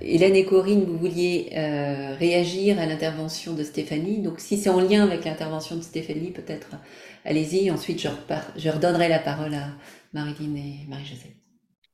Hélène 0.00 0.34
et 0.34 0.44
Corinne, 0.44 0.84
vous 0.84 0.98
vouliez 0.98 1.50
euh, 1.54 2.16
réagir 2.18 2.80
à 2.80 2.86
l'intervention 2.86 3.54
de 3.54 3.62
Stéphanie. 3.62 4.18
Donc 4.18 4.40
si 4.40 4.56
c'est 4.56 4.70
en 4.70 4.80
lien 4.80 5.04
avec 5.04 5.24
l'intervention 5.24 5.76
de 5.76 5.82
Stéphanie, 5.82 6.32
peut-être 6.32 6.70
allez-y. 7.24 7.70
Ensuite, 7.70 8.00
je, 8.00 8.08
je 8.56 8.68
redonnerai 8.68 9.08
la 9.08 9.20
parole 9.20 9.54
à 9.54 9.68
Marilyn 10.12 10.56
et 10.56 10.88
Marie-Josée. 10.88 11.43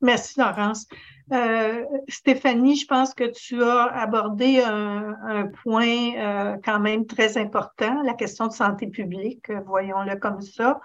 Merci, 0.01 0.39
Laurence. 0.39 0.87
Euh, 1.33 1.85
Stéphanie, 2.09 2.77
je 2.77 2.87
pense 2.87 3.15
que 3.15 3.25
tu 3.25 3.63
as 3.63 3.85
abordé 3.85 4.61
un, 4.61 5.47
point 5.63 6.15
euh, 6.17 6.57
quand 6.65 6.81
même 6.81 7.07
très 7.07 7.39
important, 7.39 8.03
la 8.03 8.15
question 8.15 8.49
de 8.49 8.53
santé 8.53 8.89
publique, 8.89 9.49
euh, 9.51 9.61
voyons-le 9.65 10.17
comme 10.17 10.41
ça. 10.41 10.81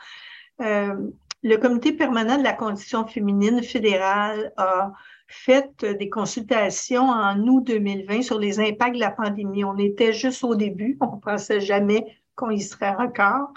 le 0.60 1.58
comité 1.58 1.94
permanent 1.94 2.38
de 2.38 2.44
la 2.44 2.54
condition 2.54 3.08
féminine 3.08 3.62
fédérale 3.64 4.52
a 4.58 4.92
fait 5.28 5.84
des 5.84 6.10
consultations 6.10 7.10
en 7.10 7.40
août 7.48 7.64
2020 7.66 8.22
sur 8.22 8.40
les 8.40 8.60
impacts 8.60 8.96
de 8.96 9.00
la 9.00 9.12
pandémie. 9.12 9.64
On 9.64 9.78
était 9.78 10.14
juste 10.14 10.44
au 10.44 10.56
début, 10.56 10.98
on 11.02 11.16
ne 11.16 11.22
pensait 11.22 11.62
jamais 11.62 12.06
qu'on 12.36 12.52
y 12.52 12.62
serait 12.62 12.96
encore, 12.98 13.54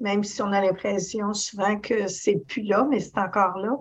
même 0.00 0.24
si 0.24 0.42
on 0.42 0.52
a 0.52 0.60
l'impression 0.60 1.32
souvent 1.32 1.78
que 1.78 2.08
c'est 2.08 2.44
plus 2.46 2.62
là, 2.62 2.86
mais 2.90 3.00
c'est 3.00 3.18
encore 3.18 3.58
là. 3.58 3.76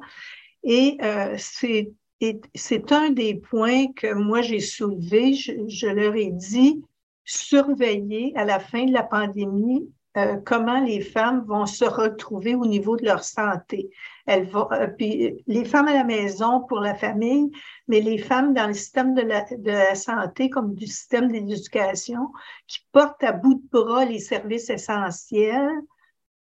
Et 0.66 0.98
c'est 1.38 1.94
et 2.22 2.40
c'est 2.56 2.92
un 2.92 3.10
des 3.10 3.36
points 3.36 3.92
que 3.94 4.14
moi 4.14 4.42
j'ai 4.42 4.60
soulevé. 4.60 5.34
Je, 5.34 5.88
leur 5.88 6.16
ai 6.16 6.32
dit, 6.32 6.84
surveiller 7.26 8.32
à 8.36 8.46
la 8.46 8.60
fin 8.60 8.86
de 8.86 8.94
la 8.94 9.04
pandémie 9.04 9.90
euh, 10.18 10.38
comment 10.46 10.80
les 10.80 11.02
femmes 11.02 11.44
vont 11.46 11.66
se 11.66 11.84
retrouver 11.84 12.56
au 12.56 12.66
niveau 12.66 12.96
de 12.96 13.04
leur 13.04 13.24
santé. 13.26 13.90
Elles 14.26 14.48
vont, 14.48 14.72
euh, 14.72 14.88
puis 14.88 15.44
les 15.46 15.66
femmes 15.66 15.90
à 15.90 15.94
la 15.94 16.06
maison 16.06 16.62
pour 16.62 16.80
la 16.80 16.96
famille, 16.96 17.52
mais 17.90 18.00
les 18.00 18.18
femmes 18.18 18.54
dans 18.54 18.68
le 18.68 18.74
système 18.74 19.14
de 19.14 19.22
la, 19.22 19.42
de 19.42 19.72
la 19.72 19.96
santé 19.96 20.50
comme 20.50 20.74
du 20.74 20.88
système 20.88 21.30
d'éducation 21.30 22.32
qui 22.66 22.80
portent 22.94 23.26
à 23.26 23.34
bout 23.34 23.56
de 23.56 23.70
bras 23.70 24.06
les 24.06 24.20
services 24.20 24.70
essentiels, 24.70 25.82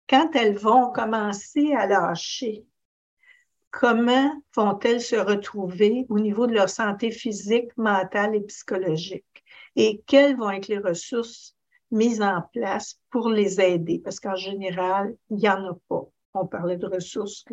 quand 0.08 0.36
elles 0.36 0.56
vont 0.56 0.92
commencer 0.92 1.72
à 1.72 1.88
lâcher, 1.88 2.64
comment 3.70 4.30
vont-elles 4.54 5.00
se 5.00 5.16
retrouver 5.16 6.06
au 6.08 6.18
niveau 6.18 6.46
de 6.46 6.54
leur 6.54 6.68
santé 6.68 7.10
physique, 7.10 7.70
mentale 7.76 8.34
et 8.34 8.40
psychologique? 8.40 9.24
Et 9.76 10.02
quelles 10.06 10.36
vont 10.36 10.50
être 10.50 10.68
les 10.68 10.78
ressources 10.78 11.56
mises 11.90 12.22
en 12.22 12.42
place 12.52 12.98
pour 13.10 13.30
les 13.30 13.60
aider? 13.60 14.00
Parce 14.02 14.20
qu'en 14.20 14.36
général, 14.36 15.14
il 15.30 15.36
n'y 15.36 15.48
en 15.48 15.64
a 15.70 15.78
pas. 15.88 16.04
On 16.34 16.46
parlait 16.46 16.76
de 16.76 16.86
ressources, 16.86 17.44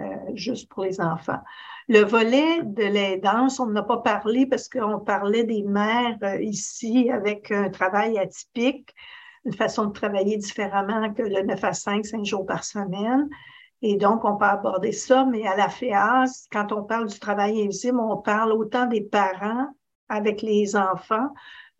euh, 0.00 0.04
juste 0.34 0.68
pour 0.68 0.84
les 0.84 1.00
enfants. 1.00 1.40
Le 1.88 2.00
volet 2.00 2.62
de 2.62 2.82
l'aidance, 2.82 3.60
on 3.60 3.66
n'a 3.66 3.82
pas 3.82 3.98
parlé 3.98 4.46
parce 4.46 4.68
qu'on 4.68 4.98
parlait 4.98 5.44
des 5.44 5.62
mères 5.62 6.18
euh, 6.22 6.40
ici 6.42 7.10
avec 7.10 7.50
un 7.50 7.70
travail 7.70 8.18
atypique, 8.18 8.94
une 9.44 9.52
façon 9.54 9.86
de 9.86 9.92
travailler 9.92 10.36
différemment 10.36 11.12
que 11.14 11.22
le 11.22 11.42
9 11.42 11.64
à 11.64 11.72
5, 11.72 12.04
5 12.04 12.24
jours 12.24 12.46
par 12.46 12.64
semaine. 12.64 13.28
Et 13.82 13.96
donc, 13.96 14.24
on 14.24 14.36
peut 14.36 14.44
aborder 14.44 14.92
ça, 14.92 15.24
mais 15.24 15.46
à 15.46 15.56
la 15.56 15.68
FEAS, 15.68 16.46
quand 16.52 16.70
on 16.72 16.84
parle 16.84 17.08
du 17.08 17.18
travail 17.18 17.62
invisible, 17.62 17.98
on 17.98 18.16
parle 18.16 18.52
autant 18.52 18.86
des 18.86 19.00
parents 19.00 19.68
avec 20.08 20.40
les 20.40 20.76
enfants, 20.76 21.30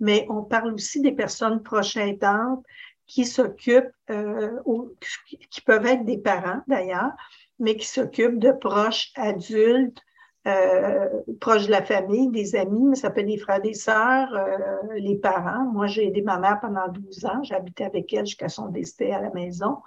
mais 0.01 0.27
on 0.29 0.43
parle 0.43 0.75
aussi 0.75 1.01
des 1.01 1.13
personnes 1.13 1.63
proches 1.63 1.97
aidantes 1.97 2.65
qui 3.07 3.25
s'occupent, 3.25 3.93
euh, 4.11 4.59
qui 5.51 5.61
peuvent 5.61 5.87
être 5.87 6.05
des 6.05 6.19
parents 6.19 6.63
d'ailleurs, 6.67 7.13
mais 7.59 7.77
qui 7.77 7.87
s'occupent 7.87 8.39
de 8.39 8.51
proches 8.51 9.13
adultes, 9.15 10.03
euh, 10.49 11.09
proches 11.41 11.67
de 11.67 11.71
la 11.71 11.85
famille, 11.85 12.29
des 12.31 12.57
amis, 12.57 12.85
mais 12.85 12.97
ça 12.97 13.11
peut 13.11 13.21
être 13.21 13.27
des 13.27 13.39
frères, 13.39 13.61
des 13.61 13.75
sœurs, 13.75 14.35
euh, 14.35 14.57
les 14.97 15.17
parents. 15.17 15.71
Moi, 15.73 15.87
j'ai 15.87 16.09
aidé 16.09 16.23
ma 16.23 16.39
mère 16.39 16.59
pendant 16.61 16.89
12 16.89 17.27
ans. 17.27 17.43
Habité 17.51 17.85
avec 17.85 18.13
elle 18.13 18.27
jusqu'à 18.27 18.49
son 18.49 18.67
décès 18.67 19.13
à 19.13 19.21
la 19.21 19.31
maison. 19.31 19.79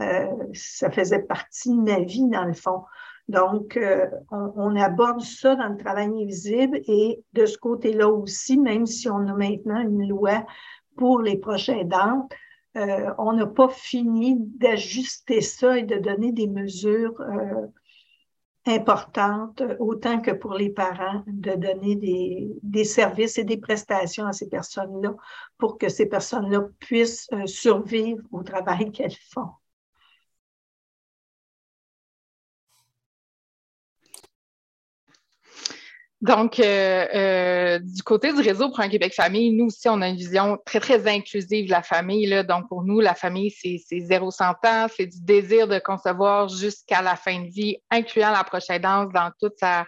Euh, 0.00 0.26
ça 0.54 0.90
faisait 0.90 1.22
partie 1.22 1.70
de 1.70 1.80
ma 1.80 2.00
vie, 2.00 2.28
dans 2.28 2.44
le 2.44 2.54
fond. 2.54 2.84
Donc, 3.28 3.76
euh, 3.76 4.06
on, 4.30 4.74
aborde 4.76 5.20
ça 5.20 5.54
dans 5.54 5.68
le 5.68 5.76
travail 5.76 6.06
invisible 6.06 6.80
et 6.86 7.22
de 7.34 7.46
ce 7.46 7.56
côté-là 7.56 8.08
aussi, 8.08 8.58
même 8.58 8.86
si 8.86 9.08
on 9.08 9.28
a 9.28 9.34
maintenant 9.34 9.80
une 9.80 10.08
loi 10.08 10.44
pour 10.96 11.20
les 11.20 11.36
prochains 11.36 11.84
dents, 11.84 12.28
euh, 12.76 13.12
on 13.18 13.34
n'a 13.34 13.46
pas 13.46 13.68
fini 13.68 14.36
d'ajuster 14.38 15.40
ça 15.40 15.78
et 15.78 15.82
de 15.82 15.96
donner 15.96 16.32
des 16.32 16.48
mesures 16.48 17.22
importantes, 18.66 19.62
autant 19.78 20.20
que 20.20 20.30
pour 20.32 20.54
les 20.54 20.70
parents, 20.70 21.22
de 21.26 21.52
donner 21.54 21.96
des 22.62 22.84
services 22.84 23.38
et 23.38 23.44
des 23.44 23.56
prestations 23.56 24.26
à 24.26 24.32
ces 24.32 24.48
personnes-là 24.48 25.14
pour 25.58 25.78
que 25.78 25.88
ces 25.88 26.06
personnes-là 26.06 26.62
puissent 26.80 27.28
survivre 27.46 28.22
au 28.32 28.42
travail 28.42 28.90
qu'elles 28.92 29.16
font. 29.30 29.50
Donc, 36.22 36.60
euh, 36.60 37.06
euh, 37.14 37.78
du 37.80 38.00
côté 38.04 38.32
du 38.32 38.40
réseau 38.40 38.68
pour 38.68 38.78
un 38.78 38.88
Québec 38.88 39.12
famille, 39.12 39.52
nous 39.52 39.66
aussi, 39.66 39.88
on 39.88 40.00
a 40.00 40.08
une 40.08 40.16
vision 40.16 40.56
très, 40.64 40.78
très 40.78 41.08
inclusive 41.08 41.66
de 41.66 41.70
la 41.72 41.82
famille. 41.82 42.26
Là. 42.26 42.44
Donc, 42.44 42.68
pour 42.68 42.84
nous, 42.84 43.00
la 43.00 43.16
famille, 43.16 43.50
c'est 43.50 44.00
zéro 44.00 44.30
cent 44.30 44.54
ans, 44.64 44.86
c'est 44.96 45.06
du 45.06 45.20
désir 45.20 45.66
de 45.66 45.80
concevoir 45.80 46.48
jusqu'à 46.48 47.02
la 47.02 47.16
fin 47.16 47.40
de 47.40 47.48
vie, 47.48 47.78
incluant 47.90 48.30
la 48.30 48.44
prochaine 48.44 48.80
danse 48.80 49.12
dans 49.12 49.32
toute 49.40 49.54
sa, 49.58 49.84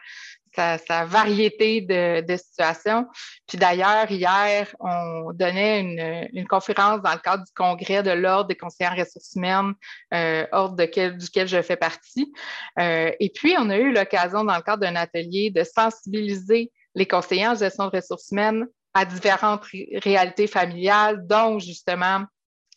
sa, 0.54 1.04
variété 1.04 1.80
de, 1.80 2.36
situations. 2.36 3.06
Puis 3.46 3.58
d'ailleurs, 3.58 4.10
hier, 4.10 4.74
on 4.80 5.32
donnait 5.32 5.80
une, 5.80 6.28
une, 6.32 6.46
conférence 6.46 7.02
dans 7.02 7.12
le 7.12 7.18
cadre 7.18 7.44
du 7.44 7.52
congrès 7.54 8.02
de 8.02 8.10
l'Ordre 8.10 8.48
des 8.48 8.56
conseillers 8.56 8.90
en 8.90 8.96
ressources 8.96 9.34
humaines, 9.34 9.74
euh, 10.12 10.46
ordre 10.52 10.76
duquel 10.76 11.48
je 11.48 11.62
fais 11.62 11.76
partie. 11.76 12.32
Euh, 12.78 13.10
et 13.20 13.30
puis, 13.30 13.54
on 13.58 13.70
a 13.70 13.76
eu 13.76 13.92
l'occasion, 13.92 14.44
dans 14.44 14.56
le 14.56 14.62
cadre 14.62 14.80
d'un 14.82 14.96
atelier, 14.96 15.50
de 15.50 15.64
sensibiliser 15.64 16.72
les 16.94 17.06
conseillers 17.06 17.48
en 17.48 17.54
gestion 17.54 17.88
de 17.88 17.96
ressources 17.96 18.30
humaines 18.30 18.66
à 18.94 19.04
différentes 19.04 19.64
réalités 20.02 20.46
familiales, 20.46 21.26
dont 21.26 21.58
justement 21.58 22.24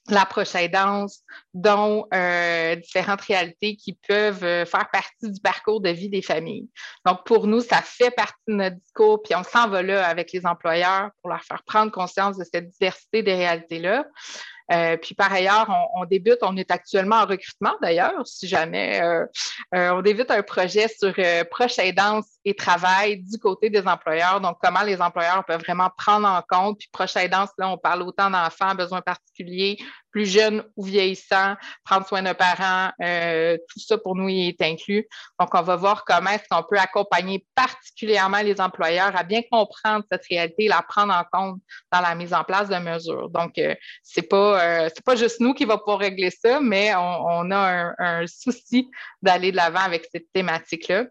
la 0.10 0.26
prochaine 0.26 0.72
danse, 0.72 1.22
dont 1.54 2.06
euh, 2.14 2.76
différentes 2.76 3.22
réalités 3.22 3.76
qui 3.76 3.98
peuvent 4.08 4.44
euh, 4.44 4.66
faire 4.66 4.90
partie 4.92 5.32
du 5.32 5.40
parcours 5.42 5.82
de 5.82 5.90
vie 5.90 6.10
des 6.10 6.22
familles. 6.22 6.70
Donc, 7.06 7.26
pour 7.26 7.48
nous, 7.48 7.62
ça 7.62 7.82
fait 7.82 8.12
partie 8.12 8.34
de 8.48 8.54
notre 8.54 8.78
discours, 8.78 9.22
puis 9.22 9.36
on 9.36 9.44
s'en 9.44 9.68
va 9.68 9.82
là 9.82 10.06
avec 10.08 10.32
les 10.32 10.46
employeurs 10.46 11.10
pour 11.22 11.30
leur 11.30 11.44
faire 11.44 11.64
prendre 11.64 11.92
conscience 11.92 12.38
de 12.38 12.44
cette 12.44 12.70
diversité 12.70 13.24
des 13.24 13.36
réalités-là. 13.36 14.06
Euh, 14.72 14.98
puis 14.98 15.16
par 15.16 15.32
ailleurs, 15.32 15.70
on, 15.96 16.06
débute, 16.06 16.40
on 16.42 16.56
est 16.58 16.72
actuellement 16.72 17.18
en 17.18 17.26
recrutement 17.26 17.74
d'ailleurs, 17.82 18.26
si 18.26 18.48
jamais 18.48 19.02
euh, 19.02 19.26
euh, 19.76 19.92
on 19.92 20.02
débute 20.02 20.30
un 20.30 20.44
projet 20.44 20.88
sur 20.88 21.14
proche 21.50 21.80
aidance 21.80 22.26
et 22.44 22.54
travail 22.54 23.24
du 23.24 23.38
côté 23.40 23.70
des 23.70 23.88
employeurs. 23.88 24.42
Donc, 24.42 24.58
comment 24.62 24.84
les 24.84 25.02
employeurs 25.02 25.46
peuvent 25.46 25.62
vraiment 25.62 25.90
prendre 25.98 26.28
en 26.28 26.42
compte. 26.48 26.80
Puis 26.80 26.90
proche 26.92 27.16
aidance, 27.16 27.50
là, 27.58 27.70
on 27.70 27.78
parle 27.78 28.02
autant 28.04 28.30
d'enfants, 28.30 28.76
besoins 28.76 29.02
particuliers, 29.02 29.78
plus 30.18 30.26
jeunes 30.26 30.64
ou 30.76 30.84
vieillissants, 30.84 31.56
prendre 31.86 32.08
soin 32.08 32.24
d'un 32.24 32.34
parent, 32.34 32.90
tout 33.00 33.80
ça 33.80 34.00
pour 34.00 34.16
nous 34.16 34.30
y 34.30 34.48
est 34.48 34.62
inclus. 34.64 35.08
Donc, 35.40 35.54
on 35.54 35.62
va 35.62 35.76
voir 35.76 36.06
comment 36.06 36.32
est-ce 36.32 36.46
qu'on 36.50 36.64
peut 36.64 36.80
accompagner 36.80 37.46
particulièrement 37.54 38.42
les 38.42 38.60
employeurs 38.60 39.16
à 39.16 39.22
bien 39.22 39.44
comprendre 39.52 40.04
cette 40.12 40.26
réalité 40.28 40.66
et 40.66 40.68
la 40.70 40.82
prendre 40.82 41.14
en 41.14 41.24
compte 41.32 41.62
dans 41.92 42.02
la 42.02 42.16
mise 42.16 42.34
en 42.34 42.44
place 42.44 42.68
de 42.68 42.78
mesures. 42.78 43.30
Donc, 43.30 43.62
c'est 44.02 44.24
pas 44.24 44.60
euh, 44.60 44.90
pas 45.06 45.16
juste 45.16 45.40
nous 45.40 45.54
qui 45.54 45.66
va 45.66 45.78
pouvoir 45.78 46.00
régler 46.00 46.32
ça, 46.32 46.60
mais 46.60 46.96
on, 46.96 47.52
a 47.52 47.94
un, 48.00 48.26
souci 48.26 48.90
d'aller 49.22 49.52
de 49.52 49.58
l'avant 49.58 49.82
avec 49.82 50.08
cette 50.12 50.32
thématique-là. 50.34 51.06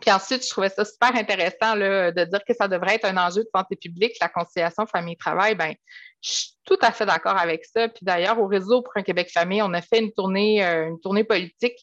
Puis 0.00 0.10
ensuite, 0.10 0.42
je 0.44 0.50
trouvais 0.50 0.70
ça 0.70 0.84
super 0.84 1.14
intéressant 1.14 1.76
de 1.76 2.24
dire 2.24 2.40
que 2.44 2.54
ça 2.54 2.66
devrait 2.66 2.96
être 2.96 3.04
un 3.04 3.16
enjeu 3.16 3.42
de 3.42 3.48
santé 3.54 3.76
publique, 3.76 4.16
la 4.20 4.28
conciliation 4.28 4.84
famille-travail. 4.86 5.54
Ben, 5.54 5.74
je 6.22 6.30
suis 6.30 6.52
tout 6.64 6.78
à 6.80 6.92
fait 6.92 7.06
d'accord 7.06 7.36
avec 7.36 7.64
ça. 7.64 7.88
Puis 7.88 8.04
d'ailleurs, 8.04 8.40
au 8.40 8.46
réseau 8.46 8.82
pour 8.82 8.92
un 8.96 9.02
Québec 9.02 9.30
famille, 9.32 9.62
on 9.62 9.72
a 9.74 9.82
fait 9.82 9.98
une 9.98 10.12
tournée, 10.12 10.64
euh, 10.64 10.88
une 10.88 11.00
tournée 11.00 11.24
politique 11.24 11.76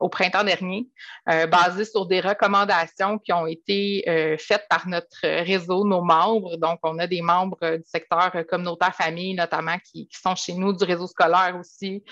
au 0.00 0.08
printemps 0.08 0.42
dernier, 0.42 0.88
euh, 1.30 1.46
basée 1.46 1.84
sur 1.84 2.06
des 2.06 2.20
recommandations 2.20 3.18
qui 3.18 3.32
ont 3.32 3.46
été 3.46 4.04
euh, 4.08 4.36
faites 4.38 4.66
par 4.68 4.88
notre 4.88 5.20
réseau, 5.22 5.84
nos 5.84 6.02
membres. 6.02 6.56
Donc, 6.56 6.80
on 6.82 6.98
a 6.98 7.06
des 7.06 7.22
membres 7.22 7.76
du 7.76 7.84
secteur 7.86 8.32
communautaire 8.48 8.94
famille, 8.94 9.34
notamment, 9.34 9.76
qui, 9.90 10.08
sont 10.10 10.34
chez 10.34 10.54
nous, 10.54 10.72
du 10.72 10.84
réseau 10.84 11.06
scolaire 11.06 11.56
aussi, 11.58 12.02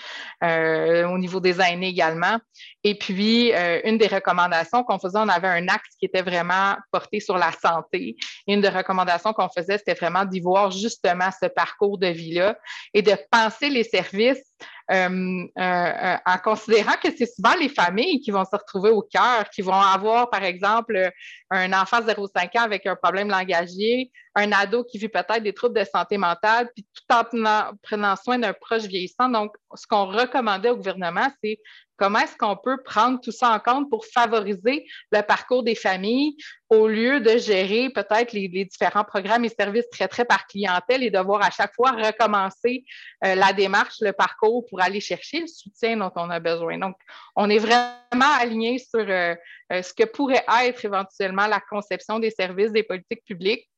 au 0.41 1.17
niveau 1.17 1.39
des 1.39 1.59
aînés 1.61 1.87
également. 1.87 2.37
Et 2.83 2.97
puis, 2.97 3.51
une 3.83 3.97
des 3.97 4.07
recommandations 4.07 4.83
qu'on 4.83 4.99
faisait, 4.99 5.19
on 5.19 5.29
avait 5.29 5.47
un 5.47 5.67
axe 5.67 5.95
qui 5.99 6.05
était 6.05 6.21
vraiment 6.21 6.75
porté 6.91 7.19
sur 7.19 7.37
la 7.37 7.51
santé. 7.51 8.15
Et 8.47 8.53
une 8.53 8.61
des 8.61 8.69
recommandations 8.69 9.33
qu'on 9.33 9.49
faisait, 9.49 9.77
c'était 9.77 9.93
vraiment 9.93 10.25
d'y 10.25 10.39
voir 10.39 10.71
justement 10.71 11.29
ce 11.41 11.47
parcours 11.47 11.72
de 11.81 12.07
vie-là 12.07 12.57
et 12.93 13.01
de 13.01 13.15
penser 13.31 13.69
les 13.69 13.83
services 13.83 14.52
euh, 14.91 15.45
euh, 15.57 16.15
en 16.25 16.37
considérant 16.43 16.95
que 17.01 17.09
c'est 17.15 17.25
souvent 17.25 17.55
les 17.59 17.69
familles 17.69 18.19
qui 18.19 18.31
vont 18.31 18.43
se 18.43 18.55
retrouver 18.55 18.89
au 18.89 19.01
cœur, 19.01 19.49
qui 19.49 19.61
vont 19.61 19.73
avoir, 19.73 20.29
par 20.29 20.43
exemple, 20.43 21.11
un 21.49 21.73
enfant 21.73 22.01
0,5 22.01 22.57
ans 22.57 22.63
avec 22.63 22.85
un 22.85 22.95
problème 22.95 23.29
langagier, 23.29 24.11
un 24.35 24.51
ado 24.51 24.83
qui 24.83 24.97
vit 24.97 25.09
peut-être 25.09 25.43
des 25.43 25.53
troubles 25.53 25.79
de 25.79 25.85
santé 25.85 26.17
mentale, 26.17 26.69
puis 26.75 26.85
tout 26.93 27.15
en 27.15 27.73
prenant 27.81 28.15
soin 28.15 28.39
d'un 28.39 28.53
proche 28.53 28.83
vieillissant. 28.83 29.29
Donc, 29.29 29.55
ce 29.75 29.87
qu'on 29.87 30.05
recommandait 30.05 30.69
au 30.69 30.75
gouvernement, 30.75 31.27
c'est 31.43 31.59
Comment 32.03 32.19
est-ce 32.19 32.35
qu'on 32.35 32.57
peut 32.57 32.83
prendre 32.83 33.21
tout 33.21 33.31
ça 33.31 33.51
en 33.51 33.59
compte 33.59 33.89
pour 33.89 34.05
favoriser 34.05 34.85
le 35.13 35.21
parcours 35.21 35.63
des 35.63 35.73
familles 35.73 36.35
au 36.69 36.89
lieu 36.89 37.21
de 37.21 37.37
gérer 37.37 37.89
peut-être 37.91 38.33
les, 38.33 38.49
différents 38.49 39.05
programmes 39.05 39.45
et 39.45 39.49
services 39.49 39.89
très, 39.89 40.09
très 40.09 40.25
par 40.25 40.45
clientèle 40.45 41.01
et 41.03 41.09
devoir 41.09 41.41
à 41.41 41.49
chaque 41.49 41.73
fois 41.73 41.91
recommencer 41.91 42.83
euh, 43.23 43.35
la 43.35 43.53
démarche, 43.53 44.01
le 44.01 44.11
parcours 44.11 44.52
pour 44.61 44.81
aller 44.81 44.99
chercher 44.99 45.41
le 45.41 45.47
soutien 45.47 45.97
dont 45.97 46.11
on 46.15 46.29
a 46.29 46.39
besoin. 46.39 46.77
Donc, 46.77 46.95
on 47.35 47.49
est 47.49 47.57
vraiment 47.57 48.33
aligné 48.39 48.79
sur 48.79 48.99
euh, 48.99 49.35
euh, 49.71 49.81
ce 49.81 49.93
que 49.93 50.03
pourrait 50.03 50.45
être 50.63 50.85
éventuellement 50.85 51.47
la 51.47 51.59
conception 51.59 52.19
des 52.19 52.31
services 52.31 52.71
des 52.71 52.83
politiques 52.83 53.23
publiques 53.25 53.69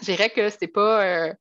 je 0.00 0.06
dirais 0.06 0.28
que 0.28 0.50
c'est 0.50 0.66
pas 0.66 1.04
euh, 1.04 1.32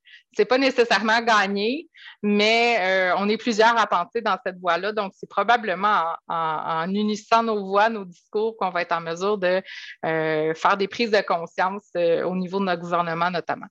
pas 0.47 0.59
nécessairement 0.59 1.21
gagné, 1.21 1.89
mais 2.21 3.11
on 3.17 3.27
est 3.27 3.37
plusieurs 3.37 3.75
à 3.79 3.87
penser 3.87 4.21
dans 4.21 4.37
cette 4.45 4.59
voie-là. 4.59 4.91
Donc, 4.91 5.11
c'est 5.15 5.27
probablement 5.27 6.03
en, 6.27 6.87
unissant 6.93 7.41
nos 7.41 7.65
voix, 7.65 7.89
nos 7.89 8.05
discours, 8.05 8.55
qu'on 8.57 8.69
va 8.69 8.83
être 8.83 8.91
en 8.91 9.01
mesure 9.01 9.39
de 9.39 9.59
faire 10.03 10.77
des 10.77 10.87
prises 10.87 11.09
de 11.09 11.21
conscience 11.21 11.89
au 11.95 12.35
niveau 12.35 12.59
de 12.59 12.65
notre 12.65 12.83
gouvernement, 12.83 13.31
notamment. 13.31 13.65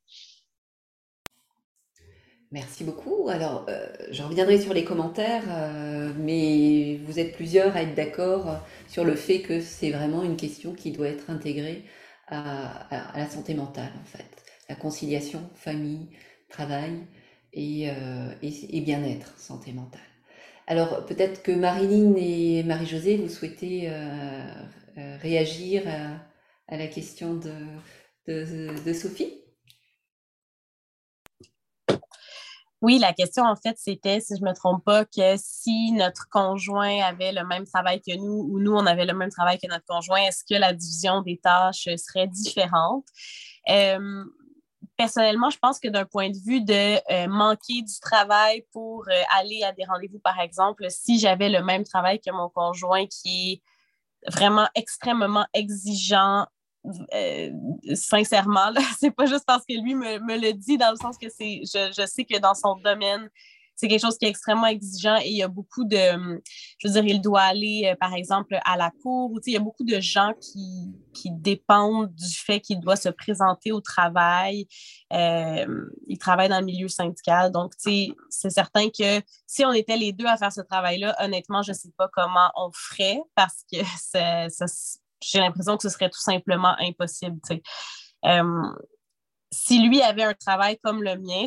Merci 2.52 2.84
beaucoup. 2.84 3.28
Alors, 3.30 3.66
je 4.10 4.22
reviendrai 4.22 4.60
sur 4.60 4.74
les 4.74 4.84
commentaires, 4.84 5.44
mais 6.18 7.00
vous 7.06 7.18
êtes 7.18 7.34
plusieurs 7.34 7.74
à 7.74 7.82
être 7.82 7.94
d'accord 7.94 8.60
sur 8.88 9.04
le 9.04 9.14
fait 9.14 9.40
que 9.40 9.60
c'est 9.60 9.90
vraiment 9.90 10.22
une 10.22 10.36
question 10.36 10.74
qui 10.74 10.92
doit 10.92 11.08
être 11.08 11.30
intégrée 11.30 11.82
à 12.28 13.16
la 13.16 13.26
santé 13.26 13.54
mentale, 13.54 13.92
en 14.00 14.04
fait 14.04 14.42
la 14.72 14.74
conciliation 14.74 15.50
famille, 15.54 16.08
travail 16.48 16.92
et, 17.52 17.90
euh, 17.90 18.80
bien-être, 18.80 19.38
santé 19.38 19.72
mentale. 19.72 20.00
Alors 20.66 21.04
peut-être 21.04 21.42
que 21.42 21.52
Marilyn 21.52 22.14
et 22.16 22.62
Marie-Josée, 22.62 23.16
vous 23.16 23.28
souhaitez 23.28 23.88
euh, 23.88 24.42
euh, 24.96 25.16
réagir 25.20 25.82
à, 25.86 26.76
la 26.76 26.86
question 26.86 27.38
de, 28.26 28.92
Sophie? 28.94 29.41
Oui, 32.82 32.98
la 32.98 33.12
question, 33.12 33.44
en 33.44 33.54
fait, 33.54 33.76
c'était, 33.78 34.20
si 34.20 34.36
je 34.36 34.42
ne 34.42 34.48
me 34.48 34.54
trompe 34.54 34.84
pas, 34.84 35.04
que 35.04 35.36
si 35.36 35.92
notre 35.92 36.28
conjoint 36.28 37.00
avait 37.02 37.30
le 37.30 37.46
même 37.46 37.64
travail 37.64 38.00
que 38.00 38.16
nous 38.16 38.48
ou 38.50 38.58
nous, 38.58 38.72
on 38.72 38.86
avait 38.86 39.04
le 39.04 39.14
même 39.14 39.30
travail 39.30 39.58
que 39.58 39.68
notre 39.68 39.84
conjoint, 39.86 40.20
est-ce 40.22 40.42
que 40.44 40.58
la 40.58 40.72
division 40.72 41.22
des 41.22 41.38
tâches 41.38 41.88
serait 41.96 42.26
différente? 42.26 43.06
personnellement, 44.96 45.50
je 45.50 45.58
pense 45.58 45.78
que 45.78 45.88
d'un 45.88 46.04
point 46.04 46.30
de 46.30 46.38
vue 46.44 46.60
de 46.60 46.98
euh, 47.12 47.28
manquer 47.28 47.82
du 47.82 48.00
travail 48.00 48.64
pour 48.72 49.04
euh, 49.08 49.22
aller 49.36 49.62
à 49.62 49.72
des 49.72 49.84
rendez-vous, 49.84 50.18
par 50.18 50.38
exemple, 50.40 50.86
si 50.90 51.18
j'avais 51.18 51.48
le 51.48 51.62
même 51.62 51.84
travail 51.84 52.20
que 52.20 52.30
mon 52.32 52.48
conjoint 52.48 53.06
qui 53.06 53.52
est 53.52 54.30
vraiment 54.30 54.68
extrêmement 54.74 55.46
exigeant, 55.54 56.46
euh, 57.14 57.50
sincèrement, 57.94 58.72
c'est 58.98 59.10
pas 59.10 59.26
juste 59.26 59.44
parce 59.46 59.64
que 59.68 59.74
lui 59.80 59.94
me, 59.94 60.18
le 60.18 60.52
dit, 60.52 60.78
dans 60.78 60.90
le 60.90 60.96
sens 60.96 61.16
que 61.18 61.28
c'est, 61.28 61.62
je, 61.64 61.92
je 61.96 62.06
sais 62.06 62.24
que 62.24 62.38
dans 62.38 62.54
son 62.54 62.76
domaine, 62.76 63.28
c'est 63.82 63.88
quelque 63.88 64.00
chose 64.00 64.16
qui 64.16 64.26
est 64.26 64.28
extrêmement 64.28 64.66
exigeant 64.66 65.16
et 65.16 65.28
il 65.28 65.36
y 65.36 65.42
a 65.42 65.48
beaucoup 65.48 65.84
de, 65.84 66.40
je 66.78 66.88
veux 66.88 66.94
dire, 66.94 67.04
il 67.04 67.20
doit 67.20 67.40
aller, 67.40 67.90
euh, 67.90 67.96
par 67.96 68.14
exemple, 68.14 68.56
à 68.64 68.76
la 68.76 68.92
cour. 69.02 69.40
il 69.44 69.52
y 69.52 69.56
a 69.56 69.60
beaucoup 69.60 69.84
de 69.84 69.98
gens 69.98 70.32
qui, 70.40 70.94
qui 71.12 71.30
dépendent 71.32 72.14
du 72.14 72.34
fait 72.34 72.60
qu'il 72.60 72.78
doit 72.78 72.96
se 72.96 73.08
présenter 73.08 73.72
au 73.72 73.80
travail. 73.80 74.68
Euh, 75.12 75.66
il 76.06 76.18
travaille 76.18 76.48
dans 76.48 76.60
le 76.60 76.66
milieu 76.66 76.88
syndical. 76.88 77.50
Donc, 77.50 77.72
c'est 77.76 78.14
certain 78.50 78.88
que 78.88 79.20
si 79.46 79.64
on 79.64 79.72
était 79.72 79.96
les 79.96 80.12
deux 80.12 80.26
à 80.26 80.36
faire 80.36 80.52
ce 80.52 80.60
travail-là, 80.60 81.16
honnêtement, 81.18 81.62
je 81.62 81.72
ne 81.72 81.76
sais 81.76 81.90
pas 81.96 82.08
comment 82.12 82.52
on 82.56 82.70
ferait 82.72 83.20
parce 83.34 83.64
que 83.72 83.78
j'ai 85.22 85.38
l'impression 85.38 85.76
que 85.76 85.82
ce 85.82 85.88
serait 85.88 86.10
tout 86.10 86.20
simplement 86.20 86.74
impossible. 86.80 87.40
Euh, 88.24 88.42
si 89.52 89.86
lui 89.86 90.00
avait 90.00 90.22
un 90.22 90.32
travail 90.32 90.78
comme 90.82 91.02
le 91.02 91.18
mien, 91.18 91.44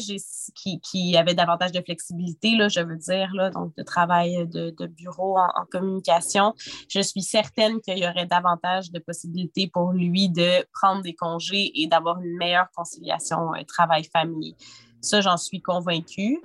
qui, 0.56 1.18
avait 1.18 1.34
davantage 1.34 1.72
de 1.72 1.82
flexibilité, 1.82 2.56
là, 2.56 2.68
je 2.70 2.80
veux 2.80 2.98
dire, 2.98 3.34
là, 3.34 3.50
donc 3.50 3.76
de 3.76 3.84
travail 3.84 4.48
de, 4.48 4.70
de 4.70 4.86
bureau 4.86 5.38
en, 5.38 5.66
communication, 5.72 6.54
je 6.88 7.00
suis 7.00 7.24
certaine 7.24 7.82
qu'il 7.82 7.98
y 7.98 8.08
aurait 8.08 8.28
davantage 8.28 8.92
de 8.92 9.00
possibilités 9.00 9.68
pour 9.68 9.92
lui 9.92 10.30
de 10.30 10.64
prendre 10.72 11.02
des 11.02 11.16
congés 11.16 11.72
et 11.82 11.88
d'avoir 11.88 12.22
une 12.22 12.38
meilleure 12.38 12.68
conciliation 12.76 13.54
euh, 13.56 13.64
travail-famille. 13.68 14.56
Ça, 15.02 15.22
j'en 15.22 15.38
suis 15.38 15.62
convaincue. 15.62 16.42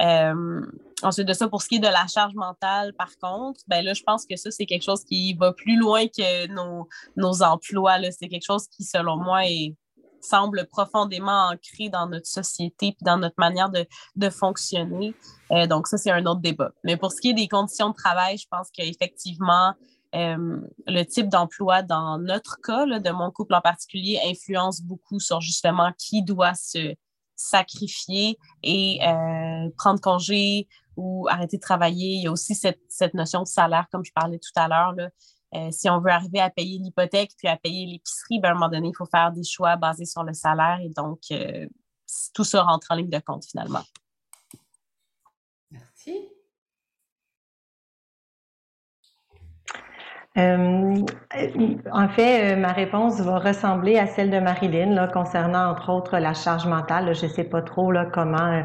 Euh, 0.00 0.60
ensuite 1.02 1.28
de 1.28 1.32
ça, 1.32 1.48
pour 1.48 1.62
ce 1.62 1.68
qui 1.68 1.76
est 1.76 1.80
de 1.80 1.84
la 1.84 2.06
charge 2.06 2.34
mentale, 2.34 2.94
par 2.94 3.16
contre, 3.20 3.60
ben 3.68 3.84
là, 3.84 3.94
je 3.94 4.02
pense 4.02 4.26
que 4.26 4.36
ça, 4.36 4.50
c'est 4.50 4.66
quelque 4.66 4.84
chose 4.84 5.04
qui 5.04 5.34
va 5.34 5.52
plus 5.52 5.76
loin 5.76 6.06
que 6.06 6.48
nos, 6.48 7.42
emplois. 7.42 7.98
C'est 8.10 8.28
quelque 8.28 8.46
chose 8.46 8.66
qui, 8.68 8.84
selon 8.84 9.16
moi, 9.16 9.42
semble 10.20 10.66
profondément 10.66 11.50
ancré 11.50 11.90
dans 11.90 12.08
notre 12.08 12.26
société 12.26 12.88
et 12.88 12.96
dans 13.02 13.18
notre 13.18 13.36
manière 13.38 13.70
de, 13.70 13.86
de 14.16 14.30
fonctionner. 14.30 15.14
Euh, 15.50 15.66
donc, 15.66 15.86
ça, 15.86 15.98
c'est 15.98 16.10
un 16.10 16.24
autre 16.26 16.40
débat. 16.40 16.70
Mais 16.82 16.96
pour 16.96 17.12
ce 17.12 17.20
qui 17.20 17.30
est 17.30 17.34
des 17.34 17.48
conditions 17.48 17.90
de 17.90 17.94
travail, 17.94 18.38
je 18.38 18.46
pense 18.50 18.70
qu'effectivement, 18.70 19.74
euh, 20.14 20.60
le 20.86 21.02
type 21.02 21.28
d'emploi 21.28 21.82
dans 21.82 22.18
notre 22.18 22.58
cas, 22.62 22.86
de 22.86 23.10
mon 23.10 23.30
couple 23.30 23.54
en 23.54 23.60
particulier, 23.60 24.20
influence 24.24 24.80
beaucoup 24.80 25.18
sur 25.18 25.40
justement 25.40 25.92
qui 25.98 26.22
doit 26.22 26.54
se 26.54 26.94
sacrifier 27.36 28.38
et 28.62 28.98
euh, 29.02 29.68
prendre 29.76 30.00
congé 30.00 30.68
ou 30.96 31.26
arrêter 31.28 31.56
de 31.56 31.62
travailler. 31.62 32.14
Il 32.14 32.22
y 32.22 32.26
a 32.26 32.32
aussi 32.32 32.54
cette, 32.54 32.80
cette 32.88 33.14
notion 33.14 33.42
de 33.42 33.48
salaire, 33.48 33.86
comme 33.90 34.04
je 34.04 34.12
parlais 34.12 34.38
tout 34.38 34.52
à 34.54 34.68
l'heure, 34.68 34.94
euh, 35.54 35.68
si 35.70 35.88
on 35.88 36.00
veut 36.00 36.10
arriver 36.10 36.40
à 36.40 36.50
payer 36.50 36.78
l'hypothèque 36.78 37.32
puis 37.38 37.46
à 37.48 37.56
payer 37.56 37.86
l'épicerie, 37.86 38.40
ben, 38.40 38.48
à 38.48 38.50
un 38.52 38.54
moment 38.54 38.68
donné, 38.68 38.88
il 38.88 38.96
faut 38.96 39.06
faire 39.06 39.30
des 39.30 39.44
choix 39.44 39.76
basés 39.76 40.04
sur 40.04 40.24
le 40.24 40.34
salaire 40.34 40.80
et 40.82 40.88
donc 40.88 41.20
euh, 41.30 41.68
tout 42.32 42.44
ça 42.44 42.62
rentre 42.62 42.88
en 42.90 42.96
ligne 42.96 43.10
de 43.10 43.20
compte 43.20 43.44
finalement. 43.44 43.84
Merci. 45.70 46.33
Euh, 50.36 50.96
en 51.92 52.08
fait, 52.08 52.56
ma 52.56 52.72
réponse 52.72 53.20
va 53.20 53.38
ressembler 53.38 53.98
à 53.98 54.06
celle 54.06 54.30
de 54.30 54.40
Marilyn 54.40 55.06
concernant 55.08 55.70
entre 55.70 55.90
autres 55.92 56.18
la 56.18 56.34
charge 56.34 56.66
mentale. 56.66 57.14
je 57.14 57.26
sais 57.26 57.44
pas 57.44 57.62
trop 57.62 57.92
là, 57.92 58.06
comment 58.12 58.64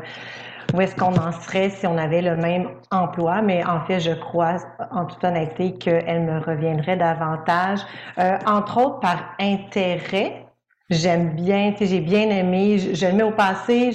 où 0.74 0.82
est-ce 0.82 0.96
qu'on 0.96 1.16
en 1.16 1.32
serait 1.32 1.70
si 1.70 1.88
on 1.88 1.98
avait 1.98 2.22
le 2.22 2.36
même 2.36 2.70
emploi, 2.92 3.42
mais 3.42 3.66
en 3.66 3.82
fait, 3.86 4.00
je 4.00 4.12
crois 4.12 4.58
en 4.92 5.06
toute 5.06 5.24
honnêteté 5.24 5.74
qu'elle 5.74 6.22
me 6.22 6.40
reviendrait 6.40 6.98
davantage, 6.98 7.80
euh, 8.20 8.38
entre 8.46 8.78
autres 8.78 9.00
par 9.00 9.36
intérêt. 9.40 10.46
J'aime 10.92 11.36
bien, 11.36 11.74
j'ai 11.80 12.00
bien 12.00 12.30
aimé, 12.30 12.80
je, 12.80 13.06
le 13.06 13.14
mets 13.14 13.24
au 13.24 13.32
passé, 13.32 13.92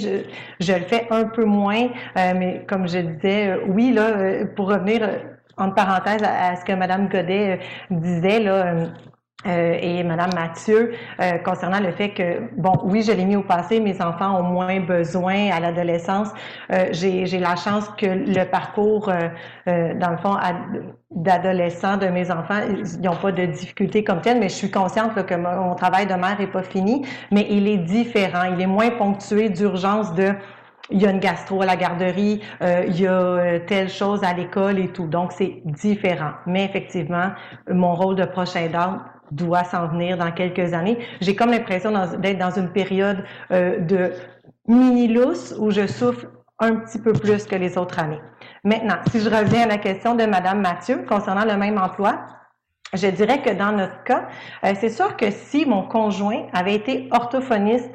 je, 0.61 0.73
le 0.73 0.85
fais 0.85 1.09
un 1.11 1.25
peu 1.25 1.45
moins, 1.45 1.89
euh, 2.17 2.33
mais 2.37 2.65
comme 2.69 2.87
je 2.87 2.99
disais, 2.99 3.49
euh, 3.49 3.65
oui, 3.67 3.97
pour 4.55 4.69
revenir 4.69 5.09
entre 5.57 5.75
parenthèses 5.75 6.23
à, 6.23 6.57
ce 6.57 6.65
que 6.65 6.73
Mme 6.73 7.09
Godet 7.09 7.61
disait, 7.91 8.41
là, 8.41 8.75
euh, 9.47 9.79
et 9.81 10.03
Madame 10.05 10.31
Mathieu 10.35 10.93
euh, 11.21 11.33
concernant 11.39 11.81
le 11.81 11.93
fait 11.93 12.11
que, 12.11 12.41
bon, 12.57 12.73
oui, 12.85 13.03
je 13.03 13.13
l'ai 13.13 13.25
mis 13.25 13.37
au 13.37 13.43
passé, 13.43 13.79
mes 13.79 14.01
enfants 14.01 14.41
ont 14.41 14.43
moins 14.43 14.81
besoin 14.81 15.51
à 15.51 15.61
l'adolescence. 15.61 16.29
Euh, 16.73 16.87
J'ai 16.93 17.39
la 17.39 17.57
chance 17.57 17.89
que 17.99 18.07
le 18.07 18.45
parcours, 18.45 19.09
euh, 19.09 19.29
euh, 19.69 19.95
dans 19.95 20.11
le 20.11 20.17
fond, 20.17 20.37
d'adolescents 21.11 21.99
de 21.99 22.07
mes 22.07 22.31
enfants, 22.31 22.61
ils 22.69 23.01
n'ont 23.03 23.17
pas 23.17 23.33
de 23.33 23.45
difficultés 23.45 24.03
comme 24.03 24.21
telles, 24.23 24.41
mais 24.41 24.49
je 24.49 24.55
suis 24.55 24.71
consciente 24.71 25.15
là, 25.15 25.23
que 25.23 25.35
mon 25.35 25.75
travail 25.75 26.07
de 26.07 26.15
mère 26.15 26.39
n'est 26.39 26.47
pas 26.47 26.63
fini, 26.63 27.07
mais 27.31 27.47
il 27.51 27.69
est 27.69 27.79
différent, 27.79 28.45
il 28.51 28.61
est 28.61 28.67
moins 28.67 28.91
ponctué 28.91 29.51
d'urgence 29.51 30.15
de 30.15 30.33
il 30.91 31.01
y 31.01 31.07
a 31.07 31.11
une 31.11 31.21
gastro 31.21 31.63
à 31.63 31.67
la 31.67 31.77
garderie, 31.77 32.43
euh, 32.63 32.85
il 32.87 33.01
y 33.01 33.07
a 33.07 33.13
euh, 33.13 33.59
telle 33.67 33.89
chose 33.89 34.23
à 34.23 34.35
l'école 34.35 34.79
et 34.79 34.89
tout. 34.89 35.07
Donc, 35.07 35.33
c'est 35.33 35.63
différent. 35.65 36.33
Mais 36.47 36.65
effectivement, 36.65 37.31
mon 37.69 37.95
rôle 37.95 38.17
de 38.17 38.25
prochain 38.25 38.61
aidante 38.61 39.01
doit 39.31 39.65
s'en 39.65 39.89
venir 39.89 40.19
dans 40.19 40.31
quelques 40.31 40.75
années. 40.75 40.99
J'ai 41.21 41.35
comme 41.35 41.51
l'impression 41.51 41.91
d'être 42.19 42.39
dans 42.39 42.51
une 42.51 42.71
période 42.71 43.25
euh, 43.51 43.79
de 43.81 44.13
mini-lousse 44.69 45.55
où 45.59 45.71
je 45.71 45.87
souffre 45.87 46.27
un 46.61 46.77
petit 46.77 46.99
peu 46.99 47.13
plus 47.13 47.47
que 47.47 47.57
les 47.57 47.79
autres 47.79 47.99
années. 47.99 48.21
Maintenant, 48.63 48.97
si 49.11 49.21
je 49.21 49.29
reviens 49.29 49.63
à 49.63 49.67
la 49.67 49.79
question 49.79 50.15
de 50.15 50.25
Madame 50.25 50.61
Mathieu 50.61 51.05
concernant 51.09 51.45
le 51.45 51.57
même 51.57 51.79
emploi, 51.79 52.21
je 52.93 53.09
dirais 53.09 53.43
que 53.43 53.51
dans 53.51 53.73
notre 53.73 54.05
cas, 54.05 54.29
c'est 54.75 54.89
sûr 54.89 55.17
que 55.17 55.31
si 55.31 55.67
mon 55.67 55.83
conjoint 55.83 56.47
avait 56.53 56.75
été 56.75 57.09
orthophoniste 57.11 57.91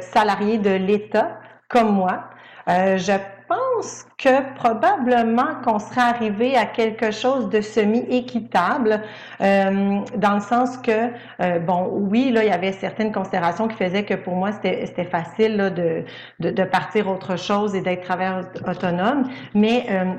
salarié 0.00 0.58
de 0.58 0.70
l'État, 0.70 1.40
comme 1.68 1.94
moi. 1.94 2.24
Euh, 2.68 2.98
je 2.98 3.12
pense 3.48 4.06
que 4.18 4.54
probablement 4.56 5.54
qu'on 5.64 5.78
serait 5.78 6.02
arrivé 6.02 6.56
à 6.56 6.66
quelque 6.66 7.10
chose 7.10 7.48
de 7.48 7.60
semi-équitable, 7.60 9.02
euh, 9.40 10.00
dans 10.16 10.34
le 10.34 10.40
sens 10.40 10.76
que, 10.76 11.10
euh, 11.40 11.58
bon, 11.60 11.88
oui, 11.92 12.30
là, 12.30 12.44
il 12.44 12.50
y 12.50 12.52
avait 12.52 12.72
certaines 12.72 13.12
considérations 13.12 13.68
qui 13.68 13.76
faisaient 13.76 14.04
que 14.04 14.14
pour 14.14 14.34
moi, 14.34 14.50
c'était 14.52 15.04
facile 15.04 15.56
là, 15.56 15.70
de, 15.70 16.04
de, 16.40 16.50
de, 16.50 16.64
partir 16.64 17.08
autre 17.08 17.36
chose 17.36 17.74
et 17.74 17.80
d'être 17.80 18.04
travailleur 18.04 18.44
autonome, 18.66 19.30
mais 19.54 19.86
euh, 19.90 20.12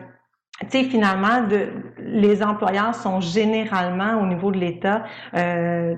tu 0.61 0.67
sais, 0.71 0.83
finalement, 0.83 1.47
de, 1.47 1.69
les 1.99 2.43
employeurs 2.43 2.93
sont 2.93 3.21
généralement 3.21 4.21
au 4.21 4.25
niveau 4.25 4.51
de 4.51 4.57
l'État. 4.57 5.03
Euh, 5.33 5.95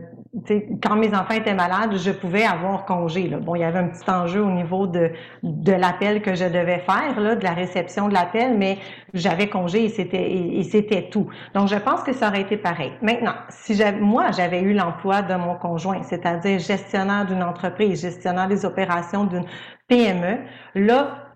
quand 0.82 0.96
mes 0.96 1.14
enfants 1.14 1.34
étaient 1.34 1.54
malades, 1.54 1.98
je 1.98 2.12
pouvais 2.12 2.44
avoir 2.44 2.86
congé. 2.86 3.28
Là. 3.28 3.38
Bon, 3.38 3.56
il 3.56 3.62
y 3.62 3.64
avait 3.64 3.80
un 3.80 3.88
petit 3.88 4.10
enjeu 4.10 4.42
au 4.42 4.52
niveau 4.52 4.88
de, 4.88 5.12
de 5.44 5.72
l'appel 5.74 6.22
que 6.22 6.36
je 6.36 6.46
devais 6.46 6.80
faire, 6.80 7.20
là, 7.20 7.36
de 7.36 7.44
la 7.44 7.54
réception 7.54 8.08
de 8.08 8.14
l'appel, 8.14 8.58
mais 8.58 8.78
j'avais 9.14 9.50
congé 9.50 9.86
et 9.86 9.90
c'était 9.90 10.32
et, 10.32 10.64
c'était 10.64 11.10
tout. 11.10 11.28
Donc, 11.54 11.68
je 11.68 11.76
pense 11.76 12.04
que 12.04 12.14
ça 12.14 12.28
aurait 12.28 12.42
été 12.42 12.56
pareil. 12.56 12.94
Maintenant, 13.02 13.34
si 13.50 13.82
moi 14.00 14.32
j'avais 14.32 14.62
eu 14.62 14.74
l'emploi 14.74 15.22
de 15.22 15.34
mon 15.36 15.56
conjoint, 15.56 16.02
c'est-à-dire 16.04 16.60
gestionnaire 16.60 17.26
d'une 17.26 17.44
entreprise, 17.44 18.02
gestionnaire 18.02 18.48
des 18.48 18.64
opérations 18.64 19.26
d'une 19.26 19.46
PME, 19.88 20.38
là, 20.76 21.31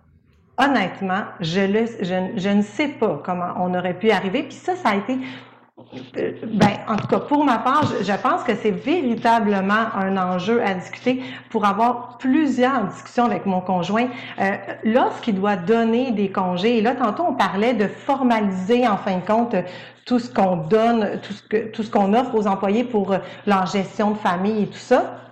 honnêtement, 0.57 1.23
je, 1.39 1.61
le, 1.61 1.85
je, 2.01 2.39
je, 2.39 2.49
ne 2.49 2.61
sais 2.61 2.87
pas 2.87 3.21
comment 3.23 3.53
on 3.57 3.73
aurait 3.73 3.93
pu 3.93 4.11
arriver. 4.11 4.43
Puis 4.43 4.53
ça, 4.53 4.75
ça 4.75 4.89
a 4.89 4.95
été, 4.95 5.17
euh, 6.17 6.31
ben, 6.47 6.69
en 6.87 6.95
tout 6.95 7.07
cas, 7.07 7.19
pour 7.19 7.43
ma 7.43 7.57
part, 7.57 7.83
je, 8.01 8.13
pense 8.13 8.43
que 8.43 8.55
c'est 8.55 8.71
véritablement 8.71 9.93
un 9.95 10.17
enjeu 10.17 10.63
à 10.63 10.73
discuter 10.73 11.21
pour 11.49 11.65
avoir 11.65 12.17
plusieurs 12.17 12.85
discussions 12.85 13.25
avec 13.25 13.45
mon 13.45 13.61
conjoint. 13.61 14.07
Euh, 14.39 14.55
Lorsqu'il 14.83 15.35
doit 15.35 15.57
donner 15.57 16.11
des 16.11 16.31
congés, 16.31 16.77
et 16.77 16.81
là, 16.81 16.95
tantôt, 16.95 17.25
on 17.27 17.33
parlait 17.33 17.73
de 17.73 17.87
formaliser, 17.87 18.87
en 18.87 18.97
fin 18.97 19.17
de 19.17 19.25
compte, 19.25 19.55
tout 20.05 20.19
ce 20.19 20.31
qu'on 20.31 20.57
donne, 20.57 21.19
tout 21.21 21.33
ce 21.33 21.43
que, 21.43 21.71
tout 21.71 21.83
ce 21.83 21.91
qu'on 21.91 22.13
offre 22.13 22.35
aux 22.35 22.47
employés 22.47 22.83
pour 22.83 23.15
leur 23.45 23.65
gestion 23.65 24.11
de 24.11 24.17
famille 24.17 24.63
et 24.63 24.67
tout 24.67 24.77
ça. 24.77 25.24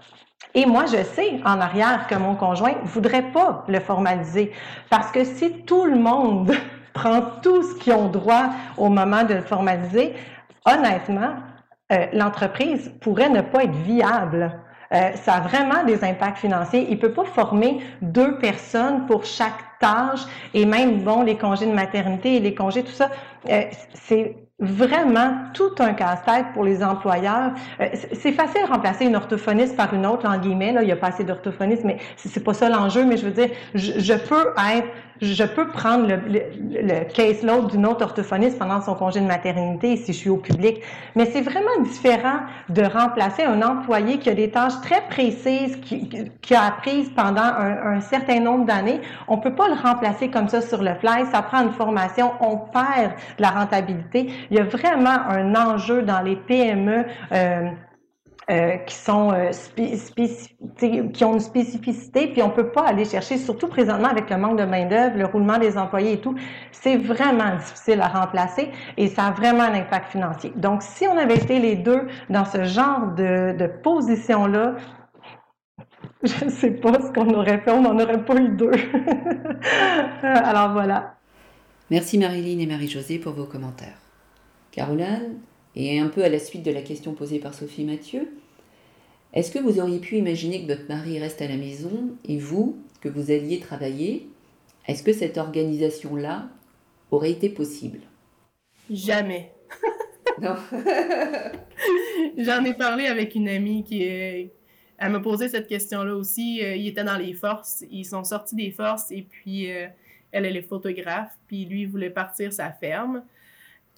Et 0.56 0.66
moi, 0.66 0.86
je 0.86 1.04
sais 1.04 1.40
en 1.46 1.60
arrière 1.60 2.08
que 2.08 2.16
mon 2.16 2.36
conjoint 2.36 2.76
voudrait 2.84 3.32
pas 3.32 3.66
le 3.68 3.80
formaliser 3.80 4.52
parce 4.90 5.12
que 5.12 5.24
si 5.24 5.64
tout 5.64 5.86
le 5.86 5.96
monde 5.96 6.54
prend 6.94 7.22
tout 7.42 7.64
ce 7.64 7.76
qu'ils 7.80 7.94
ont 7.94 8.10
droit 8.10 8.50
au 8.78 8.90
moment 8.90 9.24
de 9.24 9.34
le 9.34 9.42
formaliser, 9.42 10.14
honnêtement, 10.66 11.34
euh, 11.92 12.06
l'entreprise 12.14 12.92
pourrait 13.02 13.30
ne 13.30 13.42
pas 13.42 13.64
être 13.64 13.76
viable. 13.76 14.60
Euh, 14.94 15.12
ça 15.16 15.36
a 15.36 15.42
vraiment 15.42 15.84
des 15.86 16.04
impacts 16.04 16.38
financiers. 16.38 16.88
Il 16.90 17.00
peut 17.00 17.14
pas 17.14 17.26
former 17.26 17.80
deux 18.02 18.38
personnes 18.38 19.08
pour 19.08 19.26
chaque 19.26 19.80
tâche 19.80 20.22
et 20.54 20.66
même 20.66 21.02
bon 21.02 21.24
les 21.24 21.36
congés 21.36 21.66
de 21.66 21.74
maternité 21.74 22.36
et 22.36 22.40
les 22.40 22.54
congés 22.54 22.84
tout 22.84 22.92
ça. 22.92 23.10
Euh, 23.50 23.64
c'est 23.94 24.36
vraiment 24.60 25.36
tout 25.54 25.72
un 25.80 25.94
casse-tête 25.94 26.46
pour 26.54 26.64
les 26.64 26.84
employeurs. 26.84 27.52
Euh, 27.80 27.88
c'est 28.14 28.32
facile 28.32 28.62
de 28.64 28.68
remplacer 28.68 29.06
une 29.06 29.16
orthophoniste 29.16 29.76
par 29.76 29.94
une 29.94 30.06
autre, 30.06 30.28
en 30.28 30.38
guillemets. 30.38 30.72
Là, 30.72 30.84
il 30.84 30.86
n'y 30.86 30.92
a 30.92 30.96
pas 30.96 31.08
assez 31.08 31.24
d'orthophonistes, 31.24 31.84
mais 31.84 31.98
c'est 32.18 32.44
pas 32.44 32.54
ça 32.54 32.70
l'enjeu. 32.70 33.04
Mais 33.06 33.18
je 33.18 33.26
veux 33.26 33.32
dire, 33.32 33.50
je, 33.74 34.00
je 34.00 34.14
peux 34.14 34.54
être 34.76 34.88
je 35.22 35.44
peux 35.44 35.68
prendre 35.68 36.08
le, 36.08 36.16
le, 36.28 36.42
le 36.82 37.06
caseload 37.14 37.72
d'une 37.72 37.86
autre 37.86 38.04
orthophoniste 38.04 38.60
pendant 38.60 38.82
son 38.82 38.96
congé 38.96 39.20
de 39.20 39.26
maternité 39.26 39.98
si 39.98 40.14
je 40.14 40.18
suis 40.18 40.30
au 40.30 40.38
public. 40.38 40.82
Mais 41.16 41.26
c'est 41.26 41.42
vraiment 41.42 41.82
différent 41.84 42.40
de 42.70 42.84
remplacer 42.84 43.44
un 43.44 43.62
employé 43.62 44.20
qui 44.20 44.30
a 44.30 44.34
des 44.34 44.50
tâches 44.50 44.80
très 44.82 45.02
précises, 45.10 45.78
qui, 45.78 46.10
qui 46.42 46.56
a 46.56 46.64
apprises 46.64 47.10
pendant 47.16 47.42
un, 47.42 47.96
un 47.96 48.02
certain 48.02 48.40
nombre 48.40 48.66
d'années. 48.66 49.02
On 49.28 49.38
peut 49.38 49.56
pas 49.56 49.68
le 49.68 49.76
remplacer 49.76 50.30
comme 50.30 50.48
ça 50.48 50.62
sur 50.62 50.82
le 50.82 50.94
fly. 50.96 51.26
Ça 51.32 51.42
prend 51.42 51.64
une 51.64 51.74
formation. 51.74 52.32
On 52.40 52.58
perd 52.58 53.14
de 53.38 53.42
la 53.42 53.50
rentabilité. 53.52 54.30
Il 54.50 54.58
y 54.58 54.60
a 54.60 54.64
vraiment 54.64 55.18
un 55.30 55.56
enjeu 55.56 56.02
dans 56.02 56.22
les 56.22 56.36
PME. 56.36 57.06
Euh, 57.32 57.70
euh, 58.50 58.78
qui 58.78 58.96
sont 58.96 59.32
euh, 59.32 59.52
qui 61.14 61.24
ont 61.24 61.34
une 61.34 61.40
spécificité, 61.40 62.28
puis 62.28 62.42
on 62.42 62.50
peut 62.50 62.72
pas 62.72 62.86
aller 62.86 63.06
chercher, 63.06 63.38
surtout 63.38 63.68
présentement 63.68 64.10
avec 64.10 64.30
le 64.30 64.36
manque 64.36 64.60
de 64.60 64.66
main 64.66 64.86
d'œuvre, 64.86 65.18
le 65.18 65.26
roulement 65.26 65.58
des 65.58 65.78
employés 65.78 66.14
et 66.14 66.20
tout, 66.20 66.36
c'est 66.74 66.98
vraiment 66.98 67.56
difficile 67.56 68.02
à 68.02 68.10
remplacer 68.10 68.70
et 68.98 69.08
ça 69.08 69.28
a 69.28 69.32
vraiment 69.32 69.64
un 69.64 69.74
impact 69.74 70.12
financier. 70.12 70.52
Donc, 70.58 70.82
si 70.82 71.08
on 71.08 71.18
avait 71.18 71.38
été 71.38 71.60
les 71.60 71.78
deux 71.78 72.08
dans 72.30 72.44
ce 72.44 72.66
genre 72.66 73.08
de, 73.16 73.56
de 73.58 73.68
position 73.68 74.46
là, 74.46 74.76
je 76.24 76.46
ne 76.46 76.50
sais 76.50 76.72
pas 76.72 77.00
ce 77.00 77.14
qu'on 77.14 77.34
aurait 77.34 77.60
fait, 77.60 77.72
on 77.72 77.82
n'en 77.82 77.98
aurait 77.98 78.26
pas 78.26 78.36
eu 78.36 78.50
deux. 78.50 78.72
Alors 80.24 80.74
voilà. 80.74 81.16
Merci 81.90 82.18
Marilyn 82.18 82.60
et 82.60 82.66
Marie-Josée 82.66 83.20
pour 83.20 83.34
vos 83.34 83.46
commentaires. 83.46 84.00
Caroline, 84.72 85.40
et 85.76 86.00
un 86.00 86.08
peu 86.08 86.24
à 86.24 86.30
la 86.30 86.40
suite 86.40 86.64
de 86.64 86.72
la 86.72 86.82
question 86.82 87.14
posée 87.14 87.40
par 87.40 87.54
Sophie 87.54 87.84
Mathieu, 87.84 88.28
est-ce 89.34 89.52
que 89.52 89.60
vous 89.60 89.80
auriez 89.80 90.00
pu 90.00 90.18
imaginer 90.18 90.62
que 90.62 90.72
votre 90.72 90.88
mari 90.88 91.20
reste 91.20 91.42
à 91.42 91.48
la 91.48 91.58
maison 91.58 92.16
et 92.26 92.38
vous, 92.38 92.78
que 93.02 93.10
vous 93.10 93.32
alliez 93.32 93.60
travailler 93.60 94.28
Est-ce 94.88 95.02
que 95.02 95.12
cette 95.12 95.40
organisation-là 95.40 96.50
aurait 97.10 97.32
été 97.32 97.50
possible? 97.50 98.00
Jamais. 98.92 99.52
non. 100.42 100.56
J'en 102.38 102.64
ai 102.64 102.76
parlé 102.76 103.08
avec 103.08 103.34
une 103.34 103.50
amie 103.50 103.84
qui 103.84 104.04
est... 104.04 104.54
Elle 105.00 105.12
m'a 105.12 105.20
posé 105.20 105.50
cette 105.50 105.68
question-là 105.68 106.16
aussi. 106.16 106.64
Euh, 106.64 106.76
il 106.76 106.88
était 106.88 107.04
dans 107.04 107.18
les 107.18 107.34
forces. 107.34 107.84
Ils 107.90 108.06
sont 108.06 108.24
sortis 108.24 108.56
des 108.56 108.72
forces 108.72 109.12
et 109.12 109.24
puis 109.24 109.72
euh, 109.72 109.88
elle, 110.32 110.46
elle 110.46 110.56
est 110.56 110.62
photographe. 110.62 111.32
Puis 111.48 111.66
lui, 111.66 111.82
il 111.82 111.88
voulait 111.88 112.12
partir 112.12 112.54
sa 112.54 112.72
ferme. 112.72 113.24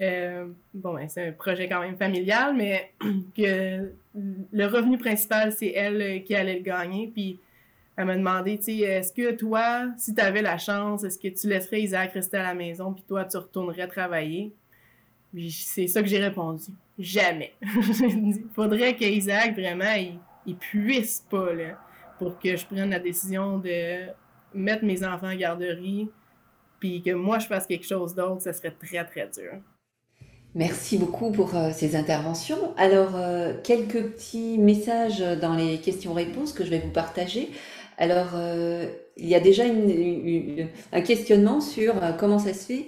Euh, 0.01 0.47
bon, 0.73 0.93
ben, 0.93 1.07
c'est 1.07 1.29
un 1.29 1.31
projet 1.31 1.69
quand 1.69 1.79
même 1.79 1.95
familial, 1.95 2.55
mais 2.55 2.91
que 3.37 3.91
le 4.51 4.65
revenu 4.65 4.97
principal, 4.97 5.51
c'est 5.53 5.71
elle 5.71 6.01
euh, 6.01 6.19
qui 6.19 6.35
allait 6.35 6.57
le 6.57 6.63
gagner. 6.63 7.09
Puis 7.13 7.39
elle 7.95 8.05
m'a 8.05 8.17
demandé, 8.17 8.57
tu 8.57 8.63
sais, 8.63 8.77
est-ce 8.79 9.13
que 9.13 9.31
toi, 9.31 9.87
si 9.97 10.13
tu 10.13 10.21
avais 10.21 10.41
la 10.41 10.57
chance, 10.57 11.03
est-ce 11.03 11.17
que 11.17 11.29
tu 11.29 11.47
laisserais 11.47 11.81
Isaac 11.81 12.11
rester 12.13 12.37
à 12.37 12.43
la 12.43 12.53
maison, 12.53 12.93
puis 12.93 13.03
toi, 13.07 13.23
tu 13.25 13.37
retournerais 13.37 13.87
travailler? 13.87 14.53
c'est 15.49 15.87
ça 15.87 16.01
que 16.01 16.07
j'ai 16.07 16.19
répondu. 16.19 16.63
Jamais. 16.97 17.53
Il 17.61 18.45
faudrait 18.53 18.95
qu'Isaac, 18.95 19.53
vraiment, 19.53 19.93
il, 19.97 20.17
il, 20.45 20.55
puisse 20.55 21.25
pas, 21.29 21.53
là, 21.53 21.77
pour 22.17 22.39
que 22.39 22.55
je 22.55 22.65
prenne 22.65 22.89
la 22.89 22.99
décision 22.99 23.57
de 23.57 24.07
mettre 24.53 24.85
mes 24.85 25.03
enfants 25.03 25.29
en 25.29 25.35
garderie, 25.35 26.09
puis 26.79 27.01
que 27.01 27.11
moi, 27.11 27.39
je 27.39 27.47
fasse 27.47 27.67
quelque 27.67 27.85
chose 27.85 28.15
d'autre, 28.15 28.43
ça 28.43 28.53
serait 28.53 28.71
très, 28.71 29.03
très 29.03 29.27
dur. 29.27 29.59
Merci 30.55 30.97
beaucoup 30.97 31.31
pour 31.31 31.57
euh, 31.57 31.71
ces 31.73 31.97
interventions. 31.97 32.73
Alors, 32.77 33.11
euh, 33.15 33.53
quelques 33.61 34.01
petits 34.01 34.57
messages 34.57 35.19
dans 35.19 35.53
les 35.53 35.79
questions-réponses 35.79 36.53
que 36.53 36.63
je 36.63 36.69
vais 36.69 36.79
vous 36.79 36.91
partager. 36.91 37.49
Alors, 37.97 38.29
euh, 38.35 38.87
il 39.17 39.27
y 39.27 39.35
a 39.35 39.41
déjà 39.41 39.65
une, 39.65 40.69
un 40.93 41.01
questionnement 41.01 41.59
sur 41.59 41.95
comment 42.17 42.39
ça 42.39 42.53
se 42.53 42.67
fait. 42.67 42.85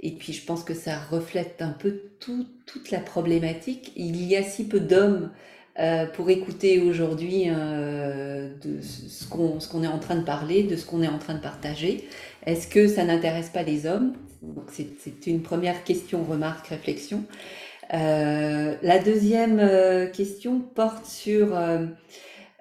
Et 0.00 0.10
puis, 0.10 0.32
je 0.32 0.44
pense 0.44 0.64
que 0.64 0.74
ça 0.74 0.98
reflète 0.98 1.62
un 1.62 1.70
peu 1.70 2.02
tout, 2.18 2.44
toute 2.66 2.90
la 2.90 2.98
problématique. 2.98 3.92
Il 3.94 4.20
y 4.24 4.34
a 4.34 4.42
si 4.42 4.66
peu 4.66 4.80
d'hommes 4.80 5.30
pour 6.14 6.30
écouter 6.30 6.80
aujourd'hui 6.80 7.46
de 7.46 8.80
ce 8.82 9.28
qu'on 9.28 9.58
qu'on 9.58 9.82
est 9.82 9.88
en 9.88 9.98
train 9.98 10.16
de 10.16 10.24
parler, 10.24 10.62
de 10.62 10.76
ce 10.76 10.86
qu'on 10.86 11.02
est 11.02 11.08
en 11.08 11.18
train 11.18 11.34
de 11.34 11.40
partager. 11.40 12.08
Est-ce 12.46 12.66
que 12.66 12.88
ça 12.88 13.04
n'intéresse 13.04 13.50
pas 13.50 13.62
les 13.62 13.86
hommes? 13.86 14.14
Donc 14.42 14.70
c'est 14.70 15.26
une 15.26 15.42
première 15.42 15.84
question, 15.84 16.24
remarque, 16.24 16.68
réflexion. 16.68 17.24
la 17.92 18.98
deuxième 19.04 20.10
question 20.12 20.60
porte 20.60 21.06
sur 21.06 21.58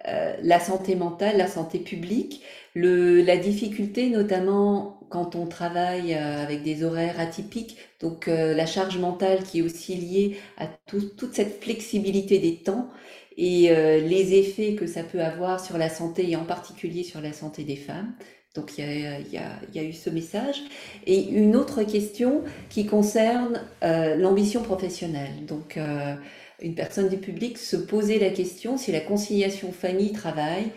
la 0.06 0.60
santé 0.60 0.96
mentale, 0.96 1.38
la 1.38 1.48
santé 1.48 1.80
publique, 1.80 2.42
la 2.76 3.38
difficulté 3.38 4.10
notamment 4.10 4.95
quand 5.16 5.36
on 5.36 5.46
travaille 5.46 6.14
avec 6.14 6.62
des 6.62 6.84
horaires 6.84 7.22
atypiques, 7.22 7.78
donc 8.02 8.28
la 8.28 8.66
charge 8.66 8.98
mentale 8.98 9.44
qui 9.44 9.60
est 9.60 9.62
aussi 9.62 9.96
liée 9.96 10.38
à 10.58 10.68
toute 10.88 11.34
cette 11.34 11.64
flexibilité 11.64 12.38
des 12.38 12.58
temps 12.58 12.90
et 13.38 13.70
les 13.70 14.34
effets 14.34 14.76
que 14.76 14.88
ça 14.88 15.04
peut 15.04 15.22
avoir 15.22 15.64
sur 15.64 15.78
la 15.78 15.88
santé 15.88 16.30
et 16.30 16.36
en 16.36 16.44
particulier 16.44 17.04
sur 17.04 17.22
la 17.22 17.32
santé 17.32 17.64
des 17.64 17.78
femmes. 17.78 18.14
Donc 18.56 18.78
il 18.78 18.86
y, 19.34 19.80
a, 19.80 19.84
eu 19.84 19.94
ce 19.94 20.10
message. 20.10 20.62
Et 21.06 21.28
une 21.30 21.56
autre 21.56 21.84
question 21.84 22.42
qui 22.70 22.86
concerne 22.86 23.62
euh, 23.84 24.16
l'ambition 24.16 24.64
professionnelle. 24.64 25.46
Donc 25.46 25.76
euh, 25.76 26.16
une 26.62 26.74
personne 26.74 27.10
du 27.10 27.18
public 27.18 27.58
se 27.58 27.76
posait 27.76 28.18
la 28.18 28.30
question 28.30 28.78
si 28.78 28.94
la 28.94 29.02
conciliation 29.02 29.74
famille-travail 29.74 30.72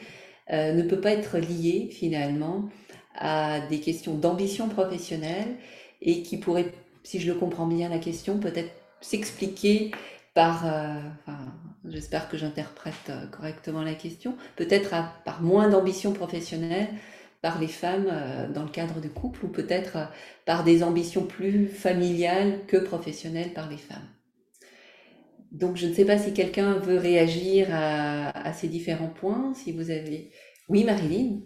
euh, 0.53 0.73
ne 0.73 0.83
peut 0.83 1.01
pas 1.01 1.13
être 1.13 1.39
liée 1.39 1.89
finalement 1.93 2.69
à 3.19 3.61
des 3.61 3.81
questions 3.81 4.15
d'ambition 4.15 4.69
professionnelle 4.69 5.57
et 6.01 6.23
qui 6.23 6.39
pourrait, 6.39 6.73
si 7.03 7.21
je 7.21 7.31
le 7.31 7.39
comprends 7.39 7.67
bien 7.67 7.89
la 7.89 7.99
question, 7.99 8.39
peut-être 8.39 8.71
s'expliquer 9.01 9.91
par, 10.35 10.59
enfin, 10.59 11.39
j'espère 11.85 12.29
que 12.29 12.37
j'interprète 12.37 13.11
correctement 13.33 13.83
la 13.83 13.95
question, 13.95 14.37
peut-être 14.57 14.95
par 15.25 15.43
moins 15.43 15.69
d'ambition 15.69 16.13
professionnelle 16.13 16.89
par 17.41 17.61
les 17.61 17.69
femmes 17.69 18.09
euh, 18.11 18.49
dans 18.49 18.65
le 18.65 18.71
cadre 18.71 19.01
de 19.01 19.09
couple 19.09 19.45
ou 19.45 19.49
peut-être 19.49 19.97
euh, 19.97 20.05
par 20.45 20.65
des 20.65 20.83
ambitions 20.83 21.25
plus 21.25 21.69
familiales 21.69 22.67
que 22.67 22.77
professionnelles 22.77 23.53
par 23.53 23.69
les 23.71 23.77
femmes. 23.77 24.09
Donc 25.53 25.77
je 25.77 25.87
ne 25.87 25.95
sais 25.95 26.05
pas 26.05 26.19
si 26.19 26.35
quelqu'un 26.35 26.75
veut 26.75 26.99
réagir 26.99 27.69
à, 27.73 28.53
ces 28.53 28.69
différents 28.69 29.09
points, 29.09 29.55
si 29.55 29.73
vous 29.73 29.91
avez... 29.91 30.31
Oui, 30.69 30.85
Marilyn? 30.85 31.41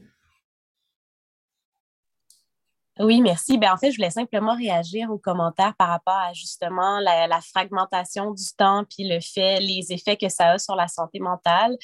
Oui, 3.01 3.23
merci. 3.23 3.59
Ben, 3.59 3.73
en 3.73 3.77
fait, 3.78 3.90
je 3.90 3.97
voulais 3.97 4.10
simplement 4.10 4.55
réagir 4.55 5.10
aux 5.10 5.19
commentaires 5.19 5.74
par 5.77 5.89
rapport 5.89 6.16
à 6.16 6.32
justement 6.35 7.01
la, 7.01 7.40
fragmentation 7.40 8.32
du 8.32 8.44
temps 8.56 8.85
puis 8.85 9.09
le 9.09 9.20
fait, 9.20 9.60
les 9.60 9.93
effets 9.93 10.16
que 10.16 10.28
ça 10.28 10.51
a 10.51 10.59
sur 10.59 10.77
la 10.77 10.89
santé 10.89 11.19
mentale. 11.19 11.77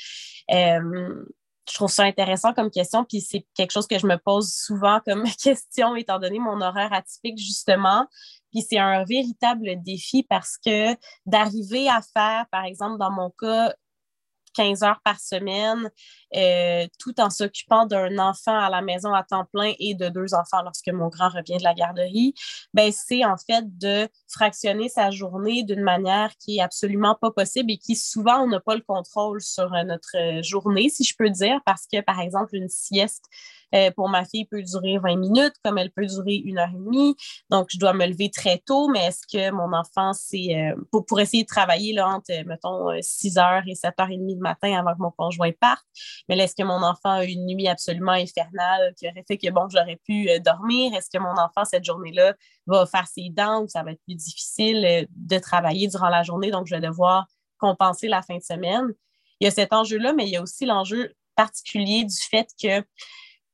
Je 1.68 1.74
trouve 1.74 1.90
ça 1.90 2.04
intéressant 2.04 2.54
comme 2.54 2.70
question, 2.70 3.04
puis 3.04 3.20
c'est 3.20 3.46
quelque 3.54 3.72
chose 3.72 3.86
que 3.86 3.98
je 3.98 4.06
me 4.06 4.16
pose 4.16 4.50
souvent 4.52 5.00
comme 5.04 5.24
question, 5.42 5.96
étant 5.96 6.18
donné 6.18 6.38
mon 6.38 6.60
horaire 6.60 6.92
atypique, 6.92 7.38
justement. 7.38 8.06
Puis 8.50 8.62
c'est 8.62 8.78
un 8.78 9.04
véritable 9.04 9.82
défi 9.82 10.22
parce 10.22 10.56
que 10.64 10.94
d'arriver 11.26 11.88
à 11.88 12.00
faire, 12.00 12.46
par 12.50 12.64
exemple, 12.64 12.98
dans 12.98 13.10
mon 13.10 13.30
cas, 13.30 13.74
15 14.54 14.82
heures 14.82 15.00
par 15.04 15.20
semaine, 15.20 15.90
euh, 16.36 16.86
tout 16.98 17.20
en 17.20 17.30
s'occupant 17.30 17.86
d'un 17.86 18.18
enfant 18.18 18.58
à 18.58 18.70
la 18.70 18.82
maison 18.82 19.12
à 19.14 19.22
temps 19.22 19.46
plein 19.52 19.72
et 19.78 19.94
de 19.94 20.08
deux 20.08 20.34
enfants 20.34 20.62
lorsque 20.62 20.88
mon 20.88 21.08
grand 21.08 21.28
revient 21.28 21.56
de 21.56 21.64
la 21.64 21.74
garderie, 21.74 22.34
ben, 22.74 22.92
c'est 22.92 23.24
en 23.24 23.36
fait 23.36 23.64
de 23.78 24.08
fractionner 24.28 24.88
sa 24.88 25.10
journée 25.10 25.62
d'une 25.62 25.82
manière 25.82 26.32
qui 26.38 26.58
est 26.58 26.62
absolument 26.62 27.16
pas 27.20 27.30
possible 27.30 27.72
et 27.72 27.78
qui 27.78 27.96
souvent 27.96 28.42
on 28.42 28.48
n'a 28.48 28.60
pas 28.60 28.74
le 28.74 28.82
contrôle 28.82 29.40
sur 29.40 29.72
euh, 29.74 29.84
notre 29.84 30.42
journée, 30.42 30.88
si 30.88 31.04
je 31.04 31.14
peux 31.16 31.30
dire, 31.30 31.60
parce 31.64 31.86
que 31.90 32.00
par 32.00 32.20
exemple 32.20 32.54
une 32.56 32.68
sieste 32.68 33.24
euh, 33.74 33.90
pour 33.90 34.08
ma 34.08 34.24
fille, 34.24 34.46
peut 34.46 34.62
durer 34.62 34.98
20 34.98 35.16
minutes, 35.16 35.54
comme 35.62 35.78
elle 35.78 35.90
peut 35.90 36.06
durer 36.06 36.36
une 36.36 36.58
heure 36.58 36.70
et 36.70 36.78
demie. 36.78 37.16
Donc, 37.50 37.68
je 37.70 37.78
dois 37.78 37.92
me 37.92 38.06
lever 38.06 38.30
très 38.30 38.58
tôt, 38.58 38.88
mais 38.88 39.06
est-ce 39.06 39.26
que 39.30 39.50
mon 39.50 39.72
enfant, 39.74 40.12
c'est 40.14 40.56
euh, 40.56 40.74
pour, 40.90 41.04
pour, 41.04 41.20
essayer 41.20 41.42
de 41.42 41.48
travailler 41.48 41.92
là, 41.92 42.08
entre, 42.08 42.32
mettons, 42.46 42.88
6 43.00 43.36
euh, 43.36 43.40
heures 43.40 43.62
et 43.66 43.74
7 43.74 43.94
heures 44.00 44.10
et 44.10 44.16
demie 44.16 44.34
le 44.34 44.40
matin 44.40 44.78
avant 44.78 44.94
que 44.94 45.02
mon 45.02 45.10
conjoint 45.10 45.52
parte? 45.52 45.84
Mais 46.28 46.38
est-ce 46.38 46.54
que 46.54 46.62
mon 46.62 46.82
enfant 46.82 47.10
a 47.10 47.24
une 47.24 47.46
nuit 47.46 47.68
absolument 47.68 48.12
infernale 48.12 48.94
qui 48.96 49.08
aurait 49.08 49.24
fait 49.26 49.38
que, 49.38 49.50
bon, 49.50 49.68
j'aurais 49.68 50.00
pu 50.04 50.28
dormir? 50.40 50.94
Est-ce 50.94 51.10
que 51.10 51.18
mon 51.18 51.32
enfant, 51.32 51.64
cette 51.64 51.84
journée-là, 51.84 52.34
va 52.66 52.86
faire 52.86 53.06
ses 53.06 53.28
dents 53.30 53.62
ou 53.62 53.68
ça 53.68 53.82
va 53.82 53.92
être 53.92 54.02
plus 54.04 54.14
difficile 54.14 55.06
de 55.10 55.38
travailler 55.38 55.88
durant 55.88 56.08
la 56.08 56.22
journée? 56.22 56.50
Donc, 56.50 56.66
je 56.66 56.74
vais 56.74 56.80
devoir 56.80 57.26
compenser 57.58 58.08
la 58.08 58.22
fin 58.22 58.36
de 58.36 58.42
semaine. 58.42 58.86
Il 59.40 59.44
y 59.44 59.48
a 59.48 59.50
cet 59.50 59.72
enjeu-là, 59.72 60.12
mais 60.12 60.24
il 60.26 60.30
y 60.30 60.36
a 60.36 60.42
aussi 60.42 60.66
l'enjeu 60.66 61.12
particulier 61.36 62.04
du 62.04 62.16
fait 62.16 62.48
que 62.60 62.84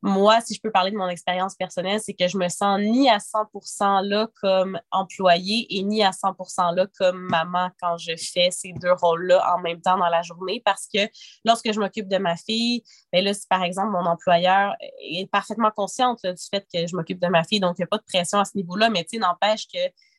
moi, 0.07 0.43
si 0.43 0.53
je 0.53 0.61
peux 0.61 0.71
parler 0.71 0.91
de 0.91 0.99
mon 0.99 1.09
expérience 1.09 1.55
personnelle, 1.55 1.99
c'est 1.99 2.13
que 2.13 2.29
je 2.29 2.37
me 2.37 2.51
sens 2.51 2.79
ni 2.79 3.09
à 3.09 3.17
100% 3.17 4.07
là 4.07 4.29
comme 4.39 4.79
employée 4.91 5.67
et 5.71 5.83
ni 5.83 6.05
à 6.05 6.11
100% 6.11 6.75
là 6.75 6.87
comme 6.99 7.27
maman 7.31 7.71
quand 7.81 7.97
je 7.97 8.13
fais 8.15 8.51
ces 8.51 8.75
deux 8.75 8.93
rôles-là 8.93 9.55
en 9.57 9.61
même 9.61 9.81
temps 9.81 9.97
dans 9.97 10.11
la 10.11 10.21
journée 10.21 10.61
parce 10.63 10.89
que 10.93 11.01
lorsque 11.47 11.73
je 11.73 11.81
m'occupe 11.81 12.07
de 12.07 12.19
ma 12.19 12.37
fille, 12.37 12.83
bien 13.15 13.23
là, 13.23 13.33
si 13.33 13.47
par 13.49 13.63
exemple 13.63 13.93
mon 13.93 14.05
employeur 14.05 14.75
est 15.01 15.27
parfaitement 15.31 15.71
conscient 15.71 16.13
du 16.23 16.35
fait 16.51 16.67
que 16.71 16.87
je 16.87 16.95
m'occupe 16.95 17.19
de 17.19 17.29
ma 17.29 17.43
fille, 17.43 17.61
donc 17.61 17.77
il 17.79 17.81
n'y 17.81 17.85
a 17.85 17.89
pas 17.89 17.97
de 17.97 18.05
pression 18.07 18.39
à 18.39 18.45
ce 18.45 18.59
niveau-là, 18.59 18.91
mais 18.91 19.05
tu 19.05 19.17
sais, 19.17 19.19
n'empêche 19.19 19.67
que 19.73 19.79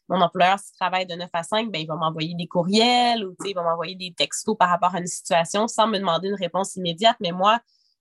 mon 0.10 0.20
employeur, 0.20 0.57
s'il 0.57 0.76
travaille 0.80 1.06
de 1.06 1.14
9 1.14 1.30
à 1.32 1.44
5, 1.44 1.72
bien, 1.72 1.82
il 1.82 1.88
va 1.88 1.95
m'envoyer 1.95 2.34
des 2.34 2.48
courriels 2.48 3.24
ou 3.24 3.36
il 3.45 3.53
va 3.53 3.62
m'envoyer 3.62 3.95
des 3.95 4.14
textos 4.16 4.56
par 4.57 4.70
rapport 4.70 4.95
à 4.95 4.99
une 4.99 5.07
situation 5.07 5.68
sans 5.68 5.88
me 5.88 5.99
demander 5.99 6.30
une 6.30 6.36
réponse 6.36 6.76
immédiate. 6.76 7.18
Mais 7.20 7.32
moi, 7.32 7.60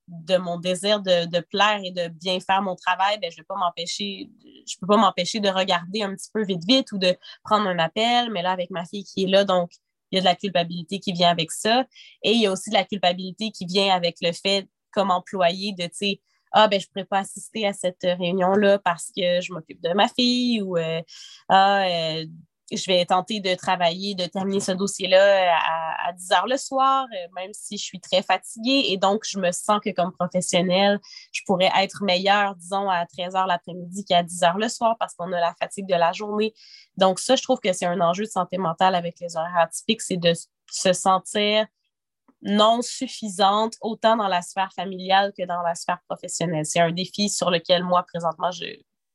de 0.09 0.37
mon 0.37 0.59
désir 0.59 1.01
de, 1.01 1.41
plaire 1.41 1.81
et 1.83 1.91
de 1.91 2.09
bien 2.09 2.39
faire 2.41 2.63
mon 2.63 2.77
travail, 2.77 3.19
ben, 3.21 3.31
je 3.31 3.37
ne 3.37 3.43
peux 3.43 3.47
pas 3.49 3.57
m'empêcher, 3.57 4.31
je 4.67 4.77
peux 4.81 4.87
pas 4.87 4.97
m'empêcher 4.97 5.41
de 5.41 5.49
regarder 5.49 6.03
un 6.03 6.15
petit 6.15 6.31
peu 6.33 6.45
vite 6.45 6.65
vite 6.67 6.93
ou 6.93 6.99
de 6.99 7.17
prendre 7.43 7.67
un 7.67 7.79
appel, 7.79 8.31
mais 8.31 8.43
là, 8.43 8.53
avec 8.53 8.71
ma 8.71 8.85
fille 8.85 9.05
qui 9.05 9.25
est 9.25 9.29
là, 9.29 9.45
donc 9.45 9.71
il 10.11 10.17
y 10.17 10.19
a 10.19 10.21
de 10.21 10.27
la 10.27 10.37
culpabilité 10.37 11.01
qui 11.01 11.13
vient 11.13 11.31
avec 11.31 11.51
ça. 11.51 11.87
Et 12.23 12.33
il 12.33 12.41
y 12.41 12.47
a 12.47 12.53
aussi 12.53 12.71
de 12.71 12.75
la 12.75 12.85
culpabilité 12.85 13.51
qui 13.51 13.67
vient 13.67 13.95
avec 13.95 14.17
le 14.21 14.33
fait, 14.33 14.69
comme 14.93 15.11
employé, 15.11 15.73
de, 15.73 15.85
tu 15.85 15.91
sais, 15.93 16.21
ah, 16.53 16.69
ben, 16.69 16.81
je 16.81 16.87
ne 16.87 16.93
pourrais 16.93 17.05
pas 17.07 17.19
assister 17.19 17.67
à 17.67 17.73
cette 17.73 18.03
réunion-là 18.03 18.79
parce 18.79 19.07
que 19.07 19.41
je 19.41 19.53
m'occupe 19.53 19.83
de 19.83 19.93
ma 19.93 20.07
fille 20.09 20.63
ou, 20.63 20.77
euh, 20.77 21.03
ah, 21.49 21.85
euh, 21.85 22.27
je 22.73 22.85
vais 22.87 23.05
tenter 23.05 23.41
de 23.41 23.55
travailler, 23.55 24.15
de 24.15 24.27
terminer 24.27 24.61
ce 24.61 24.73
dossier-là 24.73 25.19
euh, 25.19 26.09
à, 26.09 26.13
10 26.13 26.33
heures 26.33 26.47
le 26.47 26.57
soir, 26.57 27.07
euh, 27.13 27.29
même 27.35 27.51
si 27.53 27.77
je 27.77 27.85
suis 27.85 28.01
très 28.01 28.23
fatiguée. 28.23 28.87
Et 28.89 28.97
donc, 28.97 29.23
je 29.27 29.39
me 29.39 29.53
sens 29.53 29.81
que 29.85 29.91
comme 29.91 30.13
professionnelle, 30.13 30.99
je 31.33 31.43
pourrais 31.47 31.71
être 31.79 32.03
meilleure, 32.03 32.55
disons, 32.57 32.89
à 32.89 33.07
13 33.07 33.35
heures 33.37 33.47
l'après-midi 33.47 34.05
qu'à 34.05 34.23
10 34.23 34.43
heures 34.45 34.59
le 34.59 34.69
soir 34.69 34.97
parce 34.99 35.15
qu'on 35.15 35.33
a 35.33 35.41
la 35.41 35.55
fatigue 35.61 35.87
de 35.87 35.95
la 35.95 36.13
journée. 36.13 36.55
Donc, 36.97 37.19
ça, 37.19 37.37
je 37.37 37.43
trouve 37.43 37.61
que 37.61 37.73
c'est 37.73 37.87
un 37.87 38.01
enjeu 38.01 38.25
de 38.25 38.31
santé 38.31 38.59
mentale 38.59 38.95
avec 38.95 39.21
les 39.21 39.37
horaires 39.37 39.59
atypiques, 39.59 40.03
c'est 40.03 40.17
de 40.17 40.33
se 40.71 40.93
sentir 40.93 41.67
non 42.43 42.83
suffisante, 42.83 43.75
autant 43.81 44.17
dans 44.17 44.29
la 44.29 44.43
sphère 44.43 44.71
familiale 44.75 45.33
que 45.37 45.47
dans 45.47 45.63
la 45.63 45.75
sphère 45.75 46.01
professionnelle. 46.07 46.67
C'est 46.67 46.81
un 46.81 46.93
défi 46.93 47.31
sur 47.31 47.51
lequel, 47.51 47.83
moi, 47.85 48.03
présentement, 48.03 48.51
je, 48.51 48.67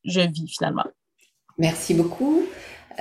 je 0.03 0.21
vis 0.21 0.47
finalement. 0.47 0.85
Merci 1.57 1.93
beaucoup. 1.93 2.43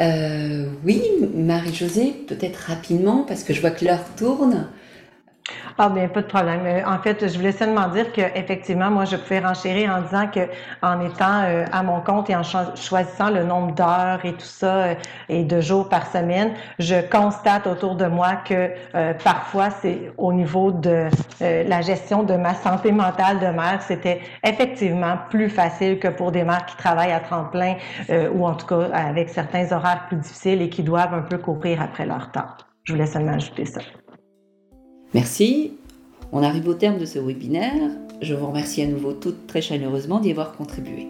Euh, 0.00 0.66
oui, 0.84 1.02
Marie-Josée, 1.34 2.14
peut-être 2.26 2.56
rapidement, 2.56 3.24
parce 3.26 3.42
que 3.42 3.52
je 3.52 3.60
vois 3.60 3.70
que 3.70 3.84
l'heure 3.84 4.04
tourne. 4.16 4.68
Ah 5.80 5.88
bien, 5.88 6.08
pas 6.08 6.22
de 6.22 6.26
problème. 6.26 6.60
Euh, 6.66 6.82
en 6.86 6.98
fait, 6.98 7.28
je 7.28 7.36
voulais 7.36 7.52
seulement 7.52 7.86
dire 7.88 8.12
qu'effectivement, 8.12 8.90
moi, 8.90 9.04
je 9.04 9.16
pouvais 9.16 9.38
renchérir 9.38 9.94
en 9.94 10.02
disant 10.02 10.26
que 10.26 10.40
en 10.82 11.00
étant 11.00 11.42
euh, 11.44 11.64
à 11.70 11.82
mon 11.82 12.00
compte 12.00 12.28
et 12.30 12.36
en 12.36 12.42
choisissant 12.42 13.30
le 13.30 13.44
nombre 13.44 13.74
d'heures 13.74 14.24
et 14.24 14.32
tout 14.32 14.40
ça 14.40 14.74
euh, 14.74 14.94
et 15.28 15.44
de 15.44 15.60
jours 15.60 15.88
par 15.88 16.08
semaine, 16.08 16.52
je 16.80 16.96
constate 17.08 17.66
autour 17.66 17.94
de 17.94 18.06
moi 18.06 18.36
que 18.44 18.70
parfois, 19.22 19.70
c'est 19.70 20.12
au 20.16 20.32
niveau 20.32 20.72
de 20.72 21.06
la 21.40 21.80
gestion 21.80 22.22
de 22.22 22.34
ma 22.34 22.54
santé 22.54 22.92
mentale 22.92 23.38
de 23.38 23.46
mère, 23.46 23.80
c'était 23.82 24.20
effectivement 24.44 25.16
plus 25.30 25.48
facile 25.48 25.98
que 25.98 26.08
pour 26.08 26.32
des 26.32 26.44
mères 26.44 26.66
qui 26.66 26.76
travaillent 26.76 27.12
à 27.12 27.20
temps 27.20 27.44
plein 27.44 27.76
ou 28.34 28.46
en 28.46 28.54
tout 28.54 28.66
cas 28.66 28.88
avec 28.92 29.28
certains 29.28 29.70
horaires 29.72 30.06
plus 30.08 30.16
difficiles 30.16 30.62
et 30.62 30.68
qui 30.68 30.82
doivent 30.82 31.14
un 31.14 31.22
peu 31.22 31.38
courir 31.38 31.82
après 31.82 32.06
leur 32.06 32.30
temps. 32.32 32.48
Je 32.84 32.94
voulais 32.94 33.06
seulement 33.06 33.34
ajouter 33.34 33.64
ça. 33.64 33.80
Merci. 35.14 35.72
On 36.32 36.42
arrive 36.42 36.68
au 36.68 36.74
terme 36.74 36.98
de 36.98 37.06
ce 37.06 37.18
webinaire. 37.18 37.90
Je 38.20 38.34
vous 38.34 38.46
remercie 38.46 38.82
à 38.82 38.86
nouveau 38.86 39.12
toutes 39.12 39.46
très 39.46 39.62
chaleureusement 39.62 40.20
d'y 40.20 40.30
avoir 40.30 40.52
contribué. 40.52 41.06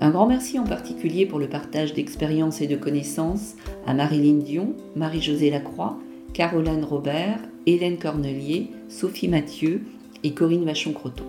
Un 0.00 0.10
grand 0.10 0.26
merci 0.26 0.58
en 0.58 0.64
particulier 0.64 1.26
pour 1.26 1.38
le 1.38 1.48
partage 1.48 1.92
d'expériences 1.92 2.62
et 2.62 2.66
de 2.66 2.76
connaissances 2.76 3.54
à 3.86 3.92
Marilyn 3.92 4.38
Dion, 4.38 4.74
Marie-Josée 4.96 5.50
Lacroix, 5.50 5.98
Caroline 6.32 6.82
Robert, 6.82 7.40
Hélène 7.66 7.98
Cornelier, 7.98 8.68
Sophie 8.88 9.28
Mathieu 9.28 9.82
et 10.24 10.32
Corinne 10.32 10.64
Vachon-Croteau. 10.64 11.24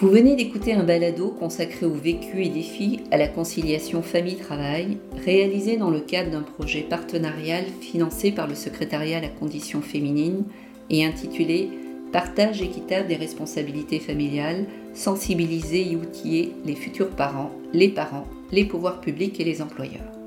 Vous 0.00 0.08
venez 0.10 0.36
d'écouter 0.36 0.74
un 0.74 0.84
balado 0.84 1.30
consacré 1.30 1.86
au 1.86 1.94
vécu 1.94 2.44
et 2.44 2.50
défis 2.50 3.00
à 3.10 3.16
la 3.16 3.26
conciliation 3.26 4.02
famille-travail, 4.02 4.98
réalisé 5.24 5.76
dans 5.76 5.90
le 5.90 6.00
cadre 6.00 6.30
d'un 6.30 6.42
projet 6.42 6.82
partenarial 6.82 7.64
financé 7.80 8.30
par 8.30 8.46
le 8.46 8.54
secrétariat 8.54 9.18
à 9.18 9.22
la 9.22 9.28
condition 9.28 9.80
féminine 9.80 10.44
et 10.90 11.04
intitulé 11.04 11.70
Partage 12.12 12.62
équitable 12.62 13.06
des 13.06 13.16
responsabilités 13.16 13.98
familiales, 14.00 14.64
sensibiliser 14.94 15.92
et 15.92 15.96
outiller 15.96 16.54
les 16.64 16.74
futurs 16.74 17.10
parents, 17.10 17.50
les 17.74 17.88
parents, 17.88 18.26
les 18.50 18.64
pouvoirs 18.64 19.02
publics 19.02 19.38
et 19.40 19.44
les 19.44 19.60
employeurs. 19.60 20.17